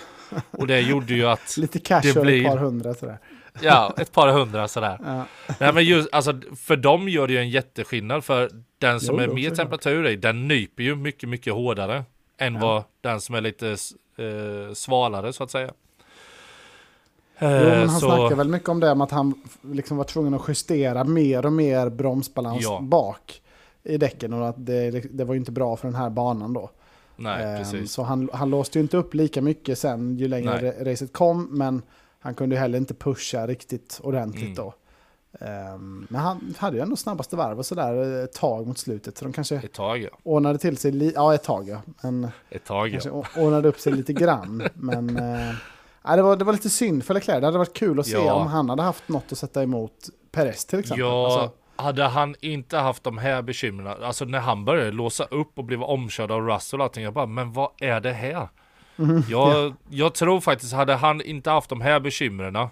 Och 0.52 0.68
det 0.68 0.80
gjorde 0.82 1.14
ju 1.14 1.26
att, 1.28 1.58
Lite 1.58 1.80
casual, 1.80 2.26
blir- 2.26 2.46
ett 2.46 2.52
par 2.52 2.58
hundra 2.58 2.94
sådär. 2.94 3.18
ja, 3.62 3.94
ett 3.98 4.12
par 4.12 4.28
hundra 4.28 4.68
sådär. 4.68 5.00
Ja. 5.06 5.26
Nej 5.60 5.74
men 5.74 5.86
just, 5.86 6.10
alltså 6.12 6.34
för 6.56 6.76
dem 6.76 7.10
gör 7.10 7.28
det 7.28 7.34
ju 7.34 7.40
en 7.40 7.50
jätteskillnad 7.50 8.24
för 8.24 8.50
den 8.78 9.00
som 9.00 9.16
Jo, 9.16 9.22
är 9.24 9.28
mer 9.28 9.50
temperatur 9.50 10.08
i, 10.08 10.16
den 10.16 10.48
nyper 10.48 10.84
ju 10.84 10.96
mycket, 10.96 11.30
mycket 11.30 11.54
hårdare 11.54 12.04
än 12.38 12.54
Ja. 12.56 12.60
vad 12.62 12.84
den 13.02 13.22
som 13.22 13.36
är 13.36 13.42
lite 13.42 13.70
eh, 13.70 14.74
svalare 14.74 15.34
så 15.34 15.44
att 15.44 15.52
säga. 15.52 15.72
Jo, 17.40 17.48
men 17.48 17.68
Eh, 17.72 17.80
han 17.80 18.00
så, 18.00 18.16
snackar 18.16 18.36
väl 18.36 18.48
mycket 18.50 18.70
om 18.70 18.80
det, 18.80 18.92
om 18.92 19.02
att 19.02 19.12
han 19.12 19.34
liksom 19.62 19.98
var 19.98 20.04
tvungen 20.04 20.34
att 20.34 20.42
justera 20.48 21.04
mer 21.04 21.46
och 21.46 21.54
mer 21.54 21.90
bromsbalans 21.90 22.64
Ja. 22.64 22.80
bak 22.82 23.42
i 23.84 23.98
däcken 23.98 24.34
och 24.34 24.48
att 24.50 24.66
det, 24.66 24.92
det 24.92 25.24
var 25.24 25.34
ju 25.34 25.40
inte 25.40 25.52
bra 25.52 25.76
för 25.78 25.88
den 25.88 25.96
här 25.96 26.10
banan 26.10 26.54
då. 26.54 26.70
nej, 27.16 27.44
Ehm, 27.44 27.58
precis. 27.58 27.92
Så 27.92 28.04
han, 28.04 28.30
han 28.34 28.50
låste 28.50 28.78
ju 28.80 28.82
inte 28.84 28.98
upp 28.98 29.14
lika 29.14 29.42
mycket 29.42 29.80
sen 29.80 30.18
ju 30.18 30.28
längre 30.28 30.62
Nej. 30.62 30.72
ra- 30.72 30.86
racet 30.92 31.14
kom, 31.14 31.48
men 31.52 31.82
han 32.20 32.34
kunde 32.36 32.56
ju 32.56 32.60
heller 32.60 32.78
inte 32.78 32.94
pusha 32.94 33.48
riktigt 33.48 34.00
ordentligt 34.04 34.44
Mm. 34.44 34.56
då. 34.56 34.74
Ehm, 35.40 36.08
men 36.10 36.22
han 36.22 36.54
hade 36.58 36.78
ju 36.78 36.84
ändå 36.84 36.96
snabbaste 36.96 37.36
varv 37.36 37.60
och 37.60 37.66
sådär 37.66 38.24
ett 38.24 38.34
tag 38.34 38.68
mot 38.68 38.78
slutet, 38.78 39.18
så 39.18 39.26
de 39.26 39.34
kanske 39.34 39.56
Ett 39.56 39.74
tag 39.74 39.98
ja. 40.02 40.10
ordnade 40.24 40.58
till 40.60 40.78
sig, 40.78 40.92
li- 40.92 41.12
ja 41.16 41.34
ett 41.34 41.44
tag 41.44 41.70
ja, 41.70 41.82
men 42.04 42.28
Ett 42.50 42.66
tag 42.66 42.92
kanske 42.92 43.10
ja. 43.10 43.24
ordnade 43.38 43.68
upp 43.70 43.80
sig 43.80 43.94
lite 43.94 44.14
grann. 44.14 44.64
Men 44.74 45.06
nej, 46.06 46.16
det, 46.18 46.22
var, 46.22 46.36
det 46.36 46.44
var 46.46 46.54
lite 46.54 46.70
synd 46.70 47.04
för 47.04 47.14
Leclerc, 47.14 47.40
det 47.40 47.46
hade 47.48 47.58
varit 47.58 47.74
kul 47.74 48.00
att 48.00 48.06
se 48.08 48.12
Ja. 48.14 48.34
om 48.34 48.48
han 48.48 48.70
hade 48.70 48.82
haft 48.84 49.10
något 49.10 49.32
att 49.32 49.38
sätta 49.38 49.64
emot 49.64 49.94
Perez 50.32 50.66
till 50.66 50.80
exempel. 50.80 51.00
Ja, 51.06 51.26
Alltså, 51.26 51.58
hade 51.76 52.04
han 52.04 52.36
inte 52.42 52.78
haft 52.78 53.04
de 53.04 53.18
här 53.18 53.42
bekymren, 53.42 54.04
alltså 54.04 54.26
när 54.26 54.40
han 54.40 54.66
började 54.66 54.92
låsa 54.92 55.24
upp 55.24 55.52
och 55.58 55.64
blev 55.66 55.84
omkörd 55.84 56.32
av 56.32 56.42
Russell 56.48 56.80
och 56.80 56.84
allting, 56.84 57.04
jag 57.04 57.14
bara, 57.14 57.26
men 57.26 57.52
vad 57.54 57.70
är 57.82 58.00
det 58.00 58.14
här? 58.14 58.50
Mhm, 58.96 59.24
Jag, 59.30 59.74
jag 59.90 60.14
tror 60.14 60.40
faktiskt, 60.42 60.74
hade 60.74 60.96
han 60.96 61.22
inte 61.22 61.50
haft 61.52 61.70
de 61.70 61.82
här 61.82 62.00
bekymren 62.00 62.68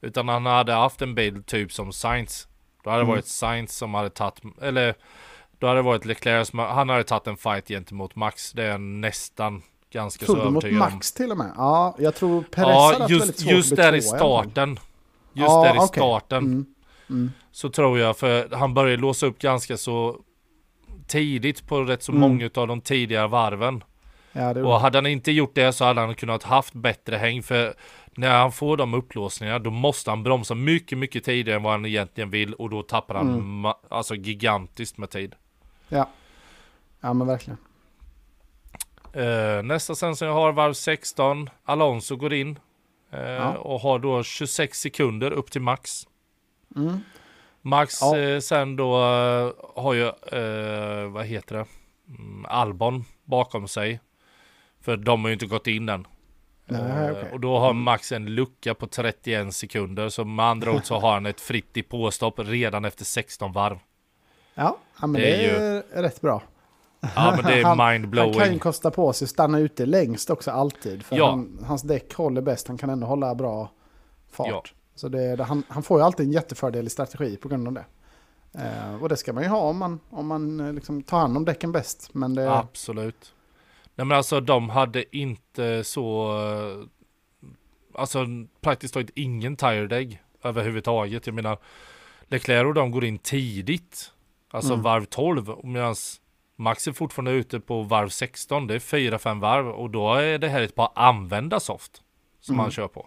utan 0.00 0.28
han 0.28 0.46
hade 0.46 0.72
haft 0.72 1.02
en 1.02 1.14
bil 1.14 1.42
typ 1.42 1.72
som 1.72 1.92
Sainz, 1.92 2.48
då 2.84 2.90
hade 2.90 3.00
det 3.02 3.04
Mm. 3.04 3.14
varit 3.14 3.26
Sainz 3.26 3.76
som 3.76 3.94
hade 3.94 4.10
tagit, 4.10 4.40
eller 4.62 4.94
då 5.58 5.66
hade 5.66 5.78
det 5.78 5.82
varit 5.82 6.04
Leclerc 6.04 6.48
som, 6.48 6.58
han 6.58 6.88
hade 6.88 7.04
tagit 7.04 7.26
en 7.26 7.36
fight 7.36 7.68
gentemot 7.68 8.16
Max, 8.16 8.52
det 8.52 8.64
är 8.64 8.78
nästan 8.78 9.62
ganska 9.92 10.26
så 10.26 10.34
Tror 10.34 10.44
mot 10.50 10.64
övertygad 10.64 10.82
om. 10.86 10.92
Max 10.94 11.12
till 11.12 11.30
och 11.30 11.38
med? 11.38 11.52
Ja, 11.56 11.94
jag 11.98 12.14
tror 12.14 12.42
Perez 12.42 12.66
hade 12.66 12.72
Ja, 12.72 12.86
haft 12.88 13.00
väldigt 13.00 13.26
just, 13.26 13.38
svårt 13.40 13.52
just 13.52 13.76
där 13.76 13.94
i 13.94 14.02
starten. 14.02 14.70
Just 14.70 14.80
Ja, 15.48 15.62
där 15.64 15.74
i 15.74 15.78
okej. 15.78 15.88
starten. 15.88 16.44
Mm. 16.44 16.66
Mm. 17.10 17.30
Så 17.52 17.68
tror 17.70 17.98
jag, 17.98 18.16
för 18.16 18.48
han 18.56 18.74
började 18.74 19.02
låsa 19.02 19.26
upp 19.26 19.38
ganska 19.38 19.76
så 19.76 20.20
tidigt 21.06 21.66
på 21.66 21.82
rätt 21.82 22.02
så 22.02 22.12
Mm. 22.12 22.20
många 22.20 22.50
av 22.54 22.66
de 22.68 22.80
tidigare 22.80 23.28
varven. 23.28 23.84
Ja, 24.32 24.50
Och 24.64 24.80
hade 24.80 24.98
han 24.98 25.06
inte 25.06 25.32
gjort 25.32 25.54
det 25.54 25.72
så 25.72 25.84
hade 25.84 26.00
han 26.00 26.14
kunnat 26.14 26.42
haft 26.42 26.74
bättre 26.74 27.16
häng. 27.16 27.42
För 27.42 27.74
när 28.14 28.38
han 28.38 28.52
får 28.52 28.76
de 28.76 28.94
upplåsningarna 28.94 29.58
då 29.58 29.70
måste 29.70 30.10
han 30.10 30.22
bromsa 30.22 30.54
mycket, 30.54 30.98
mycket 30.98 31.24
tidigare 31.24 31.56
än 31.56 31.62
vad 31.62 31.72
han 31.72 31.86
egentligen 31.86 32.30
vill. 32.30 32.54
Och 32.54 32.70
då 32.70 32.82
tappar 32.82 33.14
han 33.14 33.34
Mm. 33.34 33.72
alltså 33.88 34.14
gigantiskt 34.14 34.98
med 34.98 35.10
tid. 35.10 35.34
Ja. 35.88 36.08
ja, 37.00 37.12
men 37.12 37.26
verkligen. 37.26 37.58
Eh, 39.12 39.62
nästa 39.62 39.94
sen 39.94 40.16
som 40.16 40.28
jag 40.28 40.34
har 40.34 40.52
varv 40.52 40.72
16. 40.72 41.50
Alonso 41.64 42.16
går 42.16 42.32
in. 42.32 42.58
eh, 43.12 43.20
Ja. 43.20 43.56
Och 43.58 43.80
har 43.80 43.98
då 43.98 44.22
26 44.22 44.78
sekunder 44.80 45.30
upp 45.30 45.50
till 45.50 45.60
max. 45.60 46.06
Mm. 46.76 47.00
Max 47.62 47.98
Ja. 48.00 48.18
eh, 48.18 48.40
sen 48.40 48.76
då 48.76 48.94
eh, 48.96 49.52
har 49.82 49.92
ju, 49.94 50.06
eh, 50.06 51.10
vad 51.10 51.24
heter 51.26 51.54
det, 51.56 51.66
mm, 52.18 52.46
Albon 52.48 53.04
bakom 53.24 53.68
sig. 53.68 54.00
För 54.80 54.96
de 54.96 55.20
har 55.22 55.28
ju 55.28 55.32
inte 55.32 55.46
gått 55.46 55.66
in 55.66 55.88
än. 55.88 56.06
Nej, 56.66 56.80
Eh, 56.82 57.10
okej. 57.10 57.30
Och 57.32 57.40
då 57.40 57.58
har. 57.58 57.72
Max 57.72 58.12
en 58.12 58.26
lucka 58.34 58.74
på 58.74 58.86
31 58.86 59.54
sekunder. 59.54 60.08
Så 60.08 60.24
med 60.24 60.46
andra 60.46 60.72
ord 60.72 60.84
så 60.84 60.98
har 60.98 61.12
han 61.12 61.26
ett 61.26 61.40
fritt 61.40 61.76
i 61.76 61.82
påstopp 61.82 62.34
redan 62.38 62.84
efter 62.84 63.04
16 63.04 63.52
varv. 63.52 63.78
Ja, 64.54 64.76
men 65.00 65.12
Det 65.12 65.20
det 65.20 65.46
är 65.46 65.82
är, 65.92 66.02
rätt 66.02 66.20
bra. 66.20 66.42
Ja 67.00 67.32
men 67.36 67.44
det 67.44 67.60
är 67.60 67.64
Han- 67.64 67.78
Han 67.80 67.92
mindblowing. 67.92 68.32
kan 68.34 68.52
ju 68.52 68.58
kosta 68.58 68.90
på 68.90 69.12
sig 69.12 69.26
att 69.26 69.30
stanna 69.30 69.58
ute 69.58 69.86
längst 69.86 70.30
också 70.30 70.50
alltid. 70.50 71.02
För 71.04 71.16
Ja. 71.16 71.30
han, 71.30 71.64
hans 71.66 71.82
däck 71.82 72.14
håller 72.14 72.40
bäst, 72.42 72.68
han 72.68 72.78
kan 72.78 72.90
ändå 72.90 73.06
hålla 73.06 73.34
bra 73.34 73.70
fart. 74.32 74.48
Ja. 74.48 74.62
Så 75.00 75.08
det, 75.08 75.42
han, 75.42 75.62
han 75.68 75.82
får 75.82 75.98
ju 76.00 76.04
alltid 76.04 76.26
en 76.26 76.32
jättefördel 76.32 76.86
i 76.86 76.90
strategi 76.90 77.36
på 77.36 77.48
grund 77.48 77.66
av 77.68 77.74
det. 77.74 77.84
Eh, 78.54 79.02
och 79.02 79.08
det 79.08 79.16
ska 79.16 79.32
man 79.32 79.42
ju 79.42 79.48
ha 79.48 79.58
om 79.58 79.78
man, 79.78 80.00
om 80.10 80.26
man 80.26 80.60
eh, 80.60 80.72
liksom 80.72 81.02
tar 81.02 81.18
hand 81.18 81.36
om 81.36 81.44
däcken 81.44 81.72
bäst. 81.72 82.14
Men 82.14 82.34
det, 82.34 82.54
Absolut. 82.56 83.34
Nej 83.94 84.04
men 84.06 84.16
alltså 84.16 84.40
de 84.40 84.70
hade 84.70 85.16
inte 85.16 85.84
så, 85.84 86.32
eh, 86.38 86.86
alltså 87.94 88.26
praktiskt 88.60 88.94
taget 88.94 89.10
ingen 89.14 89.56
tired 89.56 89.92
egg 89.92 90.22
överhuvudtaget. 90.42 91.26
Jag 91.26 91.34
menar, 91.34 91.58
Leclerc 92.28 92.66
och 92.66 92.74
de 92.74 92.90
går 92.90 93.04
in 93.04 93.18
tidigt. 93.18 94.12
Alltså 94.50 94.72
Mm. 94.72 94.82
varv 94.82 95.04
12. 95.04 95.54
Medan 95.64 95.94
Max 96.56 96.88
är 96.88 96.92
fortfarande 96.92 97.30
ute 97.30 97.60
på 97.60 97.82
varv 97.82 98.08
16. 98.08 98.66
Det 98.66 98.74
är 98.74 98.78
4-5 98.78 99.40
varv 99.40 99.68
och 99.68 99.90
då 99.90 100.14
är 100.14 100.38
det 100.38 100.48
här 100.48 100.62
ett 100.62 100.74
par 100.74 100.90
använda 100.94 101.60
soft. 101.60 102.02
Som 102.40 102.54
Mm. 102.54 102.62
han 102.62 102.70
kör 102.70 102.88
på. 102.88 103.06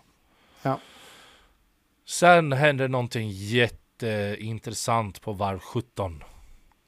Ja. 0.61 0.79
Sen 2.05 2.51
händer 2.51 2.87
någonting 2.87 3.29
jätteintressant 3.29 5.21
på 5.21 5.33
varv 5.33 5.59
17. 5.59 6.23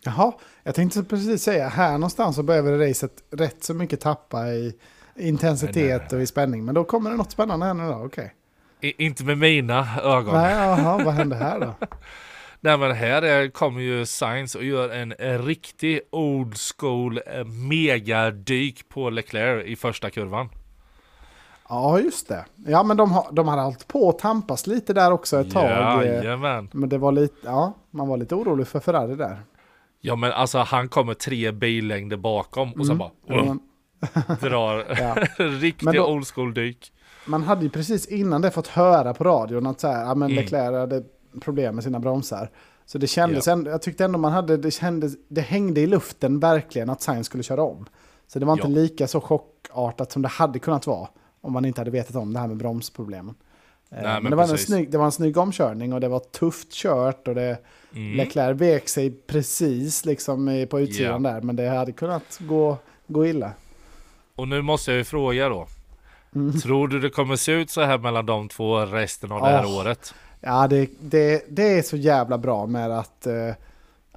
Jaha, 0.04 0.34
jag 0.64 0.76
tänkte 0.76 1.04
precis 1.04 1.44
säga, 1.44 1.68
här 1.68 1.92
någonstans 1.92 2.36
så 2.36 2.44
börjar 2.44 2.62
väl 2.62 2.80
racet 2.80 3.12
rätt 3.32 3.64
så 3.64 3.74
mycket 3.74 4.02
tappa 4.02 4.48
i 4.48 4.74
intensitet 5.16 5.76
Nej, 5.76 5.88
nej, 5.88 6.00
nej. 6.10 6.18
och 6.18 6.22
i 6.22 6.26
spänning. 6.28 6.66
Men 6.66 6.76
då 6.76 6.84
kommer 6.84 7.10
det 7.10 7.16
något 7.16 7.32
spännande 7.32 7.66
här 7.66 7.74
nu 7.74 7.88
då, 7.88 8.06
okej. 8.06 8.34
I, 8.82 9.06
inte 9.06 9.24
med 9.24 9.38
mina 9.38 10.02
ögon. 10.04 10.34
Nej, 10.34 10.54
jaha, 10.54 11.04
vad 11.04 11.14
hände 11.14 11.36
här 11.36 11.60
då? 11.60 11.76
Nej 12.60 12.78
men 12.78 12.92
här 12.92 13.22
är, 13.22 13.50
kommer 13.50 13.82
ju 13.82 14.06
Sainz 14.06 14.56
och 14.56 14.64
gör 14.64 14.90
en, 14.90 15.14
en 15.20 15.46
riktig 15.46 16.00
old 16.10 16.56
school 16.58 17.22
eh, 17.26 17.46
megadyk 17.46 18.90
på 18.90 19.10
Leclerc 19.10 19.66
i 19.66 19.76
första 19.76 20.10
kurvan. 20.10 20.50
Ja, 21.70 22.00
just 22.00 22.28
det. 22.28 22.46
Ja, 22.68 22.84
men 22.84 22.98
de, 22.98 23.12
har, 23.12 23.28
de 23.32 23.48
hade 23.48 23.62
hållit 23.62 23.88
på 23.88 24.10
att 24.10 24.20
tampas 24.20 24.68
lite 24.68 24.94
där 24.94 25.12
också 25.12 25.40
ett 25.40 25.52
tag. 25.52 26.06
Jajamän. 26.06 26.70
Men 26.74 26.90
det 26.90 26.98
var 26.98 27.12
lite, 27.12 27.36
ja, 27.46 27.74
man 27.92 28.08
var 28.08 28.18
lite 28.18 28.36
orolig 28.36 28.68
för 28.68 28.80
Ferrari 28.80 29.16
där. 29.16 29.40
Ja 30.02 30.16
men 30.16 30.32
alltså 30.32 30.58
han 30.58 30.90
kommer 30.90 31.14
tre 31.14 31.52
billängder 31.52 32.18
bakom 32.18 32.72
och 32.72 32.88
sen 32.88 32.98
bara 32.98 33.10
men 33.28 33.60
drar 34.42 34.86
riktig 35.60 36.02
old 36.02 36.28
school 36.28 36.54
dyk. 36.54 36.92
Man 37.28 37.44
hade 37.44 37.64
ju 37.64 37.70
precis 37.70 38.08
innan 38.08 38.42
det 38.42 38.52
fått 38.52 38.68
höra 38.68 39.14
på 39.14 39.24
radion 39.24 39.68
att 39.68 39.80
så 39.80 39.88
här, 39.88 40.06
ja, 40.06 40.16
men 40.16 40.32
Mm. 40.32 40.44
Leclerc 40.44 40.74
hade 40.80 41.04
problem 41.42 41.76
med 41.76 41.84
sina 41.84 42.00
bromsar. 42.00 42.50
Så 42.86 42.98
det 42.98 43.08
kändes 43.08 43.48
ändå, 43.48 43.72
jag 43.72 43.82
tyckte 43.82 44.06
ändå 44.06 44.20
man 44.20 44.32
hade, 44.32 44.58
det 44.58 44.72
kändes, 44.72 45.14
det 45.28 45.42
hängde 45.42 45.82
i 45.82 45.88
luften 45.88 46.40
verkligen 46.40 46.90
att 46.90 47.02
Sainz 47.02 47.28
skulle 47.28 47.44
köra 47.44 47.64
om. 47.64 47.86
Så 48.28 48.40
det 48.40 48.46
var 48.46 48.54
inte 48.54 48.68
Ja. 48.68 48.74
lika 48.76 49.08
så 49.08 49.22
chockartat 49.22 50.12
som 50.12 50.22
det 50.22 50.28
hade 50.28 50.60
kunnat 50.60 50.88
vara 50.88 51.08
om 51.46 51.54
man 51.54 51.66
inte 51.66 51.82
hade 51.82 51.92
vetat 51.92 52.16
om 52.16 52.34
det 52.34 52.40
här 52.40 52.48
med 52.48 52.58
bromsproblemen. 52.58 53.36
Eh, 53.92 54.02
men 54.02 54.24
men 54.24 54.30
det 54.30 54.36
var, 54.36 54.58
snygg, 54.58 54.92
det 54.92 54.98
var 54.98 55.06
en 55.06 55.12
snygg 55.12 55.38
omkörning 55.38 55.94
och 55.94 56.02
det 56.02 56.08
var 56.08 56.20
tufft 56.20 56.72
kört 56.72 57.28
och 57.28 57.36
det, 57.36 57.58
Mm. 57.96 58.18
Leclerc 58.18 58.62
vek 58.62 58.90
sig 58.90 59.12
precis 59.12 60.06
liksom 60.06 60.68
på 60.70 60.80
utsidan 60.80 61.24
där, 61.24 61.42
men 61.42 61.56
det 61.56 61.70
hade 61.70 61.92
kunnat 61.92 62.40
gå, 62.40 62.78
gå 63.08 63.26
illa. 63.26 63.52
Och 64.36 64.48
nu 64.48 64.62
måste 64.62 64.92
jag 64.92 64.98
ju 64.98 65.04
fråga 65.04 65.50
då. 65.50 65.68
Mm. 66.36 66.60
Tror 66.60 66.88
du 66.88 67.00
det 67.00 67.10
kommer 67.10 67.36
se 67.36 67.52
ut 67.52 67.70
så 67.70 67.82
här 67.82 67.98
mellan 67.98 68.26
de 68.26 68.50
två 68.50 68.80
resten 68.80 69.32
av 69.32 69.42
det 69.42 69.48
här 69.48 69.78
året? 69.80 70.14
Ja, 70.42 70.68
det, 70.68 70.90
det, 71.00 71.46
det 71.50 71.78
är 71.78 71.82
så 71.82 71.98
jävla 71.98 72.38
bra 72.38 72.66
med 72.66 72.92
att, 72.92 73.28
eh, 73.28 73.54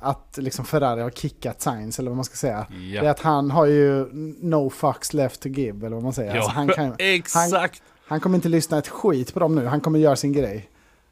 att 0.01 0.39
liksom 0.41 0.65
Ferrari 0.65 1.03
har 1.03 1.11
kickat 1.11 1.61
Sainz, 1.63 1.99
eller 1.99 2.11
vad 2.11 2.17
man 2.17 2.25
ska 2.25 2.37
säga. 2.37 2.67
Ja. 2.71 3.01
Det 3.01 3.07
är 3.07 3.11
att 3.11 3.21
han 3.21 3.51
har 3.51 3.67
ju 3.67 4.07
no 4.41 4.71
fucks 4.71 5.13
left 5.13 5.41
to 5.41 5.49
give, 5.49 5.87
eller 5.87 5.97
vad 5.97 6.03
man 6.05 6.13
säger. 6.13 6.31
Ja, 6.35 6.37
Alltså, 6.37 6.51
han, 6.55 6.69
kan, 6.69 6.95
exakt! 6.99 7.83
han 8.09 8.21
kommer 8.21 8.37
inte 8.37 8.49
lyssna 8.49 8.79
ett 8.79 8.89
skit 8.89 9.35
på 9.35 9.41
dem 9.41 9.55
nu, 9.55 9.67
han 9.67 9.81
kommer 9.81 9.99
göra 9.99 10.17
sin 10.17 10.33
grej. 10.33 10.69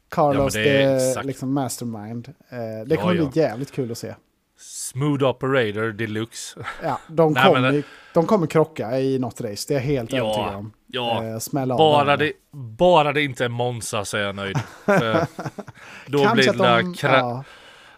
Carlos, 0.09 0.55
Ja, 0.55 0.61
det 0.61 0.83
är 0.83 0.89
är 0.89 1.09
exakt. 1.09 1.25
liksom 1.25 1.53
mastermind. 1.53 2.27
Eh, 2.49 2.87
det 2.87 2.95
kommer 2.95 3.13
ja. 3.15 3.25
bli 3.25 3.41
jävligt 3.41 3.71
kul 3.71 3.91
att 3.91 3.97
se. 3.97 4.15
Smooth 4.59 5.23
operator 5.23 5.91
deluxe. 5.91 6.59
Ja, 6.83 6.99
de, 7.07 7.33
Nej, 7.33 7.45
kommer, 7.45 7.61
men- 7.71 7.83
de 8.13 8.25
kommer 8.27 8.47
krocka 8.47 8.99
i 8.99 9.19
något 9.19 9.41
race, 9.41 9.65
det 9.67 9.73
är 9.73 9.75
jag 9.75 9.81
helt 9.85 10.11
Ja, 10.13 10.17
övertygad 10.17 10.55
om. 10.55 10.71
Ja, 10.87 11.23
Eh, 11.23 11.77
bara 11.77 12.17
det, 12.17 12.33
bara 12.51 13.13
det 13.13 13.21
inte 13.21 13.45
är 13.45 13.49
Monza 13.49 14.05
så 14.05 14.17
är 14.17 14.21
jag 14.21 14.35
nöjd. 14.35 14.57
Då 14.85 16.23
Kanske 16.23 16.35
blir 16.35 16.53
det, 16.53 16.57
de, 16.81 16.93
kra- 16.93 17.43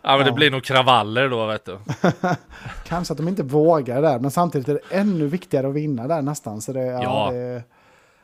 ja, 0.02 0.18
men 0.18 0.26
det 0.26 0.32
blir 0.32 0.52
nog 0.52 0.64
kravaller 0.64 1.30
då 1.30 1.46
vet 1.48 1.66
du. 1.66 1.78
kanske 2.86 3.12
att 3.12 3.18
de 3.18 3.28
inte 3.28 3.44
vågar 3.44 4.02
där, 4.02 4.20
men 4.20 4.32
samtidigt 4.32 4.70
är 4.70 4.74
det 4.74 4.96
ännu 4.98 5.28
viktigare 5.28 5.68
att 5.68 5.74
vinna 5.74 6.08
där 6.08 6.22
nästan. 6.22 6.62
Så 6.62 6.74
det, 6.74 6.86
ja, 6.86 7.02
Ja. 7.04 7.32
det, 7.32 7.64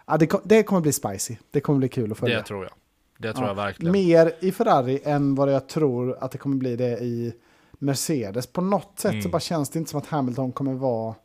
ja, 0.06 0.18
det, 0.18 0.32
det 0.44 0.64
kommer 0.64 0.82
bli 0.82 0.94
spicy. 0.94 1.36
Det 1.52 1.60
kommer 1.62 1.80
bli 1.80 1.90
kul 1.90 2.12
att 2.12 2.18
följa. 2.18 2.38
Det 2.38 2.44
tror 2.44 2.64
jag. 2.64 2.72
Det 3.18 3.34
tror 3.34 3.46
Ja. 3.46 3.50
jag 3.50 3.56
verkligen. 3.56 3.92
Mer 3.92 4.32
i 4.40 4.52
Ferrari 4.52 5.00
än 5.04 5.36
vad 5.36 5.52
jag 5.54 5.68
tror 5.70 6.18
att 6.22 6.32
det 6.32 6.38
kommer 6.38 6.56
bli 6.56 6.76
det 6.76 6.98
i 7.00 7.34
Mercedes. 7.80 8.48
På 8.48 8.62
något 8.62 8.92
sätt 9.00 9.12
så 9.12 9.18
Mm. 9.18 9.32
bara 9.32 9.40
känns 9.40 9.70
det 9.70 9.80
inte 9.80 9.92
som 9.92 10.00
att 10.00 10.08
Hamilton 10.08 10.52
kommer 10.52 10.74
vara... 10.74 11.16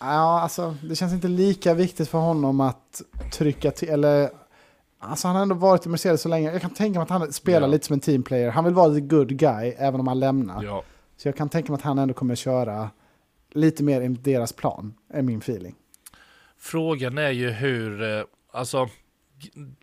Ja, 0.00 0.40
alltså 0.40 0.74
det 0.82 0.96
känns 0.96 1.12
inte 1.12 1.28
lika 1.28 1.74
viktigt 1.74 2.08
för 2.08 2.18
honom 2.18 2.60
att 2.60 3.02
trycka 3.32 3.70
till, 3.70 3.88
eller... 3.88 4.30
Alltså 4.98 5.26
han 5.28 5.36
har 5.36 5.42
ändå 5.42 5.54
varit 5.54 5.86
i 5.86 5.88
Mercedes 5.88 6.22
så 6.22 6.28
länge. 6.28 6.52
Jag 6.52 6.60
kan 6.60 6.70
tänka 6.70 6.98
mig 6.98 7.02
att 7.04 7.10
han 7.10 7.32
spelar 7.32 7.60
Ja. 7.60 7.66
lite 7.66 7.86
som 7.86 7.94
en 7.94 8.00
teamplayer. 8.00 8.50
Han 8.50 8.64
vill 8.64 8.74
vara 8.74 8.94
the 8.94 9.00
good 9.00 9.28
guy 9.38 9.74
även 9.78 10.00
om 10.00 10.08
han 10.08 10.20
lämnar. 10.20 10.62
Ja. 10.64 10.82
Så 11.16 11.28
jag 11.28 11.36
kan 11.36 11.48
tänka 11.48 11.72
mig 11.72 11.76
att 11.78 11.82
han 11.84 11.98
ändå 11.98 12.14
kommer 12.14 12.34
köra 12.34 12.90
lite 13.52 13.82
mer 13.82 14.00
enligt 14.00 14.24
deras 14.24 14.52
plan, 14.52 14.94
är 15.08 15.22
min 15.22 15.38
feeling. 15.38 15.74
Frågan 16.58 17.18
är 17.18 17.30
ju 17.30 17.50
hur, 17.50 18.02
eh, 18.02 18.24
alltså 18.52 18.88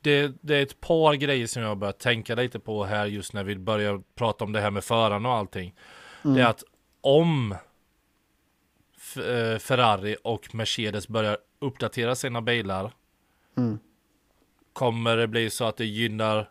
det, 0.01 0.32
det 0.41 0.55
är 0.55 0.63
ett 0.63 0.82
par 0.82 1.13
grejer 1.13 1.47
som 1.47 1.61
jag 1.63 1.78
börjat 1.78 1.99
tänka 1.99 2.36
lite 2.36 2.59
på 2.59 2.84
här 2.86 3.05
just 3.05 3.34
när 3.34 3.43
vi 3.43 3.55
börjar 3.55 4.01
prata 4.16 4.43
om 4.43 4.51
det 4.51 4.61
här 4.61 4.72
med 4.72 4.84
förarna 4.84 5.30
och 5.30 5.36
allting. 5.36 5.76
Det 6.24 6.41
är 6.41 6.45
att 6.45 6.63
om 7.01 7.51
eh, 9.16 9.59
Ferrari 9.59 10.16
och 10.24 10.55
Mercedes 10.55 11.07
börjar 11.07 11.38
uppdatera 11.61 12.16
sina 12.16 12.41
bilar 12.41 12.91
Mm. 13.57 13.80
Kommer 14.76 15.17
det 15.17 15.28
bli 15.28 15.49
så 15.49 15.65
att 15.65 15.78
det 15.78 15.86
gynnar 15.86 16.49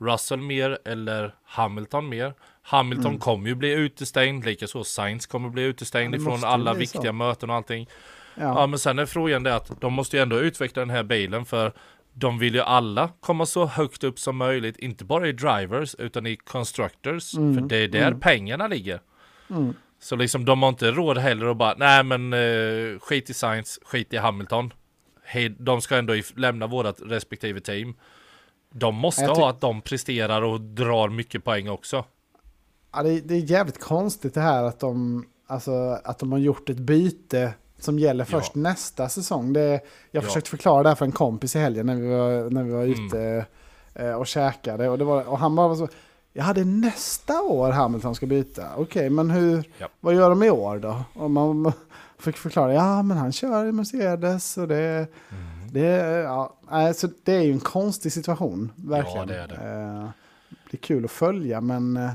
Russell 0.00 0.40
mer 0.40 0.78
eller 0.84 1.34
Hamilton 1.44 2.08
mer. 2.08 2.34
Hamilton 2.62 3.18
kommer 3.18 3.48
ju 3.48 3.54
bli 3.54 3.72
utestängd, 3.72 4.44
likaså 4.44 4.84
Sainz 4.84 5.26
kommer 5.26 5.48
bli 5.48 5.62
utestängd 5.62 6.14
Ja, 6.14 6.18
ifrån 6.20 6.44
alla 6.44 6.74
viktiga 6.74 7.02
så. 7.02 7.12
möten 7.12 7.50
och 7.50 7.56
allting. 7.56 7.88
Ja. 8.34 8.60
Ja, 8.60 8.66
men 8.66 8.78
sen 8.78 8.98
är 8.98 9.06
frågan 9.06 9.42
det 9.42 9.54
att 9.54 9.80
de 9.80 9.92
måste 9.92 10.16
ju 10.16 10.22
ändå 10.22 10.38
utveckla 10.40 10.80
den 10.80 10.90
här 10.90 11.02
bilen 11.02 11.44
för 11.44 11.72
de 12.12 12.38
vill 12.38 12.54
ju 12.54 12.60
alla 12.60 13.10
komma 13.20 13.46
så 13.46 13.66
högt 13.66 14.04
upp 14.04 14.18
som 14.18 14.36
möjligt, 14.36 14.76
inte 14.76 15.04
bara 15.04 15.28
i 15.28 15.32
drivers 15.32 15.94
utan 15.94 16.26
i 16.26 16.36
constructors, 16.36 17.30
för 17.30 17.68
det 17.68 17.76
är 17.76 17.88
där 17.88 18.14
pengarna 18.14 18.68
ligger. 18.68 19.00
Mm. 19.50 19.74
Så 20.00 20.16
liksom 20.16 20.44
de 20.44 20.62
har 20.62 20.68
inte 20.68 20.90
råd 20.90 21.18
heller 21.18 21.46
att 21.46 21.56
bara, 21.56 21.74
nej 21.78 22.02
men 22.02 22.32
eh, 22.32 22.98
skit 23.00 23.30
i 23.30 23.34
Science, 23.34 23.80
skit 23.84 24.12
i 24.12 24.16
Hamilton. 24.16 24.72
Hej, 25.26 25.56
de 25.58 25.80
ska 25.80 25.96
ändå 25.96 26.14
lämna 26.36 26.66
vårat 26.66 26.96
respektive 27.02 27.60
team. 27.60 27.94
De 28.72 28.94
måste 28.94 29.26
ha 29.26 29.50
att 29.50 29.60
de 29.60 29.80
presterar 29.80 30.42
och 30.42 30.60
drar 30.60 31.08
mycket 31.08 31.44
poäng 31.44 31.68
också. 31.68 32.04
ja 32.92 33.02
det, 33.02 33.20
det 33.20 33.34
är 33.34 33.38
jävligt 33.50 33.80
konstigt 33.80 34.34
det 34.34 34.40
här 34.40 34.64
att 34.64 34.80
de, 34.80 35.24
alltså, 35.46 35.98
att 36.04 36.18
de 36.18 36.32
har 36.32 36.38
gjort 36.38 36.68
ett 36.70 36.76
byte 36.78 37.52
som 37.78 37.98
gäller 37.98 38.24
först 38.24 38.54
nästa 38.54 39.08
säsong. 39.08 39.52
Det, 39.52 39.70
jag 39.70 39.80
Ja. 40.10 40.20
försökte 40.20 40.50
förklara 40.50 40.82
det 40.82 40.88
här 40.88 40.96
för 40.96 41.04
en 41.04 41.12
kompis 41.12 41.56
i 41.56 41.58
helgen 41.58 41.86
när 41.86 41.94
vi 41.96 42.08
var, 42.08 42.50
när 42.50 42.62
vi 42.64 42.70
var 42.72 42.82
Mm. 42.84 43.06
ute 43.06 43.46
eh, 43.94 44.12
och 44.12 44.26
käkade. 44.26 44.88
Och, 44.88 44.98
det 44.98 45.04
var, 45.04 45.24
och 45.28 45.38
han 45.38 45.56
bara 45.56 45.68
var 45.68 45.76
så, 45.76 45.88
ja 46.32 46.52
det 46.52 46.60
är 46.60 46.64
nästa 46.64 47.42
år 47.42 47.70
Hamilton 47.70 48.14
ska 48.14 48.26
byta. 48.26 48.62
Okej, 48.76 49.10
men 49.10 49.30
hur, 49.30 49.64
Ja. 49.78 49.88
vad 50.00 50.14
gör 50.14 50.30
de 50.30 50.42
i 50.42 50.50
år 50.50 50.78
då? 50.78 51.02
Och 51.14 51.30
man 51.30 51.72
fick 52.18 52.36
förklara, 52.36 52.74
ja 52.74 53.02
men 53.02 53.16
han 53.16 53.32
kör 53.32 53.66
i 53.66 53.72
Mercedes 53.72 54.58
och 54.58 54.68
det, 54.68 55.06
Mm. 55.30 55.72
det, 55.72 55.86
ja, 56.22 56.56
nej, 56.70 56.94
så 56.94 57.08
det 57.24 57.32
är 57.34 57.42
ju 57.42 57.52
en 57.52 57.60
konstig 57.60 58.12
situation, 58.12 58.72
verkligen. 58.76 59.28
det 59.28 59.36
är 59.38 59.48
det. 59.48 59.54
Eh, 59.54 60.08
det 60.70 60.76
är 60.76 60.80
kul 60.82 61.04
att 61.04 61.10
följa, 61.10 61.60
men 61.60 61.96
eh, 61.96 62.10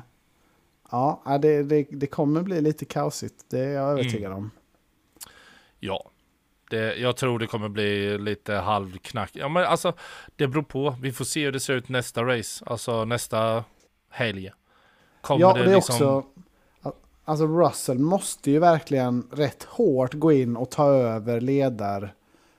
ja, 0.92 1.38
det, 1.42 1.64
det, 1.64 1.88
det 1.92 2.08
kommer 2.08 2.42
bli 2.42 2.62
lite 2.62 2.86
kaosigt. 2.86 3.46
Det 3.50 3.60
är 3.60 3.74
jag 3.74 3.92
övertygad 3.92 4.34
om. 4.34 4.52
Ja, 5.80 6.10
det, 6.70 6.96
jag 6.96 7.16
tror 7.18 7.40
det 7.40 7.48
kommer 7.48 7.70
bli 7.70 8.18
lite 8.18 8.54
halvknack. 8.54 9.30
Ja, 9.34 9.50
men 9.50 9.64
alltså, 9.66 9.94
det 10.36 10.48
beror 10.48 10.64
på. 10.64 10.96
Vi 11.02 11.12
får 11.12 11.26
se 11.26 11.46
hur 11.46 11.52
det 11.52 11.60
ser 11.60 11.74
ut 11.74 11.90
nästa 11.90 12.24
race, 12.24 12.66
alltså 12.68 13.06
nästa 13.06 13.64
helg. 14.10 14.52
Kommer 15.22 15.42
ja, 15.42 15.54
det, 15.54 15.64
det 15.64 15.76
liksom... 15.76 15.96
också... 15.96 16.24
Alltså 17.26 17.48
Russell 17.48 18.00
måste 18.00 18.52
ju 18.52 18.60
verkligen 18.60 19.28
rätt 19.32 19.64
hårt 19.64 20.14
gå 20.14 20.32
in 20.32 20.58
och 20.58 20.70
ta 20.70 20.86
över 20.94 21.42
ledar... 21.42 22.14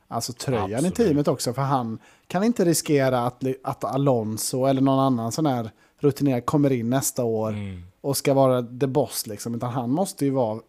Alltså 0.08 0.32
tröjan 0.32 0.70
i 0.70 0.74
Absolut. 0.74 0.94
teamet 0.94 1.28
också, 1.28 1.52
för 1.52 1.62
han 1.62 1.98
kan 2.26 2.44
inte 2.44 2.64
riskera 2.64 3.20
att, 3.26 3.42
att 3.64 3.84
Alonso 3.84 4.64
eller 4.66 4.80
någon 4.80 4.98
annan 4.98 5.32
sån 5.32 5.46
här 5.46 5.70
rutinerad 5.98 6.46
kommer 6.46 6.72
in 6.72 6.90
nästa 6.90 7.24
år 7.24 7.48
Mm. 7.50 7.82
och 8.00 8.16
ska 8.16 8.34
vara 8.34 8.62
the 8.80 8.86
boss 8.86 9.26
liksom. 9.26 9.54
Utan 9.54 9.70
han 9.72 9.90
måste 9.90 10.24
ju 10.24 10.30
vara, 10.30 10.60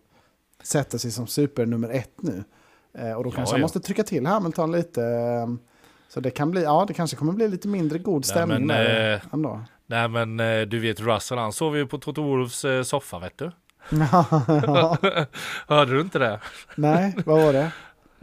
sätta 0.64 0.98
sig 0.98 1.12
som 1.12 1.28
super 1.28 1.66
nummer 1.66 1.90
ett 1.90 2.14
nu. 2.22 2.44
Eh, 2.98 3.12
och 3.14 3.24
då 3.24 3.30
Ja, 3.30 3.34
kanske 3.36 3.54
han 3.54 3.60
ja. 3.60 3.64
måste 3.64 3.80
trycka 3.80 4.04
till 4.04 4.26
Hamilton 4.26 4.72
lite. 4.72 5.04
eh, 5.04 5.48
Så 6.10 6.20
det 6.20 6.32
kan 6.32 6.52
bli, 6.52 6.64
ja 6.64 6.86
det 6.88 6.94
kanske 6.94 7.16
kommer 7.18 7.34
bli 7.34 7.48
lite 7.48 7.68
mindre 7.68 8.00
god 8.00 8.26
stämning 8.26 8.58
men, 8.68 8.68
där 8.68 9.14
eh, 9.14 9.22
ändå. 9.34 9.62
Nej 9.86 10.08
men 10.08 10.40
eh, 10.40 10.62
du 10.62 10.80
vet 10.80 11.00
Russell, 11.00 11.38
han 11.38 11.54
sov 11.54 11.78
ju 11.78 11.88
på 11.88 11.98
Toto 11.98 12.24
Wolffs 12.24 12.66
soffa 12.84 13.20
vet 13.20 13.38
du. 13.38 13.52
Hörde 15.68 15.92
du 15.92 16.02
inte 16.02 16.20
det? 16.20 16.40
Nej, 16.76 17.16
vad 17.26 17.42
var 17.44 17.54
det? 17.54 17.72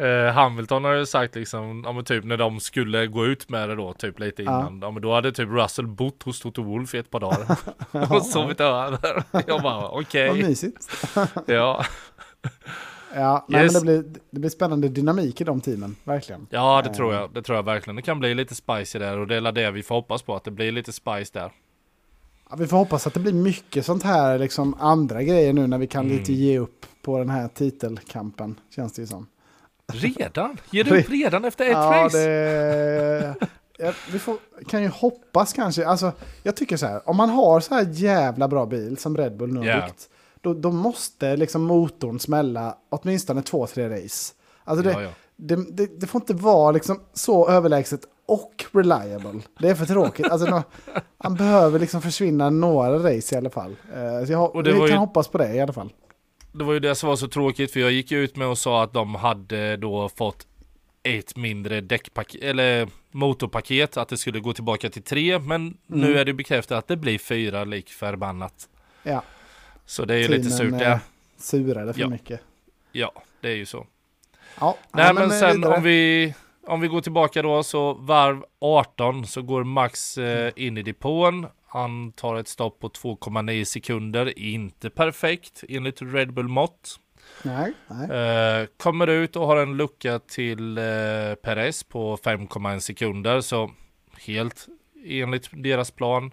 Eh, 0.07 0.33
Hamilton 0.33 0.85
har 0.85 0.93
ju 0.93 1.07
sagt 1.07 1.35
liksom, 1.35 1.83
ja 1.87 1.93
men 1.93 2.05
typ 2.05 2.25
när 2.25 2.37
de 2.37 2.61
skulle 2.61 3.07
gå 3.07 3.27
ut 3.27 3.49
med 3.49 3.69
det 3.69 3.75
då, 3.75 3.93
typ 3.93 4.19
lite 4.21 4.43
Ja. 4.43 4.61
innan. 4.61 4.79
Ja, 4.83 4.91
men 4.91 5.03
då 5.03 5.15
hade 5.15 5.33
typ 5.33 5.49
Russell 5.49 5.87
bott 5.87 6.23
hos 6.23 6.41
Toto 6.41 6.63
Wolff 6.63 6.95
i 6.95 6.99
ett 6.99 7.11
par 7.11 7.21
dagar. 7.21 7.57
och 8.17 8.27
sovit 8.27 8.61
över. 8.61 8.99
Jag 9.47 9.63
bara, 9.63 9.89
okej. 9.89 10.29
Vad 10.29 10.39
mysigt. 10.39 10.89
Ja. 11.47 11.85
Ja, 13.15 13.47
nej, 13.49 13.63
Yes. 13.65 13.73
men 13.75 13.87
det 13.87 14.03
blir, 14.03 14.21
det 14.31 14.41
blir 14.41 14.51
spännande 14.51 14.89
dynamik 14.89 15.41
i 15.41 15.45
de 15.45 15.61
teamen, 15.61 15.97
verkligen. 16.05 16.47
ja, 16.51 16.81
det 16.85 16.91
Eh. 16.91 16.95
tror 16.97 17.15
jag. 17.15 17.35
Det 17.35 17.43
tror 17.43 17.57
jag 17.57 17.63
verkligen. 17.63 17.97
Det 17.97 18.03
kan 18.03 18.19
bli 18.21 18.35
lite 18.35 18.55
spicy 18.55 18.99
där 18.99 19.19
och 19.19 19.27
det 19.27 19.37
är 19.37 19.53
det 19.53 19.71
vi 19.71 19.83
får 19.83 19.95
hoppas 19.95 20.23
på, 20.23 20.37
att 20.37 20.45
det 20.45 20.51
blir 20.51 20.73
lite 20.73 20.93
spice 20.93 21.31
där. 21.39 21.53
Ja, 22.51 22.57
vi 22.57 22.67
får 22.67 22.77
hoppas 22.77 23.07
att 23.07 23.15
det 23.15 23.21
blir 23.21 23.33
mycket 23.33 23.87
sånt 23.87 24.03
här, 24.03 24.39
liksom 24.39 24.75
andra 24.79 25.23
grejer 25.23 25.53
nu 25.53 25.67
när 25.67 25.79
vi 25.79 25.87
kan 25.87 26.05
Mm. 26.07 26.19
lite 26.19 26.33
ge 26.33 26.59
upp 26.59 26.87
på 27.03 27.19
den 27.19 27.31
här 27.31 27.49
titelkampen, 27.49 28.61
känns 28.77 28.93
det 28.93 29.03
ju 29.03 29.07
som. 29.07 29.27
Redan? 29.93 30.57
Ger 30.71 30.85
du 30.85 31.01
upp 31.01 31.09
redan 31.11 31.45
efter 31.45 31.65
ett 31.65 31.71
ja, 31.73 32.05
race? 32.05 32.19
det... 32.19 33.35
ja, 33.79 33.93
vi 34.13 34.19
får, 34.19 34.37
kan 34.69 34.83
ju 34.83 34.89
hoppas 34.89 35.53
kanske. 35.53 35.87
Alltså, 35.87 36.13
jag 36.43 36.57
tycker 36.57 36.77
så 36.77 36.87
här, 36.87 37.09
om 37.09 37.17
man 37.17 37.31
har 37.31 37.61
så 37.61 37.75
här 37.75 37.87
jävla 37.91 38.49
bra 38.49 38.67
bil 38.67 38.97
som 38.99 39.17
Red 39.17 39.37
Bull 39.37 39.53
nu 39.53 39.59
har 39.61 39.67
Ja. 39.67 39.87
byggt, 39.87 40.09
då, 40.41 40.55
då 40.55 40.71
måste 40.73 41.37
liksom 41.37 41.63
motorn 41.63 42.19
smälla 42.21 42.77
åtminstone 42.89 43.43
två, 43.43 43.67
tre 43.67 43.89
race. 44.05 44.33
Alltså 44.65 44.85
det, 44.85 44.93
Ja, 44.93 45.03
ja. 45.03 45.11
Det, 45.37 45.57
det, 45.77 46.01
det 46.01 46.07
får 46.07 46.21
inte 46.21 46.35
vara 46.35 46.71
liksom 46.73 47.01
så 47.13 47.49
överlägset 47.49 48.01
och 48.33 48.65
reliable. 48.73 49.41
Det 49.59 49.69
är 49.69 49.75
för 49.75 49.87
tråkigt. 49.87 50.27
Alltså, 50.29 50.51
nå- 50.51 50.63
han 51.19 51.35
behöver 51.35 51.79
liksom 51.79 52.03
försvinna 52.03 52.51
några 52.51 52.99
race 53.17 53.35
i 53.35 53.39
alla 53.39 53.51
fall. 53.51 53.77
Så 54.27 54.33
jag, 54.33 54.57
Och 54.57 54.63
det 54.65 54.73
vi 54.73 54.79
kan 54.79 54.89
ju- 54.89 54.95
hoppas 54.97 55.29
på 55.29 55.39
det 55.39 55.55
i 55.55 55.61
alla 55.61 55.73
fall. 55.73 55.93
Det 56.53 56.65
var 56.65 56.73
ju 56.73 56.81
det 56.81 56.95
som 56.95 57.09
var 57.09 57.17
så 57.17 57.29
tråkigt 57.29 57.73
för 57.73 57.81
jag 57.81 57.93
gick 57.93 58.13
ut 58.13 58.37
med 58.37 58.49
och 58.49 58.59
sa 58.59 58.83
att 58.83 58.93
de 58.93 59.15
hade 59.15 59.77
då 59.77 60.09
fått 60.09 60.47
ett 61.03 61.37
mindre 61.37 61.81
däckpaket 61.81 62.43
eller 62.43 62.89
motorpaket 63.11 63.97
att 63.97 64.09
det 64.09 64.17
skulle 64.17 64.41
gå 64.41 64.53
tillbaka 64.53 64.91
till 64.91 65.03
tre 65.03 65.39
men 65.39 65.77
nu 65.87 66.07
Mm. 66.07 66.19
är 66.19 66.25
det 66.25 66.33
bekräftat 66.33 66.79
att 66.79 66.89
det 66.89 66.97
blir 66.97 67.19
fyra 67.19 67.65
lik 67.65 67.89
förbannat. 67.91 68.69
Ja, 69.03 69.23
Så 69.87 70.05
det 70.05 70.15
är 70.15 70.19
ju 70.19 70.29
lite 70.29 70.49
Teamen, 70.51 70.73
surt 70.73 70.83
eh, 70.83 70.91
det. 70.91 71.01
surade 71.39 71.93
för 71.93 72.01
Ja. 72.01 72.09
mycket. 72.09 72.41
Ja, 72.93 73.13
det 73.41 73.49
är 73.49 73.57
ju 73.57 73.67
så. 73.67 73.87
Ja, 74.61 74.77
Nej 74.93 75.15
men 75.15 75.23
eh, 75.25 75.31
sen 75.39 75.57
vidare. 75.57 75.77
om 75.77 75.83
vi 75.83 76.35
om 76.67 76.81
vi 76.81 76.89
går 76.89 77.01
tillbaka 77.01 77.43
då 77.43 77.63
så 77.63 77.95
varv 77.95 78.45
18 78.61 79.27
så 79.27 79.43
går 79.43 79.65
Max 79.65 80.19
eh, 80.19 80.53
in 80.57 80.79
i 80.79 80.83
depån. 80.83 81.47
Han 81.67 82.13
tar 82.13 82.37
ett 82.37 82.49
stopp 82.49 82.79
på 82.79 82.89
2,9 82.89 83.65
sekunder. 83.65 84.39
Inte 84.39 84.91
perfekt 84.91 85.65
enligt 85.69 86.03
Red 86.03 86.33
Bull 86.33 86.49
mått. 86.49 87.01
Nej, 87.43 87.73
nej. 87.89 88.11
Eh, 88.11 88.67
kommer 88.77 89.07
ut 89.07 89.37
och 89.37 89.47
har 89.47 89.57
en 89.57 89.77
lucka 89.77 90.19
till 90.19 90.79
eh, 90.79 90.85
Perez 91.43 91.85
på 91.85 92.17
5,1 92.17 92.79
sekunder. 92.79 93.41
Så 93.41 93.71
helt 94.27 94.67
enligt 95.05 95.49
deras 95.53 95.91
plan. 95.91 96.31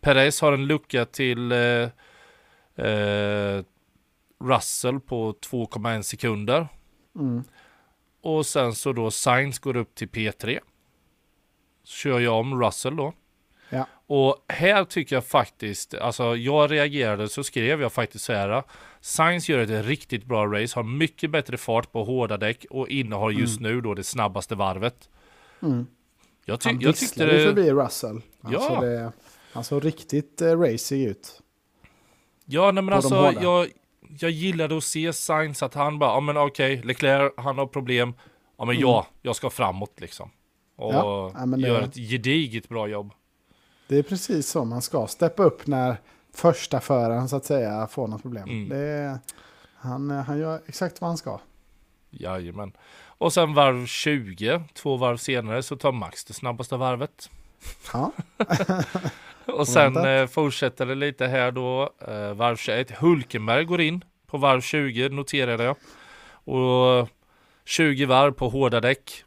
Perez 0.00 0.40
har 0.40 0.52
en 0.52 0.66
lucka 0.66 1.04
till 1.04 1.52
eh, 1.52 1.88
eh, 2.86 3.62
Russell 4.44 5.00
på 5.00 5.32
2,1 5.32 6.02
sekunder. 6.02 6.68
Mm. 7.18 7.44
Och 8.26 8.46
sen 8.46 8.74
så 8.74 8.92
då 8.92 9.10
Sainz 9.10 9.58
går 9.58 9.76
upp 9.76 9.94
till 9.94 10.08
P3. 10.08 10.58
Så 11.84 11.92
kör 11.96 12.20
jag 12.20 12.34
om 12.40 12.62
Russell 12.62 12.96
då. 12.96 13.12
Ja. 13.70 13.86
Och 14.06 14.44
här 14.48 14.84
tycker 14.84 15.16
jag 15.16 15.24
faktiskt, 15.24 15.94
alltså 15.94 16.36
jag 16.36 16.70
reagerade 16.70 17.28
så 17.28 17.44
skrev 17.44 17.80
jag 17.80 17.92
faktiskt 17.92 18.24
så 18.24 18.32
här. 18.32 18.62
Sainz 19.00 19.48
gör 19.48 19.58
ett 19.58 19.86
riktigt 19.86 20.24
bra 20.24 20.46
race, 20.46 20.78
har 20.78 20.82
mycket 20.82 21.30
bättre 21.30 21.56
fart 21.56 21.92
på 21.92 22.04
hårda 22.04 22.36
däck 22.36 22.66
och 22.70 22.88
innehar 22.88 23.30
just 23.30 23.60
nu 23.60 23.80
då 23.80 23.94
det 23.94 24.04
snabbaste 24.04 24.54
varvet. 24.54 25.08
Mm. 25.62 25.86
Jag, 26.44 26.60
ty- 26.60 26.68
Han 26.70 26.80
jag 26.80 26.96
tyckte 26.96 27.26
det... 27.26 27.44
förbi 27.44 27.72
Russell. 27.72 28.20
Alltså 28.40 28.60
Ja. 28.72 28.80
det, 28.80 29.12
han 29.52 29.64
såg 29.64 29.84
riktigt 29.84 30.42
eh, 30.42 30.58
racing 30.60 31.06
ut. 31.06 31.40
Ja, 32.44 32.64
nej 32.72 32.82
men 32.82 32.88
på 32.88 32.94
alltså 32.94 33.42
jag, 33.42 33.66
jag 34.20 34.30
gillade 34.30 34.76
att 34.76 34.84
se 34.84 35.12
Sainz 35.12 35.62
att 35.62 35.74
han 35.74 35.98
bara, 35.98 36.10
ja 36.10 36.20
men 36.20 36.36
okej, 36.36 36.82
Leclerc, 36.84 37.32
han 37.36 37.58
har 37.58 37.66
problem. 37.66 38.14
Ja 38.58 38.64
men 38.64 38.78
ja, 38.80 39.06
jag 39.22 39.36
ska 39.36 39.50
framåt 39.50 40.00
liksom. 40.00 40.30
Och 40.76 40.92
Mm. 40.94 41.06
Ja, 41.06 41.32
ja, 41.34 41.46
men 41.46 41.60
det- 41.60 41.68
gör 41.68 41.82
ett 41.82 41.94
gediget 41.94 42.68
bra 42.68 42.88
jobb. 42.88 43.12
Det 43.88 43.96
är 43.98 44.02
precis 44.02 44.48
så 44.48 44.64
man 44.64 44.82
ska 44.82 45.06
steppa 45.06 45.42
upp 45.42 45.66
när 45.66 45.96
första 46.34 46.80
föraren 46.80 47.28
så 47.28 47.36
att 47.36 47.44
säga 47.44 47.86
får 47.86 48.08
något 48.08 48.22
problem. 48.22 48.48
Mm. 48.48 48.68
Det 48.68 49.18
han, 49.76 50.10
han 50.10 50.38
gör 50.38 50.60
exakt 50.66 51.00
vad 51.00 51.10
han 51.10 51.16
ska. 51.18 51.40
Jajamän. 52.10 52.72
Och 53.18 53.32
sen 53.32 53.54
varv 53.54 53.86
20, 53.86 54.62
två 54.74 54.96
varv 54.96 55.16
senare, 55.16 55.62
så 55.62 55.76
tar 55.76 55.92
Max 55.92 56.24
det 56.24 56.34
snabbaste 56.34 56.76
varvet. 56.76 57.30
Ja, 57.92 58.12
Och 59.46 59.68
sen 59.68 59.96
eh, 59.96 60.26
fortsätter 60.26 60.86
det 60.86 60.94
lite 60.94 61.26
här 61.26 61.50
då. 61.50 61.90
Eh, 62.08 62.34
varv 62.34 62.56
21, 62.56 62.90
Hulkenberg 62.90 63.64
går 63.64 63.80
in 63.80 64.04
på 64.26 64.38
varv 64.38 64.60
20, 64.60 65.08
noterade 65.08 65.64
jag. 65.64 65.76
Och 66.30 67.08
20 67.64 68.04
varv 68.04 68.32
på 68.32 68.48
hårda 68.48 68.80
däck. 68.80 69.24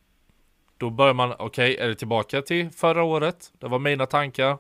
Då 0.78 0.90
börjar 0.90 1.14
man, 1.14 1.34
okej, 1.40 1.78
är 1.78 1.88
det 1.88 1.96
tillbaka 1.96 2.42
till 2.42 2.70
förra 2.70 3.04
året? 3.04 3.52
Det 3.60 3.68
var 3.68 3.80
mina 3.80 4.06
tankar. 4.06 4.58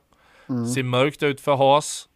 mm. 0.49 0.65
Ser 0.65 0.84
mörkt 0.84 1.24
ut 1.24 1.41
för 1.41 1.55
Haas. 1.55 2.09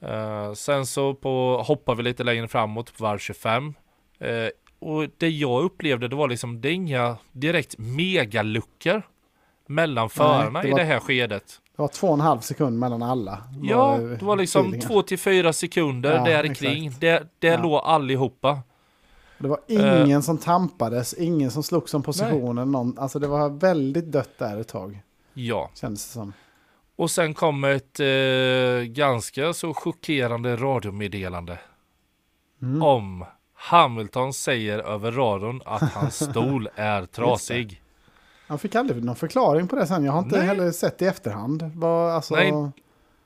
Eh, 0.00 0.52
sen 0.52 0.86
så 0.86 1.14
på, 1.14 1.62
hoppar 1.66 1.94
vi 1.94 2.02
lite 2.02 2.24
längre 2.24 2.48
framåt 2.48 2.98
på 2.98 3.04
varv 3.04 3.18
25. 3.18 3.74
Eh, 4.18 4.48
och 4.78 5.06
det 5.18 5.28
jag 5.28 5.62
upplevde 5.62 6.08
det 6.08 6.16
var 6.16 6.28
liksom, 6.28 6.60
det 6.60 6.68
är 6.68 6.72
inga 6.72 7.16
direkt 7.32 7.78
megaluckor 7.78 9.02
mellan 9.74 10.10
förarna 10.10 10.62
det 10.62 10.68
i 10.68 10.70
var- 10.70 10.78
det 10.78 10.84
här 10.84 11.00
skedet. 11.00 11.60
det 11.76 11.82
var 11.82 11.88
två 11.88 12.06
och 12.08 12.14
en 12.14 12.20
halv 12.20 12.40
sekund 12.40 12.78
mellan 12.78 13.02
alla. 13.02 13.38
Ja, 13.62 13.76
var, 13.96 13.98
det 13.98 14.24
var 14.24 14.36
liksom 14.36 14.60
feelingen. 14.62 14.88
två 14.88 15.02
till 15.02 15.18
fyra 15.18 15.52
sekunder 15.52 16.14
Ja, 16.16 16.24
där 16.24 16.54
kring. 16.54 16.92
Det, 17.00 17.22
det 17.38 17.46
Ja. 17.46 17.62
låg 17.62 17.80
allihopa. 17.84 18.58
Det 19.38 19.48
var 19.48 19.58
Eh. 19.68 20.02
ingen 20.02 20.22
som 20.22 20.38
tampades, 20.38 21.14
ingen 21.14 21.50
som 21.50 21.62
slogs 21.62 21.94
om 21.94 22.02
positionen. 22.02 22.72
Någon, 22.72 22.98
alltså 22.98 23.18
det 23.18 23.26
var 23.28 23.48
väldigt 23.48 24.12
dött 24.12 24.38
där 24.38 24.60
ett 24.60 24.68
tag, 24.68 25.02
Ja, 25.34 25.70
kändes 25.74 26.06
det 26.06 26.12
som. 26.12 26.32
och 26.96 27.10
sen 27.10 27.34
kom 27.34 27.64
ett 27.64 28.00
eh, 28.00 28.06
ganska 28.86 29.52
så 29.52 29.74
chockerande 29.74 30.56
radiomeddelande 30.56 31.58
Mm. 32.62 32.82
om 32.82 33.24
Hamilton 33.54 34.32
säger 34.32 34.78
över 34.78 35.12
radion 35.12 35.62
att 35.64 35.92
hans 35.92 36.30
stol 36.30 36.68
är 36.74 37.06
trasig. 37.06 37.81
Jag 38.52 38.60
fick 38.60 38.74
aldrig 38.74 39.04
någon 39.04 39.16
förklaring 39.16 39.68
på 39.68 39.76
det 39.76 39.86
sen. 39.86 40.04
Jag 40.04 40.12
har 40.12 40.18
inte 40.18 40.36
Nej. 40.38 40.46
heller 40.46 40.70
sett 40.70 41.02
i 41.02 41.06
efterhand. 41.06 41.70
Vad, 41.74 42.10
alltså, 42.12 42.34
Nej, 42.34 42.52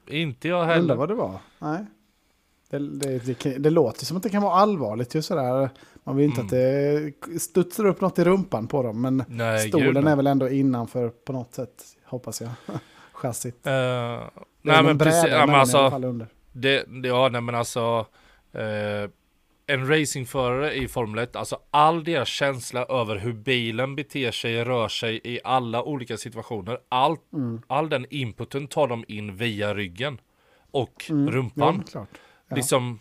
Inte 0.08 0.48
jag 0.48 0.60
undrar 0.60 0.74
heller. 0.74 0.94
vad 0.94 1.08
det 1.08 1.14
var. 1.14 1.38
Nej. 1.58 1.86
Det, 2.70 2.78
det, 2.78 3.18
det, 3.42 3.58
det 3.58 3.70
låter 3.70 4.04
som 4.06 4.16
att 4.16 4.22
det 4.22 4.28
kan 4.28 4.42
vara 4.42 4.54
allvarligt. 4.54 5.14
Just 5.14 5.28
sådär. 5.28 5.70
Man 6.04 6.16
vill 6.16 6.24
inte 6.26 6.40
att 6.40 6.48
det 6.50 7.12
studsar 7.40 7.84
upp 7.86 8.00
något 8.00 8.18
i 8.18 8.24
rumpan 8.24 8.66
på 8.66 8.82
dem. 8.82 9.00
Men 9.00 9.14
Mm. 9.20 9.36
Nej, 9.36 9.62
gud, 9.62 9.68
stolen 9.82 10.04
nej. 10.04 10.12
är 10.12 10.16
väl 10.16 10.26
ändå 10.26 10.48
innanför 10.48 11.08
på 11.08 11.32
något 11.32 11.54
sätt, 11.54 11.84
hoppas 12.04 12.40
jag. 12.40 12.50
Chassit. 13.12 13.66
Är 13.66 14.30
nej 14.62 14.82
men 14.82 14.98
precis, 14.98 15.30
ja, 15.30 15.46
men 15.46 15.54
alltså, 15.54 15.90
det, 16.52 16.84
ja 17.02 17.28
nej 17.32 17.40
men 17.40 17.54
alltså 17.54 18.06
eh, 18.52 19.10
En 19.66 19.88
racingförare 19.88 20.74
i 20.74 20.88
Formel 20.88 21.18
1, 21.24 21.36
alltså 21.36 21.58
all 21.70 22.04
deras 22.04 22.28
känsla 22.28 22.84
över 22.84 23.16
hur 23.16 23.32
bilen 23.32 23.96
beter 23.96 24.30
sig, 24.30 24.64
rör 24.64 24.88
sig 24.88 25.20
i 25.24 25.40
alla 25.44 25.82
olika 25.82 26.16
situationer 26.16 26.78
All, 26.88 27.16
Mm. 27.32 27.62
all 27.66 27.88
den 27.88 28.06
inputen 28.10 28.66
tar 28.68 28.88
de 28.88 29.04
in 29.08 29.36
via 29.36 29.74
ryggen 29.74 30.20
Och 30.70 31.06
Mm. 31.10 31.30
rumpan 31.30 31.84
Ja. 31.94 32.06
Ja. 32.48 32.56
Liksom 32.56 32.98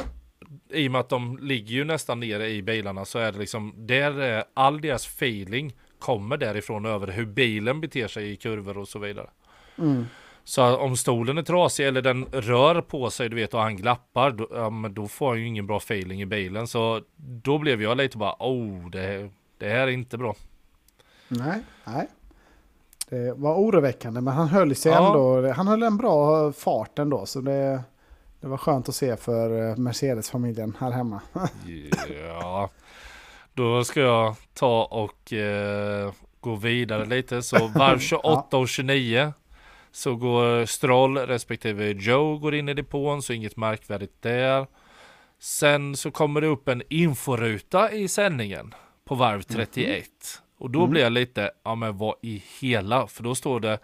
I 0.70 0.88
och 0.88 0.92
med 0.92 1.02
att 1.02 1.10
de 1.10 1.38
ligger 1.42 1.76
ju 1.76 1.84
nästan 1.84 2.20
nere 2.20 2.50
i 2.50 2.62
bilarna 2.62 3.06
så 3.06 3.20
är 3.20 3.32
det 3.32 3.40
liksom 3.40 3.74
Där 3.78 4.20
är 4.20 4.44
all 4.54 4.82
deras 4.82 5.06
feeling 5.08 5.74
Kommer 6.00 6.38
därifrån 6.38 6.86
över 6.86 7.08
hur 7.08 7.26
bilen 7.26 7.82
beter 7.82 8.08
sig 8.08 8.32
i 8.32 8.36
kurvor 8.36 8.78
och 8.78 8.88
så 8.88 9.00
vidare 9.00 9.30
Mm. 9.78 10.06
Så 10.48 10.78
om 10.78 10.98
stolen 10.98 11.38
är 11.38 11.44
trasig 11.44 11.88
eller 11.88 12.02
den 12.02 12.26
rör 12.32 12.82
på 12.82 13.10
sig 13.10 13.30
du 13.30 13.36
vet 13.36 13.54
och 13.54 13.60
han 13.62 13.76
glappar 13.76 14.32
då, 14.32 14.48
ja, 14.52 14.90
då 14.90 15.08
får 15.08 15.28
han 15.30 15.40
ju 15.40 15.48
ingen 15.48 15.68
bra 15.68 15.78
feeling 15.78 16.22
i 16.22 16.26
bilen 16.26 16.68
så 16.68 17.02
då 17.16 17.58
blev 17.58 17.82
jag 17.82 17.98
lite 17.98 18.18
bara 18.18 18.36
oh 18.40 18.90
det, 18.90 19.30
det 19.58 19.70
här 19.70 19.80
är 19.80 19.88
inte 19.88 20.18
bra. 20.18 20.36
Nej, 21.28 21.60
nej. 21.86 22.08
Det 23.10 23.34
var 23.38 23.56
oroväckande, 23.56 24.22
men 24.22 24.34
han 24.34 24.48
höll 24.48 24.76
sig 24.76 24.92
Ja. 24.92 25.08
ändå. 25.08 25.52
Han 25.54 25.68
höll 25.68 25.84
en 25.84 25.98
bra 25.98 26.52
fart 26.52 27.00
ändå, 27.00 27.26
så 27.26 27.42
det, 27.42 27.84
det 28.42 28.48
var 28.48 28.58
skönt 28.58 28.90
att 28.90 28.96
se 28.96 29.16
för 29.18 29.70
eh, 29.70 29.78
Mercedes-familjen 29.78 30.78
här 30.80 30.92
hemma. 30.92 31.22
Ja, 32.28 32.70
då 33.54 33.84
ska 33.84 34.00
jag 34.00 34.36
ta 34.54 34.84
och 34.92 35.34
eh, 35.34 36.12
gå 36.40 36.56
vidare 36.56 37.06
lite 37.06 37.42
så 37.42 37.68
varv 37.68 38.00
28 38.00 38.58
och 38.58 38.70
29 38.70 39.34
så 39.96 40.16
går 40.16 40.66
Stroll 40.66 41.18
respektive 41.18 41.92
Joe 41.92 42.38
går 42.38 42.56
in 42.56 42.70
i 42.70 42.74
depån 42.74 43.22
så 43.22 43.34
inget 43.34 43.58
märkvärdigt 43.58 44.22
där. 44.22 44.68
Sen 45.40 45.96
så 45.96 46.12
kommer 46.12 46.42
det 46.42 46.48
upp 46.48 46.68
en 46.68 46.82
inforuta 46.90 47.92
i 47.92 48.08
sändningen 48.08 48.74
på 49.06 49.16
varv 49.16 49.42
31 49.42 50.06
och 50.60 50.70
då 50.70 50.88
blir 50.88 51.02
jag 51.02 51.12
lite, 51.12 51.52
ja 51.64 51.76
men 51.76 51.98
vad 51.98 52.16
i 52.22 52.44
hela, 52.60 53.08
för 53.08 53.24
då 53.24 53.36
står 53.36 53.60
det 53.60 53.80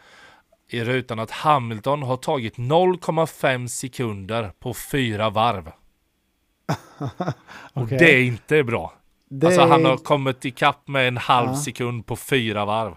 i 0.69 0.83
rutan 0.83 1.19
att 1.19 1.31
Hamilton 1.31 2.03
har 2.03 2.17
tagit 2.17 2.57
0,5 2.57 3.67
sekunder 3.67 4.51
på 4.59 4.73
fyra 4.73 5.29
varv. 5.29 5.67
Och 7.73 7.81
Okej. 7.83 7.97
det 7.97 8.15
är 8.15 8.23
inte 8.23 8.63
bra. 8.63 8.93
Det, 9.29 9.47
Alltså 9.47 9.61
han 9.61 9.85
har 9.85 9.97
kommit 9.97 10.45
ikapp 10.45 10.87
med 10.87 11.07
en 11.07 11.17
halv 11.17 11.47
Ja. 11.49 11.55
sekund 11.55 12.05
på 12.05 12.15
fyra 12.15 12.65
varv. 12.65 12.95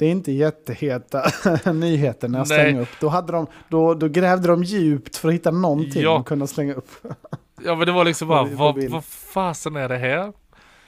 Det 0.00 0.06
är 0.06 0.10
inte 0.10 0.32
jätteheta 0.32 1.22
nyheter 1.72 2.28
när 2.28 2.38
jag 2.38 2.48
Nej. 2.48 2.58
slänger 2.58 2.80
upp. 2.82 2.88
Då, 3.00 3.08
hade 3.08 3.32
de, 3.32 3.46
då, 3.68 3.94
då 3.94 4.08
grävde 4.08 4.48
de 4.48 4.64
djupt 4.64 5.16
för 5.16 5.28
att 5.28 5.34
hitta 5.34 5.50
någonting 5.50 6.02
Ja. 6.02 6.18
att 6.20 6.26
kunna 6.26 6.46
slänga 6.46 6.74
upp. 6.74 6.88
Ja 7.64 7.74
men 7.74 7.86
det 7.86 7.92
var 7.92 8.04
liksom 8.04 8.28
bara, 8.28 8.44
vad, 8.52 8.84
vad 8.84 9.04
fasen 9.04 9.76
är 9.76 9.88
det 9.88 9.96
här? 9.98 10.32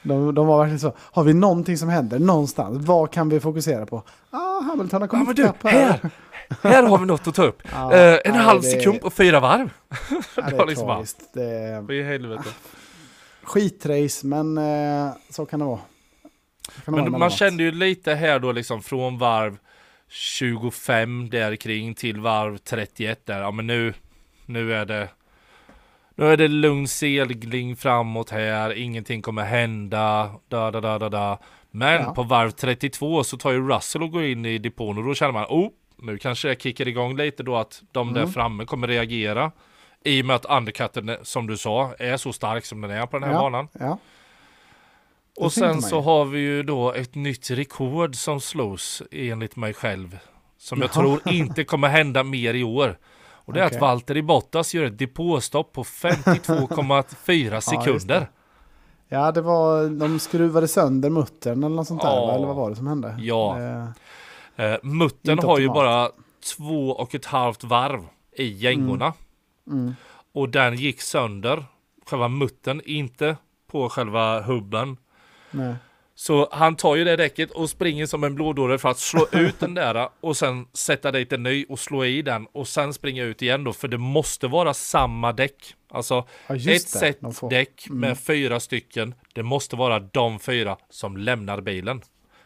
De, 0.03 0.35
de 0.35 0.47
var 0.47 0.59
verkligen 0.59 0.81
så, 0.81 0.93
har 0.99 1.25
vi 1.25 1.35
någonting 1.35 1.79
som 1.79 1.89
händer 1.89 2.19
någonstans? 2.19 2.79
Vad 2.87 3.11
kan 3.11 3.29
vi 3.29 3.41
fokusera 3.41 3.87
på? 3.87 4.03
Ah, 4.31 4.61
Hamilton 4.63 5.01
har 5.03 5.09
Ja 5.09 5.11
kommit 5.11 5.27
men 5.27 5.35
du, 5.37 5.43
ikapp 5.43 5.63
här! 5.63 6.11
Här 6.63 6.83
har 6.83 6.99
vi 6.99 7.07
något 7.07 7.27
att 7.27 7.35
ta 7.35 7.43
upp. 7.45 7.63
Ja, 7.73 7.93
Eh, 7.95 8.13
en 8.25 8.33
nej, 8.33 8.41
halv 8.41 8.63
det- 8.63 8.69
sekund 8.69 9.01
på 9.01 9.11
fyra 9.11 9.41
varv. 9.41 9.71
Ja, 10.11 10.43
det 10.43 10.51
det 10.51 10.57
var 10.57 10.65
är 10.65 10.69
liksom 10.69 10.87
bara- 10.87 10.97
tragiskt. 10.97 11.21
Det 11.35 11.45
är 11.45 11.81
Vad 11.81 11.91
i 11.97 12.03
helvete. 12.03 12.43
skitrace, 13.43 14.27
men 14.27 14.59
eh, 14.59 15.13
så 15.31 15.47
kan 15.47 15.61
det 15.61 15.67
vara. 15.67 15.79
Så 15.79 15.87
kan 15.87 15.91
det 16.41 16.45
vara 16.45 16.52
Men 16.87 17.11
man 17.11 17.31
kände 17.31 17.63
ju 17.63 17.71
lite 17.73 18.15
här 18.15 18.39
då 18.39 18.53
liksom 18.53 18.83
från 18.83 19.19
varv 19.19 19.59
25 20.09 21.31
där 21.31 21.57
kring 21.57 21.95
till 21.95 22.21
varv 22.21 22.57
31 22.59 23.27
där. 23.27 23.41
Ja 23.41 23.51
men 23.51 23.67
nu, 23.67 23.95
nu 24.47 24.75
är 24.75 24.87
det 24.87 25.09
nu 26.17 26.27
är 26.33 26.37
det 26.37 26.49
lugn 26.49 26.89
segling 26.89 27.77
framåt 27.77 28.31
här, 28.31 28.73
ingenting 28.79 29.23
kommer 29.23 29.45
hända, 29.45 30.31
da 30.49 30.71
da 30.71 30.81
da 30.81 30.99
da 30.99 31.09
da. 31.09 31.39
Men 31.71 32.03
Ja. 32.03 32.15
på 32.15 32.23
varv 32.23 32.51
32 32.51 33.25
så 33.25 33.37
tar 33.37 33.53
ju 33.53 33.69
Russell 33.69 34.03
och 34.03 34.11
går 34.11 34.25
in 34.25 34.47
i 34.47 34.59
depån 34.59 34.99
och 34.99 35.05
då 35.05 35.15
känner 35.15 35.33
man, 35.33 35.45
oh, 35.49 35.69
nu 35.97 36.19
kanske 36.19 36.49
det 36.49 36.63
kickar 36.63 36.89
igång 36.89 37.17
lite 37.17 37.43
då 37.43 37.57
att 37.57 37.83
de 37.93 38.13
där 38.15 38.21
Mm. 38.21 38.33
framme 38.33 38.65
kommer 38.65 38.89
reagera. 38.89 39.53
I 40.05 40.23
och 40.23 40.27
med 40.27 40.37
att 40.37 40.45
undercutten, 40.45 41.17
som 41.23 41.47
du 41.47 41.57
sa, 41.57 41.95
är 41.99 42.17
så 42.17 42.33
stark 42.33 42.65
som 42.65 42.81
den 42.81 42.91
är 42.91 43.07
på 43.07 43.19
den 43.19 43.29
här 43.29 43.35
ja, 43.35 43.41
banan. 43.41 43.69
Ja, 43.73 43.99
Och 45.41 45.53
sen 45.53 45.83
så 45.83 46.01
har 46.01 46.25
vi 46.25 46.39
ju 46.41 46.63
då 46.63 46.93
ett 46.93 47.15
nytt 47.15 47.51
rekord 47.51 48.15
som 48.17 48.41
slås 48.41 49.03
enligt 49.11 49.57
mig 49.57 49.75
själv. 49.75 50.19
Som 50.59 50.81
jag 50.81 50.93
tror 50.93 51.21
inte 51.33 51.65
kommer 51.65 51.89
hända 51.89 52.23
mer 52.23 52.55
i 52.55 52.65
år. 52.65 52.99
Och 53.45 53.53
det 53.53 53.61
är 53.61 53.67
Okej. 53.67 53.77
att 53.77 53.81
Valtteri 53.83 54.23
Bottas 54.23 54.75
gör 54.75 54.85
ett 54.85 54.99
depåstopp 54.99 55.73
på 55.73 55.83
52,4 55.85 57.61
sekunder. 57.61 58.31
ja, 59.09 59.33
det 59.33 59.41
var, 59.41 59.89
de 59.89 60.19
skruvade 60.19 60.69
sönder 60.69 61.11
muttern 61.11 61.65
eller 61.65 61.77
något 61.77 61.87
sånt 61.87 62.03
där, 62.03 62.09
Ja. 62.09 62.27
va? 62.27 62.35
eller 62.35 62.47
vad 62.47 62.57
var 62.57 62.71
det 62.71 62.77
som 62.77 62.87
hände? 62.87 63.17
Ja. 63.21 63.61
Eh, 63.61 63.89
Eh, 64.57 64.77
muttern 64.83 65.39
har 65.39 65.59
ju 65.59 65.69
bara 65.69 66.11
två 66.57 66.91
och 66.91 67.15
ett 67.15 67.25
halvt 67.27 67.65
varv 67.65 68.07
i 68.37 68.45
gängorna. 68.53 69.13
mm. 69.67 69.95
Och 70.35 70.49
den 70.49 70.75
gick 70.77 71.01
sönder, 71.01 71.65
själva 72.07 72.29
muttern, 72.29 72.81
inte 72.85 73.37
på 73.71 73.89
själva 73.89 74.41
hubben. 74.43 74.97
Nej. 75.53 75.75
Så 76.15 76.49
han 76.53 76.77
tar 76.77 76.97
ju 76.97 77.05
det 77.05 77.17
däcket 77.17 77.51
och 77.51 77.71
springer 77.71 78.07
som 78.07 78.25
en 78.25 78.35
blådåre 78.35 78.79
för 78.79 78.89
att 78.89 78.99
slå 78.99 79.27
ut 79.33 79.61
den 79.61 79.75
där 79.75 80.09
och 80.21 80.37
sen 80.37 80.67
sätta 80.73 81.11
dit 81.13 81.33
en 81.33 81.43
ny 81.43 81.65
och 81.69 81.79
slå 81.79 82.05
i 82.05 82.23
den 82.23 82.47
och 82.53 82.69
sen 82.69 82.93
springa 82.95 83.23
ut 83.25 83.43
igen 83.43 83.65
då 83.65 83.73
för 83.73 83.89
det 83.89 83.99
måste 83.99 84.47
vara 84.49 84.75
samma 84.75 85.33
däck. 85.33 85.75
Alltså 85.89 86.27
Ja, 86.47 86.57
ett 86.73 86.89
set 86.89 87.19
får- 87.37 87.51
däck 87.51 87.87
Mm. 87.87 88.01
med 88.01 88.19
fyra 88.19 88.61
stycken. 88.61 89.15
Det 89.35 89.43
måste 89.43 89.77
vara 89.77 89.99
de 90.01 90.39
fyra 90.39 90.77
som 90.91 91.17
lämnar 91.17 91.61
bilen. 91.61 92.03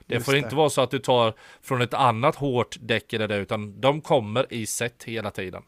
Det 0.06 0.14
Just 0.14 0.26
får 0.26 0.32
det. 0.32 0.38
inte 0.38 0.54
vara 0.54 0.70
så 0.70 0.80
att 0.80 0.90
du 0.90 0.98
tar 0.98 1.34
från 1.62 1.82
ett 1.82 1.94
annat 1.94 2.36
hårt 2.36 2.76
däck 2.80 3.12
eller 3.12 3.28
det 3.28 3.36
utan 3.36 3.80
de 3.80 4.00
kommer 4.00 4.46
i 4.52 4.66
set 4.66 5.04
hela 5.04 5.30
tiden. 5.30 5.62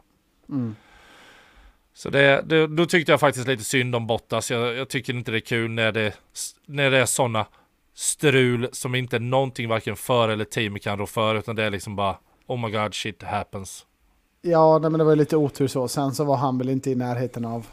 Mm. 0.48 0.76
Så 1.98 2.10
det, 2.10 2.44
det, 2.46 2.66
då 2.66 2.86
tyckte 2.86 3.12
jag 3.12 3.20
faktiskt 3.20 3.46
lite 3.48 3.64
synd 3.64 3.96
om 3.96 4.06
Bottas. 4.06 4.50
Jag, 4.50 4.74
jag 4.76 4.88
tycker 4.88 5.14
inte 5.14 5.30
det 5.30 5.38
är 5.38 5.40
kul 5.40 5.70
när 5.70 5.92
det, 5.92 6.14
när 6.66 6.90
det 6.90 6.98
är 6.98 7.06
sådana 7.06 7.46
strul 7.94 8.68
som 8.72 8.94
inte 8.94 9.18
någonting 9.18 9.68
varken 9.68 9.96
för 9.96 10.28
eller 10.28 10.44
team 10.44 10.78
kan 10.78 10.98
rå 10.98 11.06
för 11.06 11.34
utan 11.34 11.56
det 11.56 11.64
är 11.64 11.70
liksom 11.70 11.96
bara 11.96 12.16
oh 12.46 12.60
my 12.66 12.70
god 12.70 12.94
shit 12.94 13.22
happens. 13.22 13.86
Ja, 14.42 14.78
nej, 14.78 14.90
men 14.90 14.98
det 14.98 15.04
var 15.04 15.16
lite 15.16 15.36
otur 15.36 15.66
så. 15.66 15.88
Sen 15.88 16.14
så 16.14 16.24
var 16.24 16.36
han 16.36 16.58
väl 16.58 16.68
inte 16.68 16.90
i 16.90 16.94
närheten 16.94 17.44
av 17.44 17.66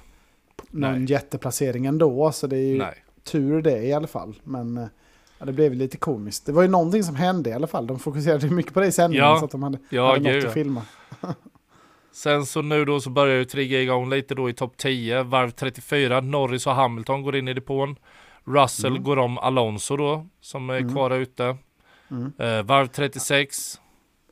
någon 0.71 0.99
Nej. 0.99 1.11
jätteplacering 1.11 1.85
ändå, 1.85 2.31
så 2.31 2.47
det 2.47 2.57
är 2.57 2.67
ju 2.67 2.77
Nej. 2.77 3.03
tur 3.23 3.61
det 3.61 3.83
i 3.83 3.93
alla 3.93 4.07
fall. 4.07 4.35
Men 4.43 4.77
eh, 4.77 4.87
ja, 5.39 5.45
det 5.45 5.53
blev 5.53 5.73
lite 5.73 5.97
komiskt. 5.97 6.45
Det 6.45 6.51
var 6.51 6.61
ju 6.61 6.67
någonting 6.67 7.03
som 7.03 7.15
hände 7.15 7.49
i 7.49 7.53
alla 7.53 7.67
fall. 7.67 7.87
De 7.87 7.99
fokuserade 7.99 8.49
mycket 8.49 8.73
på 8.73 8.79
det 8.79 8.87
i 8.87 8.91
sändningen 8.91 9.25
Ja. 9.25 9.39
så 9.39 9.45
att 9.45 9.51
de 9.51 9.63
hade, 9.63 9.77
Ja, 9.89 10.07
hade 10.11 10.35
något 10.35 10.45
att 10.45 10.53
filma. 10.53 10.81
Sen 12.15 12.45
så 12.45 12.61
nu 12.61 12.85
då 12.85 12.99
så 12.99 13.09
börjar 13.09 13.35
ju 13.35 13.45
trigga 13.45 13.81
igång 13.81 14.09
lite 14.09 14.35
då 14.35 14.49
i 14.49 14.53
topp 14.53 14.77
10, 14.77 15.23
varv 15.23 15.49
34. 15.51 16.21
Norris 16.21 16.67
och 16.67 16.73
Hamilton 16.73 17.21
går 17.21 17.35
in 17.35 17.47
i 17.47 17.53
depån. 17.53 17.95
Russell 18.43 18.91
Mm. 18.91 19.03
går 19.03 19.17
om 19.19 19.37
Alonso 19.37 19.97
då, 19.97 20.25
som 20.41 20.69
är 20.69 20.77
Mm. 20.77 20.93
kvar 20.93 21.11
ute. 21.11 21.57
Mm. 22.11 22.33
Eh, 22.37 22.63
varv 22.65 22.87
36. 22.87 23.79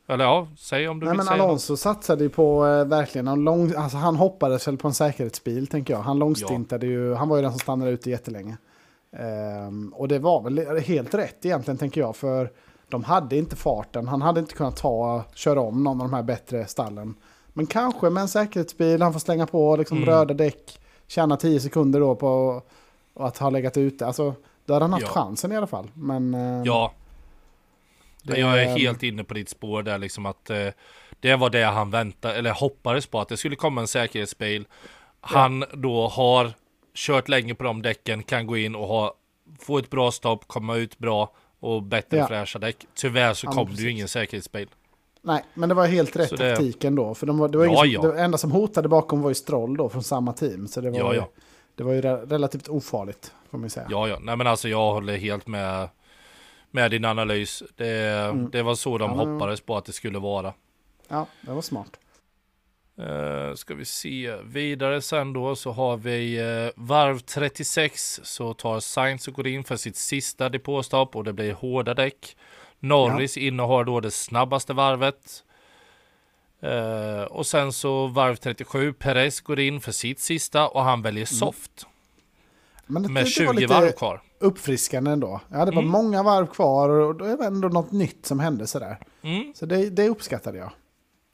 Eller 0.08 0.24
ja, 0.24 0.48
säg 0.58 0.88
om 0.88 1.00
du 1.00 1.06
Nej, 1.06 1.12
vill 1.12 1.16
men 1.16 1.26
säga 1.26 1.36
något. 1.36 1.44
Alonso 1.46 1.76
satsade 1.76 2.24
ju 2.24 2.30
på 2.30 2.66
eh, 2.66 2.84
verkligen 2.84 3.28
en 3.28 3.44
lång... 3.44 3.74
Alltså 3.76 3.96
han 3.96 4.16
hoppades 4.16 4.68
väl 4.68 4.76
på 4.76 4.88
en 4.88 4.94
säkerhetsbil, 4.94 5.66
tänker 5.66 5.94
jag. 5.94 6.00
Han 6.00 6.18
långstintade 6.18 6.86
ju. 6.86 7.14
Han 7.14 7.28
var 7.28 7.36
ju 7.36 7.42
den 7.42 7.50
som 7.52 7.60
stannade 7.60 7.90
ute 7.90 8.10
jättelänge. 8.10 8.56
Ehm, 9.16 9.92
och 9.96 10.08
det 10.08 10.18
var 10.18 10.42
väl 10.42 10.80
helt 10.80 11.14
rätt 11.14 11.44
egentligen, 11.44 11.78
tänker 11.78 12.00
jag. 12.00 12.16
För 12.16 12.50
de 12.88 13.04
hade 13.04 13.36
inte 13.36 13.56
farten. 13.56 14.08
Han 14.08 14.22
hade 14.22 14.40
inte 14.40 14.54
kunnat 14.54 14.76
ta, 14.76 15.24
köra 15.34 15.60
om 15.60 15.82
någon 15.84 16.00
av 16.00 16.08
de 16.08 16.14
här 16.14 16.22
bättre 16.22 16.66
stallen. 16.66 17.14
Men 17.56 17.66
kanske 17.66 18.10
med 18.10 18.20
en 18.20 18.28
säkerhetsbil, 18.28 19.02
han 19.02 19.12
får 19.12 19.20
slänga 19.20 19.46
på 19.46 19.76
liksom 19.76 19.96
Mm. 19.96 20.08
röda 20.08 20.34
däck. 20.34 20.78
Tjäna 21.06 21.36
10 21.36 21.60
sekunder 21.60 22.00
då 22.00 22.14
på 22.14 22.62
att 23.14 23.38
ha 23.38 23.50
legat 23.50 23.76
ute. 23.76 24.06
Alltså, 24.06 24.34
då 24.66 24.72
hade 24.72 24.84
han 24.84 24.92
haft 24.92 25.06
Ja. 25.06 25.12
chansen 25.12 25.52
i 25.52 25.56
alla 25.56 25.66
fall. 25.66 25.90
Men, 25.94 26.34
eh, 26.34 26.62
Ja, 26.64 26.92
det- 28.22 28.38
jag 28.40 28.62
är 28.62 28.78
helt 28.78 29.02
inne 29.02 29.24
på 29.24 29.34
ditt 29.34 29.48
spår 29.48 29.82
där 29.82 29.98
liksom 29.98 30.26
att 30.26 30.50
eh, 30.50 30.68
det 31.20 31.36
var 31.36 31.50
det 31.50 31.62
han 31.64 31.90
väntade, 31.90 32.34
eller 32.34 32.50
hoppades 32.50 33.06
på 33.06 33.20
att 33.20 33.28
det 33.28 33.36
skulle 33.36 33.56
komma 33.56 33.80
en 33.80 33.86
säkerhetsbil. 33.86 34.66
Han 35.20 35.64
då 35.72 36.08
har 36.08 36.52
kört 36.94 37.28
länge 37.28 37.54
på 37.54 37.64
de 37.64 37.82
däcken, 37.82 38.22
kan 38.22 38.46
gå 38.46 38.56
in 38.56 38.74
och 38.74 38.86
ha, 38.86 39.14
få 39.60 39.78
ett 39.78 39.90
bra 39.90 40.10
stopp, 40.10 40.48
komma 40.48 40.76
ut 40.76 40.98
bra 40.98 41.32
och 41.60 41.82
bättre 41.82 42.16
Ja. 42.16 42.26
fräscha 42.26 42.58
däck. 42.58 42.86
Tyvärr 42.94 43.34
så 43.34 43.46
Ja, 43.46 43.50
kom 43.52 43.74
det 43.74 43.82
ju 43.82 43.90
ingen 43.90 44.08
säkerhetsbil. 44.08 44.68
Nej, 45.26 45.44
men 45.54 45.68
det 45.68 45.74
var 45.74 45.86
helt 45.86 46.16
rätt 46.16 46.28
Så 46.28 46.36
det- 46.36 46.56
taktik 46.56 46.84
ändå. 46.84 47.14
För 47.14 47.26
de 47.26 47.38
var, 47.38 47.48
det, 47.48 47.58
var 47.58 47.64
Ja, 47.66 47.76
som, 47.76 47.90
ja. 47.90 48.02
det 48.02 48.20
enda 48.22 48.38
som 48.38 48.52
hotade 48.52 48.88
bakom 48.88 49.22
var 49.22 49.30
ju 49.30 49.34
Stroll 49.34 49.76
då 49.76 49.88
från 49.88 50.02
samma 50.02 50.32
team. 50.32 50.66
Så 50.68 50.80
det 50.80 50.90
var, 50.90 50.98
Ja, 50.98 51.14
ju. 51.14 51.22
Det 51.74 51.84
var 51.84 51.92
ju 51.92 52.00
re- 52.00 52.26
relativt 52.30 52.68
ofarligt, 52.68 53.32
får 53.50 53.58
man 53.58 53.70
säga. 53.70 53.86
Ja, 53.90 54.08
ja, 54.08 54.18
nej 54.20 54.36
men 54.36 54.46
alltså 54.46 54.68
jag 54.68 54.92
håller 54.92 55.16
helt 55.16 55.46
med 55.46 55.88
med 56.70 56.90
din 56.90 57.04
analys. 57.04 57.62
Det, 57.76 57.88
Mm. 58.10 58.50
det 58.50 58.62
var 58.62 58.74
så 58.74 58.98
de 58.98 59.10
Ja, 59.10 59.16
men- 59.16 59.32
hoppades 59.34 59.60
på 59.60 59.76
att 59.76 59.84
det 59.84 59.92
skulle 59.92 60.18
vara. 60.18 60.52
Ja, 61.08 61.26
det 61.40 61.50
var 61.52 61.62
smart. 61.62 61.90
Uh, 63.00 63.54
ska 63.54 63.74
vi 63.74 63.84
se 63.84 64.36
vidare 64.44 65.02
sen 65.02 65.32
då 65.32 65.56
så 65.56 65.70
har 65.72 65.96
vi 65.96 66.36
eh, 66.38 66.70
varv 66.82 67.18
36 67.18 68.20
så 68.22 68.54
tar 68.54 68.80
Sainz 68.80 69.28
och 69.28 69.34
går 69.34 69.46
in 69.46 69.64
för 69.64 69.76
sitt 69.76 69.96
sista 69.96 70.48
depåstopp 70.48 71.16
och 71.16 71.24
det 71.24 71.32
blir 71.32 71.52
hårda 71.52 71.94
däck. 71.94 72.36
Norris 72.84 73.36
innehar 73.36 73.84
då 73.84 74.00
det 74.00 74.10
snabbaste 74.10 74.72
varvet. 74.72 75.42
Eh, 76.60 77.22
och 77.22 77.46
sen 77.46 77.72
så 77.72 78.06
varv 78.06 78.36
37 78.36 78.92
Perez 78.92 79.40
går 79.40 79.60
in 79.60 79.80
för 79.80 79.92
sitt 79.92 80.20
sista 80.20 80.68
och 80.68 80.82
han 80.84 81.02
väljer 81.02 81.26
soft 81.26 81.86
Men 82.86 83.02
det, 83.02 83.08
med 83.08 83.24
det, 83.24 83.28
20 83.28 83.46
var 83.46 83.54
lite 83.54 83.66
varv 83.74 83.90
kvar. 83.92 84.22
uppfriskande 84.40 85.10
ändå. 85.10 85.40
Ja, 85.50 85.64
det 85.64 85.70
var 85.70 85.82
Mm. 85.82 85.88
många 85.92 86.22
varv 86.22 86.46
kvar 86.46 86.88
och 86.88 87.14
då 87.14 87.24
är 87.24 87.36
det 87.36 87.44
ändå 87.44 87.68
något 87.68 87.92
nytt 87.92 88.26
som 88.26 88.40
hände 88.40 88.66
sådär. 88.66 88.98
Mm. 89.22 89.52
Så 89.56 89.66
det, 89.66 89.90
det 89.90 90.08
uppskattade 90.08 90.58
jag. 90.58 90.70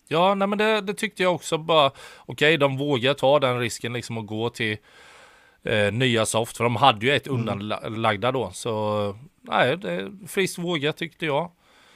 Ja, 0.08 0.34
nej 0.34 0.48
men 0.48 0.58
det, 0.58 0.80
det 0.80 0.94
tyckte 0.94 1.22
jag 1.22 1.34
också 1.34 1.58
bara. 1.58 1.90
Okej, 2.18 2.56
de 2.58 2.76
vågar 2.78 3.14
ta 3.14 3.38
den 3.38 3.58
risken 3.58 3.92
liksom 3.92 4.18
att 4.18 4.26
gå 4.26 4.50
till 4.50 4.76
eh, 5.62 5.92
nya 5.92 6.26
soft. 6.26 6.56
För 6.56 6.64
de 6.64 6.76
hade 6.76 7.06
ju 7.06 7.12
ett 7.12 7.26
Mm. 7.26 7.40
undanlagda 7.40 8.32
då. 8.32 8.50
Så 8.52 9.16
nej, 9.50 9.76
det 9.76 9.92
är 9.92 10.12
friskt 10.26 10.58
vågat 10.58 10.96
tyckte 10.96 11.26
jag. 11.26 11.50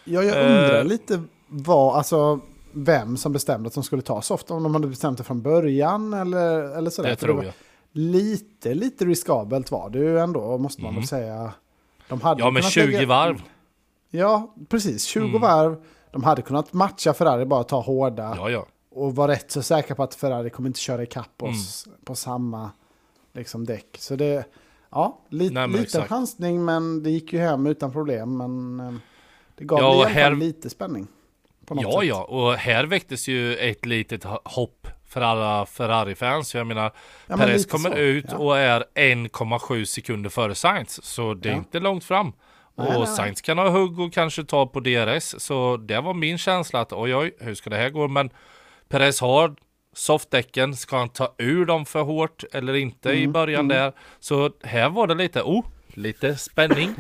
Ja, 0.04 0.22
jag 0.22 0.46
undrar 0.46 0.78
Eh. 0.78 0.84
lite 0.84 1.22
vad, 1.48 1.96
alltså 1.96 2.40
vem 2.72 3.16
som 3.16 3.32
bestämde 3.32 3.66
att 3.66 3.74
de 3.74 3.82
skulle 3.84 4.02
ta 4.02 4.22
soft. 4.22 4.50
Om 4.50 4.62
de 4.62 4.74
hade 4.74 4.86
bestämt 4.86 5.18
det 5.18 5.24
från 5.24 5.42
början 5.42 6.12
eller, 6.14 6.76
eller 6.78 6.90
sådär. 6.90 7.10
Det 7.10 7.16
tror 7.16 7.34
var 7.34 7.44
jag. 7.44 7.52
Lite, 7.92 8.74
lite 8.74 9.04
riskabelt 9.04 9.70
var 9.70 9.90
det 9.90 9.98
ju 9.98 10.18
ändå, 10.18 10.58
måste 10.58 10.82
man 10.82 10.88
Mm. 10.90 11.00
väl 11.00 11.08
säga. 11.08 11.52
De 12.08 12.20
hade 12.20 12.40
Ja, 12.42 12.46
kunnat 12.48 12.64
20 12.64 12.86
lägga- 12.92 13.06
varv. 13.08 13.42
Ja, 14.10 14.54
precis. 14.68 15.04
20 15.04 15.28
Mm. 15.28 15.40
varv. 15.40 15.76
De 16.12 16.24
hade 16.24 16.42
kunnat 16.42 16.72
matcha 16.72 17.14
Ferrari, 17.14 17.44
bara 17.44 17.64
ta 17.64 17.80
hårda. 17.80 18.34
Ja, 18.36 18.50
ja. 18.50 18.66
Och 18.90 19.14
vara 19.16 19.32
rätt 19.32 19.50
så 19.50 19.62
säkra 19.62 19.94
på 19.96 20.02
att 20.02 20.14
Ferrari 20.14 20.50
kommer 20.50 20.68
inte 20.68 20.80
köra 20.80 21.02
ikapp 21.02 21.42
Mm. 21.42 21.52
oss 21.54 21.88
på 22.04 22.14
samma 22.14 22.70
liksom, 23.32 23.64
däck. 23.66 23.96
Så 23.98 24.16
det, 24.16 24.44
ja, 24.94 25.20
li, 25.28 25.44
Nej, 25.44 25.52
men 25.52 25.70
liten 25.70 25.82
exakt. 25.84 26.08
chansning 26.08 26.64
men 26.64 27.02
det 27.02 27.10
gick 27.10 27.32
ju 27.32 27.38
hem 27.38 27.66
utan 27.66 27.92
problem. 27.92 28.36
Men 28.36 28.80
eh, 28.80 28.94
det 29.56 29.64
gav 29.64 29.78
Ja, 29.80 30.04
här- 30.04 30.34
lite 30.34 30.70
spänning. 30.70 31.06
Ja, 31.68 31.76
sätt. 32.00 32.08
ja. 32.08 32.24
Och 32.24 32.54
här 32.54 32.84
väcktes 32.84 33.28
ju 33.28 33.56
ett 33.56 33.86
litet 33.86 34.24
hopp 34.44 34.88
för 35.08 35.20
alla 35.20 35.66
Ferrari-fans. 35.66 36.54
Jag 36.54 36.66
menar, 36.66 36.82
Ja, 36.82 36.90
men 37.26 37.38
Perez 37.38 37.56
lite 37.58 37.70
kommer 37.70 37.90
så, 37.90 37.96
ut 37.96 38.24
ja. 38.28 38.36
och 38.36 38.58
är 38.58 38.84
1,7 38.94 39.84
sekunder 39.84 40.30
före 40.30 40.54
Sainz. 40.54 41.02
Så 41.04 41.34
det 41.34 41.48
är 41.48 41.52
Ja. 41.52 41.58
inte 41.58 41.80
långt 41.80 42.04
fram. 42.04 42.32
Nej, 42.76 42.86
och 42.96 43.04
nej. 43.04 43.06
Sainz 43.16 43.40
kan 43.40 43.58
ha 43.58 43.68
hugg 43.68 43.98
och 44.00 44.12
kanske 44.12 44.44
ta 44.44 44.66
på 44.66 44.80
DRS. 44.80 45.34
Så 45.38 45.76
det 45.76 46.00
var 46.00 46.14
min 46.14 46.38
känsla 46.38 46.80
att 46.80 46.92
oj, 46.92 47.16
oj, 47.16 47.36
hur 47.40 47.54
ska 47.54 47.70
det 47.70 47.76
här 47.76 47.90
gå? 47.90 48.08
Men 48.08 48.30
Perez 48.88 49.20
har 49.20 49.54
softdäcken. 49.94 50.76
Ska 50.76 50.96
han 50.96 51.08
ta 51.08 51.34
ur 51.38 51.64
dem 51.66 51.86
för 51.86 52.02
hårt 52.02 52.44
eller 52.52 52.74
inte 52.74 53.10
i 53.10 53.18
Mm, 53.20 53.32
början 53.32 53.68
där? 53.68 53.92
Så 54.20 54.50
här 54.62 54.90
var 54.90 55.06
det 55.06 55.14
lite, 55.14 55.42
oh, 55.42 55.64
lite 55.88 56.36
spänning. 56.36 56.94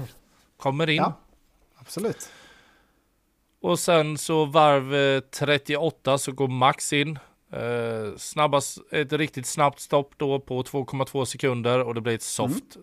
Kommer 0.56 0.90
in. 0.90 0.96
Ja, 0.96 1.20
absolut. 1.76 2.30
Och 3.60 3.78
sen 3.78 4.18
så 4.18 4.44
varv 4.44 4.94
eh, 4.94 5.20
38 5.20 6.18
så 6.18 6.32
går 6.32 6.48
Max 6.48 6.92
in. 6.92 7.18
Eh, 7.52 8.16
snabbast, 8.16 8.78
ett 8.92 9.12
riktigt 9.12 9.46
snabbt 9.46 9.80
stopp 9.80 10.12
då 10.16 10.40
på 10.40 10.62
2,2 10.62 11.24
sekunder 11.24 11.80
och 11.82 11.94
det 11.94 12.00
blir 12.00 12.14
ett 12.14 12.22
soft 12.22 12.76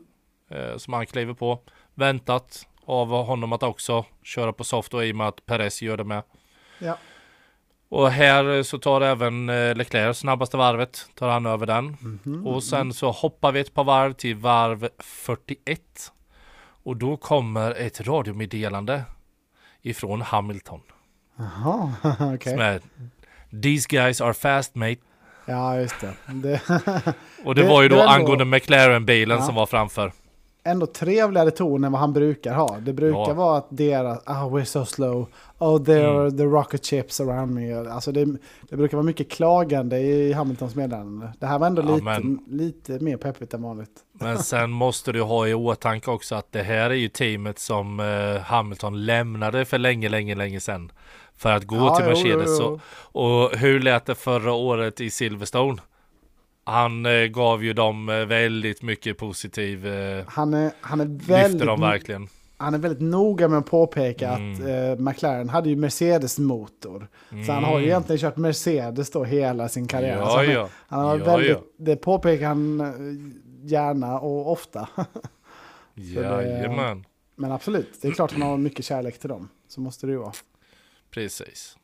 eh, 0.49 0.77
som 0.77 0.93
han 0.93 1.05
kliver 1.05 1.33
på. 1.33 1.59
Väntat 1.93 2.67
av 2.85 3.07
honom 3.07 3.53
att 3.53 3.63
också 3.63 4.05
köra 4.23 4.53
på 4.53 4.63
soft 4.63 4.93
och 4.93 5.05
i 5.05 5.11
och 5.11 5.15
med 5.15 5.27
att 5.27 5.45
Perez 5.45 5.81
gör 5.81 5.97
det 5.97 6.03
med. 6.03 6.23
Ja. 6.79 6.97
Och 7.91 8.11
här 8.11 8.63
så 8.63 8.77
tar 8.77 9.01
även 9.01 9.49
eh, 9.49 9.75
Leclerc 9.75 10.17
snabbaste 10.17 10.57
varvet, 10.57 11.05
tar 11.15 11.29
han 11.29 11.45
över 11.45 11.65
den. 11.65 11.97
Mhm. 11.99 12.47
Och 12.47 12.63
sen 12.63 12.93
så 12.93 13.11
hoppar 13.11 13.51
vi 13.51 13.59
ett 13.59 13.73
par 13.73 13.83
varv 13.83 14.13
till 14.13 14.35
varv 14.35 14.89
41. 14.99 15.79
Och 16.83 16.97
då 16.97 17.17
kommer 17.17 17.71
ett 17.71 18.01
radiomeddelande 18.01 19.03
ifrån 19.81 20.21
Hamilton. 20.21 20.79
Jaha, 21.37 21.93
okej. 22.35 22.53
Som 22.53 22.61
är 22.61 22.81
These 23.63 23.87
guys 23.89 24.21
are 24.21 24.33
fast 24.33 24.75
mate. 24.75 24.95
Ja, 25.45 25.77
just 25.77 25.95
det. 26.01 26.13
det 26.27 26.61
Och 27.45 27.55
det, 27.55 27.61
Det- 27.63 27.67
var 27.69 27.81
ju 27.81 27.89
då 27.89 28.01
angående 28.01 28.45
McLaren-bilen 28.45 29.37
Ja. 29.37 29.45
som 29.45 29.55
var 29.55 29.65
framför. 29.65 30.11
Ändå 30.63 30.85
trevligare 30.85 31.51
ton 31.51 31.83
än 31.83 31.91
vad 31.91 32.01
han 32.01 32.13
brukar 32.13 32.53
ha. 32.53 32.77
Det 32.79 32.93
brukar 32.93 33.19
Ja. 33.19 33.33
vara 33.33 33.57
att 33.57 33.67
deras, 33.69 34.19
ah 34.25 34.45
we're 34.49 34.63
so 34.63 34.85
slow, 34.85 35.27
oh 35.59 35.83
there 35.83 36.03
Mm. 36.09 36.17
are 36.21 36.31
the 36.31 36.43
rocket 36.43 36.85
chips 36.85 37.19
around 37.21 37.53
me. 37.53 37.73
Alltså 37.73 38.11
det, 38.11 38.25
det 38.69 38.77
brukar 38.77 38.97
vara 38.97 39.05
mycket 39.05 39.31
klagande 39.31 39.99
i 39.99 40.33
Hamiltons 40.33 40.75
meddelande. 40.75 41.33
Det 41.39 41.45
här 41.45 41.59
var 41.59 41.67
ändå 41.67 41.81
Ja, 41.81 41.91
lite, 41.95 42.03
men- 42.03 42.39
lite 42.47 42.99
mer 42.99 43.17
peppigt 43.17 43.53
än 43.53 43.61
vanligt. 43.63 43.91
Men 44.13 44.37
sen 44.37 44.71
måste 44.71 45.11
du 45.11 45.21
ha 45.21 45.47
i 45.47 45.53
åtanke 45.53 46.11
också 46.11 46.35
att 46.35 46.51
det 46.51 46.63
här 46.63 46.89
är 46.89 46.93
ju 46.95 47.07
teamet 47.09 47.59
som 47.59 47.99
eh, 47.99 48.41
Hamilton 48.41 49.05
lämnade 49.05 49.65
för 49.65 49.77
länge, 49.77 50.09
länge, 50.09 50.35
länge 50.35 50.59
sedan. 50.59 50.91
För 51.37 51.51
att 51.51 51.63
gå 51.63 51.75
Ja, 51.75 51.95
till 51.95 52.05
jo, 52.05 52.11
Mercedes. 52.11 52.59
jo, 52.59 52.65
jo. 52.69 52.79
Och, 53.21 53.43
och 53.45 53.57
hur 53.57 53.79
lät 53.79 54.05
det 54.05 54.15
förra 54.15 54.53
året 54.53 55.01
i 55.01 55.09
Silverstone? 55.09 55.77
Han 56.63 57.05
eh, 57.05 57.25
gav 57.25 57.63
ju 57.63 57.73
dem 57.73 58.09
eh, 58.09 58.15
väldigt 58.25 58.81
mycket 58.81 59.17
positiv, 59.17 59.87
eh, 59.87 60.23
Han 60.27 60.53
är, 60.53 60.71
han 60.81 60.99
är 61.01 61.05
lyfte 61.05 61.31
väldigt 61.33 61.67
dem 61.67 61.81
verkligen. 61.81 62.27
han 62.57 62.73
är 62.73 62.77
väldigt 62.77 63.01
noga 63.01 63.47
med 63.47 63.59
att 63.59 63.65
påpeka 63.65 64.29
Mm. 64.29 64.53
att 64.53 64.59
eh, 64.99 65.03
McLaren 65.05 65.49
hade 65.49 65.69
ju 65.69 65.75
Mercedes-motor. 65.75 67.07
Så 67.45 67.51
han 67.51 67.63
har 67.63 67.79
ju 67.79 67.85
egentligen 67.85 68.19
kört 68.19 68.37
Mercedes 68.37 69.11
då 69.11 69.23
hela 69.23 69.69
sin 69.69 69.87
karriär. 69.87 70.17
Ja, 70.17 70.35
han, 70.37 70.51
ja. 70.51 70.69
han 70.87 71.05
har 71.05 71.17
Ja, 71.19 71.25
väldigt. 71.25 71.57
Det 71.77 71.95
påpekar 71.95 72.47
han 72.47 72.81
eh, 72.81 72.87
gärna 73.71 74.19
och 74.19 74.51
ofta. 74.51 74.89
Jajamän, 75.95 77.05
Men 77.35 77.51
absolut, 77.51 77.89
det 78.01 78.07
är 78.07 78.11
klart 78.11 78.31
han 78.31 78.41
har 78.41 78.57
mycket 78.57 78.85
kärlek 78.85 79.19
till 79.19 79.29
dem. 79.29 79.49
Så 79.67 79.81
måste 79.81 80.05
det 80.07 80.11
ju 80.11 80.17
vara. 80.19 80.33
precis. 81.11 81.77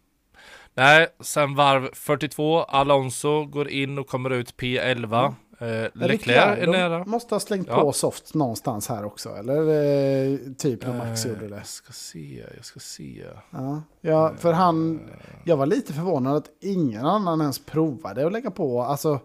Nej, 0.78 1.08
sen 1.20 1.56
varv 1.56 1.90
42, 1.94 2.58
Alonso 2.60 3.46
går 3.46 3.70
in 3.70 4.00
och 4.00 4.08
kommer 4.08 4.30
ut 4.30 4.56
P11. 4.58 5.34
Eh, 5.60 5.68
Leclerc 5.94 6.60
är 6.60 6.68
nära. 6.68 7.06
måste 7.06 7.36
ha 7.36 7.40
slängt 7.40 7.68
Ja. 7.68 7.82
på 7.82 7.92
soft 7.92 8.34
någonstans 8.34 8.90
här 8.90 9.06
också. 9.06 9.30
Eller 9.30 9.58
eh, 9.62 10.38
typ 10.58 10.86
när 10.88 10.94
Max 10.98 11.26
Eh, 11.26 11.32
gjorde 11.32 11.48
det. 11.48 11.56
Jag 11.56 11.66
ska 11.68 11.94
se, 11.94 12.44
jag 12.56 12.66
ska 12.66 12.80
se. 12.80 13.26
Ja, 13.52 13.82
ja, 14.02 14.34
för 14.38 14.54
han... 14.54 15.02
Jag 15.44 15.58
var 15.58 15.66
lite 15.66 15.94
förvånad 15.94 16.36
att 16.38 16.50
ingen 16.62 17.06
annan 17.06 17.42
ens 17.42 17.66
provade 17.66 18.26
att 18.26 18.32
lägga 18.32 18.52
på. 18.52 18.82
Alltså, 18.82 19.20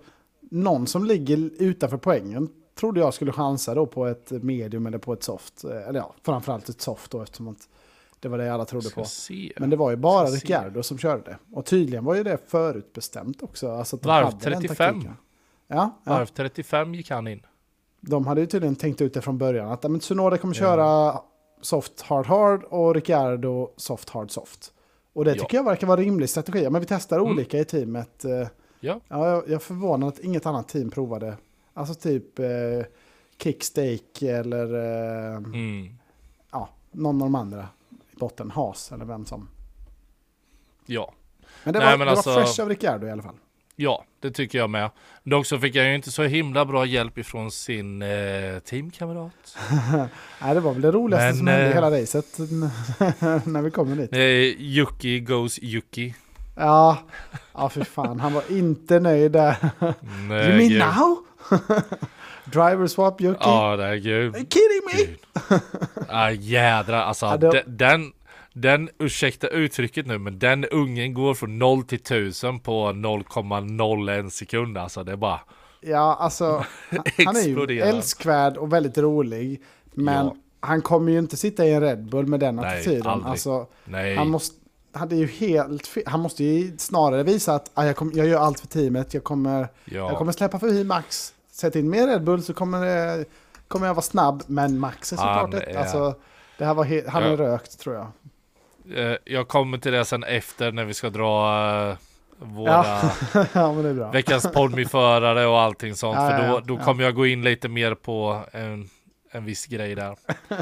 någon 0.50 0.86
som 0.86 1.04
ligger 1.04 1.50
utanför 1.62 1.96
poängen 1.96 2.48
trodde 2.78 3.00
jag 3.00 3.14
skulle 3.14 3.32
chansa 3.32 3.74
då 3.74 3.86
på 3.86 4.06
ett 4.06 4.30
medium 4.30 4.86
eller 4.86 4.98
på 4.98 5.12
ett 5.12 5.22
soft. 5.22 5.64
Eh, 5.64 5.88
Eller 5.88 5.98
ja, 6.00 6.14
framförallt 6.24 6.68
ett 6.68 6.80
soft 6.80 7.10
då 7.10 7.22
eftersom 7.22 7.48
att 7.48 7.68
det 8.22 8.28
var 8.28 8.38
det 8.38 8.54
alla 8.54 8.64
trodde 8.64 8.90
på. 8.90 9.04
se. 9.04 9.52
Men 9.56 9.70
det 9.70 9.76
var 9.76 9.90
ju 9.90 9.96
bara. 9.96 10.26
Ricciardo 10.26 10.82
som 10.82 10.98
körde. 10.98 11.36
Och 11.52 11.66
tydligen 11.66 12.04
var 12.04 12.14
ju 12.14 12.22
det 12.22 12.38
förutbestämt 12.50 13.42
också. 13.42 13.70
Alltså 13.72 13.96
att 13.96 14.02
de 14.02 14.08
Varv 14.08 14.24
hade 14.24 14.36
den 14.50 14.60
35. 14.62 14.76
taktiken. 14.76 15.16
Ja, 15.68 16.00
ja, 16.04 16.12
Varv 16.12 16.26
35 16.26 16.94
gick 16.94 17.10
han 17.10 17.28
in. 17.28 17.42
de 18.00 18.26
hade 18.26 18.40
ju 18.40 18.46
tydligen 18.46 18.76
tänkt 18.76 19.00
ut 19.00 19.14
det 19.14 19.20
från 19.20 19.38
början. 19.38 19.70
Att 19.72 19.82
ja, 19.84 19.88
men 19.88 20.00
Tsunoda 20.00 20.38
kommer 20.38 20.54
köra 20.54 21.18
soft 21.60 22.00
hard 22.00 22.26
hard 22.26 22.64
och 22.64 22.94
Ricciardo 22.94 23.70
soft 23.76 24.10
hard 24.10 24.30
soft. 24.30 24.72
Och 25.12 25.24
det 25.24 25.30
Ja. 25.30 25.34
Mm. 25.34 25.40
tycker 25.44 25.56
jag 25.56 25.64
verkar 25.64 25.86
vara 25.86 25.98
en 26.00 26.04
rimlig 26.04 26.30
strategi. 26.30 26.62
Ja, 26.64 26.70
Men 26.70 26.80
vi 26.80 26.86
testar 26.86 27.20
olika 27.20 27.58
i 27.58 27.64
teamet. 27.64 28.24
Eh, 28.24 28.46
Ja. 28.84 29.00
Ja, 29.08 29.28
jag, 29.28 29.36
jag 29.44 29.52
är 29.52 29.58
förvånad 29.58 30.08
att 30.08 30.18
inget 30.18 30.46
annat 30.46 30.68
team 30.68 30.90
provade. 30.90 31.36
Alltså 31.74 31.94
typ 31.94 32.38
eh, 32.38 32.46
kickstake 33.42 34.30
eller 34.36 34.74
eh, 34.74 35.36
Mm. 35.36 35.88
ja, 36.52 36.68
någon 36.92 37.22
av 37.22 37.26
de 37.26 37.34
andra 37.34 37.68
i 38.22 38.24
botten. 38.24 38.50
Has 38.50 38.92
eller 38.92 39.04
vem 39.04 39.26
som. 39.26 39.48
Ja. 40.86 41.12
Men 41.64 41.72
det, 41.74 41.78
Nej, 41.80 41.90
var, 41.90 41.98
men 41.98 42.06
det 42.06 42.10
alltså- 42.10 42.30
var 42.34 42.42
fresh 42.42 42.60
av 42.62 42.68
Ricciardo 42.68 43.06
i 43.06 43.10
alla 43.10 43.22
fall. 43.22 43.34
ja, 43.76 44.04
det 44.20 44.30
tycker 44.30 44.58
jag 44.58 44.70
med. 44.70 44.90
Dock 45.24 45.46
så 45.46 45.58
fick 45.58 45.74
jag 45.74 45.86
ju 45.88 45.94
inte 45.94 46.10
så 46.10 46.22
himla 46.22 46.64
bra 46.64 46.86
hjälp 46.86 47.18
ifrån 47.18 47.50
sin 47.50 48.02
eh, 48.02 48.58
teamkamrat. 48.64 49.56
Nej, 50.42 50.54
det 50.54 50.60
var 50.60 50.72
väl 50.72 50.82
det 50.82 50.90
roligaste 50.90 51.26
Men, 51.26 51.36
som 51.36 51.46
hände 51.46 51.64
i 51.66 51.68
eh, 51.68 51.74
hela 51.74 51.90
racet 51.90 52.38
när 53.46 53.62
vi 53.62 53.70
kommer 53.70 53.96
dit. 53.96 54.12
Eh, 54.12 54.20
Yuki 54.62 55.20
goes 55.20 55.58
Yuki. 55.62 56.14
Ja, 56.56 56.98
ja 57.54 57.68
för 57.68 57.84
fan. 57.84 58.20
Han 58.20 58.32
var 58.34 58.42
inte 58.52 59.00
nöjd 59.00 59.32
där. 59.32 59.56
Nej, 60.28 60.48
you 60.48 60.78
mean 60.78 60.96
now? 60.96 61.18
Driver 62.44 62.86
swap 62.86 63.20
Yuki? 63.20 63.38
Ja, 63.40 63.76
det 63.76 63.84
är 63.84 63.96
gud. 63.96 64.34
Are 64.34 64.38
you 64.40 64.46
kidding 64.50 65.08
me? 65.08 65.58
Ah, 66.08 66.30
jädra, 66.30 67.04
alltså 67.04 67.26
Ja, 67.26 67.36
det- 67.36 67.50
de- 67.50 67.62
den, 67.66 68.12
den, 68.52 68.88
ursäkta 68.98 69.48
uttrycket 69.48 70.06
nu, 70.06 70.18
men 70.18 70.38
den 70.38 70.64
ungen 70.64 71.14
går 71.14 71.34
från 71.34 71.58
0 71.58 71.82
till 71.82 71.98
1000 71.98 72.60
på 72.60 72.92
0,01 72.92 74.30
sekund. 74.30 74.78
Alltså 74.78 75.04
det 75.04 75.12
är 75.12 75.16
bara, 75.16 75.40
Ja, 75.80 76.16
alltså. 76.20 76.44
Han, 77.26 77.36
är 77.36 77.70
ju 77.70 77.80
älskvärd 77.80 78.56
och 78.56 78.72
väldigt 78.72 78.98
rolig. 78.98 79.62
Men 79.94 80.26
Ja. 80.26 80.36
han 80.60 80.82
kommer 80.82 81.12
ju 81.12 81.18
inte 81.18 81.36
sitta 81.36 81.64
i 81.66 81.72
en 81.72 81.80
Red 81.80 82.04
Bull 82.10 82.26
med 82.26 82.40
den 82.40 82.56
Nej, 82.56 82.78
attityden. 82.80 83.06
aldrig. 83.06 83.30
Alltså, 83.30 83.66
nej. 83.84 84.16
han, 84.16 84.28
måste, 84.30 84.56
han, 84.92 85.12
är 85.12 85.16
ju 85.16 85.26
helt, 85.26 85.88
han 86.06 86.20
måste 86.20 86.44
ju 86.44 86.76
snarare 86.78 87.22
visa 87.22 87.54
att 87.54 87.70
ah, 87.74 87.84
jag, 87.84 87.96
kom, 87.96 88.12
jag 88.14 88.26
gör 88.26 88.40
allt 88.40 88.60
för 88.60 88.66
teamet. 88.66 89.14
Jag 89.14 89.24
kommer, 89.24 89.68
jag 89.84 90.12
ja. 90.12 90.18
kommer 90.18 90.32
släppa 90.32 90.58
förbi 90.58 90.84
Max. 90.84 91.34
Sätt 91.52 91.76
in 91.76 91.90
mer 91.90 92.06
Red 92.06 92.24
Bull 92.24 92.42
så 92.42 92.54
kommer, 92.54 92.80
det, 92.86 93.24
kommer 93.68 93.86
jag 93.86 93.94
vara 93.94 94.02
snabb. 94.02 94.42
Men 94.46 94.78
Max 94.78 95.12
är 95.12 95.16
såklart 95.16 95.54
ett. 95.54 95.76
Alltså, 95.76 96.14
det 96.58 96.64
här 96.64 96.74
var 96.74 96.84
he, 96.84 97.02
han 97.08 97.22
Ja. 97.22 97.28
är 97.28 97.36
rökt 97.36 97.78
tror 97.80 97.94
jag. 97.96 98.06
Eh, 98.98 99.16
jag 99.24 99.48
kommer 99.48 99.78
till 99.78 99.92
det 99.92 100.04
sen 100.04 100.24
efter 100.24 100.72
när 100.72 100.84
vi 100.84 100.94
ska 100.94 101.10
dra 101.10 101.50
eh, 101.90 101.96
våra 102.38 102.70
Ja. 103.34 103.46
ja, 103.52 103.72
veckans 104.10 104.52
podmi-förare 104.52 105.46
och 105.46 105.60
allting 105.60 105.94
sånt. 105.94 106.16
Ja, 106.16 106.28
för 106.30 106.38
ja, 106.38 106.48
då, 106.50 106.54
ja. 106.56 106.60
då 106.64 106.74
Ja. 106.74 106.84
kommer 106.84 107.04
jag 107.04 107.14
gå 107.14 107.26
in 107.26 107.42
lite 107.42 107.68
mer 107.68 107.94
på 107.94 108.40
en, 108.52 108.88
en 109.30 109.44
viss 109.44 109.66
grej 109.66 109.94
där. 109.94 110.16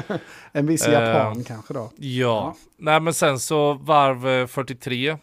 En 0.51 0.67
viss 0.67 0.87
Eh, 0.87 0.93
japan 0.93 1.43
kanske 1.43 1.73
då. 1.73 1.91
Ja, 1.97 2.55
nej 2.77 2.99
men 2.99 3.13
sen 3.13 3.39
så 3.39 3.73
varv 3.73 4.27
eh, 4.27 4.47
43 4.47 5.09
eh, 5.09 5.17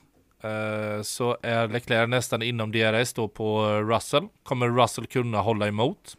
så 1.03 1.36
är 1.43 1.68
Leclerc 1.68 2.09
nästan 2.09 2.43
inom 2.43 2.72
DRS 2.72 3.12
då 3.12 3.28
på 3.28 3.64
eh, 3.64 3.86
Russell. 3.86 4.28
Kommer 4.43 4.68
Russell 4.68 5.07
kunna 5.07 5.41
hålla 5.41 5.68
emot? 5.68 6.16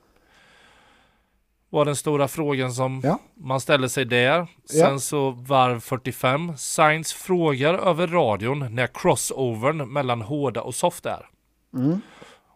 Var 1.69 1.85
den 1.85 1.95
stora 1.95 2.27
frågan 2.27 2.71
som 2.73 3.01
Ja. 3.03 3.19
man 3.33 3.61
ställer 3.61 3.87
sig 3.87 4.05
där. 4.05 4.47
Sen 4.65 4.99
så 4.99 5.31
varv 5.31 5.79
45. 5.79 6.57
Sainz 6.57 7.13
frågar 7.13 7.73
över 7.73 8.07
radion 8.07 8.75
när 8.75 8.87
crossovern 8.87 9.93
mellan 9.93 10.21
hårda 10.21 10.61
och 10.61 10.75
soft 10.75 11.05
är. 11.05 11.29
Mm. 11.73 12.01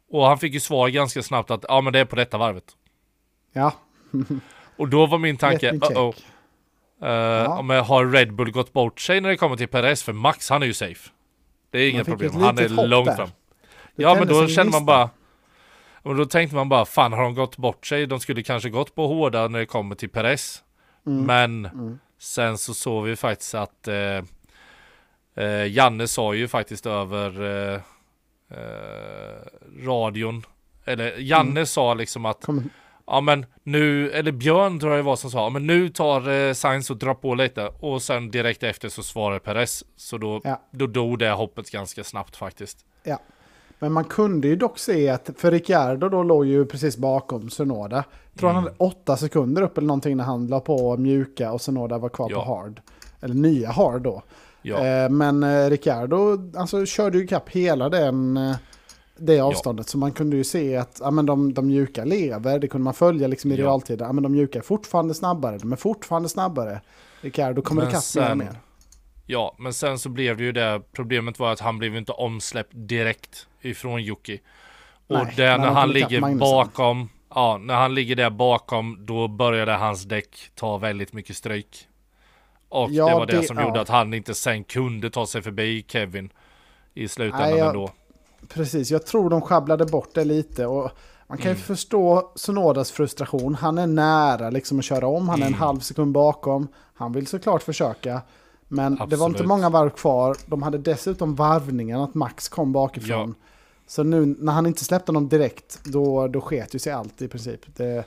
Och 0.09 0.25
han 0.25 0.37
fick 0.37 0.53
ju 0.53 0.59
svar 0.59 0.87
ganska 0.89 1.23
snabbt 1.23 1.51
att 1.51 1.65
ja 1.67 1.81
men 1.81 1.93
det 1.93 1.99
är 1.99 2.05
på 2.05 2.15
detta 2.15 2.37
varvet. 2.37 2.75
Ja, 3.53 3.71
Och 4.77 4.89
då 4.89 5.05
var 5.05 5.17
min 5.17 5.37
tanke, 5.37 5.71
uh 5.71 5.79
-oh. 5.79 6.15
Uh, 7.03 7.75
jag 7.75 7.83
har 7.83 8.05
Red 8.05 8.33
Bull 8.33 8.51
gått 8.51 8.73
bort 8.73 8.99
sig 8.99 9.21
när 9.21 9.29
det 9.29 9.37
kommer 9.37 9.55
till 9.55 9.67
Perez? 9.67 10.03
För 10.03 10.13
Max 10.13 10.49
han 10.49 10.63
är 10.63 10.67
ju 10.67 10.73
safe. 10.73 11.09
Det 11.73 11.79
är 11.79 11.89
inga 11.89 12.05
fick 12.05 12.11
problem. 12.17 12.33
Han 12.41 12.57
är 12.57 12.87
långt 12.87 13.05
där. 13.05 13.15
fram. 13.15 13.29
Det 13.95 14.03
Ja 14.03 14.15
men 14.15 14.27
då 14.27 14.47
känner 14.47 14.71
man 14.71 14.85
bara 14.85 15.09
och 16.01 16.15
då 16.15 16.25
tänkte 16.25 16.55
man 16.55 16.69
bara, 16.69 16.85
fan 16.85 17.13
har 17.13 17.23
de 17.23 17.35
gått 17.35 17.57
bort 17.57 17.85
sig? 17.85 18.05
De 18.07 18.19
skulle 18.19 18.43
kanske 18.43 18.69
gått 18.69 18.95
på 18.95 19.07
hårda 19.07 19.47
när 19.47 19.59
det 19.59 19.65
kommer 19.65 19.95
till 19.95 20.09
Perez. 20.09 20.63
Mm. 21.07 21.25
Men 21.25 21.65
Mm. 21.65 21.99
sen 22.19 22.57
så 22.57 22.73
såg 22.73 23.03
vi 23.03 23.15
faktiskt 23.15 23.55
att 23.55 23.87
eh, 23.87 24.23
eh, 25.45 25.67
Janne 25.67 26.07
sa 26.07 26.33
ju 26.33 26.47
faktiskt 26.47 26.85
över 26.85 27.41
eh, 27.41 27.81
eh, 28.57 29.85
radion. 29.87 30.45
Eller 30.85 31.17
Janne 31.19 31.49
Mm. 31.51 31.65
sa 31.65 31.93
liksom 31.93 32.25
att 32.25 32.45
Kom, 32.45 32.69
Ja 33.07 33.21
men 33.21 33.45
nu, 33.63 34.11
eller 34.11 34.31
Björn 34.31 34.79
tror 34.79 34.91
jag 34.91 34.99
det 34.99 35.03
var 35.05 35.15
som 35.15 35.31
sa, 35.31 35.49
men 35.49 35.67
nu 35.67 35.89
tar 35.89 36.29
eh, 36.47 36.53
Sainz 36.53 36.89
och 36.89 36.97
drar 36.97 37.13
på 37.13 37.35
lite 37.35 37.67
och 37.79 38.01
sen 38.01 38.31
direkt 38.31 38.63
efter 38.63 38.89
så 38.89 39.03
svarar 39.03 39.39
Perez. 39.39 39.83
Så 39.95 40.17
då, 40.17 40.41
Ja. 40.43 40.61
då 40.71 40.87
dog 40.87 41.19
det 41.19 41.29
hoppet 41.31 41.69
ganska 41.71 42.03
snabbt 42.03 42.35
faktiskt. 42.35 42.77
Ja. 43.03 43.19
Men 43.79 43.91
man 43.91 44.03
kunde 44.03 44.47
ju 44.47 44.55
dock 44.55 44.79
se 44.79 45.09
att, 45.09 45.29
för 45.37 45.51
Ricciardo 45.51 46.09
då 46.09 46.23
låg 46.23 46.45
ju 46.45 46.65
precis 46.65 46.97
bakom 46.97 47.49
Sunoda. 47.49 48.03
Tror 48.39 48.49
Mm. 48.49 48.55
han 48.55 48.63
hade 48.63 48.75
åtta 48.77 49.17
sekunder 49.17 49.61
upp 49.61 49.77
eller 49.77 49.87
någonting 49.87 50.17
när 50.17 50.23
han 50.23 50.47
la 50.47 50.59
på 50.59 50.97
mjuka 50.97 51.51
och 51.51 51.61
Sunoda 51.61 51.97
var 51.97 52.09
kvar 52.09 52.27
Ja. 52.31 52.45
på 52.45 52.53
hard. 52.55 52.81
Eller 53.21 53.35
nya 53.35 53.71
hard 53.71 54.01
då. 54.01 54.21
Ja. 54.61 54.85
Eh, 54.85 55.09
men 55.09 55.43
eh, 55.43 55.69
Ricciardo 55.69 56.37
alltså, 56.57 56.85
körde 56.85 57.17
ju 57.17 57.27
kapp 57.27 57.49
hela 57.49 57.89
den, 57.89 58.37
eh, 58.37 58.55
det 59.17 59.39
avståndet. 59.39 59.89
Så 59.89 59.97
man 59.97 60.11
kunde 60.11 60.35
ju 60.37 60.43
se 60.43 60.75
att 60.77 60.97
ja, 61.03 61.11
men 61.11 61.25
de, 61.25 61.53
de 61.53 61.67
mjuka 61.67 62.05
lever, 62.05 62.59
det 62.59 62.67
kunde 62.67 62.83
man 62.83 62.93
följa 62.93 63.27
liksom 63.27 63.51
i 63.51 63.55
Ja. 63.55 63.63
realtid. 63.63 64.01
Ja, 64.01 64.11
men 64.13 64.23
de 64.23 64.31
mjuka 64.31 64.59
är 64.59 64.63
fortfarande 64.63 65.13
snabbare, 65.13 65.57
de 65.57 65.71
är 65.71 65.75
fortfarande 65.75 66.29
snabbare. 66.29 66.81
Ricciardo 67.21 67.61
kommer 67.61 67.81
Men 67.81 67.89
ikapp 67.91 68.03
mer 68.15 68.31
och 68.31 68.37
mer. 68.37 68.55
Ja, 69.25 69.55
men 69.59 69.73
sen 69.73 69.99
så 69.99 70.09
blev 70.09 70.37
det 70.37 70.43
ju 70.43 70.51
det. 70.51 70.81
Problemet 70.91 71.39
var 71.39 71.51
att 71.51 71.59
han 71.59 71.77
blev 71.77 71.95
inte 71.95 72.11
omsläppt 72.11 72.71
direkt 72.73 73.47
ifrån 73.61 73.99
Yuki. 73.99 74.41
Och 75.07 75.15
Nej, 75.17 75.33
där 75.37 75.57
när 75.57 75.65
när 75.65 75.71
han 75.73 75.89
ligger 75.91 76.21
Magnusson. 76.21 76.39
bakom, 76.51 77.09
ja, 77.35 77.57
när 77.61 77.73
han 77.75 77.95
ligger 77.95 78.15
där 78.15 78.29
bakom, 78.29 78.97
då 79.05 79.27
började 79.27 79.71
hans 79.71 80.03
däck 80.03 80.35
ta 80.55 80.77
väldigt 80.77 81.13
mycket 81.13 81.35
stryk. 81.35 81.87
Och 82.69 82.91
Ja, 82.91 83.07
det 83.07 83.13
var 83.13 83.25
det, 83.25 83.37
det- 83.37 83.43
som 83.47 83.57
ja. 83.57 83.63
gjorde 83.67 83.81
att 83.81 83.89
han 83.89 84.13
inte 84.13 84.33
sen 84.33 84.63
kunde 84.63 85.09
ta 85.09 85.25
sig 85.25 85.41
förbi 85.41 85.85
Kevin 85.87 86.29
i 86.93 87.07
slutändan 87.07 87.49
Nej, 87.49 87.59
jag- 87.59 87.67
ändå. 87.67 87.91
Precis, 88.49 88.91
jag 88.91 89.05
tror 89.05 89.29
de 89.29 89.41
sjabblade 89.41 89.85
bort 89.85 90.09
det 90.13 90.23
lite. 90.25 90.65
Och 90.65 90.91
man 91.27 91.37
kan 91.37 91.47
Mm. 91.47 91.57
ju 91.57 91.63
förstå 91.63 92.31
Sonodas 92.35 92.91
frustration. 92.91 93.55
Han 93.55 93.77
är 93.77 93.87
nära 93.87 94.49
liksom 94.49 94.79
att 94.79 94.85
köra 94.85 95.07
om, 95.07 95.29
han 95.29 95.41
är 95.41 95.45
en 95.45 95.53
Mm. 95.53 95.59
halv 95.59 95.79
sekund 95.79 96.11
bakom. 96.13 96.67
Han 96.93 97.13
vill 97.13 97.27
såklart 97.27 97.63
försöka. 97.63 98.21
Men 98.67 98.91
det 98.91 98.97
var 98.99 99.05
inte 99.05 99.23
Absolut. 99.25 99.47
många 99.47 99.69
varv 99.69 99.89
kvar. 99.89 100.37
De 100.45 100.63
hade 100.63 100.77
dessutom 100.77 101.35
varvningen 101.35 101.99
att 102.01 102.13
Max 102.13 102.49
kom 102.49 102.71
bakifrån. 102.73 103.35
Så 103.87 104.03
nu 104.03 104.25
när 104.25 104.51
han 104.53 104.65
inte 104.65 104.83
släppte 104.85 105.09
honom 105.09 105.27
direkt, 105.29 105.79
då, 105.83 106.27
då 106.27 106.41
sket 106.41 106.75
ju 106.75 106.79
sig 106.79 106.93
allt 106.93 107.21
i 107.21 107.27
princip. 107.27 107.59
Det, 107.75 108.03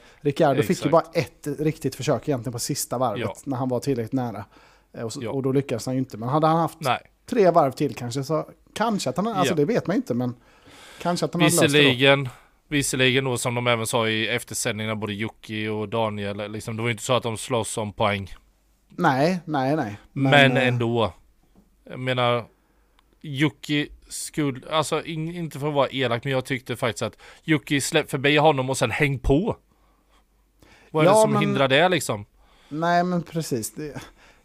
fick 0.67 0.85
ju 0.85 0.91
bara 0.91 1.03
ett 1.13 1.47
riktigt 1.59 1.95
försök 1.95 2.29
egentligen 2.29 2.53
på 2.53 2.59
sista 2.59 2.99
varvet, 2.99 3.21
Ja. 3.21 3.35
när 3.45 3.57
han 3.57 3.69
var 3.69 3.81
tillräckligt 3.81 4.13
nära. 4.13 4.45
Eh, 4.93 5.05
Och, 5.05 5.13
så, 5.13 5.21
Ja. 5.23 5.31
och 5.31 5.43
då 5.43 5.53
lyckades 5.53 5.87
han 5.87 5.95
ju 5.95 5.99
inte. 5.99 6.17
Men 6.17 6.29
hade 6.29 6.47
han 6.47 6.57
haft 6.57 6.81
Nej, 6.81 6.99
tre 7.31 7.51
varv 7.51 7.73
till 7.73 7.95
kanske, 7.95 8.25
så 8.25 8.47
kanske 8.77 9.11
att 9.11 9.17
han, 9.17 9.27
alltså 9.27 9.53
Ja. 9.53 9.57
det 9.57 9.65
vet 9.65 9.87
man 9.87 9.97
inte, 9.97 10.15
men 10.15 10.35
kanske 11.03 11.27
att 11.27 11.33
han 11.35 11.43
hade 11.43 11.51
löst 11.55 11.61
det 11.63 11.67
då. 11.69 11.73
visserligen, 11.79 12.29
visserligen 12.69 13.25
då 13.25 13.39
som 13.39 13.55
de 13.55 13.67
även 13.67 13.87
sa 13.87 14.09
i 14.09 14.29
eftersändningarna, 14.29 14.97
både 14.97 15.15
Jocke 15.15 15.69
och 15.69 15.89
Daniel, 15.89 16.53
liksom, 16.53 16.77
det 16.77 16.83
var 16.83 16.89
ju 16.89 16.93
inte 16.93 17.05
så 17.05 17.13
att 17.13 17.23
de 17.23 17.37
slåss 17.37 17.79
om 17.79 17.93
poäng. 17.93 18.35
Nej, 18.89 19.41
nej, 19.45 19.77
nej. 19.77 19.97
Men, 20.13 20.57
eh, 20.57 20.67
ändå. 20.69 21.13
Jag 21.91 21.99
menar, 22.01 22.45
Yuki 23.23 23.89
skulle, 24.09 24.61
alltså 24.71 25.05
in, 25.05 25.35
inte 25.35 25.59
för 25.59 25.69
att 25.69 25.75
vara 25.75 25.89
elak, 25.91 26.25
men 26.25 26.33
jag 26.33 26.45
tyckte 26.45 26.77
faktiskt 26.77 27.03
att 27.03 27.17
Yuki 27.45 27.81
släpp 27.81 28.11
förbi 28.11 28.37
honom 28.37 28.71
och 28.71 28.77
sen 28.79 28.91
häng 28.91 29.19
på. 29.19 29.57
Vad 30.91 31.05
är 31.05 31.09
Ja, 31.09 31.15
det 31.15 31.21
som 31.21 31.33
men- 31.33 31.41
hindrar 31.41 31.69
det 31.69 31.89
liksom? 31.89 32.25
Nej, 32.69 33.05
men 33.05 33.23
precis. 33.23 33.75
Det, 33.75 34.01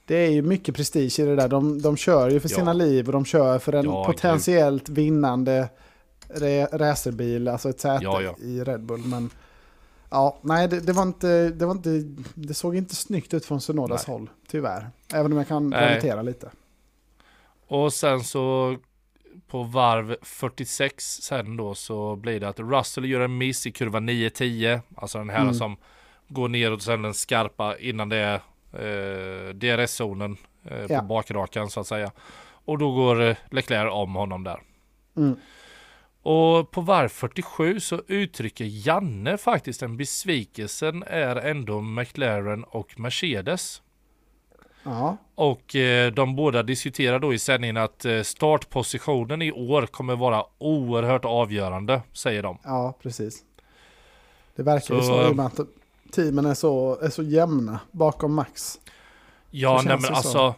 det 0.05 0.15
är 0.15 0.29
ju 0.31 0.41
mycket 0.41 0.75
prestige 0.75 1.19
i 1.19 1.25
det 1.25 1.35
där. 1.35 1.47
De, 1.47 1.81
de 1.81 1.97
kör 1.97 2.29
ju 2.29 2.39
för 2.39 2.49
Ja. 2.49 2.55
sina 2.57 2.73
liv 2.73 3.05
och 3.05 3.11
de 3.13 3.25
kör 3.25 3.59
för 3.59 3.73
en 3.73 3.85
Ja, 3.85 4.05
potentiellt 4.05 4.89
vinnande 4.89 5.69
re, 6.27 6.65
racerbil, 6.65 7.47
alltså 7.47 7.69
ett 7.69 7.79
säte 7.79 8.03
Ja, 8.03 8.35
i 8.41 8.63
Red 8.63 8.83
Bull. 8.83 9.01
Men 9.05 9.29
ja, 10.09 10.39
nej, 10.41 10.67
det, 10.67 10.79
det, 10.79 10.93
var 10.93 11.03
inte, 11.03 11.49
det 11.49 11.65
var 11.65 11.71
inte, 11.71 11.89
det 12.33 12.53
såg 12.53 12.75
inte 12.75 12.95
snyggt 12.95 13.33
ut 13.33 13.45
från 13.45 13.61
Sonodas 13.61 14.07
Nej. 14.07 14.17
håll, 14.17 14.29
tyvärr. 14.47 14.89
Även 15.13 15.31
om 15.31 15.37
jag 15.37 15.47
kan 15.47 15.69
Nej. 15.69 15.89
relatera 15.89 16.21
lite. 16.21 16.49
Och 17.67 17.93
sen 17.93 18.23
så 18.23 18.75
på 19.47 19.63
varv 19.63 20.15
46 20.21 21.03
sen 21.21 21.57
då 21.57 21.75
så 21.75 22.15
blir 22.15 22.39
det 22.39 22.49
att 22.49 22.59
Russell 22.59 23.05
gör 23.05 23.19
en 23.21 23.37
miss 23.37 23.67
i 23.67 23.71
kurva 23.71 23.99
9-10. 23.99 24.79
Alltså 24.95 25.17
den 25.17 25.29
här 25.29 25.41
Mm. 25.41 25.53
som 25.53 25.77
går 26.27 26.47
neråt 26.49 26.77
och 26.77 26.83
sen 26.83 27.01
den 27.01 27.13
skarpa 27.13 27.77
innan 27.77 28.09
det 28.09 28.17
är 28.17 28.41
eh, 28.73 29.53
DRS-zonen 29.53 30.37
eh, 30.63 30.85
Ja. 30.89 30.99
på 30.99 31.05
bakrakan 31.05 31.69
så 31.69 31.79
att 31.79 31.87
säga. 31.87 32.11
Och 32.65 32.77
då 32.77 32.91
går 32.91 33.21
eh, 33.21 33.35
Leclerc 33.51 33.91
om 33.93 34.15
honom 34.15 34.43
där. 34.43 34.61
Mm. 35.17 35.35
Och 36.23 36.71
på 36.71 36.81
varv 36.81 37.09
47 37.09 37.79
så 37.79 38.01
uttrycker 38.07 38.65
Janne 38.87 39.37
faktiskt 39.37 39.81
en 39.83 39.97
besvikelsen 39.97 41.03
är 41.07 41.35
ändå 41.35 41.81
McLaren 41.81 42.63
och 42.63 42.99
Mercedes. 42.99 43.81
Ja, 44.83 45.17
Och 45.35 45.75
eh, 45.75 46.11
de 46.11 46.35
båda 46.35 46.63
diskuterar 46.63 47.19
då 47.19 47.33
i 47.33 47.39
sändningen 47.39 47.77
att 47.77 48.05
eh, 48.05 48.21
startpositionen 48.21 49.41
i 49.41 49.51
år 49.51 49.85
kommer 49.85 50.15
vara 50.15 50.45
oerhört 50.57 51.25
avgörande, 51.25 52.01
säger 52.13 52.43
de. 52.43 52.57
ja, 52.63 52.93
precis. 53.01 53.43
Det 54.55 54.63
verkar 54.63 54.95
ju 54.95 55.01
Så- 55.01 55.07
så 55.07 55.27
i 55.27 55.31
och 55.31 55.35
med 55.35 55.45
att 55.45 55.59
teamen 56.11 56.45
är 56.45 56.53
så, 56.53 56.99
är 57.01 57.09
så 57.09 57.23
jämna 57.23 57.79
bakom 57.91 58.33
Max. 58.33 58.79
Ja, 59.49 59.81
nej 59.85 59.97
men 60.01 60.13
alltså. 60.13 60.55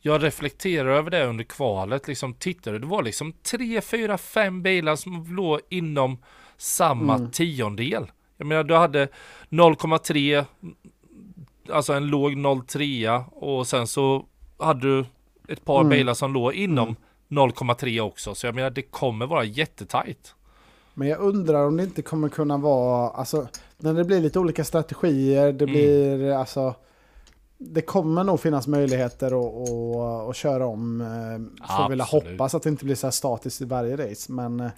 Jag 0.00 0.22
reflekterar 0.22 0.88
över 0.88 1.10
det 1.10 1.26
under 1.26 1.44
kvalet, 1.44 2.08
liksom 2.08 2.34
tittade, 2.34 2.78
det 2.78 2.86
var 2.86 3.02
liksom 3.02 3.32
3, 3.32 3.80
4, 3.80 4.18
5 4.18 4.62
bilar 4.62 4.96
som 4.96 5.36
låg 5.36 5.60
inom 5.68 6.18
samma 6.56 7.14
Mm. 7.14 7.30
tiondel. 7.30 8.06
Jag 8.36 8.46
menar, 8.46 8.64
du 8.64 8.74
hade 8.74 9.08
0,3, 9.48 10.44
alltså 11.72 11.92
en 11.92 12.06
låg 12.06 12.32
0,3 12.36 13.24
och 13.32 13.66
sen 13.66 13.86
så 13.86 14.26
hade 14.58 14.80
du 14.80 15.04
ett 15.48 15.64
par 15.64 15.80
Mm. 15.80 15.88
bilar 15.90 16.14
som 16.14 16.32
låg 16.32 16.52
inom 16.54 16.96
0,3 17.28 18.00
också. 18.00 18.34
Så 18.34 18.46
jag 18.46 18.54
menar, 18.54 18.70
det 18.70 18.82
kommer 18.82 19.26
vara 19.26 19.44
jättetajt. 19.44 20.34
Men 20.94 21.08
jag 21.08 21.18
undrar 21.20 21.66
om 21.66 21.76
det 21.76 21.82
inte 21.82 22.02
kommer 22.02 22.28
kunna 22.28 22.56
vara, 22.56 23.10
alltså 23.10 23.48
när 23.82 23.94
det 23.94 24.04
blir 24.04 24.20
lite 24.20 24.38
olika 24.38 24.64
strategier, 24.64 25.52
det 25.52 25.64
Mm. 25.64 25.74
blir 25.74 26.32
alltså 26.32 26.74
det 27.58 27.80
kommer 27.82 28.24
nog 28.24 28.40
finnas 28.40 28.66
möjligheter 28.66 29.26
att, 29.26 29.68
att, 29.70 30.28
att 30.30 30.36
köra 30.36 30.66
om. 30.66 31.00
eh, 31.00 31.76
Får 31.76 31.88
vilja 31.88 32.04
Absolut. 32.04 32.30
hoppas 32.30 32.54
att 32.54 32.62
det 32.62 32.68
inte 32.68 32.84
blir 32.84 32.94
så 32.94 33.06
här 33.06 33.12
statiskt 33.12 33.60
i 33.60 33.64
varje 33.64 33.96
race. 34.10 34.32
Men 34.32 34.60
eh, 34.60 34.70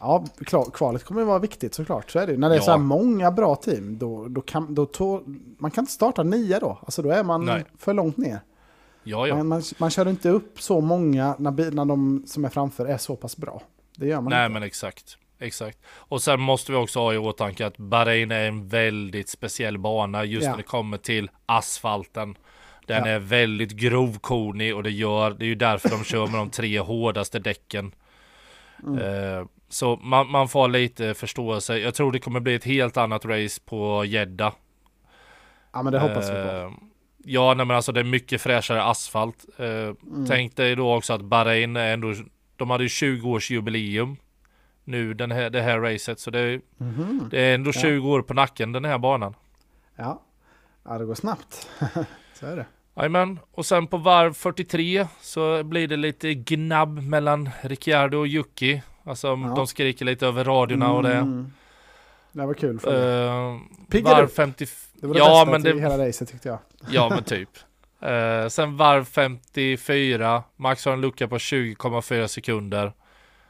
ja, 0.00 0.24
kvalet 0.72 1.04
kommer 1.04 1.20
ju 1.20 1.26
vara 1.26 1.38
viktigt 1.38 1.74
såklart. 1.74 2.10
Så 2.10 2.18
är 2.18 2.26
det. 2.26 2.36
När 2.36 2.48
det 2.48 2.54
är 2.54 2.58
Ja. 2.58 2.62
så 2.64 2.70
här 2.70 2.78
många 2.78 3.30
bra 3.30 3.56
team, 3.56 3.98
då, 3.98 4.28
då 4.28 4.40
kan 4.40 4.74
då 4.74 4.86
to, 4.86 5.20
man 5.58 5.70
kan 5.70 5.82
inte 5.82 5.92
starta 5.92 6.22
nio 6.22 6.58
då. 6.58 6.78
Alltså 6.82 7.02
då 7.02 7.10
är 7.10 7.22
man 7.24 7.44
Nej. 7.44 7.64
för 7.78 7.94
långt 7.94 8.16
ner. 8.16 8.40
Ja, 9.04 9.26
ja. 9.26 9.36
Man, 9.36 9.48
man, 9.48 9.62
man 9.78 9.90
kör 9.90 10.08
inte 10.08 10.28
upp 10.30 10.60
så 10.60 10.80
många 10.80 11.34
när, 11.38 11.70
när 11.70 11.84
de 11.84 12.22
som 12.26 12.44
är 12.44 12.48
framför 12.48 12.86
är 12.86 12.98
så 12.98 13.16
pass 13.16 13.36
bra. 13.36 13.62
Det 13.96 14.06
gör 14.06 14.20
man 14.20 14.30
Nej 14.30 14.46
inte. 14.46 14.52
men 14.52 14.62
exakt. 14.62 15.16
Exakt. 15.44 15.78
Och 15.86 16.22
sen 16.22 16.40
måste 16.40 16.72
vi 16.72 16.78
också 16.78 17.00
ha 17.00 17.14
i 17.14 17.18
åtanke 17.18 17.66
att 17.66 17.76
Bahrain 17.76 18.30
är 18.30 18.48
en 18.48 18.68
väldigt 18.68 19.28
speciell 19.28 19.78
bana 19.78 20.24
just 20.24 20.44
Ja. 20.44 20.50
när 20.50 20.56
det 20.56 20.62
kommer 20.62 20.98
till 20.98 21.30
asfalten. 21.46 22.36
Den 22.86 23.02
Ja. 23.04 23.10
är 23.10 23.18
väldigt 23.18 23.70
grovkornig 23.72 24.74
och 24.76 24.82
det 24.82 24.90
gör, 24.90 25.30
det 25.30 25.44
är 25.44 25.46
ju 25.48 25.54
därför 25.54 25.88
de 25.88 26.04
kör 26.04 26.26
med 26.26 26.40
de 26.40 26.50
tre 26.50 26.78
hårdaste 26.80 27.38
däcken. 27.38 27.94
Mm. 28.82 28.98
Eh, 29.38 29.46
så 29.68 29.96
man, 29.96 30.30
man 30.30 30.48
får 30.48 30.68
lite 30.68 31.14
förståelse. 31.14 31.78
Jag 31.78 31.94
tror 31.94 32.12
det 32.12 32.18
kommer 32.18 32.40
bli 32.40 32.54
ett 32.54 32.64
helt 32.64 32.96
annat 32.96 33.24
race 33.24 33.60
på 33.64 34.04
Jeddah. 34.04 34.52
Ja 35.72 35.82
men 35.82 35.92
det 35.92 35.98
hoppas 35.98 36.28
vi 36.30 36.32
på. 36.34 36.38
Eh, 36.38 36.70
Ja, 37.26 37.54
nej, 37.54 37.66
men 37.66 37.76
alltså 37.76 37.92
det 37.92 38.00
är 38.00 38.04
mycket 38.04 38.40
fräschare 38.42 38.82
asfalt. 38.82 39.44
Eh, 39.58 39.66
Mm. 39.66 40.26
Tänk 40.28 40.56
dig 40.56 40.76
då 40.76 40.94
också 40.94 41.12
att 41.12 41.20
Bahrain 41.22 41.76
är 41.76 41.92
ändå, 41.92 42.14
de 42.56 42.70
hade 42.70 42.84
ju 42.84 42.88
20 42.88 43.30
års 43.30 43.50
jubileum 43.50 44.16
nu 44.84 45.14
den 45.14 45.30
här, 45.30 45.50
det 45.50 45.62
här 45.62 45.80
racet. 45.80 46.20
Så 46.20 46.30
det 46.30 46.38
är, 46.40 46.60
Mhm. 46.76 47.28
det 47.30 47.40
är 47.40 47.54
ändå 47.54 47.70
Ja. 47.74 47.80
20 47.80 48.10
år 48.10 48.22
på 48.22 48.34
nacken 48.34 48.72
den 48.72 48.84
här 48.84 48.98
banan. 48.98 49.34
Ja. 49.96 50.22
ja, 50.84 50.98
det 50.98 51.04
går 51.04 51.14
snabbt. 51.14 51.68
så 52.34 52.46
är 52.46 52.56
det. 52.56 52.66
Jajamän, 52.96 53.38
och 53.52 53.66
sen 53.66 53.86
på 53.86 53.96
varv 53.96 54.32
43 54.32 55.06
så 55.20 55.62
blir 55.64 55.88
det 55.88 55.96
lite 55.96 56.34
gnabb 56.34 57.02
mellan 57.02 57.50
Ricciardo 57.62 58.18
och 58.18 58.26
Yuki. 58.26 58.82
Alltså 59.04 59.26
Ja. 59.26 59.52
de 59.56 59.66
skriker 59.66 60.04
lite 60.04 60.26
över 60.26 60.44
radiorna 60.44 60.92
och 60.92 61.02
det. 61.02 61.14
Mm. 61.14 61.52
Det 62.32 62.46
var 62.46 62.54
kul 62.54 62.78
för. 62.80 62.90
Uh, 63.54 64.02
varv 64.04 64.24
upp. 64.24 64.34
50... 64.34 64.66
Det 65.00 65.06
var 65.06 65.14
det 65.14 65.20
ja, 65.20 65.44
bästa 65.44 65.50
men 65.50 65.62
det, 65.62 65.80
hela 65.90 66.08
racet 66.08 66.28
tyckte 66.28 66.48
jag. 66.48 66.58
Ja 66.90 67.08
men 67.10 67.24
typ. 67.24 67.48
Eh, 68.00 68.48
sen 68.48 68.76
varv 68.76 69.04
54. 69.04 70.42
Max 70.56 70.84
har 70.84 70.92
en 70.92 71.00
lucka 71.00 71.28
på 71.28 71.38
20,4 71.38 72.26
sekunder. 72.26 72.92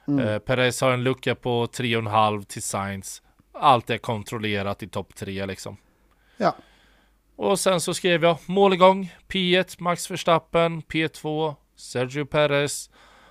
Mm. 0.08 0.28
Eh, 0.28 0.38
Perez 0.38 0.80
har 0.80 0.90
en 0.92 1.02
lucka 1.04 1.34
på 1.34 1.66
3,5 1.66 2.44
till 2.44 2.62
Sainz. 2.62 3.22
Allt 3.52 3.90
är 3.90 3.98
kontrollerat 3.98 4.82
i 4.82 4.88
topp 4.88 5.14
3 5.14 5.46
liksom. 5.46 5.76
Ja. 6.36 6.54
Och 7.36 7.58
sen 7.60 7.80
så 7.80 7.94
skrev 7.94 8.24
jag 8.24 8.38
måligång 8.46 9.12
P1 9.28 9.76
Max 9.82 10.10
Verstappen, 10.10 10.82
P2 10.82 11.54
Sergio 11.76 12.24
Perez 12.24 12.90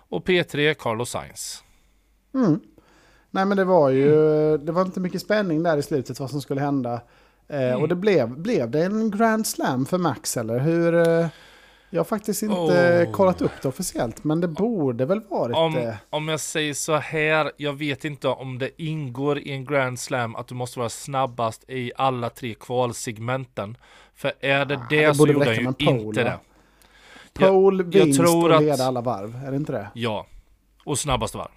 och 0.10 0.26
P3 0.28 0.74
Carlos 0.74 1.10
Sainz. 1.10 1.64
Mm. 2.34 2.60
Nej 3.32 3.46
men 3.46 3.58
det 3.58 3.66
var 3.66 3.90
ju, 3.90 4.14
Mm. 4.14 4.66
det 4.66 4.72
var 4.72 4.82
inte 4.82 5.00
mycket 5.00 5.22
spänning 5.22 5.64
där 5.64 5.78
i 5.78 5.82
slutet 5.84 6.20
vad 6.20 6.30
som 6.30 6.42
skulle 6.42 6.62
hända. 6.62 6.94
Eh, 7.48 7.62
Mm. 7.70 7.82
Och 7.82 7.88
det 7.88 7.96
blev, 7.96 8.38
blev 8.40 8.72
det 8.72 8.84
en 8.84 9.12
Grand 9.12 9.48
Slam 9.48 9.86
för 9.86 9.98
Max 9.98 10.38
eller 10.38 10.60
hur? 10.60 11.08
Eh, 11.08 11.28
jag 11.94 12.00
har 12.00 12.06
faktiskt 12.06 12.44
inte 12.44 12.56
Oh. 13.08 13.12
kollat 13.12 13.42
upp 13.42 13.52
det 13.62 13.68
officiellt 13.68 14.24
men 14.24 14.42
det 14.42 14.48
borde 14.48 15.06
väl 15.06 15.22
varit 15.30 15.56
Om, 15.56 15.74
det. 15.74 15.98
om 16.10 16.28
jag 16.28 16.40
säger 16.40 16.74
så 16.74 16.96
här, 16.96 17.52
jag 17.58 17.74
vet 17.74 18.06
inte 18.06 18.28
om 18.28 18.60
det 18.60 18.82
ingår 18.82 19.40
i 19.40 19.52
en 19.52 19.66
Grand 19.66 20.00
Slam 20.00 20.36
att 20.36 20.48
du 20.48 20.56
måste 20.56 20.80
vara 20.80 20.90
snabbast 20.90 21.70
i 21.70 21.92
alla 21.98 22.30
tre 22.30 22.54
kvalsegmenten. 22.54 23.78
För 24.16 24.34
är 24.40 24.66
det 24.66 24.76
Ah, 24.76 24.86
det, 24.90 25.08
det 25.08 25.16
så 25.16 25.28
gjorde 25.28 25.46
han 25.46 25.56
ju 25.56 25.66
pole, 25.74 26.00
inte 26.02 26.24
det. 26.24 26.40
Pole, 27.34 27.84
jag 27.84 28.06
vinst 28.06 28.20
tror 28.20 28.50
och 28.50 28.56
att- 28.56 28.64
leda 28.64 28.84
alla 28.86 29.02
varv. 29.02 29.36
Är 29.46 29.52
det 29.52 29.58
inte 29.58 29.72
det? 29.72 29.88
Ja. 29.94 30.26
Och 30.86 31.00
snabbaste 31.00 31.38
varv. 31.38 31.52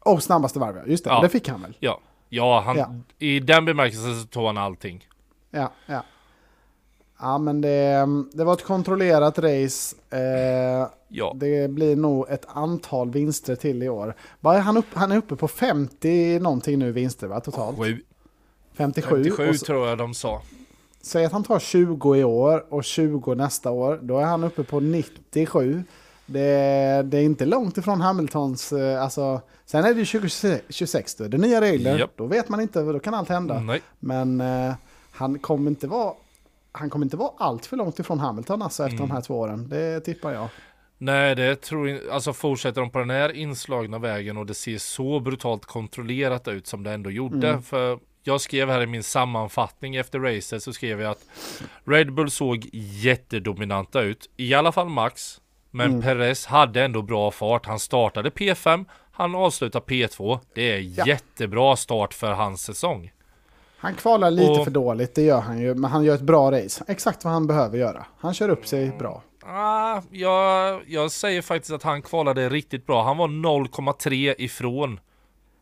Och 0.00 0.22
snabbaste 0.22 0.58
varv, 0.58 0.76
ja. 0.76 0.82
Just 0.86 1.04
det. 1.04 1.10
Ja. 1.10 1.20
Det 1.20 1.28
fick 1.28 1.48
han 1.48 1.62
väl? 1.62 1.76
Ja. 1.80 2.00
Ja, 2.28 2.60
han, 2.60 2.76
Ja. 2.78 2.94
i 3.18 3.40
den 3.40 3.64
bemärkelsen 3.64 4.20
så 4.22 4.26
tog 4.26 4.46
han 4.46 4.58
allting. 4.58 5.06
Ja, 5.50 5.72
ja. 5.86 6.02
Ja, 7.20 7.38
men 7.38 7.60
det, 7.60 8.06
det 8.32 8.44
var 8.44 8.52
ett 8.52 8.64
kontrollerat 8.64 9.38
race. 9.38 9.96
Eh, 10.10 10.88
Ja. 11.12 11.32
det 11.36 11.70
blir 11.70 11.96
nog 11.96 12.26
ett 12.30 12.44
antal 12.48 13.10
vinster 13.10 13.56
till 13.56 13.82
i 13.82 13.88
år. 13.88 14.14
Han, 14.42 14.76
upp, 14.76 14.84
han 14.94 15.12
är 15.12 15.16
uppe 15.16 15.36
på 15.36 15.48
50 15.48 16.38
någonting 16.38 16.78
nu 16.78 16.92
vinster 16.92 17.26
va, 17.26 17.40
totalt? 17.40 17.78
Sju, 17.78 18.02
57. 18.74 19.08
57 19.24 19.48
Och 19.48 19.56
så, 19.56 19.64
tror 19.66 19.88
jag 19.88 19.98
de 19.98 20.14
sa. 20.14 20.42
säg 21.02 21.24
att 21.24 21.32
han 21.32 21.44
tar 21.44 21.58
20 21.58 22.16
i 22.16 22.24
år 22.24 22.64
och 22.68 22.84
20 22.84 23.34
nästa 23.34 23.70
år. 23.70 23.98
Då 24.02 24.18
är 24.18 24.24
han 24.24 24.44
uppe 24.44 24.64
på 24.64 24.80
97. 24.80 25.82
Det, 26.26 26.40
det 27.04 27.18
är 27.18 27.22
inte 27.22 27.44
långt 27.46 27.78
ifrån 27.78 28.00
Hamiltons... 28.00 28.72
eh, 28.72 29.02
Alltså, 29.02 29.40
sen 29.66 29.84
är 29.84 29.94
det 29.94 30.00
ju 30.00 30.06
2026 30.20 31.14
då. 31.14 31.28
Det 31.28 31.36
är 31.36 31.38
nya 31.38 31.60
regler. 31.60 31.98
Japp. 31.98 32.10
Då 32.16 32.26
vet 32.26 32.48
man 32.48 32.60
inte, 32.60 32.80
då 32.82 32.98
kan 32.98 33.14
allt 33.14 33.28
hända. 33.28 33.60
Nej. 33.60 33.80
Men 33.98 34.40
eh, 34.40 34.72
han 35.10 35.38
kommer 35.38 35.70
inte 35.70 35.86
vara... 35.86 36.12
Han 36.72 36.90
kommer 36.90 37.06
inte 37.06 37.16
vara 37.16 37.30
allt 37.38 37.66
för 37.66 37.76
långt 37.76 37.98
ifrån 37.98 38.18
Hamilton 38.20 38.62
alltså 38.62 38.82
efter 38.84 38.96
Mm. 38.96 39.08
de 39.08 39.14
här 39.14 39.20
två 39.20 39.38
åren. 39.38 39.68
Det 39.68 40.00
tippar 40.00 40.32
jag. 40.32 40.48
Nej, 40.98 41.34
det 41.34 41.56
tror 41.60 41.88
jag 41.88 42.08
Alltså 42.10 42.32
fortsätter 42.32 42.80
de 42.80 42.90
på 42.90 42.98
den 42.98 43.10
här 43.10 43.32
inslagna 43.36 43.98
vägen 43.98 44.36
och 44.36 44.46
det 44.46 44.54
ser 44.54 44.78
så 44.78 45.20
brutalt 45.20 45.64
kontrollerat 45.64 46.48
ut 46.48 46.66
som 46.66 46.82
det 46.82 46.92
ändå 46.92 47.10
gjorde. 47.10 47.48
Mm. 47.48 47.62
För 47.62 47.98
jag 48.22 48.40
skrev 48.40 48.70
här 48.70 48.82
i 48.82 48.86
min 48.86 49.02
sammanfattning 49.02 49.96
efter 49.96 50.18
racet 50.20 50.62
så 50.62 50.72
skrev 50.72 51.00
jag 51.00 51.10
att 51.10 51.24
Red 51.84 52.12
Bull 52.12 52.30
såg 52.30 52.68
jättedominanta 52.72 54.00
ut. 54.00 54.30
I 54.36 54.54
alla 54.54 54.72
fall 54.72 54.88
Max. 54.88 55.40
Men 55.70 55.86
Mm. 55.90 56.02
Perez 56.02 56.46
hade 56.46 56.84
ändå 56.84 57.02
bra 57.02 57.30
fart. 57.30 57.66
Han 57.66 57.78
startade 57.78 58.30
P5. 58.30 58.84
Han 59.12 59.34
avslutar 59.34 59.80
P2. 59.80 60.38
Det 60.54 60.70
är 60.72 60.80
Ja. 60.80 61.06
jättebra 61.06 61.76
start 61.76 62.14
för 62.14 62.32
hans 62.32 62.62
säsong. 62.62 63.10
Han 63.80 63.94
kvalar 63.94 64.30
lite 64.30 64.50
Och- 64.50 64.64
för 64.64 64.70
dåligt, 64.70 65.14
det 65.14 65.22
gör 65.22 65.40
han 65.40 65.58
ju. 65.58 65.74
Men 65.74 65.90
han 65.90 66.04
gör 66.04 66.14
ett 66.14 66.20
bra 66.20 66.52
race. 66.52 66.84
Exakt 66.88 67.24
vad 67.24 67.32
han 67.32 67.46
behöver 67.46 67.78
göra. 67.78 68.04
Han 68.18 68.34
kör 68.34 68.48
upp 68.48 68.66
sig 68.66 68.90
bra. 68.98 69.22
Ah, 69.46 70.00
jag, 70.10 70.80
jag 70.86 71.10
säger 71.12 71.42
faktiskt 71.42 71.72
att 71.72 71.82
han 71.82 72.02
kvalade 72.02 72.48
riktigt 72.48 72.86
bra. 72.86 73.04
Han 73.04 73.16
var 73.16 73.28
0,3 73.28 74.34
ifrån 74.38 75.00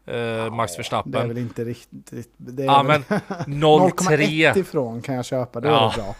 eh, 0.07 0.51
Max 0.55 0.79
Verstappen. 0.79 1.12
Det 1.12 1.19
är 1.19 1.27
väl 1.27 1.39
inte 1.39 1.64
riktigt... 1.64 2.33
Det 2.37 2.62
är 2.62 2.66
Ja 2.66 2.83
väl 2.83 3.03
men 3.09 3.19
0,1 3.47 3.91
0,3. 4.09 4.59
ifrån 4.59 5.03
kan 5.03 5.14
jag 5.14 5.25
köpa, 5.25 5.61
det 5.61 5.69
Ja. 5.69 5.93
är 5.93 5.97
bra. 5.97 6.14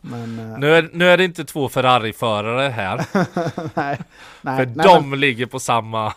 Men 0.00 0.38
eh, 0.52 0.58
Nu 0.58 0.74
är, 0.74 0.90
nu 0.92 1.08
är 1.08 1.16
det 1.16 1.24
inte 1.24 1.44
två 1.44 1.68
Ferrari-förare 1.68 2.68
här. 2.68 2.96
nej, 3.74 3.98
nej, 4.42 4.56
för 4.66 4.66
nej, 4.76 4.86
de 4.86 5.14
ligger 5.14 5.46
på 5.46 5.58
samma 5.60 6.12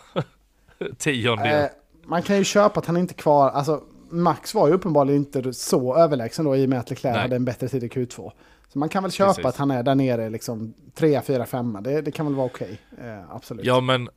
tiondel. 0.98 1.46
men, 1.52 1.64
eh, 1.64 1.68
man 2.06 2.22
kan 2.22 2.36
ju 2.36 2.44
köpa 2.44 2.80
att 2.80 2.86
han 2.86 2.96
inte 2.96 3.14
kvar... 3.14 3.50
Alltså, 3.50 3.80
Max 4.14 4.54
var 4.54 4.68
ju 4.68 4.74
uppenbarligen 4.74 5.20
inte 5.20 5.52
så 5.52 5.96
överlägsen 5.96 6.44
då 6.44 6.56
i 6.56 6.64
och 6.64 6.68
med 6.68 6.78
att 6.78 6.90
Leclerc 6.90 7.12
Nej. 7.14 7.22
hade 7.22 7.36
en 7.36 7.44
bättre 7.44 7.68
tid 7.68 7.84
i 7.84 7.88
Q2. 7.88 8.32
Så 8.68 8.78
man 8.78 8.88
kan 8.88 9.02
väl 9.02 9.12
köpa 9.12 9.28
Precis. 9.28 9.44
att 9.44 9.56
han 9.56 9.70
är 9.70 9.82
där 9.82 9.94
nere 9.94 10.30
liksom 10.30 10.74
3, 10.94 11.20
4, 11.20 11.46
5. 11.46 11.78
Det, 11.80 12.00
det 12.02 12.10
kan 12.10 12.26
väl 12.26 12.34
vara 12.34 12.46
okej. 12.46 12.78
Eh, 13.02 13.34
absolut. 13.34 13.64
Ja 13.66 13.80
men 13.80 14.08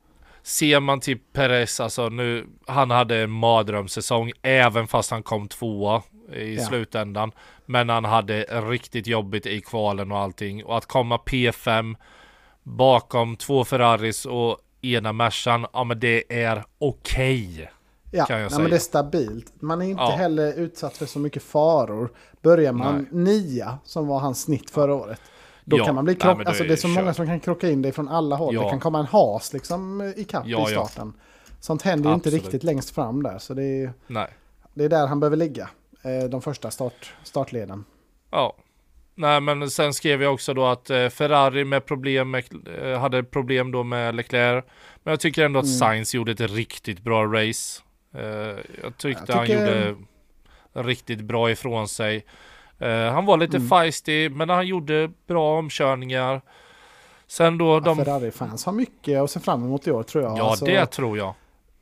ser 0.43 0.79
man 0.79 0.99
till 0.99 1.19
Perez, 1.33 1.79
alltså 1.79 2.09
nu, 2.09 2.45
han 2.67 2.91
hade 2.91 3.17
en 3.17 3.31
mardrömssäsong 3.31 4.31
även 4.41 4.87
fast 4.87 5.11
han 5.11 5.23
kom 5.23 5.47
tvåa 5.47 6.03
i 6.35 6.55
Ja. 6.55 6.63
slutändan. 6.65 7.31
Men 7.65 7.89
han 7.89 8.05
hade 8.05 8.43
riktigt 8.43 9.07
jobbigt 9.07 9.45
i 9.45 9.61
kvalen 9.61 10.11
och 10.11 10.17
allting. 10.17 10.65
Och 10.65 10.77
att 10.77 10.85
komma 10.85 11.17
P5 11.17 11.95
bakom 12.63 13.35
två 13.35 13.65
Ferraris 13.65 14.25
och 14.25 14.57
ena 14.81 15.13
Mercan, 15.13 15.65
ja 15.73 15.83
men 15.83 15.99
det 15.99 16.43
är 16.43 16.63
okej. 16.79 17.69
Ja, 18.11 18.25
kan 18.25 18.39
jag 18.39 18.51
nej, 18.51 18.59
men 18.61 18.69
det 18.69 18.75
är 18.77 18.79
stabilt. 18.79 19.53
Man 19.61 19.81
är 19.81 19.85
inte 19.85 20.01
Ja. 20.03 20.15
heller 20.15 20.53
utsatt 20.53 20.97
för 20.97 21.05
så 21.05 21.19
mycket 21.19 21.43
faror. 21.43 22.11
Börjar 22.41 22.73
man 22.73 22.95
Nej. 23.11 23.23
nia, 23.23 23.77
som 23.83 24.07
var 24.07 24.19
hans 24.19 24.41
snitt 24.41 24.69
förra 24.69 24.93
året, 24.95 25.21
då 25.65 25.77
Ja, 25.77 25.85
kan 25.85 25.95
man 25.95 26.03
bli 26.05 26.13
nej, 26.13 26.19
krock... 26.21 26.37
men 26.37 26.43
då 26.45 26.49
Alltså 26.49 26.63
det 26.63 26.71
är 26.73 26.75
så 26.75 26.87
många 26.87 27.05
kört. 27.07 27.15
som 27.15 27.25
kan 27.25 27.39
krocka 27.39 27.69
in 27.69 27.81
dig 27.81 27.91
från 27.91 28.07
alla 28.09 28.35
håll. 28.35 28.55
Ja. 28.55 28.63
Det 28.63 28.69
kan 28.69 28.79
komma 28.79 28.99
en 28.99 29.05
has 29.05 29.53
liksom 29.53 30.13
i 30.17 30.23
kapp 30.23 30.43
Ja, 30.47 30.69
i 30.69 30.71
starten. 30.71 31.13
Sånt 31.59 31.81
händer 31.81 32.09
ju 32.09 32.13
inte 32.15 32.29
riktigt 32.29 32.63
längst 32.63 32.89
fram 32.95 33.23
där. 33.23 33.37
Så 33.37 33.53
det 33.53 33.63
är, 33.63 33.93
Nej. 34.07 34.27
det 34.73 34.83
är 34.85 34.89
där 34.89 35.07
han 35.07 35.19
behöver 35.19 35.37
ligga. 35.37 35.69
Eh, 36.03 36.29
De 36.29 36.41
första 36.41 36.71
start, 36.71 37.13
startleden. 37.23 37.83
Ja. 38.31 38.55
Nej 39.15 39.41
men 39.41 39.69
sen 39.69 39.93
skrev 39.93 40.21
jag 40.23 40.33
också 40.33 40.53
då 40.53 40.65
att 40.65 40.89
eh, 40.89 41.07
Ferrari 41.09 41.65
med 41.65 41.85
problem 41.85 42.31
med, 42.31 42.43
eh, 42.81 42.99
hade 42.99 43.23
problem 43.23 43.71
då 43.71 43.83
med 43.83 44.15
Leclerc. 44.15 44.65
Men 45.03 45.11
jag 45.11 45.19
tycker 45.19 45.45
ändå 45.45 45.59
att 45.59 45.65
Mm. 45.65 45.77
Sainz 45.77 46.13
gjorde 46.15 46.31
ett 46.31 46.39
riktigt 46.41 46.99
bra 47.01 47.23
race. 47.25 47.81
Eh, 48.13 48.21
jag 48.83 48.97
tyckte 48.97 49.23
Jag 49.27 49.35
han 49.35 49.45
tycker- 49.45 49.87
gjorde 49.87 49.95
riktigt 50.73 51.21
bra 51.21 51.51
ifrån 51.51 51.87
sig. 51.87 52.25
Eh, 52.79 52.89
han 53.13 53.25
var 53.25 53.37
lite 53.37 53.57
Mm. 53.57 53.69
feisty 53.69 54.29
men 54.29 54.49
han 54.49 54.67
gjorde 54.67 55.11
bra 55.27 55.59
omkörningar. 55.59 56.41
Sen 57.27 57.57
då 57.57 57.79
de... 57.79 57.97
Ferrari-fans 57.97 58.65
har 58.65 58.73
mycket 58.73 59.21
att 59.21 59.31
se 59.31 59.39
fram 59.39 59.63
emot 59.63 59.87
i 59.87 59.91
år 59.91 60.03
tror 60.03 60.23
jag. 60.23 60.37
Ja 60.37 60.49
Alltså, 60.49 60.65
det 60.65 60.85
tror 60.85 61.17
jag. 61.17 61.33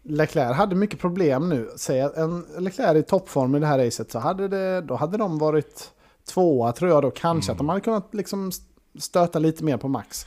Leclerc 0.04 0.56
hade 0.58 0.76
mycket 0.76 1.00
problem 1.00 1.50
nu. 1.50 1.70
Säg 1.78 2.02
att 2.02 2.18
en 2.18 2.46
Leclerc 2.60 2.98
i 2.98 3.04
toppform 3.04 3.56
i 3.56 3.60
det 3.60 3.68
här 3.68 3.86
racet 3.86 4.12
så 4.12 4.20
hade, 4.20 4.48
det, 4.48 4.82
då 4.82 4.96
hade 4.96 5.18
de 5.18 5.38
varit 5.38 5.92
tvåa 6.34 6.72
tror 6.72 6.92
jag 6.92 7.02
då. 7.04 7.12
Kanske 7.12 7.52
att 7.52 7.58
de 7.58 7.70
hade 7.70 7.82
kunnat 7.82 8.14
liksom 8.14 8.52
stöta 9.00 9.40
lite 9.40 9.64
mer 9.64 9.78
på 9.78 9.88
max. 9.88 10.26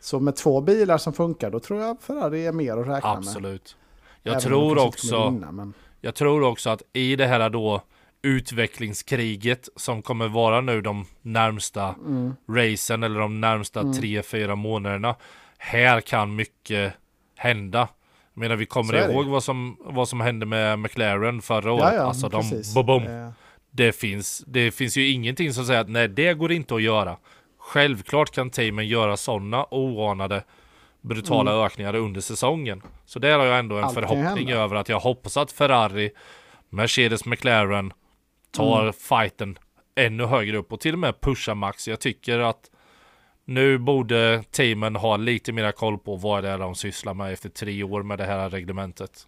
Så 0.00 0.20
med 0.20 0.36
två 0.36 0.60
bilar 0.60 0.98
som 0.98 1.12
funkar 1.12 1.50
då 1.50 1.60
tror 1.60 1.80
jag 1.82 1.96
Ferrari 2.02 2.46
är 2.46 2.52
mer 2.52 2.72
att 2.76 2.88
räkna 2.88 3.08
med. 3.10 3.18
Absolut. 3.18 3.76
Jag 4.22 4.32
Även 4.32 4.42
tror 4.42 4.78
också... 4.86 5.30
vinna, 5.30 5.52
men... 5.52 5.72
Jag 6.00 6.14
tror 6.14 6.42
också 6.42 6.70
att 6.70 6.82
i 6.92 7.16
det 7.16 7.26
här 7.26 7.50
då 7.50 7.82
utvecklingskriget 8.22 9.68
som 9.76 10.02
kommer 10.02 10.28
vara 10.28 10.60
nu 10.60 10.80
de 10.80 11.06
närmsta 11.22 11.94
Mm. 12.06 12.34
racen 12.48 13.02
eller 13.02 13.20
de 13.20 13.40
närmsta 13.40 13.92
tre, 13.92 14.22
fyra 14.22 14.56
månaderna. 14.56 15.14
Här 15.58 16.00
kan 16.00 16.36
mycket 16.36 16.92
hända. 17.36 17.88
Jag 18.34 18.40
menar 18.40 18.56
vi 18.56 18.66
kommer 18.66 18.92
det 18.92 19.12
ihåg 19.12 19.26
vad 19.26 19.44
som, 19.44 19.76
vad 19.80 20.08
som 20.08 20.20
hände 20.20 20.46
med 20.46 20.78
McLaren 20.78 21.42
förra 21.42 21.72
året. 21.72 21.84
Ja, 21.84 21.94
ja, 21.94 22.02
alltså 22.02 22.28
de, 22.28 22.62
boom, 22.74 22.86
boom. 22.86 23.02
Eh, 23.06 23.30
Det, 23.70 23.92
finns, 23.92 24.44
det 24.46 24.70
finns 24.70 24.96
ju 24.96 25.08
ingenting 25.10 25.52
som 25.52 25.64
säger 25.64 25.80
att 25.80 25.88
nej 25.90 26.08
det 26.08 26.34
går 26.34 26.52
inte 26.52 26.74
att 26.74 26.82
göra. 26.82 27.16
Självklart 27.58 28.30
kan 28.30 28.50
teamen 28.50 28.88
göra 28.88 29.16
sådana 29.16 29.66
oanade 29.70 30.44
brutala 31.00 31.66
ökningar 31.66 31.94
under 31.94 32.20
säsongen. 32.20 32.82
Så 33.04 33.18
där 33.18 33.38
har 33.38 33.46
jag 33.46 33.58
ändå 33.58 33.74
en 33.74 33.78
Mm. 33.78 33.88
Allt 33.88 33.94
förhoppning 34.08 34.50
över 34.50 34.76
att 34.76 34.88
jag 34.88 35.00
hoppas 35.00 35.36
att 35.36 35.52
Ferrari, 35.52 36.10
Mercedes, 36.68 37.24
McLaren 37.24 37.92
tar 38.50 38.80
Mm. 38.82 38.92
fighten 38.92 39.58
ännu 39.94 40.24
högre 40.24 40.56
upp 40.58 40.72
och 40.72 40.80
till 40.80 40.92
och 40.92 40.98
med 40.98 41.20
pushar 41.20 41.54
Max. 41.54 41.88
Jag 41.88 42.00
tycker 42.00 42.38
att 42.38 42.70
nu 43.44 43.78
borde 43.78 44.44
teamen 44.50 44.96
ha 44.96 45.16
lite 45.16 45.52
mera 45.52 45.72
koll 45.72 45.98
på 45.98 46.16
vad 46.16 46.44
det 46.44 46.48
är 46.50 46.58
de 46.58 46.74
sysslar 46.74 47.14
med 47.14 47.32
efter 47.32 47.48
tre 47.48 47.82
år 47.82 48.02
med 48.02 48.18
det 48.18 48.24
här 48.24 48.50
reglementet. 48.50 49.26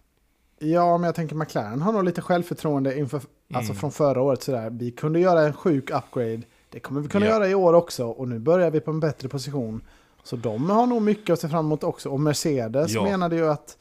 Ja, 0.59 0.97
men 0.97 1.05
jag 1.05 1.15
tänker 1.15 1.35
McLaren 1.35 1.81
har 1.81 1.93
nog 1.93 2.03
lite 2.03 2.21
självförtroende 2.21 2.97
inför, 2.99 3.17
alltså 3.53 3.71
Mm. 3.71 3.79
från 3.79 3.91
förra 3.91 4.21
året 4.21 4.43
sådär. 4.43 4.69
Vi 4.69 4.91
kunde 4.91 5.19
göra 5.19 5.41
en 5.41 5.53
sjuk 5.53 5.89
upgrade. 5.89 6.41
Det 6.69 6.79
kommer 6.79 7.01
vi 7.01 7.07
kunna 7.07 7.25
Ja. 7.25 7.31
göra 7.31 7.47
i 7.49 7.55
år 7.55 7.73
också. 7.73 8.05
Och 8.05 8.27
nu 8.27 8.39
börjar 8.39 8.71
vi 8.71 8.79
på 8.79 8.91
en 8.91 8.99
bättre 8.99 9.29
position. 9.29 9.83
Så 10.23 10.35
de 10.35 10.69
har 10.69 10.87
nog 10.87 11.01
mycket 11.01 11.33
att 11.33 11.39
se 11.39 11.49
fram 11.49 11.65
emot 11.65 11.83
också. 11.83 12.09
Och 12.09 12.19
Mercedes 12.19 12.91
Ja. 12.93 13.03
menade 13.03 13.35
ju 13.35 13.49
att, 13.49 13.77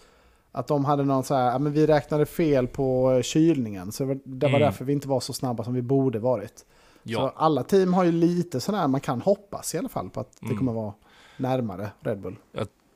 att 0.52 0.66
de 0.66 0.84
hade 0.84 1.04
någon 1.04 1.24
så 1.24 1.34
här, 1.34 1.58
men 1.58 1.72
vi 1.72 1.86
räknade 1.86 2.26
fel 2.26 2.66
på 2.66 3.20
kylningen. 3.24 3.92
Så 3.92 4.02
det 4.02 4.08
var, 4.08 4.18
det 4.24 4.46
var 4.46 4.48
Mm. 4.50 4.60
därför 4.60 4.84
vi 4.84 4.92
inte 4.92 5.08
var 5.08 5.20
så 5.20 5.32
snabba 5.32 5.64
som 5.64 5.74
vi 5.74 5.82
borde 5.82 6.18
varit. 6.18 6.64
Ja, 7.02 7.18
Så 7.18 7.28
alla 7.36 7.62
team 7.62 7.94
har 7.94 8.04
ju 8.04 8.12
lite 8.12 8.60
sådär, 8.60 8.88
man 8.88 9.00
kan 9.00 9.20
hoppas 9.20 9.74
i 9.74 9.78
alla 9.78 9.88
fall 9.88 10.10
på 10.10 10.20
att 10.20 10.32
det 10.40 10.46
Mm. 10.46 10.58
kommer 10.58 10.72
vara 10.72 10.92
närmare 11.36 11.90
Red 12.00 12.20
Bull. 12.20 12.36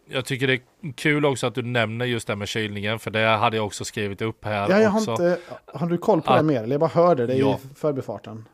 jag 0.09 0.25
tycker 0.25 0.47
det 0.47 0.53
är 0.53 0.93
kul 0.95 1.27
också 1.27 1.47
att 1.47 1.55
du 1.55 1.63
nämner 1.63 2.05
just 2.07 2.27
det 2.27 2.37
med 2.37 2.49
kylningen, 2.49 2.99
för 2.99 3.11
det 3.11 3.27
hade 3.27 3.57
jag 3.57 3.67
också 3.67 3.85
skrivit 3.85 4.23
upp 4.23 4.45
här 4.45 4.71
Ja, 4.71 4.81
jag 4.81 4.91
har, 4.91 4.99
också. 5.01 5.11
inte, 5.11 5.39
har 5.67 5.87
du 5.87 5.99
koll 5.99 6.23
på 6.23 6.33
Att- 6.33 6.39
det 6.39 6.45
mer? 6.45 6.63
Eller 6.63 6.73
jag 6.75 6.81
bara 6.81 6.91
hörde 6.91 7.27
det 7.27 7.35
Ja. 7.35 7.59
i 7.65 7.75
förbifarten. 7.75 8.45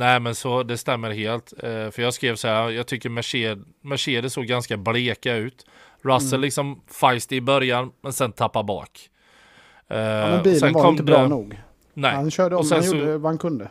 Nej 0.00 0.20
men 0.20 0.34
så 0.34 0.62
det 0.62 0.78
stämmer 0.78 1.10
helt. 1.10 1.52
Eh, 1.62 1.90
för 1.90 2.02
jag 2.02 2.14
skrev 2.14 2.36
så 2.36 2.48
här, 2.48 2.70
jag 2.70 2.86
tycker 2.86 3.08
Mercedes, 3.08 3.58
Mercedes 3.82 4.32
såg 4.32 4.44
ganska 4.46 4.76
bleka 4.76 5.34
ut. 5.34 5.66
Russell 6.02 6.28
Mm. 6.34 6.40
liksom 6.40 6.80
feisty 7.00 7.36
i 7.36 7.40
början, 7.40 7.92
men 8.02 8.12
sen 8.12 8.32
tappar 8.32 8.62
bak. 8.62 9.10
Eh, 9.88 9.98
Ja, 9.98 10.26
men 10.28 10.42
bilen 10.42 10.72
var 10.72 10.88
inte 10.88 11.02
bra 11.02 11.22
det- 11.22 11.28
nog. 11.28 11.60
Nej, 11.94 12.14
Han 12.14 12.30
körde 12.30 12.54
om, 12.56 12.60
Och 12.60 12.66
sen 12.66 12.78
han 12.78 12.84
så- 12.90 12.96
gjorde 12.96 13.18
vad 13.18 13.30
han 13.30 13.38
kunde. 13.38 13.70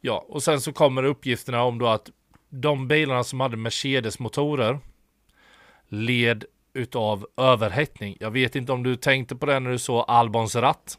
ja, 0.00 0.24
och 0.28 0.42
sen 0.42 0.60
så 0.60 0.72
kommer 0.72 1.02
uppgifterna 1.04 1.62
om 1.62 1.78
då 1.78 1.86
att 1.86 2.10
de 2.48 2.88
bilarna 2.88 3.24
som 3.24 3.40
hade 3.40 3.56
Mercedes-motorer 3.56 4.78
led 5.88 6.44
utav 6.74 7.26
överhettning. 7.36 8.16
Jag 8.20 8.30
vet 8.30 8.56
inte 8.56 8.72
om 8.72 8.82
du 8.82 8.96
tänkte 8.96 9.36
på 9.36 9.46
det 9.46 9.60
när 9.60 9.70
du 9.70 9.78
såg 9.78 10.04
Albons 10.08 10.56
ratt. 10.56 10.98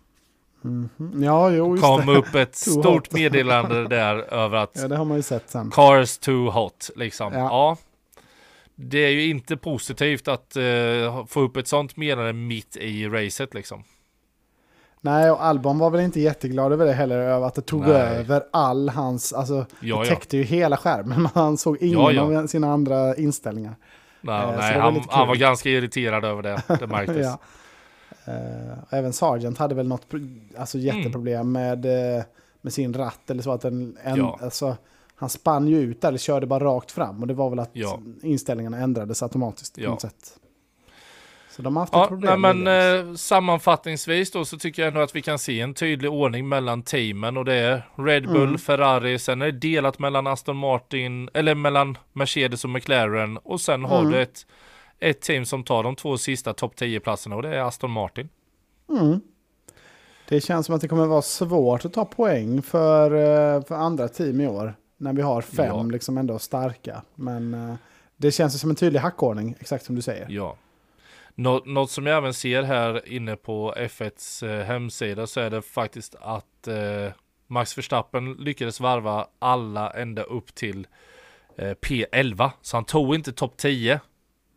Mm, 0.64 0.90
Ja, 1.24 1.50
jo, 1.50 1.78
kom 1.78 2.06
det. 2.06 2.18
upp 2.18 2.36
ett 2.36 2.56
stort 2.80 3.12
meddelande 3.12 3.88
där 3.88 4.16
över 4.34 4.58
att 4.58 4.72
Ja, 4.82 4.88
det 4.88 4.96
har 4.98 5.06
man 5.06 5.18
ju 5.18 5.24
sett 5.24 5.50
sen. 5.50 5.72
Cars 5.72 6.18
too 6.18 6.50
hot 6.50 6.90
liksom. 6.96 7.34
Ja. 7.34 7.40
Ja. 7.40 7.78
det 8.76 8.98
är 9.00 9.10
ju 9.10 9.30
inte 9.30 9.58
positivt 9.58 10.28
att 10.28 10.58
uh, 10.58 11.26
få 11.26 11.42
upp 11.42 11.58
ett 11.58 11.68
sånt 11.68 11.98
meddelande 11.98 12.34
mitt 12.34 12.76
i 12.78 13.08
racet 13.08 13.54
liksom. 13.54 13.84
Nej, 15.02 15.32
och 15.32 15.44
Albon 15.46 15.78
var 15.80 15.90
väl 15.90 16.02
inte 16.02 16.20
jätteglad 16.20 16.74
över 16.74 16.86
det 16.86 16.94
heller, 16.94 17.18
över 17.20 17.48
att 17.48 17.56
det 17.56 17.62
tog 17.62 17.82
Nej. 17.82 17.92
över 17.92 18.44
all 18.54 18.90
hans, 18.90 19.34
alltså 19.34 19.54
Ja, 19.56 19.66
det 19.80 19.88
ja. 19.88 20.06
täckte 20.06 20.38
ju 20.38 20.44
hela 20.44 20.78
skärmen, 20.78 21.22
men 21.22 21.32
han 21.34 21.58
såg 21.58 21.78
ingen 21.78 22.00
Ja, 22.00 22.12
ja. 22.12 22.40
av 22.42 22.48
sina 22.48 22.72
andra 22.74 23.16
inställningar. 23.16 23.76
Nej, 24.22 24.42
Eh, 24.44 24.52
så 24.52 24.58
nej 24.58 24.76
var 24.76 24.82
han, 24.82 24.94
lite 24.94 25.08
han 25.10 25.22
kul. 25.22 25.28
var 25.28 25.36
ganska 25.36 25.70
irriterad 25.70 26.26
över 26.26 26.42
det. 26.44 26.62
Det 26.80 26.88
märktes. 26.88 27.18
Ja. 27.26 27.40
Eh, 28.28 28.78
även 28.90 29.14
Sargent 29.14 29.58
hade 29.58 29.76
väl 29.76 29.88
något 29.88 30.08
alltså 30.58 30.78
jätteproblem 30.78 31.52
med, 31.52 31.86
eh, 32.18 32.24
med 32.62 32.74
sin 32.74 32.94
ratt 32.94 33.30
eller 33.30 33.44
så. 33.44 33.52
Att 33.52 33.62
den, 33.62 33.98
en, 34.04 34.18
Ja. 34.18 34.40
alltså, 34.42 34.78
han 35.16 35.30
spann 35.30 35.68
ju 35.68 35.80
ut 35.80 36.02
där, 36.02 36.08
eller 36.10 36.18
körde 36.20 36.46
bara 36.48 36.64
rakt 36.64 36.92
fram. 36.92 37.22
Och 37.22 37.28
det 37.28 37.34
var 37.34 37.50
väl 37.50 37.60
att 37.60 37.70
Ja. 37.74 38.00
inställningarna 38.24 38.78
ändrades 38.78 39.24
automatiskt 39.24 39.76
på 39.76 39.82
Ja. 39.82 39.90
något 39.90 40.02
sätt. 40.02 40.40
Så 41.52 41.62
de 41.64 41.76
har 41.76 41.82
haft 41.84 41.94
Ja, 41.94 42.04
ett 42.04 42.10
problem 42.10 42.42
nej, 42.42 42.54
men 42.54 43.08
eh, 43.10 43.16
sammanfattningsvis 43.16 44.32
då 44.32 44.46
så 44.46 44.58
tycker 44.58 44.82
jag 44.82 44.88
ändå 44.88 45.02
att 45.02 45.16
vi 45.16 45.22
kan 45.22 45.40
se 45.40 45.62
en 45.62 45.74
tydlig 45.74 46.12
ordning 46.12 46.50
mellan 46.50 46.82
teamen 46.84 47.38
och 47.38 47.46
det 47.46 47.54
är 47.54 47.90
Red 47.96 48.24
Bull, 48.28 48.44
Mm. 48.48 48.58
Ferrari, 48.58 49.20
sen 49.20 49.42
är 49.42 49.46
det 49.46 49.52
delat 49.60 50.00
mellan 50.00 50.28
Aston 50.28 50.56
Martin, 50.58 51.30
eller 51.34 51.56
mellan 51.56 51.98
Mercedes 52.14 52.64
och 52.64 52.70
McLaren 52.70 53.38
och 53.38 53.62
sen 53.62 53.84
har 53.86 54.00
Mm. 54.00 54.12
du 54.12 54.22
ett, 54.22 54.46
ett 55.00 55.22
team 55.22 55.46
som 55.46 55.64
tar 55.64 55.84
de 55.84 55.96
två 55.96 56.18
sista 56.18 56.54
topp 56.54 56.76
10 56.76 57.00
platserna 57.00 57.36
och 57.36 57.42
det 57.42 57.56
är 57.56 57.60
Aston 57.62 57.92
Martin. 57.92 58.30
Mm. 58.90 59.22
Det 60.30 60.42
känns 60.42 60.66
som 60.66 60.76
att 60.76 60.82
det 60.82 60.88
kommer 60.88 61.06
vara 61.06 61.22
svårt 61.22 61.86
att 61.86 61.94
ta 61.94 62.06
poäng 62.06 62.62
för, 62.62 63.12
eh, 63.12 63.64
för 63.64 63.76
andra 63.76 64.08
team 64.08 64.42
i 64.42 64.48
år. 64.48 64.74
När 64.98 65.14
vi 65.14 65.22
har 65.22 65.42
fem 65.42 65.66
Ja. 65.66 65.84
liksom 65.84 66.18
ändå 66.18 66.40
starka. 66.40 67.02
Men 67.16 67.54
eh, 67.54 67.76
det 68.18 68.32
känns 68.32 68.62
som 68.62 68.70
en 68.70 68.76
tydlig 68.76 69.00
hackordning, 69.00 69.56
exakt 69.60 69.86
som 69.86 69.96
du 69.96 70.02
säger. 70.02 70.26
Ja. 70.30 70.58
Nå- 71.36 71.62
något 71.66 71.92
som 71.92 72.06
jag 72.06 72.18
även 72.18 72.34
ser 72.34 72.64
här 72.64 73.08
inne 73.10 73.36
på 73.36 73.74
F1s 73.78 74.44
eh, 74.48 74.66
hemsida 74.66 75.28
så 75.28 75.40
är 75.40 75.50
det 75.50 75.62
faktiskt 75.62 76.16
att 76.22 76.68
eh, 76.68 77.12
Max 77.48 77.78
Verstappen 77.78 78.34
lyckades 78.34 78.80
varva 78.80 79.28
alla 79.40 79.90
ända 79.92 80.24
upp 80.24 80.56
till 80.56 80.88
eh, 81.58 81.72
P11. 81.72 82.50
Så 82.62 82.78
han 82.78 82.86
tog 82.86 83.16
inte 83.16 83.32
topp 83.32 83.58
10. 83.58 84.00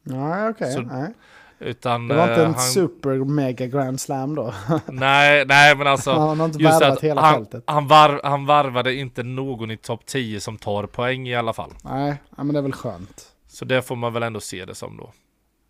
Nej, 0.03 0.49
okej. 0.49 0.85
Nej. 0.85 1.15
Utan 1.59 2.09
Det 2.09 2.15
var 2.15 2.29
inte 2.29 2.41
eh, 2.43 2.49
en 2.49 2.55
han, 2.55 2.63
super 2.63 3.17
mega 3.25 3.67
grand 3.67 4.01
slam 4.01 4.35
då. 4.35 4.55
Nej, 4.87 5.45
nej 5.47 5.77
men 5.77 5.87
alltså. 5.87 6.13
han 6.13 6.41
har 6.41 6.47
inte 6.47 6.59
just 6.63 6.83
att 6.83 7.01
hela 7.01 7.21
han, 7.21 7.35
fältet. 7.35 7.65
han, 7.67 7.89
var, 7.89 8.21
han 8.25 8.47
varvade 8.47 8.95
inte 8.95 9.23
någon 9.23 9.71
i 9.71 9.77
topp 9.77 10.07
10 10.07 10.41
som 10.41 10.59
tar 10.59 10.87
poäng 10.87 11.29
i 11.29 11.35
alla 11.35 11.53
fall. 11.53 11.71
Nej, 11.85 12.17
men 12.37 12.49
det 12.53 12.59
är 12.59 12.63
väl 12.63 12.73
skönt. 12.73 13.27
Så 13.49 13.65
det 13.65 13.83
får 13.83 13.97
man 13.97 14.13
väl 14.13 14.23
ändå 14.23 14.41
se 14.41 14.65
det 14.65 14.75
som 14.75 14.97
då. 14.97 15.11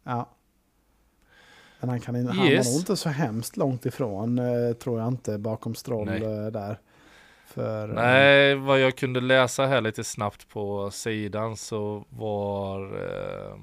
Ja. 0.04 0.28
Men 1.80 1.90
han, 1.90 2.00
kan, 2.00 2.14
han 2.26 2.46
Yes. 2.46 2.66
var 2.66 2.72
nog 2.72 2.80
inte 2.80 2.96
så 2.96 3.08
hemskt 3.08 3.56
långt 3.56 3.86
ifrån, 3.86 4.38
eh, 4.38 4.72
tror 4.72 4.98
jag 5.00 5.08
inte, 5.08 5.38
bakom 5.38 5.74
Stroll 5.74 6.08
eh, 6.08 6.46
där. 6.52 6.78
För, 7.46 7.86
Nej, 7.86 8.54
vad 8.54 8.80
jag 8.80 8.96
kunde 8.96 9.20
läsa 9.20 9.66
här 9.66 9.80
lite 9.80 10.04
snabbt 10.04 10.48
på 10.48 10.90
sidan 10.90 11.56
så 11.56 12.04
var 12.08 12.80
eh, 12.82 13.54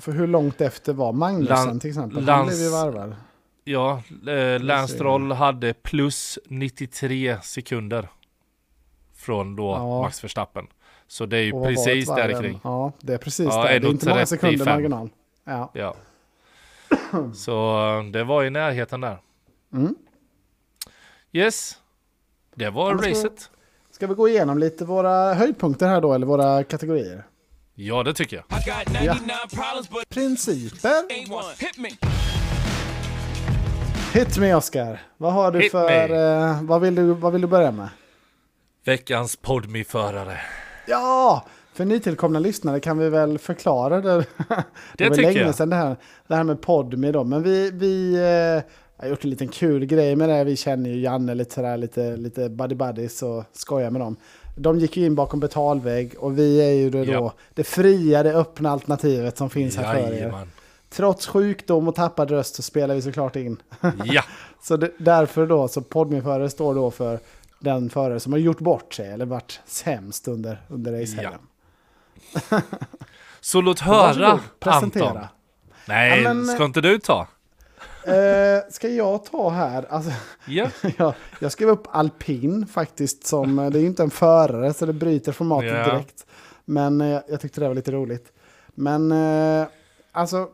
För 0.00 0.12
hur 0.12 0.26
långt 0.26 0.60
efter 0.60 0.92
var 0.92 1.12
Magnusson 1.12 1.56
Lan- 1.68 1.80
till 1.80 1.90
exempel? 1.90 2.16
Han 2.16 2.24
Lans- 2.26 2.46
blev 2.48 2.58
ju 2.58 2.70
varvad. 2.70 3.16
Ja, 3.64 4.02
eh, 4.28 4.60
Lance 4.62 4.88
se. 4.92 4.94
Stroll 4.98 5.32
hade 5.32 5.74
plus 5.74 6.38
93 6.48 7.38
sekunder. 7.42 8.08
Från 9.14 9.56
då 9.56 9.70
Ja. 9.70 10.02
Max 10.02 10.24
Verstappen. 10.24 10.66
Så 11.06 11.26
det 11.26 11.36
är 11.36 11.42
ju 11.42 11.52
precis 11.64 12.06
där 12.06 12.40
kring. 12.42 12.60
Ja, 12.64 12.92
det 13.00 13.14
är 13.14 13.18
precis 13.18 13.46
Ja, 13.46 13.56
där. 13.62 13.80
Det 13.80 13.86
är 13.86 13.90
inte 13.90 14.08
många 14.08 14.20
35. 14.26 14.26
sekunder 14.26 14.64
marginal. 14.74 15.08
Ja. 15.44 15.70
Ja. 15.74 15.94
Så 17.34 17.78
eh, 17.98 18.04
det 18.04 18.24
var 18.24 18.44
i 18.44 18.50
närheten 18.50 19.00
där. 19.00 19.18
Mm. 19.72 19.94
Yes. 21.32 21.78
Det 22.54 22.70
var 22.70 22.90
Ja, 22.90 23.10
racet. 23.10 23.50
Ska 23.90 24.06
vi 24.06 24.14
gå 24.14 24.28
igenom 24.28 24.58
lite 24.58 24.84
våra 24.84 25.34
höjdpunkter 25.34 25.86
här 25.88 26.00
då, 26.00 26.12
eller 26.12 26.26
våra 26.26 26.64
kategorier? 26.64 27.24
Ja, 27.76 28.02
det 28.02 28.14
tycker 28.14 28.36
jag. 28.36 28.44
I 28.60 28.70
got 28.70 29.00
99 29.00 29.34
problems, 29.50 29.90
but 29.90 30.08
Principer. 30.08 30.94
Hit 34.14 34.38
me. 34.38 34.54
Oscar. 34.54 35.02
Vad 35.16 35.32
har 35.32 35.52
du 35.52 35.60
Hit 35.60 35.70
för... 35.70 36.10
Eh, 36.10 36.62
vad, 36.62 36.80
vill 36.80 36.94
du, 36.94 37.02
vad 37.02 37.32
vill 37.32 37.40
du 37.40 37.46
börja 37.46 37.70
med? 37.70 37.88
Veckans 38.84 39.36
podmi-förare. 39.36 40.38
Ja! 40.86 41.46
För 41.74 41.84
nytillkomna 41.84 42.38
lyssnare 42.38 42.80
kan 42.80 42.98
vi 42.98 43.08
väl 43.08 43.38
förklara 43.38 44.00
det. 44.00 44.16
det 44.48 44.64
Det 44.96 45.08
var 45.08 45.16
länge 45.16 45.40
jag. 45.40 45.54
sedan 45.54 45.70
det 45.70 45.76
här, 45.76 45.96
det 46.28 46.34
här 46.34 46.44
med 46.44 46.60
Podme 46.60 47.12
då. 47.12 47.24
Men 47.24 47.42
vi, 47.42 47.70
vi 47.70 48.14
eh, 48.14 48.70
har 49.02 49.08
gjort 49.08 49.24
en 49.24 49.30
liten 49.30 49.48
kul 49.48 49.84
grej 49.84 50.16
med 50.16 50.28
det. 50.28 50.44
Vi 50.44 50.56
känner 50.56 50.90
ju 50.90 51.00
Janne 51.00 51.34
lite 51.34 51.54
sådär, 51.54 51.76
lite, 51.76 52.16
lite 52.16 52.48
buddy 52.48 52.74
buddies 52.74 53.22
och 53.22 53.44
skojar 53.52 53.90
med 53.90 54.00
dem. 54.00 54.16
De 54.54 54.78
gick 54.78 54.96
ju 54.96 55.06
in 55.06 55.14
bakom 55.14 55.40
betalvägg 55.40 56.14
och 56.18 56.38
vi 56.38 56.60
är 56.62 56.72
ju 56.72 56.90
det 56.90 57.04
då 57.04 57.12
Ja. 57.12 57.32
det 57.54 57.64
fria, 57.64 58.22
det 58.22 58.32
öppna 58.34 58.70
alternativet 58.70 59.38
som 59.38 59.50
finns 59.50 59.76
här 59.76 59.94
för 59.94 60.00
er. 60.08 60.12
Jajamän. 60.12 60.50
Trots 60.90 61.26
sjukdom 61.26 61.88
och 61.88 61.94
tappad 61.94 62.30
röst 62.30 62.54
så 62.54 62.62
spelar 62.62 62.94
vi 62.94 63.02
såklart 63.02 63.36
in. 63.36 63.62
Ja, 64.04 64.22
Så 64.62 64.76
det, 64.76 64.90
därför 64.98 65.46
då, 65.46 65.68
så 65.68 65.80
Podme-förare 65.82 66.50
står 66.50 66.74
då 66.74 66.90
för 66.90 67.18
den 67.58 67.90
förare 67.90 68.20
som 68.20 68.32
har 68.32 68.38
gjort 68.40 68.58
bort 68.58 68.94
sig 68.94 69.10
eller 69.10 69.26
varit 69.26 69.60
sämst 69.66 70.28
under, 70.28 70.62
under 70.68 70.92
racehelgen. 71.00 71.40
så 73.40 73.60
låt 73.60 73.80
höra. 73.80 74.40
Anton. 74.60 75.18
Nej, 75.88 76.22
Ja, 76.22 76.34
men- 76.34 76.46
ska 76.46 76.64
inte 76.64 76.80
du 76.80 76.98
ta? 76.98 77.26
Eh, 78.06 78.62
ska 78.70 78.88
jag 78.88 79.24
ta 79.24 79.50
här? 79.50 79.86
Alltså, 79.90 80.10
Ja. 80.46 80.68
jag, 80.98 81.14
jag 81.40 81.52
skrev 81.52 81.68
upp 81.68 81.86
alpin 81.90 82.66
faktiskt 82.66 83.26
som, 83.26 83.56
det 83.56 83.78
är 83.78 83.80
ju 83.82 83.86
inte 83.86 84.02
en 84.02 84.10
förare 84.10 84.74
så 84.74 84.86
det 84.86 84.92
bryter 84.92 85.32
formatet 85.32 85.70
Ja. 85.70 85.84
direkt. 85.92 86.26
Men 86.64 87.00
eh, 87.00 87.20
jag 87.28 87.40
tyckte 87.40 87.60
det 87.60 87.68
var 87.68 87.74
lite 87.74 87.92
roligt. 87.92 88.32
Men 88.74 89.12
eh, 89.12 89.66
alltså, 90.12 90.48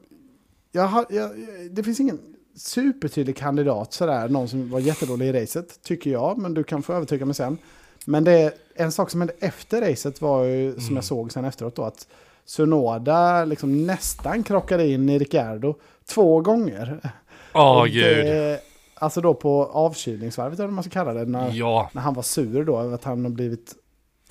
jag 0.73 0.83
har, 0.87 1.07
jag, 1.11 1.31
det 1.71 1.83
finns 1.83 2.01
ingen 2.01 2.19
supertydlig 2.57 3.37
kandidat 3.37 3.93
sådär, 3.93 4.29
någon 4.29 4.49
som 4.49 4.71
var 4.71 4.81
jättedålig 4.81 5.27
i 5.27 5.33
racet, 5.43 5.83
tycker 5.83 6.11
jag, 6.11 6.39
men 6.39 6.55
du 6.55 6.65
kan 6.65 6.83
få 6.83 6.93
övertyga 6.93 7.25
mig 7.27 7.35
sen. 7.35 7.59
Men 8.07 8.25
det 8.25 8.33
är 8.33 8.53
en 8.75 8.93
sak 8.93 9.11
som 9.11 9.21
hände 9.21 9.35
efter 9.41 9.81
racet 9.91 10.21
var 10.21 10.45
ju, 10.45 10.73
som 10.73 10.83
Mm. 10.83 10.95
jag 10.95 11.05
såg 11.05 11.33
sen 11.33 11.45
efteråt 11.45 11.77
då, 11.77 11.83
att 11.85 12.07
Sunoda 12.45 13.45
liksom 13.45 13.87
nästan 13.87 14.43
krockade 14.43 14.87
in 14.89 15.09
i 15.09 15.19
Ricciardo 15.19 15.75
två 16.09 16.41
gånger. 16.41 17.13
Åh 17.55 17.81
Och 17.81 17.89
gud. 17.89 18.27
det- 18.27 18.61
Alltså 18.95 19.21
då 19.21 19.35
på 19.35 19.65
avkylningsvarvet 19.65 20.59
eller 20.59 20.67
vad 20.67 20.75
man 20.75 20.85
ska 20.85 20.91
kalla 20.93 21.15
det. 21.15 21.25
När, 21.25 21.51
Ja, 21.53 21.91
när 21.93 22.03
han 22.03 22.15
var 22.15 22.23
sur 22.23 22.65
då 22.65 22.81
över 22.81 22.95
att 22.95 23.05
han 23.05 23.25
har 23.25 23.31
blivit 23.31 23.75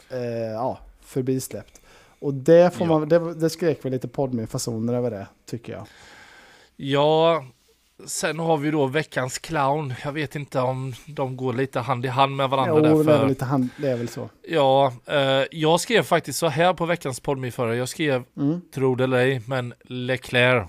eh, 0.10 0.20
ja, 0.54 0.78
förbisläppt. 1.02 1.82
Och 2.20 2.34
det, 2.34 2.74
får 2.76 2.88
Ja. 2.88 3.00
man, 3.00 3.10
det, 3.10 3.34
det 3.34 3.50
skrek 3.50 3.86
väl 3.86 3.92
lite 3.92 4.08
podme-fasoner 4.08 4.94
över 4.94 5.12
det, 5.12 5.28
tycker 5.46 5.74
jag. 5.74 5.86
ja. 6.76 7.46
Sen 8.06 8.40
har 8.40 8.58
vi 8.58 8.72
då 8.72 8.86
veckans 8.86 9.38
clown. 9.40 9.94
Jag 10.04 10.12
vet 10.12 10.36
inte 10.36 10.60
om 10.60 10.94
de 11.08 11.38
går 11.38 11.54
lite 11.54 11.80
hand 11.80 12.06
i 12.06 12.08
hand 12.08 12.36
med 12.36 12.50
varandra 12.50 12.76
Jo, 12.90 12.98
där. 12.98 13.04
det, 13.04 13.14
är 13.14 13.20
väl 13.20 13.28
lite 13.28 13.46
hand, 13.46 13.70
det 13.78 13.88
är 13.90 13.98
väl 13.98 14.10
så. 14.10 14.30
Ja, 14.50 14.94
eh, 15.06 15.44
jag 15.52 15.80
skrev 15.80 16.04
faktiskt 16.04 16.40
så 16.40 16.48
här 16.48 16.74
på 16.74 16.86
veckans 16.86 17.20
podmi-förare. 17.20 17.76
Jag 17.76 17.90
skrev, 17.90 18.24
Mm. 18.38 18.62
tro 18.74 18.96
det 18.96 19.04
eller 19.04 19.18
ej, 19.18 19.42
men 19.46 19.74
Leclerc. 19.84 20.68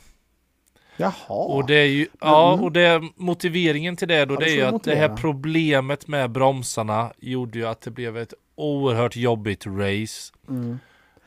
Jaha. 1.00 1.12
Och 1.44 1.66
det 1.66 1.74
är 1.74 1.84
ju, 1.86 2.06
ja, 2.20 2.52
Mm. 2.52 2.64
och 2.64 2.72
det, 2.72 3.02
motiveringen 3.16 3.96
till 3.96 4.08
det 4.08 4.24
då, 4.24 4.34
Ja, 4.34 4.38
det 4.40 4.44
är 4.50 4.54
ju 4.54 4.62
att 4.62 4.84
det 4.84 4.94
här 4.94 5.08
motivera. 5.08 5.16
problemet 5.16 6.08
med 6.08 6.30
bromsarna 6.30 7.12
gjorde 7.18 7.58
ju 7.58 7.66
att 7.66 7.80
det 7.80 7.90
blev 7.90 8.16
ett 8.16 8.34
oerhört 8.54 9.16
jobbigt 9.16 9.66
race. 9.66 10.32
Mm. 10.48 10.78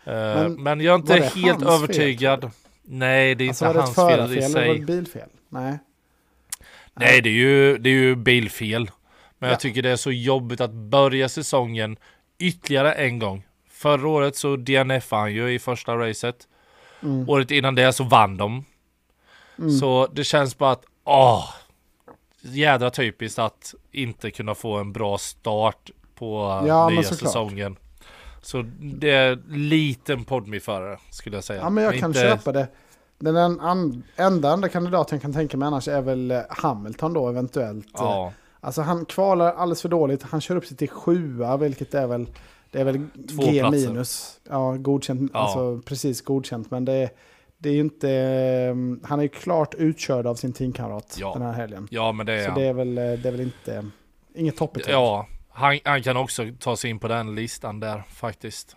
Eh, 0.05 0.13
Men 0.13 0.63
men, 0.63 0.81
jag 0.81 0.93
är 0.93 0.95
inte 0.99 1.13
helt 1.13 1.33
fel, 1.33 1.67
övertygad. 1.67 2.41
tror 2.41 2.51
Nej, 2.85 3.35
det 3.35 3.43
är 3.43 3.47
Alltså 3.49 3.65
inte 3.67 3.79
hans 3.79 3.95
fel 3.95 4.09
i 4.09 4.13
eller 4.13 4.27
var 4.27 4.35
det 4.35 4.41
sig. 4.49 4.69
ett 4.79 4.85
bilfel? 4.85 5.29
Nej. 5.49 5.77
Nej, 6.93 7.21
det 7.21 7.29
är 7.29 7.33
ju, 7.33 7.77
det 7.77 7.89
är 7.89 7.93
ju 7.93 8.15
bilfel. 8.15 8.91
Men 9.39 9.47
Ja. 9.47 9.53
jag 9.53 9.59
tycker 9.59 9.81
det 9.81 9.89
är 9.91 9.95
så 9.95 10.11
jobbigt 10.11 10.61
att 10.61 10.71
börja 10.73 11.29
säsongen 11.29 11.97
ytterligare 12.39 12.93
en 12.93 13.19
gång. 13.19 13.43
Förra 13.69 14.07
året 14.07 14.35
så 14.35 14.55
DNF 14.55 15.11
han 15.11 15.33
ju 15.33 15.53
i 15.53 15.59
första 15.59 15.95
racet. 15.97 16.35
Mm. 17.03 17.29
Året 17.29 17.51
innan 17.51 17.75
det 17.75 17.93
så 17.93 18.03
vann 18.03 18.37
de. 18.37 18.65
Mm. 19.57 19.71
Så 19.71 20.07
det 20.13 20.23
känns 20.23 20.57
bara 20.57 20.71
att, 20.71 20.83
åh, 21.03 21.45
jädra 22.41 22.89
typiskt 22.89 23.39
att 23.39 23.73
inte 23.91 24.31
kunna 24.31 24.55
få 24.55 24.73
en 24.77 24.93
bra 24.93 25.17
start 25.17 25.91
på 26.15 26.61
Ja, 26.67 26.85
men 26.85 26.95
nya 26.95 27.03
säsongen. 27.03 27.75
Så 28.41 28.61
det 28.79 29.09
är 29.11 29.39
liten 29.49 30.23
podmi-förare 30.25 30.97
skulle 31.09 31.37
jag 31.37 31.43
säga. 31.43 31.61
Ja, 31.61 31.69
men 31.69 31.83
jag 31.83 31.99
kan 31.99 32.09
Inte- 32.09 32.19
köpa 32.21 32.51
det. 32.51 32.67
Den 33.19 33.35
en, 33.35 33.59
an, 33.59 34.03
enda 34.15 34.49
andra 34.51 34.69
kandidaten 34.69 35.15
jag 35.15 35.21
kan 35.21 35.33
tänka 35.33 35.57
mig 35.57 35.67
annars 35.67 35.87
är 35.87 36.01
väl 36.01 36.31
eh, 36.31 36.39
Hamilton 36.49 37.13
då 37.13 37.29
eventuellt. 37.29 37.87
Ja, 37.93 38.33
Alltså 38.59 38.81
han 38.81 39.05
kvalar 39.05 39.53
alldeles 39.53 39.81
för 39.81 39.89
dåligt. 39.89 40.23
Han 40.23 40.41
kör 40.41 40.55
upp 40.55 40.65
sig 40.65 40.77
till 40.77 40.89
sjua, 40.89 41.57
vilket 41.57 41.93
är 41.93 42.07
väl, 42.07 42.25
det 42.71 42.79
är 42.79 42.83
väl 42.83 43.07
Två 43.35 43.51
G 43.51 43.59
platser. 43.59 43.87
minus. 43.89 44.39
Ja, 44.49 44.71
godkänt, 44.79 45.31
Ja. 45.33 45.39
alltså 45.39 45.81
precis 45.85 46.21
godkänt. 46.21 46.71
Men 46.71 46.85
det 46.85 46.93
är, 46.93 47.09
det 47.63 47.69
är 47.69 47.79
inte, 47.79 48.09
eh, 48.11 48.75
han 49.07 49.19
är 49.19 49.23
ju 49.23 49.29
klart 49.29 49.73
utkörd 49.75 50.27
av 50.27 50.35
sin 50.35 50.53
teamkamrat 50.53 51.17
Ja. 51.19 51.33
den 51.33 51.41
här 51.41 51.53
helgen. 51.53 51.87
Ja, 51.91 52.11
men 52.11 52.25
det 52.25 52.33
är 52.33 52.43
Så 52.45 52.51
han. 52.51 52.59
det 52.59 52.65
är 52.67 52.73
väl, 52.73 52.97
eh, 52.97 53.03
det 53.03 53.25
är 53.27 53.31
väl 53.31 53.41
inte, 53.41 53.85
inget 54.35 54.57
toppbetyg. 54.57 54.93
Ja, 54.93 55.27
han, 55.49 55.79
han 55.83 56.03
kan 56.03 56.17
också 56.17 56.43
ta 56.59 56.75
sig 56.77 56.89
in 56.89 56.99
på 56.99 57.07
den 57.07 57.35
listan 57.35 57.79
där 57.79 58.03
faktiskt. 58.13 58.75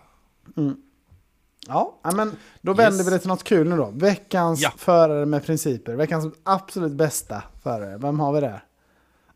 Ja, 1.68 1.98
ja, 2.02 2.10
men 2.14 2.36
då 2.60 2.72
vänder 2.72 2.98
Yes. 2.98 3.06
vi 3.06 3.10
det 3.10 3.18
till 3.18 3.28
något 3.28 3.44
kul 3.44 3.68
nu 3.68 3.76
då. 3.76 3.90
Veckans 3.94 4.60
Ja. 4.62 4.72
förare 4.76 5.26
med 5.26 5.46
principer. 5.46 5.94
Veckans 5.94 6.34
absolut 6.42 6.92
bästa 6.92 7.42
förare. 7.62 7.98
Vem 7.98 8.20
har 8.20 8.32
vi 8.32 8.40
där? 8.40 8.64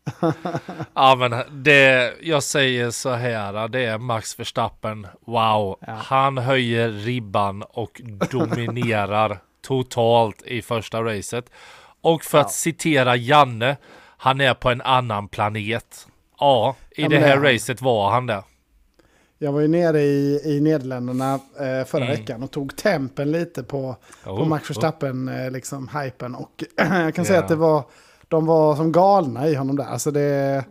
Ja, 0.95 1.15
men 1.15 1.63
det, 1.63 2.13
jag 2.21 2.43
säger 2.43 2.91
så 2.91 3.09
här, 3.09 3.67
det 3.67 3.85
är 3.85 3.97
Max 3.97 4.39
Verstappen. 4.39 5.07
Wow, 5.25 5.77
Ja. 5.87 5.93
han 5.93 6.37
höjer 6.37 6.89
ribban 6.89 7.63
och 7.63 8.01
dominerar 8.31 9.37
totalt 9.61 10.41
i 10.41 10.61
första 10.61 11.01
racet. 11.03 11.45
Och 12.01 12.23
för 12.23 12.37
Ja. 12.37 12.41
att 12.45 12.51
citera 12.51 13.15
Janne, 13.15 13.77
han 14.17 14.41
är 14.41 14.53
på 14.53 14.69
en 14.69 14.81
annan 14.81 15.27
planet. 15.27 16.07
Ja, 16.39 16.75
i 16.91 17.01
Ja, 17.01 17.09
det 17.09 17.15
det 17.15 17.21
är 17.23 17.27
här 17.27 17.35
han. 17.37 17.45
racet 17.45 17.81
var 17.81 18.11
han 18.11 18.25
det. 18.27 18.43
Jag 19.37 19.51
var 19.51 19.61
ju 19.61 19.67
nere 19.67 20.01
i, 20.01 20.41
i 20.45 20.59
Nederländerna 20.61 21.33
eh, 21.33 21.85
förra 21.85 22.03
Mm. 22.05 22.17
veckan 22.17 22.43
och 22.43 22.51
tog 22.51 22.75
tempen 22.77 23.31
lite 23.31 23.63
på, 23.63 23.95
på 24.23 24.29
Oh, 24.31 24.47
Max 24.47 24.63
oh. 24.63 24.67
Verstappen, 24.67 25.27
eh, 25.27 25.51
liksom 25.51 25.87
hypen. 26.03 26.35
Och 26.35 26.63
jag 26.77 27.15
kan 27.15 27.25
säga 27.25 27.37
Ja. 27.37 27.43
att 27.43 27.49
det 27.49 27.55
var, 27.55 27.83
de 28.31 28.45
var 28.45 28.75
som 28.75 28.91
galna 28.91 29.47
i 29.47 29.55
honom 29.55 29.75
där. 29.75 29.85
Alltså 29.85 30.11
det, 30.11 30.65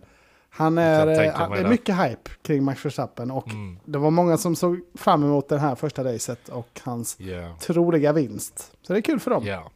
han 0.50 0.78
är, 0.78 1.06
det 1.06 1.24
är 1.24 1.68
mycket 1.68 1.96
hype 1.96 2.30
kring 2.42 2.64
Max 2.64 2.84
Verstappen. 2.84 3.30
Och 3.30 3.48
Mm. 3.48 3.78
det 3.84 3.98
var 3.98 4.10
många 4.10 4.36
som 4.36 4.56
såg 4.56 4.80
fram 4.98 5.24
emot 5.24 5.48
det 5.48 5.58
här 5.58 5.74
första 5.74 6.04
racet 6.04 6.48
och 6.48 6.80
hans 6.84 7.16
Yeah. 7.20 7.56
troliga 7.58 8.12
vinst. 8.12 8.72
Så 8.82 8.92
det 8.92 8.98
är 8.98 9.02
kul 9.02 9.20
för 9.20 9.30
dem. 9.30 9.44
Ja, 9.46 9.70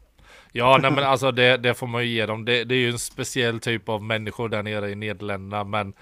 ja 0.51 0.77
nej, 0.81 0.91
men 0.91 1.03
alltså 1.03 1.31
det, 1.31 1.57
det 1.57 1.73
får 1.73 1.87
man 1.87 2.01
ju 2.03 2.07
ge 2.09 2.25
dem. 2.25 2.45
Det, 2.45 2.63
det 2.63 2.75
är 2.75 2.79
ju 2.79 2.89
en 2.89 2.99
speciell 2.99 3.59
typ 3.59 3.89
av 3.89 4.03
människor 4.03 4.49
där 4.49 4.63
nere 4.63 4.89
i 4.91 4.95
Nederländerna, 4.95 5.63
men 5.63 5.93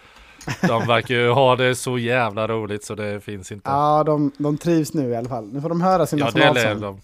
de 0.68 0.88
verkar 0.88 1.15
ju 1.15 1.30
ha 1.30 1.55
det 1.55 1.76
så 1.76 1.97
jävla 1.97 2.47
roligt 2.47 2.84
så 2.84 2.95
det 2.95 3.22
finns 3.22 3.51
inte. 3.51 3.69
Ja, 3.69 4.03
de, 4.03 4.31
de 4.38 4.57
trivs 4.57 4.93
nu 4.93 5.10
i 5.10 5.15
alla 5.15 5.30
fall. 5.30 5.49
Nu 5.53 5.61
får 5.61 5.69
de 5.69 5.81
höra 5.81 6.05
sin 6.05 6.19
Ja, 6.19 6.31
det 6.34 6.53
lär 6.53 6.76
de. 6.76 6.99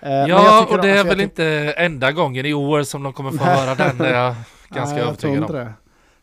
Eh, 0.00 0.12
Ja, 0.12 0.66
och 0.70 0.76
det 0.76 0.82
de- 0.92 0.98
är 0.98 1.04
väl 1.04 1.20
inte 1.20 1.44
enda 1.76 2.12
gången 2.12 2.46
i 2.46 2.54
år 2.54 2.82
som 2.82 3.02
de 3.02 3.12
kommer 3.12 3.30
få 3.30 3.44
höra 3.44 3.74
den. 3.74 4.00
är 4.00 4.12
jag 4.14 4.34
ganska 4.68 4.94
Nej, 4.94 4.98
jag 4.98 5.08
övertygad 5.08 5.44
om. 5.44 5.52
det. 5.52 5.72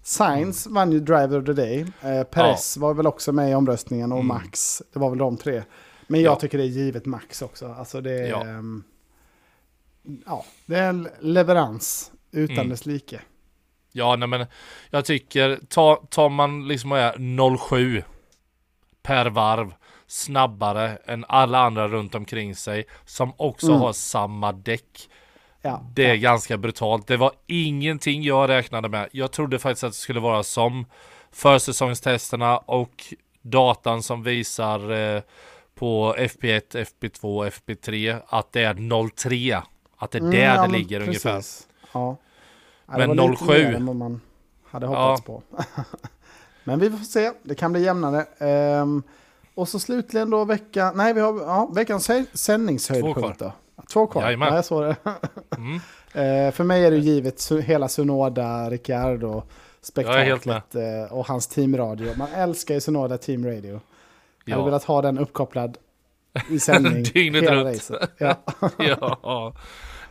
Sainz 0.02 0.68
vann 0.68 0.92
ju 0.92 1.00
Driver 1.00 1.40
of 1.40 1.46
the 1.46 1.54
Day. 1.54 1.86
Eh, 2.02 2.24
Perez 2.24 2.78
var 2.78 2.94
väl 2.94 3.08
också 3.08 3.32
med 3.32 3.52
i 3.52 3.56
omröstningen 3.56 4.12
och 4.12 4.18
Mm. 4.20 4.28
Max. 4.28 4.82
Det 4.94 5.00
var 5.00 5.10
väl 5.10 5.20
de 5.20 5.38
tre. 5.38 5.64
Men 6.08 6.22
jag 6.22 6.32
Ja. 6.32 6.36
tycker 6.40 6.58
det 6.58 6.64
är 6.64 6.68
givet 6.68 7.06
Max 7.06 7.42
också. 7.42 7.68
Alltså 7.74 8.02
det 8.02 8.12
är... 8.12 8.28
Ja. 8.30 8.42
ehm, 8.42 8.84
ja, 10.26 10.46
det 10.66 10.76
är 10.80 10.90
en 10.90 11.08
leverans 11.20 12.12
utan 12.32 12.56
Mm. 12.56 12.70
dess 12.70 12.86
like. 12.86 13.20
Ja, 13.92 14.16
nej 14.16 14.28
men 14.28 14.46
jag 14.90 15.06
tycker, 15.06 15.60
ta, 15.70 15.96
tar 16.10 16.30
man 16.30 16.68
liksom 16.68 16.92
och 16.92 16.98
är 16.98 17.58
07 17.58 18.04
per 19.04 19.26
varv 19.26 19.74
snabbare 20.08 20.98
än 21.06 21.26
alla 21.28 21.60
andra 21.60 21.88
runt 21.88 22.16
omkring 22.16 22.56
sig 22.56 22.86
som 23.06 23.34
också 23.38 23.68
Mm. 23.68 23.80
har 23.80 23.94
samma 23.94 24.52
däck. 24.52 25.10
Ja, 25.62 25.82
Det 25.94 26.06
är 26.06 26.16
ja. 26.16 26.22
ganska 26.22 26.58
brutalt. 26.58 27.08
Det 27.08 27.18
var 27.18 27.32
ingenting 27.48 28.24
jag 28.24 28.50
räknade 28.50 28.90
med. 28.90 29.10
Jag 29.12 29.32
trodde 29.32 29.60
faktiskt 29.60 29.84
att 29.84 29.92
det 29.92 29.98
skulle 29.98 30.20
vara 30.20 30.44
som 30.44 30.86
försäsongstesterna 31.32 32.58
och 32.58 33.04
datan 33.42 34.04
som 34.04 34.24
visar 34.24 34.92
eh, 34.92 35.22
på 35.76 36.16
FP1, 36.18 36.62
FP2, 37.02 37.50
FP3 37.50 38.20
att 38.28 38.52
det 38.52 38.62
är 38.64 39.10
03. 39.10 39.62
Att 39.98 40.12
det 40.12 40.18
är 40.18 40.20
Mm, 40.20 40.32
där 40.32 40.56
ja, 40.56 40.68
det 40.68 40.72
ligger 40.74 41.00
ungefär. 41.02 41.36
precis. 41.36 41.68
Ja. 41.94 42.18
Ja, 42.88 42.98
Men 42.98 43.10
det 43.10 43.22
var 43.22 43.30
lite 43.30 43.46
07. 43.46 43.54
mer 43.54 43.74
än 43.76 43.86
vad 43.86 43.96
man 43.96 44.22
hade 44.72 44.88
hoppats 44.88 45.22
på. 45.24 45.44
Men 46.64 46.80
vi 46.80 46.90
får 46.92 46.98
se, 46.98 47.32
det 47.44 47.56
kan 47.56 47.72
bli 47.72 47.84
jämnare. 47.84 48.26
Ehm, 48.40 49.04
och 49.56 49.68
så 49.70 49.80
slutligen 49.80 50.30
då 50.30 50.46
vecka, 50.46 50.92
nej 50.96 51.14
vi 51.14 51.22
har 51.22 51.42
ja, 51.42 51.70
veckans 51.76 52.08
hö- 52.08 52.26
sändningshöjdpunkt 52.34 53.40
då. 53.40 53.52
Två 53.94 54.08
kvar. 54.08 54.22
Jajamän. 54.24 54.48
Ja, 54.48 54.56
jag 54.56 54.66
såg 54.66 54.84
det. 54.84 54.96
Mm. 55.58 55.80
Eh, 56.14 56.52
för 56.52 56.64
mig 56.64 56.86
är 56.86 56.92
det 56.92 56.98
givet 56.98 57.52
hela 57.64 57.88
Sunoda, 57.88 58.70
Ricciardo, 58.70 59.44
spektaklet 59.82 60.76
eh, 60.76 61.14
och 61.14 61.28
hans 61.28 61.48
teamradio. 61.48 62.18
Man 62.18 62.28
älskar 62.36 62.74
ju 62.74 62.82
Sunoda 62.82 63.18
Team 63.18 63.46
Radio. 63.46 63.82
Jag 64.46 64.52
hade 64.54 64.62
Ja. 64.62 64.66
velat 64.66 64.84
ha 64.84 65.02
den 65.02 65.18
uppkopplad 65.18 65.78
i 66.50 66.60
sändning 66.60 67.04
Dygnet 67.04 67.44
hela 67.44 67.56
runt. 67.56 67.68
racet. 67.76 68.12
Ja. 68.18 68.36
ja. 69.24 69.54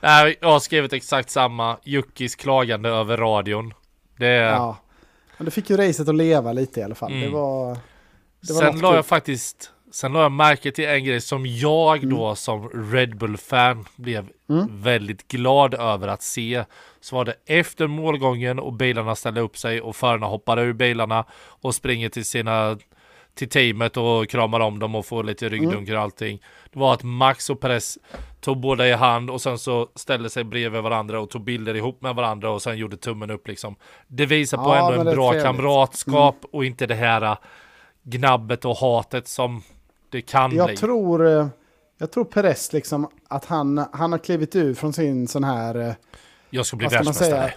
Nej, 0.01 0.37
jag 0.41 0.49
har 0.49 0.61
skrivit 0.61 0.93
exakt 0.93 1.31
samma. 1.31 1.77
Juckis 1.83 2.35
klagande 2.37 2.89
över 2.89 3.17
radion. 3.17 3.73
Det 4.19 4.27
är... 4.29 4.51
ja. 4.53 4.77
Men 5.39 5.45
det 5.45 5.51
fick 5.51 5.71
ju 5.71 5.77
racet 5.77 6.09
att 6.09 6.15
leva 6.15 6.53
lite 6.53 6.81
i 6.81 6.83
alla 6.83 6.95
fall. 6.95 7.13
Mm. 7.13 7.25
Det 7.25 7.29
var 7.37 7.79
Sen 8.47 8.79
la 8.81 8.95
jag 8.95 9.07
faktiskt 9.07 9.71
Sen 9.93 10.13
la 10.13 10.23
jag 10.23 10.33
märke 10.33 10.73
till 10.73 10.85
en 10.89 11.05
grej 11.05 11.21
som 11.21 11.47
jag 11.47 11.97
Mm. 12.05 12.11
då 12.11 12.35
som 12.35 12.69
Red 12.93 13.17
Bull-fan 13.17 13.85
blev 13.97 14.29
väldigt 14.71 15.29
glad 15.29 15.75
över 15.75 16.09
att 16.09 16.23
se. 16.23 16.65
Så 17.01 17.17
var 17.17 17.25
det 17.25 17.35
efter 17.47 17.87
målgången 17.87 18.59
och 18.59 18.73
bilarna 18.73 19.15
ställde 19.15 19.41
upp 19.41 19.57
sig 19.59 19.81
och 19.81 19.97
förarna 19.97 20.27
hoppade 20.27 20.63
ur 20.63 20.73
bilarna 20.73 21.25
och 21.35 21.75
springer 21.75 22.09
till 22.09 22.25
sina 22.25 22.79
till 23.35 23.49
teamet 23.49 23.97
och 23.97 24.29
kramar 24.29 24.61
om 24.61 24.79
dem 24.79 24.95
och 24.95 25.07
får 25.07 25.25
lite 25.25 25.49
ryggdunkar 25.49 25.95
och 25.95 26.03
allting. 26.03 26.43
Det 26.73 26.79
var 26.79 26.95
att 26.95 27.03
Max 27.03 27.51
och 27.51 27.61
Perez 27.61 27.99
tog 28.41 28.61
båda 28.61 28.89
i 28.89 28.93
hand 28.93 29.31
och 29.31 29.41
sen 29.41 29.59
så 29.59 29.89
ställde 29.95 30.31
sig 30.31 30.45
bredvid 30.45 30.83
varandra 30.83 31.21
och 31.21 31.31
tog 31.31 31.45
bilder 31.45 31.75
ihop 31.77 32.03
med 32.03 32.15
varandra 32.15 32.51
och 32.51 32.63
sen 32.63 32.77
gjorde 32.79 32.97
tummen 32.97 33.31
upp 33.31 33.49
liksom. 33.49 33.77
Det 34.07 34.27
visar 34.27 34.59
på 34.59 34.65
Ja, 34.65 34.93
ändå 34.93 35.11
en 35.11 35.17
bra 35.17 35.31
trevligt. 35.31 35.45
Mm. 35.45 35.57
kamratskap 35.57 36.37
och 36.53 36.65
inte 36.65 36.87
det 36.87 36.95
här 36.95 37.37
gnabbet 38.05 38.65
och 38.65 38.77
hatet 38.77 39.29
som 39.29 39.63
det 40.11 40.23
kan 40.23 40.51
bli. 40.51 40.59
Jag 40.59 40.77
tror, 40.77 41.27
eh, 41.27 41.47
jag 41.99 42.11
tror 42.11 42.25
Perez 42.25 42.73
liksom 42.73 43.09
att 43.29 43.45
han, 43.45 43.85
han 43.93 44.13
har 44.13 44.19
klivit 44.19 44.57
ur 44.57 44.75
från 44.75 44.93
sin 44.93 45.29
sån 45.29 45.45
här... 45.45 45.75
eh, 45.89 45.95
Jag 46.51 46.67
ska 46.67 46.77
bli 46.77 46.87
världsmästare. 46.87 47.55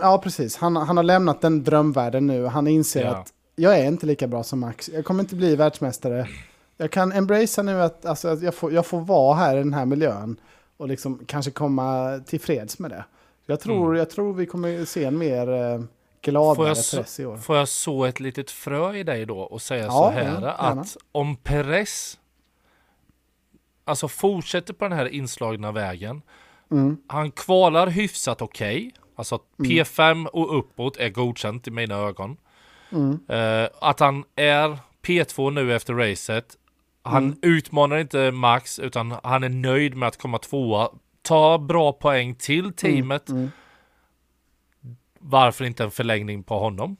Ja, 0.00 0.20
precis. 0.22 0.56
Han, 0.56 0.76
han 0.76 0.96
har 0.96 1.04
lämnat 1.04 1.40
den 1.40 1.64
drömvärlden 1.64 2.26
nu. 2.26 2.46
Han 2.46 2.66
inser 2.66 3.04
Ja. 3.04 3.10
att 3.16 3.32
jag 3.56 3.78
är 3.78 3.86
inte 3.86 4.06
lika 4.06 4.26
bra 4.26 4.42
som 4.42 4.60
Max. 4.60 4.88
Jag 4.88 5.04
kommer 5.04 5.20
inte 5.22 5.34
bli 5.36 5.56
världsmästare. 5.56 6.28
Jag 6.76 6.90
kan 6.90 7.12
embracea 7.12 7.62
nu 7.64 7.82
att, 7.82 8.06
alltså, 8.06 8.28
att 8.28 8.42
jag, 8.42 8.54
får, 8.54 8.72
jag 8.72 8.86
får 8.86 9.00
vara 9.00 9.34
här 9.34 9.56
i 9.56 9.58
den 9.58 9.74
här 9.74 9.86
miljön 9.86 10.36
och 10.76 10.88
liksom 10.88 11.20
kanske 11.26 11.50
komma 11.50 12.18
till 12.26 12.40
freds 12.40 12.78
med 12.78 12.90
det. 12.90 13.04
Jag 13.46 13.60
tror, 13.60 13.96
jag 13.96 14.10
tror 14.10 14.32
vi 14.34 14.46
kommer 14.46 14.84
se 14.84 15.04
en 15.04 15.18
mer 15.18 15.48
eh, 15.52 15.58
Mm. 15.74 15.88
Gladare 16.30 16.68
jag, 16.68 16.76
så, 16.76 16.96
Perez 16.96 17.20
i 17.20 17.26
år. 17.26 17.36
får 17.36 17.56
jag 17.56 17.68
så 17.68 18.04
ett 18.04 18.20
litet 18.20 18.50
frö 18.50 18.94
i 18.94 19.02
dig 19.02 19.26
då 19.26 19.38
och 19.38 19.62
säga 19.62 19.84
Ja, 19.84 19.90
så 19.90 20.10
här 20.10 20.22
gärna. 20.22 20.52
att 20.52 20.96
om 21.12 21.36
Perez 21.36 22.18
alltså 23.84 24.08
fortsätter 24.08 24.74
på 24.74 24.84
den 24.88 24.98
här 24.98 25.06
inslagna 25.08 25.72
vägen. 25.72 26.22
Mm. 26.70 26.96
Han 27.06 27.30
kvalar 27.30 27.86
hyfsat 27.86 28.42
okej. 28.42 28.92
Alltså 29.16 29.34
att 29.34 29.42
P5 29.58 30.26
och 30.26 30.58
uppåt 30.58 30.96
är 30.96 31.08
godkänt 31.08 31.68
i 31.68 31.70
mina 31.70 31.94
ögon. 31.94 32.36
Mm. 32.92 33.18
Eh, 33.28 33.68
att 33.80 34.00
han 34.00 34.24
är 34.36 34.78
P2 35.02 35.50
nu 35.50 35.74
efter 35.76 35.94
racet. 35.94 36.56
Han 37.02 37.24
Mm. 37.24 37.38
utmanar 37.42 37.96
inte 37.98 38.30
Max 38.30 38.78
utan 38.78 39.14
han 39.22 39.44
är 39.44 39.48
nöjd 39.48 39.96
med 39.96 40.06
att 40.08 40.16
komma 40.16 40.38
tvåa. 40.38 40.88
Ta 41.22 41.58
bra 41.58 41.92
poäng 41.92 42.34
till 42.34 42.72
teamet. 42.72 43.28
Mm. 45.26 45.30
Varför 45.30 45.64
inte 45.64 45.84
en 45.84 45.90
förlängning 45.90 46.42
på 46.42 46.58
honom? 46.58 46.96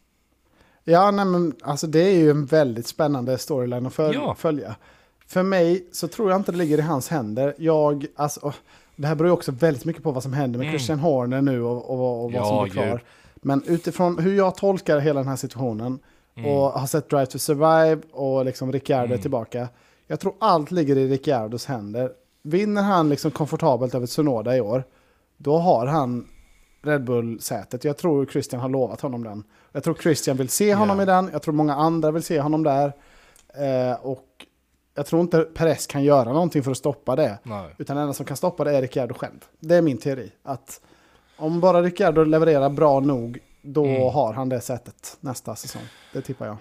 Ja, 0.84 1.10
nej, 1.10 1.24
men 1.24 1.54
alltså 1.62 1.86
det 1.86 2.00
är 2.00 2.14
ju 2.18 2.30
en 2.30 2.46
väldigt 2.46 2.86
spännande 2.86 3.38
storyline 3.38 3.86
att 3.86 3.94
föl- 3.94 4.14
Ja. 4.14 4.34
följa. 4.34 4.76
För 5.26 5.42
mig 5.42 5.86
så 5.92 6.08
tror 6.08 6.30
jag 6.30 6.40
inte 6.40 6.52
det 6.52 6.58
ligger 6.58 6.78
i 6.78 6.82
hans 6.82 7.08
händer. 7.08 7.54
Jag, 7.58 8.06
alltså, 8.16 8.52
det 8.96 9.06
här 9.06 9.14
beror 9.14 9.28
ju 9.28 9.32
också 9.32 9.52
väldigt 9.52 9.84
mycket 9.84 10.02
på 10.02 10.10
vad 10.12 10.22
som 10.22 10.32
händer 10.32 10.58
med 10.58 10.66
Mm. 10.68 10.78
Christian 10.78 10.98
Horner 10.98 11.42
nu 11.42 11.62
och, 11.62 11.90
och, 11.90 12.24
och 12.24 12.32
vad 12.32 12.40
Ja, 12.42 12.44
som 12.48 12.62
blir 12.64 12.72
kvar. 12.72 12.90
gud. 12.90 13.00
Men 13.36 13.62
utifrån 13.66 14.18
hur 14.18 14.36
jag 14.36 14.54
tolkar 14.56 14.98
hela 14.98 15.20
den 15.20 15.28
här 15.28 15.36
situationen 15.36 15.98
Mm. 16.38 16.50
och 16.50 16.70
har 16.72 16.86
sett 16.86 17.10
Drive 17.10 17.26
to 17.26 17.38
Survive 17.38 17.98
och 18.12 18.44
liksom 18.44 18.72
Ricciardo 18.72 19.14
är 19.14 19.18
tillbaka. 19.18 19.68
Jag 20.06 20.20
tror 20.20 20.34
allt 20.38 20.70
ligger 20.70 20.96
i 20.98 21.08
Ricciardos 21.08 21.66
händer. 21.66 22.10
Vinner 22.42 22.82
han 22.82 23.08
liksom 23.08 23.30
komfortabelt 23.30 23.94
över 23.94 24.06
Tsunoda 24.06 24.56
i 24.56 24.60
år, 24.60 24.84
då 25.36 25.58
har 25.58 25.86
han 25.86 26.26
Red 26.86 27.04
Bull-sätet. 27.04 27.84
Jag 27.84 27.96
tror 27.96 28.26
Christian 28.26 28.60
har 28.60 28.68
lovat 28.68 29.00
honom 29.00 29.24
den. 29.24 29.44
Jag 29.72 29.84
tror 29.84 29.94
Christian 29.94 30.36
vill 30.36 30.48
se 30.48 30.74
honom 30.74 30.96
Ja. 30.98 31.02
i 31.02 31.06
den. 31.06 31.28
Jag 31.32 31.42
tror 31.42 31.54
många 31.54 31.74
andra 31.74 32.10
vill 32.10 32.22
se 32.22 32.40
honom 32.40 32.62
där. 32.62 32.92
Eh, 33.54 33.96
och 34.06 34.24
jag 34.94 35.06
tror 35.06 35.20
inte 35.22 35.40
Perez 35.40 35.86
kan 35.86 36.04
göra 36.04 36.32
någonting 36.32 36.62
för 36.62 36.70
att 36.70 36.76
stoppa 36.76 37.16
det. 37.16 37.38
Nej. 37.42 37.74
Utan 37.78 37.96
den 37.96 38.02
enda 38.02 38.14
som 38.14 38.26
kan 38.26 38.36
stoppa 38.36 38.64
det 38.64 38.76
är 38.76 38.82
Ricciardo 38.82 39.14
själv. 39.14 39.38
Det 39.60 39.74
är 39.74 39.82
min 39.82 39.98
teori. 39.98 40.32
Att 40.42 40.80
om 41.36 41.60
bara 41.60 41.82
Ricciardo 41.82 42.24
levererar 42.24 42.70
bra 42.70 43.00
nog, 43.00 43.38
då 43.62 43.84
Mm. 43.86 44.02
har 44.12 44.32
han 44.32 44.48
det 44.48 44.60
sättet 44.60 45.16
nästa 45.20 45.56
säsong. 45.56 45.82
Det 46.12 46.20
tippar 46.22 46.46
jag. 46.46 46.56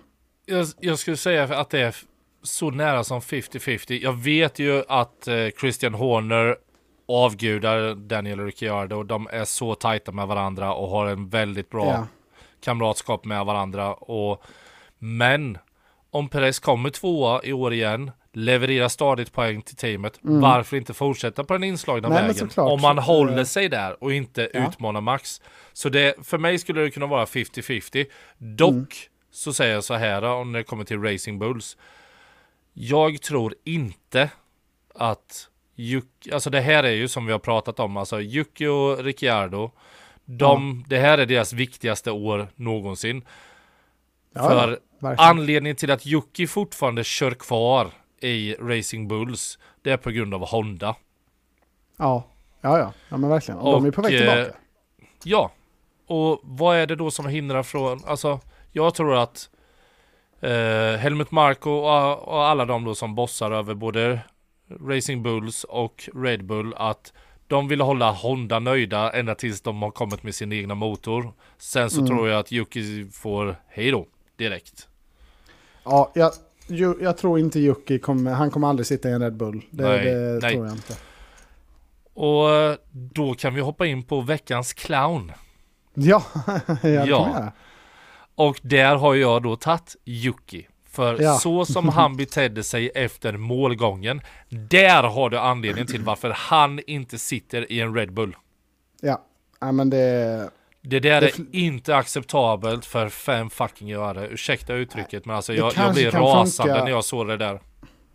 Jag, 0.45 0.67
jag 0.79 0.99
skulle 0.99 1.17
säga 1.17 1.43
att 1.59 1.69
det 1.69 1.79
är 1.79 1.95
så 2.43 2.69
nära 2.71 3.03
som 3.03 3.19
50-50. 3.21 3.99
Jag 4.03 4.13
vet 4.13 4.59
ju 4.59 4.83
att 4.87 5.27
eh, 5.27 5.35
Christian 5.59 5.93
Horner 5.93 6.55
avgudar 7.07 7.95
Daniel 7.95 8.39
Ricciardo. 8.45 9.03
De 9.03 9.27
är 9.31 9.45
så 9.45 9.75
tajta 9.75 10.11
med 10.11 10.27
varandra 10.27 10.73
och 10.73 10.89
har 10.89 11.07
en 11.07 11.29
väldigt 11.29 11.69
bra 11.69 11.85
Ja. 11.85 12.07
kamratskap 12.63 13.25
med 13.25 13.45
varandra. 13.45 13.93
Och, 13.93 14.43
men 14.99 15.57
om 16.11 16.29
Perez 16.29 16.59
kommer 16.59 16.89
tvåa 16.89 17.41
i 17.43 17.53
år 17.53 17.73
igen, 17.73 18.11
levererar 18.33 18.87
stadigt 18.87 19.33
poäng 19.33 19.61
till 19.61 19.75
teamet, 19.75 20.19
varför 20.21 20.77
inte 20.77 20.93
fortsätta 20.93 21.43
på 21.43 21.53
den 21.53 21.63
inslagna 21.63 22.07
Mm. 22.07 22.23
Nej, 22.25 22.33
vägen? 22.33 22.49
Om 22.57 22.81
man 22.81 22.97
håller 22.97 23.43
sig 23.43 23.69
där 23.69 24.03
och 24.03 24.13
inte 24.13 24.49
Ja. 24.53 24.67
utmanar 24.69 25.01
Max. 25.01 25.41
Så 25.73 25.89
det, 25.89 26.15
för 26.27 26.37
mig 26.37 26.57
skulle 26.59 26.81
det 26.81 26.91
kunna 26.91 27.05
vara 27.05 27.25
50-50. 27.25 28.05
Dock 28.37 28.71
Mm. 28.71 28.87
så 29.31 29.53
säger 29.53 29.73
jag 29.73 29.83
så 29.83 29.93
här 29.93 30.21
då, 30.21 30.27
om 30.29 30.51
det 30.51 30.63
kommer 30.63 30.83
till 30.83 31.01
Racing 31.01 31.39
Bulls. 31.39 31.77
Jag 32.73 33.21
tror 33.21 33.53
inte 33.63 34.29
att 34.95 35.47
Alltså 36.33 36.49
det 36.49 36.61
här 36.61 36.83
är 36.83 36.91
ju 36.91 37.07
som 37.07 37.25
vi 37.25 37.31
har 37.31 37.39
pratat 37.39 37.79
om, 37.79 37.97
alltså 37.97 38.21
Yuki 38.21 38.67
och 38.67 39.03
Ricciardo, 39.03 39.71
de, 40.25 40.83
det 40.87 40.97
här 40.99 41.17
är 41.17 41.25
deras 41.25 41.53
viktigaste 41.53 42.11
år 42.11 42.47
någonsin. 42.55 43.25
Ja, 44.33 44.41
För 44.49 44.79
verkligen. 44.99 45.29
anledningen 45.29 45.75
till 45.75 45.91
att 45.91 46.05
Yuki 46.05 46.47
fortfarande 46.47 47.03
kör 47.03 47.31
kvar 47.31 47.87
i 48.21 48.53
Racing 48.59 49.07
Bulls, 49.07 49.59
det 49.81 49.91
är 49.91 49.97
på 49.97 50.11
grund 50.11 50.33
av 50.33 50.47
Honda. 50.47 50.95
Ja, 51.97 52.23
ja, 52.61 52.79
ja, 52.79 52.93
ja 53.09 53.17
men 53.17 53.29
verkligen. 53.29 53.59
Och, 53.59 53.71
de 53.73 53.85
är 53.85 53.91
på 53.91 54.01
väg 54.01 54.13
Och, 54.13 54.17
tillbaka. 54.17 54.41
eh, 54.41 54.47
Ja, 55.23 55.51
och 56.07 56.39
vad 56.43 56.77
är 56.77 56.87
det 56.87 56.95
då 56.95 57.11
som 57.11 57.25
hindrar 57.27 57.63
från, 57.63 58.01
alltså 58.05 58.39
jag 58.71 58.93
tror 58.95 59.15
att 59.15 59.49
eh, 60.41 60.99
Helmut 60.99 61.31
Marko 61.31 61.69
och, 61.71 62.27
och 62.27 62.45
alla 62.45 62.65
de 62.65 62.83
då 62.83 62.95
som 62.95 63.15
bossar 63.15 63.51
över 63.51 63.73
både 63.73 64.19
Racing 64.69 65.23
Bulls 65.23 65.63
och 65.63 66.09
Red 66.15 66.45
Bull 66.45 66.73
att 66.77 67.13
de 67.47 67.67
vill 67.67 67.81
hålla 67.81 68.11
Honda 68.11 68.59
nöjda 68.59 69.11
ända 69.11 69.35
tills 69.35 69.61
de 69.61 69.81
har 69.81 69.91
kommit 69.91 70.23
med 70.23 70.35
sin 70.35 70.53
egna 70.53 70.75
motor. 70.75 71.33
Sen 71.57 71.89
så 71.89 71.97
Mm. 71.97 72.07
tror 72.07 72.29
jag 72.29 72.39
att 72.39 72.51
Yuki 72.51 73.07
får 73.11 73.55
hej 73.67 73.91
då 73.91 74.07
direkt. 74.37 74.87
Ja, 75.83 76.11
jag, 76.15 76.31
jag 77.01 77.17
tror 77.17 77.39
inte 77.39 77.59
Jocke 77.59 77.99
kommer, 77.99 78.31
han 78.33 78.51
kommer 78.51 78.67
aldrig 78.67 78.85
sitta 78.85 79.09
i 79.09 79.11
en 79.11 79.21
Red 79.21 79.35
Bull. 79.37 79.61
Det, 79.71 79.83
Nej, 79.83 80.05
det 80.05 80.39
nej. 80.41 80.53
tror 80.53 80.65
jag 80.65 80.75
inte. 80.75 80.97
Och 82.13 82.49
eh, 82.51 82.75
då 82.91 83.33
kan 83.33 83.53
vi 83.55 83.61
hoppa 83.61 83.85
in 83.85 84.03
på 84.03 84.21
veckans 84.21 84.73
clown. 84.73 85.31
Ja, 85.93 86.23
ja, 86.67 86.77
det 86.81 86.89
Ja. 86.89 87.05
jag. 87.07 87.51
Och 88.35 88.59
där 88.61 88.95
har 88.95 89.15
jag 89.15 89.43
då 89.43 89.55
tagit 89.55 89.95
Yuki. 90.05 90.67
För 90.95 91.21
Ja. 91.21 91.33
så 91.37 91.65
som 91.65 91.89
han 91.89 92.15
betedde 92.17 92.63
sig 92.63 92.91
efter 92.95 93.37
målgången, 93.37 94.21
där 94.49 95.03
har 95.03 95.29
du 95.29 95.37
anledningen 95.39 95.87
till 95.87 96.01
varför 96.01 96.29
han 96.29 96.79
inte 96.87 97.17
sitter 97.17 97.71
i 97.71 97.79
en 97.81 97.95
Red 97.95 98.13
Bull. 98.13 98.35
Ja, 99.01 99.21
ja 99.59 99.71
men 99.71 99.89
det... 99.89 100.49
Det 100.87 100.99
där 100.99 101.21
Det 101.21 101.27
är 101.39 101.45
inte 101.51 101.95
acceptabelt 101.95 102.85
för 102.85 103.09
fem 103.09 103.49
fucking 103.49 103.91
öre. 103.93 104.27
Ursäkta 104.27 104.73
uttrycket 104.73 105.25
men 105.25 105.35
alltså 105.35 105.53
jag, 105.53 105.73
jag 105.75 105.93
blir 105.93 106.11
rasande 106.11 106.69
funka. 106.73 106.83
när 106.83 106.91
jag 106.91 107.05
såg 107.05 107.27
det 107.27 107.37
där. 107.37 107.59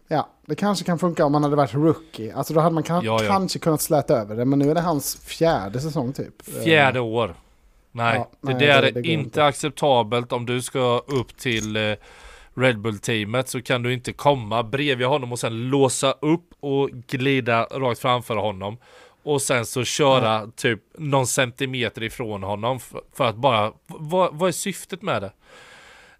Ja, 0.08 0.28
det 0.46 0.54
kanske 0.54 0.84
kan 0.84 0.98
funka 0.98 1.24
om 1.24 1.32
man 1.32 1.42
hade 1.42 1.56
varit 1.56 1.74
rookie. 1.74 2.34
Alltså 2.34 2.54
då 2.54 2.60
hade 2.60 2.74
man 2.74 2.82
kan, 2.82 3.04
Ja, 3.04 3.22
ja. 3.22 3.28
kanske 3.28 3.58
kunnat 3.58 3.80
släta 3.80 4.14
över 4.14 4.36
det, 4.36 4.44
men 4.44 4.58
nu 4.58 4.70
är 4.70 4.74
det 4.74 4.80
hans 4.80 5.20
fjärde 5.24 5.80
säsong 5.80 6.12
typ. 6.12 6.42
Fjärde 6.64 7.00
år. 7.00 7.34
Nej, 7.92 8.16
Ja, 8.16 8.28
det 8.40 8.54
nej, 8.54 8.66
där 8.66 8.66
det- 8.68 8.74
är 8.74 8.82
det 8.82 8.90
går 8.92 8.98
inte 9.06 9.10
inte. 9.12 9.44
acceptabelt 9.44 10.32
om 10.32 10.46
du 10.46 10.62
ska 10.62 10.98
upp 11.06 11.36
till 11.36 11.76
eh, 11.76 11.82
Red 12.60 12.78
Bull-teamet 12.78 13.48
så 13.48 13.62
kan 13.62 13.82
du 13.82 13.92
inte 13.92 14.12
komma 14.12 14.62
bredvid 14.62 15.06
honom 15.06 15.32
och 15.32 15.38
sen 15.38 15.68
låsa 15.68 16.12
upp 16.12 16.48
och 16.60 16.90
glida 16.90 17.64
rakt 17.64 18.00
framför 18.00 18.36
honom. 18.36 18.76
Och 19.22 19.42
sen 19.42 19.66
så 19.66 19.84
köra 19.84 20.46
typ 20.56 20.80
någon 20.98 21.26
centimeter 21.26 22.02
ifrån 22.02 22.42
honom 22.42 22.80
för, 23.14 23.28
att 23.28 23.36
bara, 23.36 23.72
vad, 23.86 24.34
vad 24.34 24.48
är 24.48 24.52
syftet 24.52 25.02
med 25.02 25.22
det? 25.22 25.32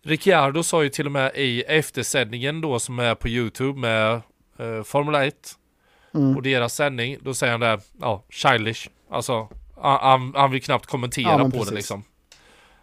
Ricciardo 0.02 0.62
sa 0.62 0.82
ju 0.82 0.88
till 0.88 1.06
och 1.06 1.12
med 1.12 1.32
i 1.34 1.62
eftersändningen 1.62 2.60
då 2.60 2.78
som 2.78 2.98
är 2.98 3.14
på 3.14 3.28
Youtube 3.28 3.78
med 3.80 4.12
eh, 4.58 4.82
Formel 4.84 5.14
1 5.14 5.34
Mm. 6.14 6.36
och 6.36 6.42
deras 6.42 6.74
sändning, 6.74 7.16
då 7.20 7.34
säger 7.34 7.50
han 7.50 7.60
där, 7.60 7.80
ja, 8.00 8.24
childish. 8.30 8.88
Alltså, 9.10 9.48
han, 9.82 10.32
han, 10.36 10.50
vill 10.50 10.62
knappt 10.62 10.86
kommentera 10.86 11.30
Ja, 11.30 11.38
på 11.38 11.50
precis. 11.50 11.68
det 11.68 11.74
liksom. 11.74 12.04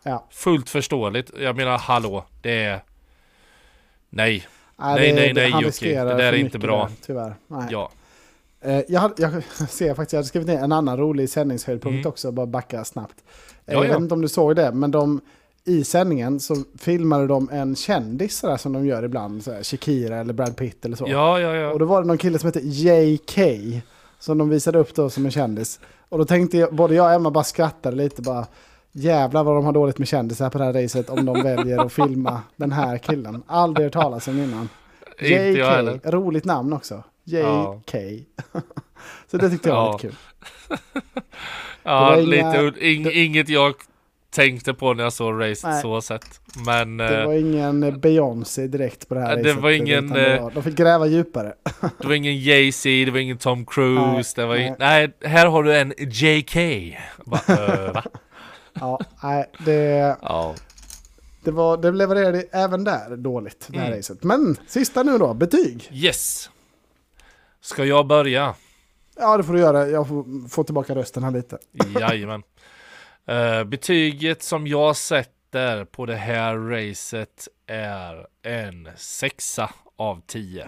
Ja. 0.04 0.28
Fullt 0.32 0.70
förståeligt. 0.70 1.32
Jag 1.40 1.56
menar, 1.56 1.78
hallå, 1.78 2.26
det 2.42 2.64
är... 2.64 2.84
Nej, 4.10 4.48
Nej, 4.80 4.96
Nej, 4.96 5.14
nej, 5.14 5.34
nej, 5.34 5.52
han 5.52 5.64
Jocke. 5.64 6.04
Det 6.04 6.14
där 6.14 6.34
är 6.34 6.34
inte 6.34 6.60
bra. 6.60 6.84
där, 6.84 6.92
tyvärr. 7.06 7.36
Nej. 7.48 7.68
ja. 7.72 7.92
Eh, 8.62 8.82
jag, 8.88 9.00
hade, 9.02 9.14
jag 9.22 9.32
ser 9.70 9.94
faktiskt, 9.94 10.14
jag 10.14 10.18
hade 10.18 10.28
skrivit 10.28 10.48
ner 10.48 10.58
en 10.58 10.72
annan 10.72 10.98
rolig 10.98 11.30
sändningshöjdpunkt 11.30 11.96
Mm. 11.96 12.10
också, 12.10 12.32
bara 12.32 12.46
backa 12.46 12.86
snabbt. 12.86 13.16
Ja, 13.66 13.74
Eh, 13.74 13.74
jag 13.74 13.86
ja. 13.86 13.90
vet 13.90 14.00
inte 14.02 14.14
om 14.14 14.22
du 14.22 14.28
såg 14.28 14.56
det, 14.56 14.72
men 14.72 14.92
de, 14.92 15.22
i 15.66 15.84
sändningen 15.84 16.40
så 16.40 16.56
filmade 16.80 17.28
de 17.28 17.50
en 17.52 17.76
kändis 17.76 18.38
sådär, 18.38 18.58
som 18.58 18.74
de 18.74 18.86
gör 18.86 19.04
ibland, 19.04 19.44
sådär, 19.44 19.64
Shakira 19.64 20.18
eller 20.18 20.34
Brad 20.34 20.56
Pitt 20.58 20.86
eller 20.86 20.96
så. 20.98 21.06
Ja, 21.08 21.40
ja, 21.40 21.50
Och 21.50 21.56
ja. 21.56 21.78
då 21.78 21.86
var 21.86 22.02
det 22.02 22.08
någon 22.08 22.18
kille 22.18 22.40
som 22.40 22.48
hette 22.48 22.60
JK 22.64 23.38
som 24.20 24.38
de 24.38 24.50
visade 24.50 24.80
upp 24.80 24.96
då 24.96 25.10
som 25.10 25.26
en 25.26 25.32
kändis. 25.32 25.80
Och 26.10 26.18
då 26.18 26.26
tänkte 26.26 26.58
jag, 26.58 26.76
både 26.76 26.96
jag 26.96 27.06
och 27.06 27.12
Emma 27.12 27.32
bara 27.32 27.44
skrattade 27.44 27.96
lite 27.98 28.22
bara. 28.22 28.46
Jävlar 28.92 29.44
vad 29.44 29.56
de 29.56 29.66
har 29.66 29.74
dåligt 29.74 29.98
med 29.98 30.08
kändisar 30.08 30.50
på 30.50 30.58
det 30.58 30.64
här 30.64 30.74
racet 30.74 31.10
om 31.10 31.26
de 31.26 31.44
väljer 31.44 31.86
att 31.86 31.94
filma 31.94 32.42
den 32.56 32.72
här 32.72 32.98
killen. 32.98 33.44
Aldrig 33.48 33.86
hört 33.86 33.94
talas 33.94 34.28
om 34.28 34.38
innan. 34.40 34.70
JK, 35.22 36.06
roligt 36.06 36.46
namn 36.46 36.74
också. 36.74 37.04
Ja. 37.24 37.82
JK. 37.88 37.96
Så 39.32 39.38
det 39.38 39.50
tyckte 39.50 39.70
jag 39.70 39.76
var 39.76 39.86
Ja. 39.86 39.92
lite 39.94 40.08
kul. 40.08 40.16
Ja, 41.84 42.16
inga- 42.18 42.62
lite, 42.62 42.86
ing, 42.88 43.12
inget 43.14 43.50
jag 43.50 43.74
tänkte 44.36 44.74
på 44.74 44.94
när 44.94 45.04
jag 45.04 45.14
såg 45.14 45.42
racet 45.42 45.64
Nej. 45.70 45.82
så 45.82 46.02
sett. 46.02 46.42
Men 46.66 46.98
Det 46.98 47.20
eh, 47.22 47.26
var 47.26 47.34
ingen 47.34 48.00
Beyoncé 48.00 48.68
direkt 48.68 49.08
på 49.10 49.14
det 49.16 49.22
här 49.22 49.36
Det 49.36 49.50
racet. 49.50 49.62
var 49.64 49.70
ingen, 49.72 50.10
det 50.10 50.40
var, 50.40 50.52
de 50.52 50.64
fick 50.64 50.76
gräva 50.76 51.06
djupare. 51.08 51.54
det 52.00 52.08
var 52.08 52.14
ingen 52.14 52.38
Jay-Z, 52.40 52.90
det 52.90 53.12
var 53.12 53.20
ingen 53.20 53.38
Tom 53.38 53.66
Cruise, 53.66 54.34
Nej, 54.38 54.46
det 54.46 54.46
var 54.46 54.56
nej. 54.56 54.68
in... 54.68 54.76
nej, 54.80 55.10
här 55.32 55.46
har 55.48 55.64
du 55.64 55.78
en 55.78 55.94
JK. 55.98 56.56
Va? 57.26 57.40
Ja, 58.80 59.00
nej, 59.24 59.52
det, 59.66 60.18
Ja. 60.22 60.56
det, 61.44 61.52
var, 61.52 61.78
det 61.78 61.92
levererade 61.92 62.42
även 62.52 62.84
där 62.84 63.18
dåligt, 63.18 63.68
det 63.70 63.78
här 63.80 63.86
Mm. 63.88 63.98
racet. 63.98 64.24
Men 64.24 64.58
sista 64.68 65.04
nu 65.04 65.18
då, 65.18 65.34
betyg. 65.34 65.90
Yes. 65.92 66.50
Ska 67.62 67.86
jag 67.86 68.08
börja? 68.08 68.56
Ja, 69.20 69.38
det 69.38 69.44
får 69.44 69.54
du 69.54 69.60
göra. 69.60 69.88
Jag 69.88 70.08
får 70.08 70.50
få 70.50 70.64
tillbaka 70.64 70.96
rösten 70.96 71.24
här 71.24 71.32
lite. 71.32 71.58
Jajamän. 72.00 72.44
Uh, 73.32 73.64
betyget 73.70 74.44
som 74.44 74.68
jag 74.68 74.96
sätter 74.96 75.86
på 75.86 76.06
det 76.06 76.16
här 76.16 76.58
racet 76.58 77.48
är 77.68 78.28
en 78.44 78.90
sexa 78.96 79.70
av 79.96 80.22
tio. 80.28 80.68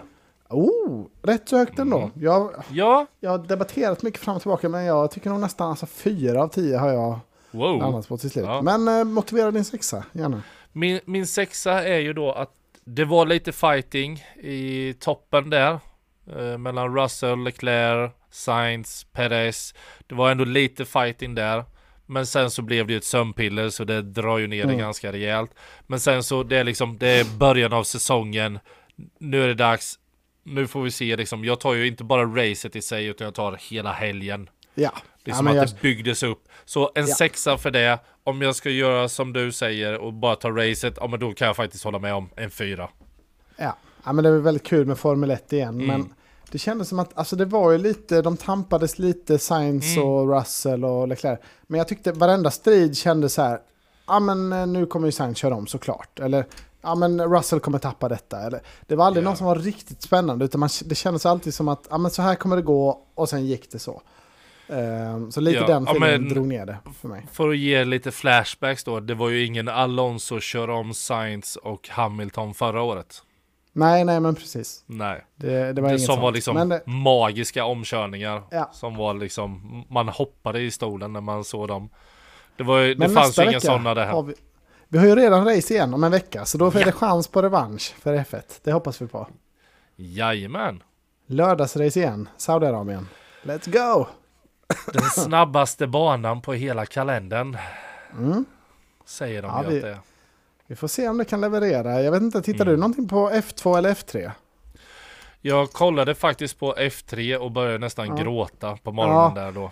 Oh, 0.49 1.05
rätt 1.21 1.49
så 1.49 1.57
högt 1.57 1.79
ändå. 1.79 1.97
Mm. 1.97 2.11
Jag, 2.15 2.63
Ja, 2.71 3.05
jag 3.19 3.29
har 3.31 3.37
debatterat 3.37 4.01
mycket 4.03 4.21
fram 4.21 4.35
och 4.35 4.41
tillbaka, 4.41 4.69
men 4.69 4.83
jag 4.85 5.11
tycker 5.11 5.29
nog 5.29 5.39
nästan 5.39 5.69
alltså 5.69 5.85
fyra 5.85 6.43
av 6.43 6.47
tio 6.47 6.77
har 6.77 6.89
jag 6.93 7.19
wow. 7.51 7.79
landat 7.79 8.07
på 8.07 8.17
till 8.17 8.29
slut. 8.29 8.45
Ja. 8.45 8.61
Men 8.61 8.87
eh, 8.87 9.03
motivera 9.03 9.51
din 9.51 9.65
sexa, 9.65 10.03
gärna. 10.11 10.41
Min, 10.71 10.99
min 11.05 11.27
sexa 11.27 11.83
är 11.83 11.99
ju 11.99 12.13
då 12.13 12.31
att 12.31 12.51
det 12.85 13.05
var 13.05 13.25
lite 13.25 13.51
fighting 13.51 14.23
i 14.41 14.93
toppen 14.99 15.49
där. 15.49 15.79
eh, 16.37 16.57
mellan 16.57 16.95
Russell, 16.97 17.43
Leclerc, 17.43 18.11
Sainz, 18.31 19.03
Perez. 19.11 19.73
Det 20.07 20.15
var 20.15 20.31
ändå 20.31 20.43
lite 20.45 20.85
fighting 20.85 21.35
där. 21.35 21.63
Men 22.05 22.25
sen 22.25 22.51
så 22.51 22.61
blev 22.61 22.87
det 22.87 22.93
ju 22.93 22.97
ett 22.97 23.03
sömnpiller 23.05 23.69
så 23.69 23.83
det 23.83 24.01
drar 24.01 24.37
ju 24.37 24.47
ner 24.47 24.57
det 24.57 24.63
Mm. 24.63 24.77
ganska 24.77 25.11
rejält. 25.11 25.51
Men 25.87 25.99
sen 25.99 26.23
så 26.23 26.43
det 26.43 26.57
är 26.57 26.63
liksom, 26.63 26.97
det 26.97 27.07
är 27.07 27.37
början 27.37 27.73
av 27.73 27.83
säsongen. 27.83 28.59
Nu 29.19 29.43
är 29.43 29.47
det 29.47 29.53
dags. 29.53 29.99
Nu 30.43 30.67
får 30.67 30.81
vi 30.83 30.91
se 30.91 31.15
liksom, 31.15 31.45
jag 31.45 31.59
tar 31.59 31.73
ju 31.73 31.87
inte 31.87 32.03
bara 32.03 32.23
racet 32.25 32.75
i 32.75 32.81
sig 32.81 33.05
utan 33.05 33.25
jag 33.25 33.33
tar 33.35 33.57
hela 33.69 33.91
helgen. 33.91 34.49
Ja. 34.75 34.91
Det 35.23 35.31
är 35.31 35.35
ja, 35.43 35.49
att 35.49 35.55
jag, 35.55 35.67
det 35.67 35.81
byggdes 35.81 36.23
upp. 36.23 36.43
Så 36.69 36.91
en 36.95 37.07
Ja. 37.07 37.15
sexa 37.15 37.57
för 37.57 37.71
det. 37.71 37.99
Om 38.23 38.41
jag 38.41 38.55
ska 38.55 38.69
göra 38.69 39.09
som 39.09 39.33
du 39.33 39.51
säger 39.51 39.97
och 39.97 40.13
bara 40.13 40.35
ta 40.35 40.49
racet, 40.49 40.93
ja 40.97 41.07
men 41.07 41.19
då 41.19 41.31
kan 41.33 41.47
jag 41.47 41.55
faktiskt 41.55 41.83
hålla 41.83 41.99
med 41.99 42.13
om 42.13 42.29
en 42.35 42.49
fyra. 42.51 42.89
ja. 43.57 43.75
ja, 44.03 44.13
men 44.13 44.23
det 44.23 44.31
var 44.31 44.37
väldigt 44.37 44.63
kul 44.63 44.85
med 44.87 44.97
Formel 44.97 45.31
1 45.31 45.53
igen. 45.53 45.69
Mm. 45.81 45.87
Men 45.87 46.13
det 46.51 46.57
kändes 46.57 46.89
som 46.89 46.99
att 46.99 47.17
alltså, 47.17 47.35
det 47.35 47.45
var 47.45 47.71
ju 47.71 47.77
lite, 47.77 48.21
de 48.21 48.37
tampades 48.37 48.99
lite, 48.99 49.39
Sainz 49.39 49.95
Mm. 49.97 50.07
och 50.09 50.37
Russell 50.39 50.85
och 50.85 51.07
Leclerc. 51.07 51.39
Men 51.67 51.77
jag 51.77 51.87
tyckte 51.87 52.11
varenda 52.11 52.51
strid 52.51 52.97
kändes 52.97 53.33
så 53.33 53.41
här, 53.41 53.59
ja 54.07 54.19
men 54.19 54.53
eh, 54.53 54.67
nu 54.67 54.85
kommer 54.85 55.07
ju 55.07 55.11
Sainz 55.11 55.37
köra 55.37 55.55
om 55.55 55.67
såklart. 55.67 56.19
Eller 56.19 56.45
ja 56.81 56.95
men 56.95 57.21
Russell 57.21 57.59
kommer 57.59 57.77
tappa 57.79 58.09
detta. 58.09 58.39
Eller, 58.39 58.61
det 58.87 58.95
var 58.95 59.05
aldrig 59.05 59.23
Ja. 59.25 59.29
någon 59.29 59.37
som 59.37 59.47
var 59.47 59.55
riktigt 59.55 60.01
spännande, 60.01 60.45
utan 60.45 60.59
man, 60.59 60.69
det 60.85 60.95
kändes 60.95 61.25
alltid 61.25 61.53
som 61.53 61.67
att 61.67 61.87
ja 61.89 61.97
men 61.97 62.11
så 62.11 62.21
här 62.21 62.35
kommer 62.35 62.55
det 62.55 62.61
gå 62.61 63.01
och 63.15 63.29
sen 63.29 63.45
gick 63.45 63.71
det 63.71 63.79
så. 63.79 64.01
Ehm, 64.69 65.31
så 65.31 65.41
lite 65.41 65.57
Ja, 65.59 65.67
den 65.67 65.83
ja, 65.87 65.91
filmen 65.93 66.21
men- 66.21 66.29
drog 66.29 66.47
ner 66.47 66.65
det 66.65 66.77
för 67.01 67.07
mig. 67.07 67.25
För 67.31 67.49
att 67.49 67.57
ge 67.57 67.83
lite 67.83 68.11
flashbacks 68.11 68.83
då. 68.83 68.99
Det 68.99 69.13
var 69.15 69.29
ju 69.29 69.45
ingen 69.45 69.67
Alonso 69.67 70.39
kör 70.39 70.69
om 70.69 70.93
Sainz 70.93 71.55
och 71.55 71.89
Hamilton 71.89 72.53
förra 72.53 72.81
året. 72.81 73.23
Nej, 73.73 74.05
nej 74.05 74.19
men 74.19 74.35
precis. 74.35 74.83
Nej. 74.85 75.25
Det, 75.35 75.73
det 75.73 75.81
var 75.81 75.89
Det 75.89 75.93
inget 75.95 76.01
som 76.05 76.13
sånt. 76.15 76.23
var 76.23 76.31
liksom 76.31 76.69
det, 76.69 76.81
magiska 76.87 77.65
omkörningar. 77.65 78.43
Ja. 78.51 78.69
Som 78.73 78.95
var 78.95 79.13
liksom, 79.13 79.83
man 79.89 80.07
hoppade 80.09 80.59
i 80.61 80.71
stolen 80.71 81.13
när 81.13 81.21
man 81.21 81.43
såg 81.43 81.67
dem. 81.67 81.89
Det, 82.57 82.63
var 82.63 82.79
ju, 82.79 82.93
det 82.95 83.09
fanns 83.09 83.39
ju 83.39 83.43
inga 83.49 83.59
sådana 83.59 83.93
där. 83.93 84.05
har 84.07 84.23
vi, 84.23 84.33
vi 84.87 84.97
har 84.97 85.05
ju 85.05 85.15
redan 85.15 85.45
race 85.45 85.73
igen 85.73 85.93
om 85.93 86.03
en 86.03 86.11
vecka, 86.11 86.45
så 86.45 86.57
då 86.57 86.67
är 86.67 86.85
det 86.85 86.91
chans 86.91 87.27
på 87.27 87.41
revansch 87.41 87.93
för 88.01 88.13
F1. 88.15 88.41
Det 88.63 88.71
hoppas 88.71 89.01
vi 89.01 89.07
på. 89.07 89.27
Jajamän. 89.95 90.83
Lördagsrace 91.27 91.99
igen, 91.99 92.29
Saudiarabien. 92.37 93.07
Let's 93.43 93.71
go! 93.71 94.05
Den 94.93 95.01
snabbaste 95.03 95.87
banan 95.87 96.41
på 96.41 96.53
hela 96.53 96.85
kalendern. 96.85 97.57
Mm. 98.17 98.45
Säger 99.05 99.41
de 99.41 99.47
Ja, 99.47 99.63
ju 99.63 99.69
vi- 99.69 99.77
att 99.77 99.83
det 99.83 99.89
är. 99.89 99.97
Vi 100.67 100.75
får 100.75 100.87
se 100.87 101.09
om 101.09 101.17
det 101.17 101.25
kan 101.25 101.41
leverera. 101.41 102.01
Jag 102.01 102.11
vet 102.11 102.21
inte, 102.21 102.41
tittar 102.41 102.65
Mm. 102.65 102.73
du 102.73 102.79
någonting 102.79 103.07
på 103.07 103.29
F2 103.29 103.77
eller 103.77 103.89
F3? 103.93 104.31
Jag 105.41 105.71
kollade 105.73 106.15
faktiskt 106.15 106.59
på 106.59 106.73
F3 106.77 107.35
och 107.37 107.51
började 107.51 107.77
nästan 107.77 108.07
Ja. 108.07 108.15
gråta 108.23 108.77
på 108.83 108.91
morgonen 108.91 109.33
där 109.33 109.51
då. 109.51 109.71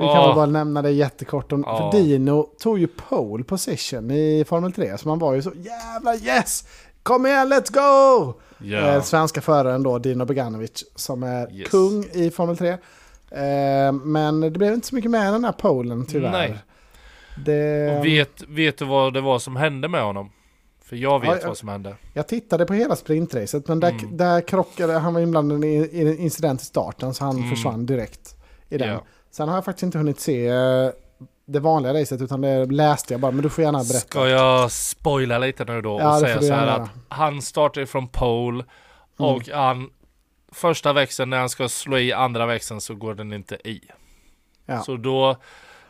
Vi 0.00 0.04
kan 0.06 0.26
väl 0.26 0.34
bara 0.34 0.46
nämna 0.46 0.82
det 0.82 0.90
jättekort. 0.90 1.52
Om, 1.52 1.64
Ja. 1.66 1.90
För 1.92 1.98
Dino 1.98 2.42
tog 2.58 2.78
ju 2.78 2.86
pole 2.86 3.44
position 3.44 4.10
i 4.10 4.44
Formel 4.48 4.72
3, 4.72 4.98
så 4.98 5.08
man 5.08 5.18
var 5.18 5.34
ju 5.34 5.42
så 5.42 5.52
jävla 5.56 6.14
yes! 6.16 6.64
Kom 7.02 7.26
igen, 7.26 7.52
let's 7.52 7.72
go! 7.72 8.34
Ja. 8.58 8.78
Eh, 8.78 9.02
svenska 9.02 9.40
föraren 9.40 9.82
då, 9.82 9.98
Dino 9.98 10.24
Beganovic, 10.24 10.84
som 10.96 11.22
är 11.22 11.52
Yes. 11.52 11.68
kung 11.70 12.04
i 12.12 12.30
Formel 12.30 12.56
3. 12.56 12.76
Eh, 13.30 13.92
men 13.92 14.40
det 14.40 14.50
blev 14.50 14.74
inte 14.74 14.86
så 14.86 14.94
mycket 14.94 15.10
med 15.10 15.32
den 15.32 15.44
här 15.44 15.52
polen 15.52 16.06
tyvärr. 16.06 16.30
Nej. 16.32 16.58
Det, 17.44 17.98
Och 17.98 18.04
vet, 18.06 18.42
vet 18.48 18.78
du 18.78 18.84
vad 18.84 19.14
det 19.14 19.20
var 19.20 19.38
som 19.38 19.56
hände 19.56 19.88
med 19.88 20.02
honom? 20.02 20.30
För 20.84 20.96
jag 20.96 21.20
vet 21.20 21.28
Ja, 21.30 21.36
jag- 21.40 21.48
vad 21.48 21.56
som 21.58 21.68
hände. 21.68 21.94
Jag 22.14 22.28
tittade 22.28 22.66
på 22.66 22.74
hela 22.74 22.96
sprintracet, 22.96 23.68
men 23.68 23.80
där, 23.80 23.90
Mm. 23.90 24.16
där 24.16 24.40
krockade, 24.40 24.92
han 24.92 25.14
var 25.14 25.20
inblandad 25.20 25.64
i, 25.64 25.68
i 25.68 26.00
en 26.00 26.18
incident 26.18 26.62
i 26.62 26.64
starten, 26.64 27.14
så 27.14 27.24
han 27.24 27.36
Mm. 27.36 27.50
försvann 27.50 27.86
direkt 27.86 28.36
i 28.68 28.78
den. 28.78 28.88
Ja. 28.88 29.02
Sen 29.30 29.48
har 29.48 29.56
jag 29.56 29.64
faktiskt 29.64 29.82
inte 29.82 29.98
hunnit 29.98 30.20
se 30.20 30.46
eh, 30.48 30.88
det 31.46 31.60
vanliga 31.60 31.94
racet, 31.94 32.20
utan 32.22 32.40
det 32.40 32.64
läste 32.66 33.14
jag 33.14 33.20
bara, 33.20 33.32
men 33.32 33.42
du 33.42 33.48
får 33.48 33.64
gärna 33.64 33.78
berätta. 33.78 33.98
Ska 33.98 34.28
jag 34.28 34.72
spoila 34.72 35.38
lite 35.38 35.64
nu 35.64 35.80
då 35.82 35.94
och 35.94 36.00
Ja, 36.00 36.20
säga 36.20 36.42
så 36.42 36.52
här 36.52 36.66
att 36.66 36.88
han 37.08 37.42
startar 37.42 37.84
från 37.84 38.08
pole 38.08 38.64
och 39.16 39.48
han 39.52 39.90
första 40.52 40.92
växeln 40.92 41.30
när 41.30 41.38
han 41.38 41.48
ska 41.48 41.68
slå 41.68 41.98
i 41.98 42.12
andra 42.12 42.46
växeln 42.46 42.80
så 42.80 42.94
går 42.94 43.14
den 43.14 43.32
inte 43.32 43.54
i. 43.64 43.80
Ja. 44.66 44.80
Så 44.82 44.96
då 44.96 45.30
eh, 45.30 45.34
han 45.36 45.36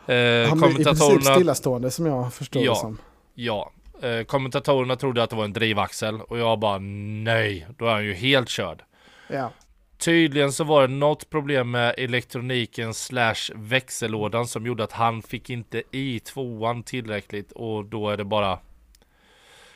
blir 0.07 0.11
i 0.11 0.47
princip 0.47 0.59
kommentatorerna, 0.59 1.35
stillastående 1.35 1.91
som 1.91 2.05
jag 2.05 2.33
förstår 2.33 2.63
Ja. 2.63 2.71
det 2.73 2.79
som. 2.79 2.97
ja, 3.33 3.71
eh, 4.01 4.23
kommentatorerna 4.23 4.95
trodde 4.95 5.23
att 5.23 5.29
det 5.29 5.35
var 5.35 5.43
en 5.43 5.53
drivaxel 5.53 6.21
och 6.21 6.37
jag 6.39 6.59
bara 6.59 6.77
nej, 7.23 7.67
då 7.77 7.85
är 7.85 7.91
han 7.91 8.05
ju 8.05 8.13
helt 8.13 8.49
körd. 8.49 8.83
Ja. 9.27 9.51
Tydligen 9.97 10.51
så 10.53 10.63
var 10.63 10.81
det 10.81 10.93
något 10.93 11.29
problem 11.29 11.71
med 11.71 11.95
elektroniken 11.97 12.93
slash 12.93 13.51
växellådan 13.55 14.47
som 14.47 14.65
gjorde 14.65 14.83
att 14.83 14.91
han 14.91 15.21
fick 15.21 15.49
inte 15.49 15.83
i 15.91 16.19
tvåan 16.19 16.83
tillräckligt 16.83 17.51
och 17.51 17.85
då 17.85 18.09
är 18.09 18.17
det 18.17 18.23
bara 18.25 18.59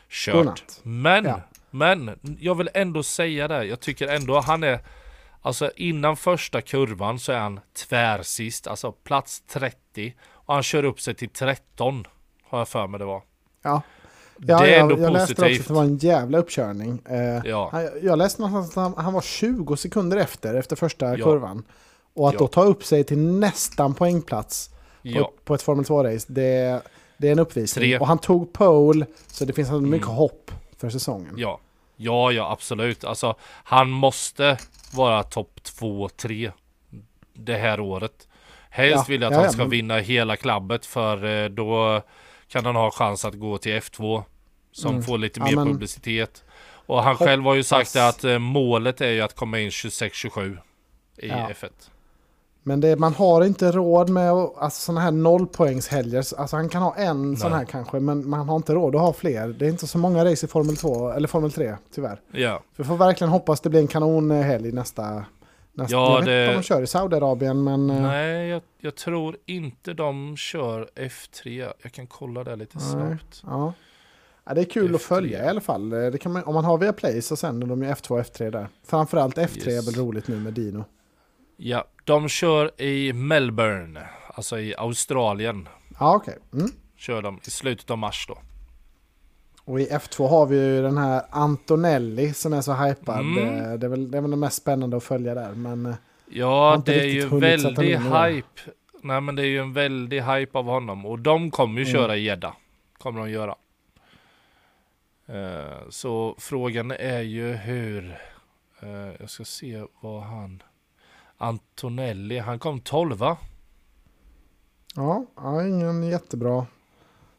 kört. 0.09 0.35
Godnatt. 0.35 0.79
Men, 0.83 1.25
Ja. 1.25 1.41
Men 1.73 2.19
jag 2.39 2.55
vill 2.55 2.69
ändå 2.73 3.03
säga 3.03 3.47
det. 3.47 3.63
Jag 3.65 3.79
tycker 3.79 4.07
ändå 4.07 4.39
han 4.39 4.63
är 4.63 4.79
Alltså 5.45 5.71
innan 5.75 6.17
första 6.17 6.61
kurvan 6.61 7.19
så 7.19 7.31
är 7.31 7.37
han 7.39 7.59
tvärsist, 7.89 8.67
alltså 8.67 8.91
plats 8.91 9.41
30 9.47 10.13
och 10.31 10.53
han 10.53 10.63
kör 10.63 10.83
upp 10.85 11.01
sig 11.01 11.15
till 11.15 11.29
13 11.29 12.07
har 12.43 12.57
jag 12.59 12.67
för 12.67 12.87
mig 12.87 12.99
det 12.99 13.05
var. 13.05 13.21
Ja. 13.63 13.81
Ja, 14.37 14.59
det 14.59 14.65
är 14.65 14.71
jag, 14.71 14.79
ändå 14.79 14.99
jag 14.99 15.13
läste 15.13 15.31
också 15.33 15.43
positivt. 15.43 15.61
att 15.61 15.67
det 15.67 15.73
var 15.73 15.83
en 15.83 15.97
jävla 15.97 16.37
uppkörning. 16.37 17.01
Eh, 17.09 17.41
Ja. 17.45 17.69
han, 17.71 17.89
jag 18.01 18.17
läste 18.17 18.41
någonstans 18.41 18.77
att 18.77 18.95
han, 18.95 19.03
han 19.05 19.13
var 19.13 19.21
20 19.21 19.75
sekunder 19.75 20.17
efter, 20.17 20.53
efter 20.55 20.75
första 20.75 21.17
Ja. 21.17 21.25
kurvan. 21.25 21.63
Och 22.13 22.27
att 22.27 22.33
Ja. 22.33 22.39
då 22.39 22.47
ta 22.47 22.63
upp 22.63 22.83
sig 22.85 23.03
till 23.03 23.17
nästan 23.17 23.93
poängplats 23.95 24.69
på, 24.69 24.75
Ja, 25.01 25.31
på 25.45 25.55
ett 25.55 25.61
Formel 25.61 25.85
2-race, 25.85 26.25
det, 26.33 26.81
det 27.17 27.27
är 27.27 27.31
en 27.31 27.39
uppvisning. 27.39 27.81
Tre. 27.83 27.99
Och 27.99 28.07
han 28.07 28.17
tog 28.19 28.53
pole, 28.53 29.05
så 29.27 29.45
det 29.45 29.53
finns 29.53 29.69
alltså 29.69 29.81
mycket 29.81 30.07
Mm. 30.07 30.17
hopp 30.17 30.51
för 30.83 30.89
säsongen. 30.89 31.33
ja, 31.37 31.59
ja, 31.97 32.31
ja 32.31 32.51
absolut. 32.51 33.03
Alltså 33.03 33.35
han 33.63 33.89
måste 33.89 34.57
vara 34.93 35.23
topp 35.23 35.59
2-3 35.63 36.51
det 37.33 37.57
här 37.57 37.79
året. 37.79 38.27
Helst 38.69 38.95
Ja, 38.95 39.05
vill 39.07 39.21
jag 39.21 39.27
att 39.27 39.33
ja, 39.33 39.37
han 39.37 39.45
ja, 39.45 39.51
ska 39.51 39.61
men- 39.61 39.69
vinna 39.69 39.97
hela 39.97 40.35
klabbet 40.35 40.85
för 40.85 41.25
eh, 41.43 41.49
då 41.49 42.01
kan 42.47 42.65
han 42.65 42.75
ha 42.75 42.91
chans 42.91 43.25
att 43.25 43.33
gå 43.33 43.57
till 43.57 43.71
F2 43.79 44.23
som 44.71 44.91
Mm. 44.91 45.03
får 45.03 45.17
lite 45.17 45.39
Ja, 45.39 45.45
mer 45.45 45.55
men- 45.55 45.67
publicitet. 45.67 46.43
Och 46.85 47.03
han 47.03 47.13
Hoppas- 47.13 47.27
själv 47.27 47.43
har 47.43 47.53
ju 47.55 47.63
sagt 47.63 47.95
att 47.95 48.23
eh, 48.23 48.39
målet 48.39 49.01
är 49.01 49.09
ju 49.11 49.21
att 49.21 49.35
komma 49.35 49.59
in 49.59 49.69
26-27 49.71 50.57
i 51.17 51.27
Ja. 51.27 51.49
F1. 51.49 51.69
Men 52.65 52.79
det, 52.81 52.95
man 52.99 53.13
har 53.13 53.43
inte 53.45 53.71
råd 53.71 54.09
med 54.09 54.31
att- 54.31 54.57
alltså, 54.57 54.81
sådana 54.81 55.01
här 55.01 55.11
nollpoängshelger. 55.11 56.17
Alltså 56.37 56.55
han 56.55 56.69
kan 56.69 56.81
ha 56.81 56.95
en 56.95 57.37
sån 57.37 57.49
Nej. 57.49 57.59
här 57.59 57.65
kanske, 57.65 57.99
men 57.99 58.29
man 58.29 58.49
har 58.49 58.55
inte 58.55 58.73
råd 58.73 58.95
att 58.95 59.01
ha 59.01 59.13
fler. 59.13 59.47
Det 59.47 59.65
är 59.65 59.69
inte 59.69 59.87
så 59.87 59.97
många 59.97 60.25
race 60.25 60.45
i 60.45 60.49
Formel 60.49 60.75
2, 60.77 61.09
eller 61.09 61.27
Formel 61.27 61.51
3, 61.51 61.75
tyvärr. 61.95 62.21
Ja, 62.31 62.63
Vi 62.75 62.83
får 62.83 62.97
verkligen 62.97 63.31
hoppas 63.31 63.61
det 63.61 63.69
blir 63.69 63.79
en 63.79 63.87
kanonhelg 63.87 64.71
nästa... 64.71 65.25
nästa 65.73 65.95
Ja, 65.95 66.09
jag 66.11 66.17
vet 66.19 66.25
det- 66.25 66.43
inte 66.45 66.55
om 66.55 66.61
de 66.61 66.63
kör 66.67 66.81
i 66.81 66.87
Saudiarabien, 66.87 67.63
men... 67.63 67.89
eh, 67.89 68.01
nej 68.01 68.47
jag, 68.47 68.61
jag 68.79 68.95
tror 68.95 69.37
inte 69.45 69.93
de 69.93 70.37
kör 70.37 70.89
F3. 70.95 71.71
Jag 71.83 71.91
kan 71.91 72.07
kolla 72.07 72.43
det 72.43 72.55
lite 72.55 72.77
Nej. 72.77 72.91
snabbt. 72.91 73.41
Ja. 73.45 73.73
ja, 74.45 74.53
det 74.53 74.61
är 74.61 74.65
kul 74.65 74.95
att 74.95 75.01
F3. 75.01 75.05
följa 75.05 75.45
i 75.45 75.47
alla 75.47 75.61
fall. 75.61 75.89
Det 75.89 76.17
kan 76.21 76.31
man, 76.31 76.43
om 76.43 76.53
man 76.53 76.65
har 76.65 76.77
via 76.77 76.93
Play 76.93 77.21
så 77.21 77.35
sänder 77.35 77.67
de 77.67 77.83
ju 77.83 77.89
F2 77.89 78.11
och 78.11 78.19
F3 78.19 78.51
där. 78.51 78.67
Framförallt 78.87 79.37
F3 79.37 79.67
Yes. 79.69 79.87
är 79.87 79.91
väl 79.91 80.05
roligt 80.05 80.27
nu 80.27 80.35
med 80.39 80.53
Dino. 80.53 80.85
Ja, 81.57 81.85
de 82.03 82.29
kör 82.29 82.81
i 82.81 83.13
Melbourne, 83.13 84.07
alltså 84.33 84.59
i 84.59 84.75
Australien. 84.77 85.69
Ja, 85.99 86.15
okej. 86.15 86.37
Mm. 86.53 86.69
Kör 86.97 87.21
de 87.21 87.39
i 87.45 87.49
slutet 87.49 87.91
av 87.91 87.97
mars 87.97 88.25
då. 88.27 88.37
Och 89.65 89.81
i 89.81 89.87
F2 89.89 90.27
har 90.29 90.45
vi 90.45 90.55
ju 90.55 90.81
den 90.81 90.97
här 90.97 91.21
Antonelli 91.29 92.33
som 92.33 92.53
är 92.53 92.61
så 92.61 92.73
hypad. 92.73 93.19
Mm. 93.19 93.37
Eh, 93.37 93.73
Det, 93.73 93.85
är 93.87 93.89
väl, 93.89 94.11
det 94.11 94.17
är 94.17 94.21
väl 94.21 94.31
det 94.31 94.37
mest 94.37 94.57
spännande 94.61 94.97
att 94.97 95.03
följa 95.03 95.33
där. 95.35 95.51
Men 95.51 95.85
eh, 95.85 95.95
Ja, 96.29 96.81
det 96.85 97.01
är 97.01 97.05
ju 97.05 97.27
väldigt 97.39 97.79
hype. 97.79 98.71
Nej 99.01 99.21
men 99.21 99.35
det 99.35 99.41
är 99.41 99.47
ju 99.47 99.59
en 99.59 99.73
väldig 99.73 100.21
hype 100.21 100.57
av 100.57 100.65
honom. 100.65 101.05
Och 101.05 101.19
de 101.19 101.51
kommer 101.51 101.81
ju 101.81 101.85
Mm. 101.89 101.93
köra 101.93 102.15
i 102.17 102.23
gädda. 102.23 102.53
Kommer 102.97 103.19
de 103.19 103.29
göra. 103.29 103.55
Eh, 105.27 105.89
så 105.89 106.35
frågan 106.39 106.91
är 106.91 107.21
ju 107.21 107.53
hur... 107.53 108.17
jag 109.19 109.29
ska 109.29 109.45
se 109.45 109.83
vad 110.01 110.23
han... 110.23 110.63
Antonelli, 111.43 112.39
han 112.39 112.59
kom 112.59 112.79
12 112.79 113.17
ja, 114.95 115.25
ja, 115.35 115.67
ingen 115.67 116.03
jättebra 116.03 116.65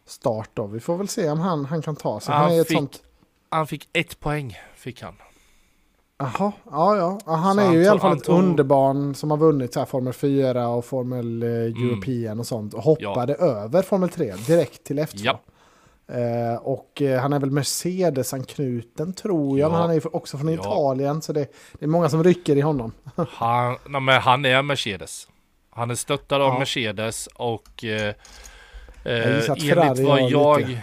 start 0.06 0.50
då. 0.54 0.66
Vi 0.66 0.80
får 0.80 0.96
väl 0.96 1.08
se 1.08 1.30
om 1.30 1.40
han, 1.40 1.64
han 1.64 1.82
kan 1.82 1.96
ta 1.96 2.20
sig. 2.20 2.34
Han 2.34 2.42
Han 2.44 2.52
är 2.52 2.60
ett 2.60 2.68
fick- 2.68 2.76
sånt... 2.78 3.02
Han 3.48 3.66
fick 3.66 3.88
ett 3.92 4.20
poäng, 4.20 4.56
fick 4.76 5.02
han. 5.02 5.14
Jaha, 6.18 6.52
ja, 6.70 6.96
ja. 6.96 7.18
ja. 7.26 7.32
Han 7.34 7.54
Så 7.56 7.60
är 7.62 7.72
ju 7.72 7.82
i 7.82 7.88
alla 7.88 8.00
fall 8.00 8.16
ett 8.16 8.28
underbarn 8.28 9.14
som 9.14 9.30
har 9.30 9.38
vunnit 9.38 9.72
så 9.72 9.78
här 9.80 9.86
Formel 9.86 10.12
4 10.12 10.68
och 10.68 10.84
Formel 10.84 11.42
eh, 11.42 11.48
Mm. 11.48 11.88
European 11.90 12.40
och 12.40 12.46
sånt. 12.46 12.74
Och 12.74 12.82
hoppade 12.82 13.34
över 13.34 13.82
Formel 13.82 14.08
3 14.08 14.34
direkt 14.46 14.84
till 14.84 14.98
F2. 14.98 15.08
Ja. 15.14 15.40
Eh, 16.08 16.56
och 16.62 17.02
eh, 17.02 17.20
han 17.20 17.32
är 17.32 17.40
väl 17.40 17.50
Mercedes-anknuten 17.50 19.12
tror 19.12 19.58
jag, 19.58 19.66
Ja. 19.68 19.72
men 19.72 19.80
han 19.80 19.90
är 19.90 19.94
ju 19.94 20.00
också 20.12 20.38
från 20.38 20.48
Ja. 20.48 20.60
Italien 20.60 21.22
så 21.22 21.32
det, 21.32 21.46
det 21.72 21.84
är 21.84 21.88
många 21.88 22.08
som 22.08 22.24
rycker 22.24 22.56
i 22.56 22.60
honom. 22.60 22.92
Han, 23.28 23.76
nej, 24.04 24.18
han 24.20 24.44
är 24.44 24.62
Mercedes. 24.62 25.28
Han 25.70 25.90
är 25.90 25.94
stöttad 25.94 26.42
av 26.42 26.52
Ja. 26.52 26.58
Mercedes 26.58 27.26
och 27.34 27.84
eh, 27.84 28.14
Jag 29.04 29.28
eh, 29.28 29.78
enligt 29.78 30.08
vad 30.08 30.20
jag... 30.30 30.60
lite 30.60 30.80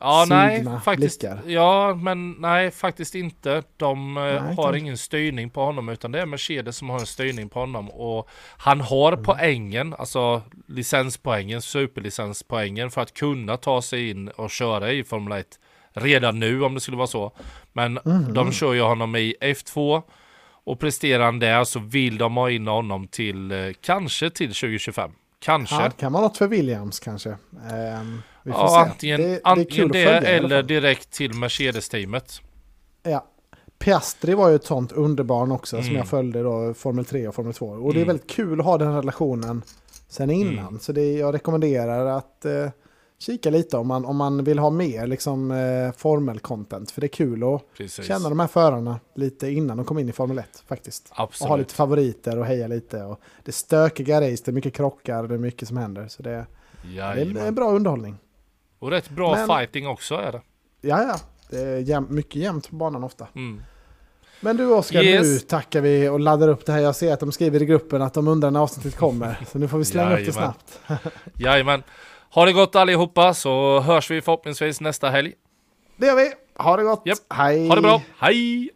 Ja, 0.00 0.26
nej, 0.28 0.64
faktiskt. 0.84 1.20
blickar. 1.20 1.40
Ja, 1.46 1.94
men 1.94 2.32
nej, 2.32 2.70
faktiskt 2.70 3.14
inte. 3.14 3.62
De 3.76 4.16
eh, 4.16 4.22
Nej, 4.22 4.34
har 4.38 4.54
kanske. 4.54 4.78
ingen 4.78 4.98
styrning 4.98 5.50
på 5.50 5.64
honom, 5.64 5.88
utan 5.88 6.12
det 6.12 6.20
är 6.20 6.26
Mercedes 6.26 6.76
som 6.76 6.90
har 6.90 6.98
en 7.00 7.06
styrning 7.06 7.48
på 7.48 7.60
honom. 7.60 7.90
Och 7.90 8.28
han 8.56 8.80
har 8.80 9.12
Mm. 9.12 9.24
poängen, 9.24 9.94
alltså 9.98 10.42
licenspoängen, 10.68 11.62
superlicenspoängen 11.62 12.90
för 12.90 13.00
att 13.00 13.14
kunna 13.14 13.56
ta 13.56 13.82
sig 13.82 14.10
in 14.10 14.28
och 14.28 14.50
köra 14.50 14.92
i 14.92 15.04
Formel 15.04 15.38
1 15.40 15.46
redan 15.92 16.38
nu 16.40 16.62
om 16.64 16.74
det 16.74 16.80
skulle 16.80 16.96
vara 16.96 17.06
så. 17.06 17.32
Men 17.72 17.98
Mhm. 18.04 18.34
de 18.34 18.52
kör 18.52 18.72
ju 18.72 18.80
honom 18.82 19.16
i 19.16 19.34
F2 19.40 20.02
och 20.64 20.80
presterar 20.80 21.24
han 21.24 21.38
där 21.38 21.64
så 21.64 21.78
vill 21.78 22.18
de 22.18 22.36
ha 22.36 22.50
in 22.50 22.66
honom 22.66 23.08
till 23.08 23.50
eh, 23.52 23.58
kanske 23.80 24.30
till 24.30 24.54
2025. 24.54 25.10
Kanske. 25.40 25.74
Ja, 25.74 25.82
det 25.82 25.96
kan 26.00 26.12
vara 26.12 26.22
något 26.22 26.36
för 26.38 26.46
Williams 26.48 27.00
kanske. 27.00 27.30
Ehm, 27.70 28.22
vi 28.44 28.52
får 28.52 28.60
Ja, 28.60 28.68
se. 28.84 28.90
antingen 28.90 29.20
det, 29.20 29.26
det 29.26 29.34
är 29.34 29.40
antingen 29.44 29.68
kul 29.88 29.92
det, 29.92 30.06
att 30.06 30.14
följa 30.14 30.34
i 30.34 30.38
alla 30.38 30.46
eller 30.46 30.62
direkt 30.62 31.10
till 31.10 31.34
Mercedes-teamet. 31.34 32.40
Ja. 33.02 33.26
Piastri 33.78 34.34
var 34.34 34.48
ju 34.48 34.54
ett 34.54 34.64
sånt 34.64 34.92
underbarn 34.92 35.52
också 35.52 35.76
som 35.76 35.84
Mm. 35.84 35.96
jag 35.96 36.08
följde 36.08 36.42
då, 36.42 36.74
Formel 36.74 37.04
3 37.04 37.28
och 37.28 37.34
Formel 37.34 37.54
2. 37.54 37.66
Och 37.66 37.92
det 37.94 37.98
är 37.98 38.02
Mm. 38.02 38.06
väldigt 38.06 38.30
kul 38.30 38.60
att 38.60 38.66
ha 38.66 38.78
den 38.78 38.94
relationen 38.94 39.62
sen 40.08 40.30
innan. 40.30 40.80
Så 40.80 40.92
det, 40.92 41.12
jag 41.12 41.34
rekommenderar 41.34 42.06
att 42.06 42.44
eh, 42.44 42.68
kika 43.18 43.50
lite 43.50 43.76
om 43.76 43.86
man, 43.88 44.04
om 44.04 44.16
man 44.16 44.44
vill 44.44 44.58
ha 44.58 44.70
mer 44.70 45.06
liksom, 45.06 45.50
eh, 45.50 45.92
formel-content. 45.92 46.90
För 46.90 47.00
det 47.00 47.06
är 47.06 47.08
kul 47.08 47.42
att 47.54 47.62
Precis. 47.76 48.06
känna 48.06 48.28
de 48.28 48.40
här 48.40 48.46
förarna 48.46 49.00
lite 49.14 49.50
innan 49.50 49.76
de 49.76 49.86
kom 49.86 49.98
in 49.98 50.08
i 50.08 50.12
Formel 50.12 50.38
1 50.38 50.62
faktiskt. 50.68 51.08
Och 51.10 51.16
ha 51.16 51.24
Absolut. 51.24 51.58
lite 51.58 51.74
favoriter 51.74 52.38
och 52.38 52.46
heja 52.46 52.66
lite. 52.66 53.02
Och 53.02 53.20
det 53.44 53.50
är 53.50 53.52
stökiga 53.52 54.20
race, 54.20 54.42
det 54.44 54.48
är 54.50 54.52
mycket 54.52 54.74
krockar, 54.74 55.22
det 55.28 55.34
är 55.34 55.38
mycket 55.38 55.68
som 55.68 55.76
händer. 55.76 56.08
Så 56.08 56.22
det, 56.22 56.46
det 56.94 56.98
är 57.00 57.46
en, 57.46 57.54
bra 57.54 57.70
underhållning. 57.72 58.16
Och 58.80 58.90
rätt 58.90 59.10
bra 59.10 59.34
Men- 59.34 59.46
fighting 59.48 59.86
också 59.88 60.14
är 60.14 60.32
det. 60.32 60.40
Ja, 60.80 61.02
ja. 61.02 61.16
Det 61.50 61.60
är 61.60 61.78
jäm, 61.78 62.06
mycket 62.10 62.36
jämnt 62.36 62.70
på 62.70 62.76
banan 62.76 63.04
ofta. 63.04 63.26
Mm. 63.34 63.62
Men 64.40 64.56
du 64.56 64.66
Oskar, 64.66 65.02
Yes. 65.02 65.22
nu 65.22 65.38
tackar 65.38 65.80
vi 65.80 66.08
och 66.08 66.20
laddar 66.20 66.48
upp 66.48 66.66
det 66.66 66.72
här. 66.72 66.80
Jag 66.80 66.96
ser 66.96 67.12
att 67.12 67.20
de 67.20 67.32
skriver 67.32 67.62
i 67.62 67.66
gruppen 67.66 68.02
att 68.02 68.14
de 68.14 68.28
undrar 68.28 68.50
när 68.50 68.60
avsnittet 68.60 68.96
kommer. 68.96 69.38
Så 69.52 69.58
nu 69.58 69.68
får 69.68 69.78
vi 69.78 69.84
slänga 69.84 70.18
upp 70.18 70.26
det 70.26 70.32
snabbt. 70.32 70.80
Jajamän. 71.34 71.82
Ha 72.34 72.44
det 72.44 72.52
gott 72.52 72.76
allihopa 72.76 73.34
så 73.34 73.80
hörs 73.80 74.10
vi 74.10 74.20
förhoppningsvis 74.20 74.80
nästa 74.80 75.10
helg. 75.10 75.32
Det 75.96 76.06
gör 76.06 76.16
vi. 76.16 76.32
Ha 76.56 76.76
det 76.76 76.82
gott. 76.82 77.02
Japp. 77.04 77.18
Hej. 77.34 77.68
Ha 77.68 77.74
det 77.74 77.82
bra. 77.82 78.02
Hej! 78.18 78.70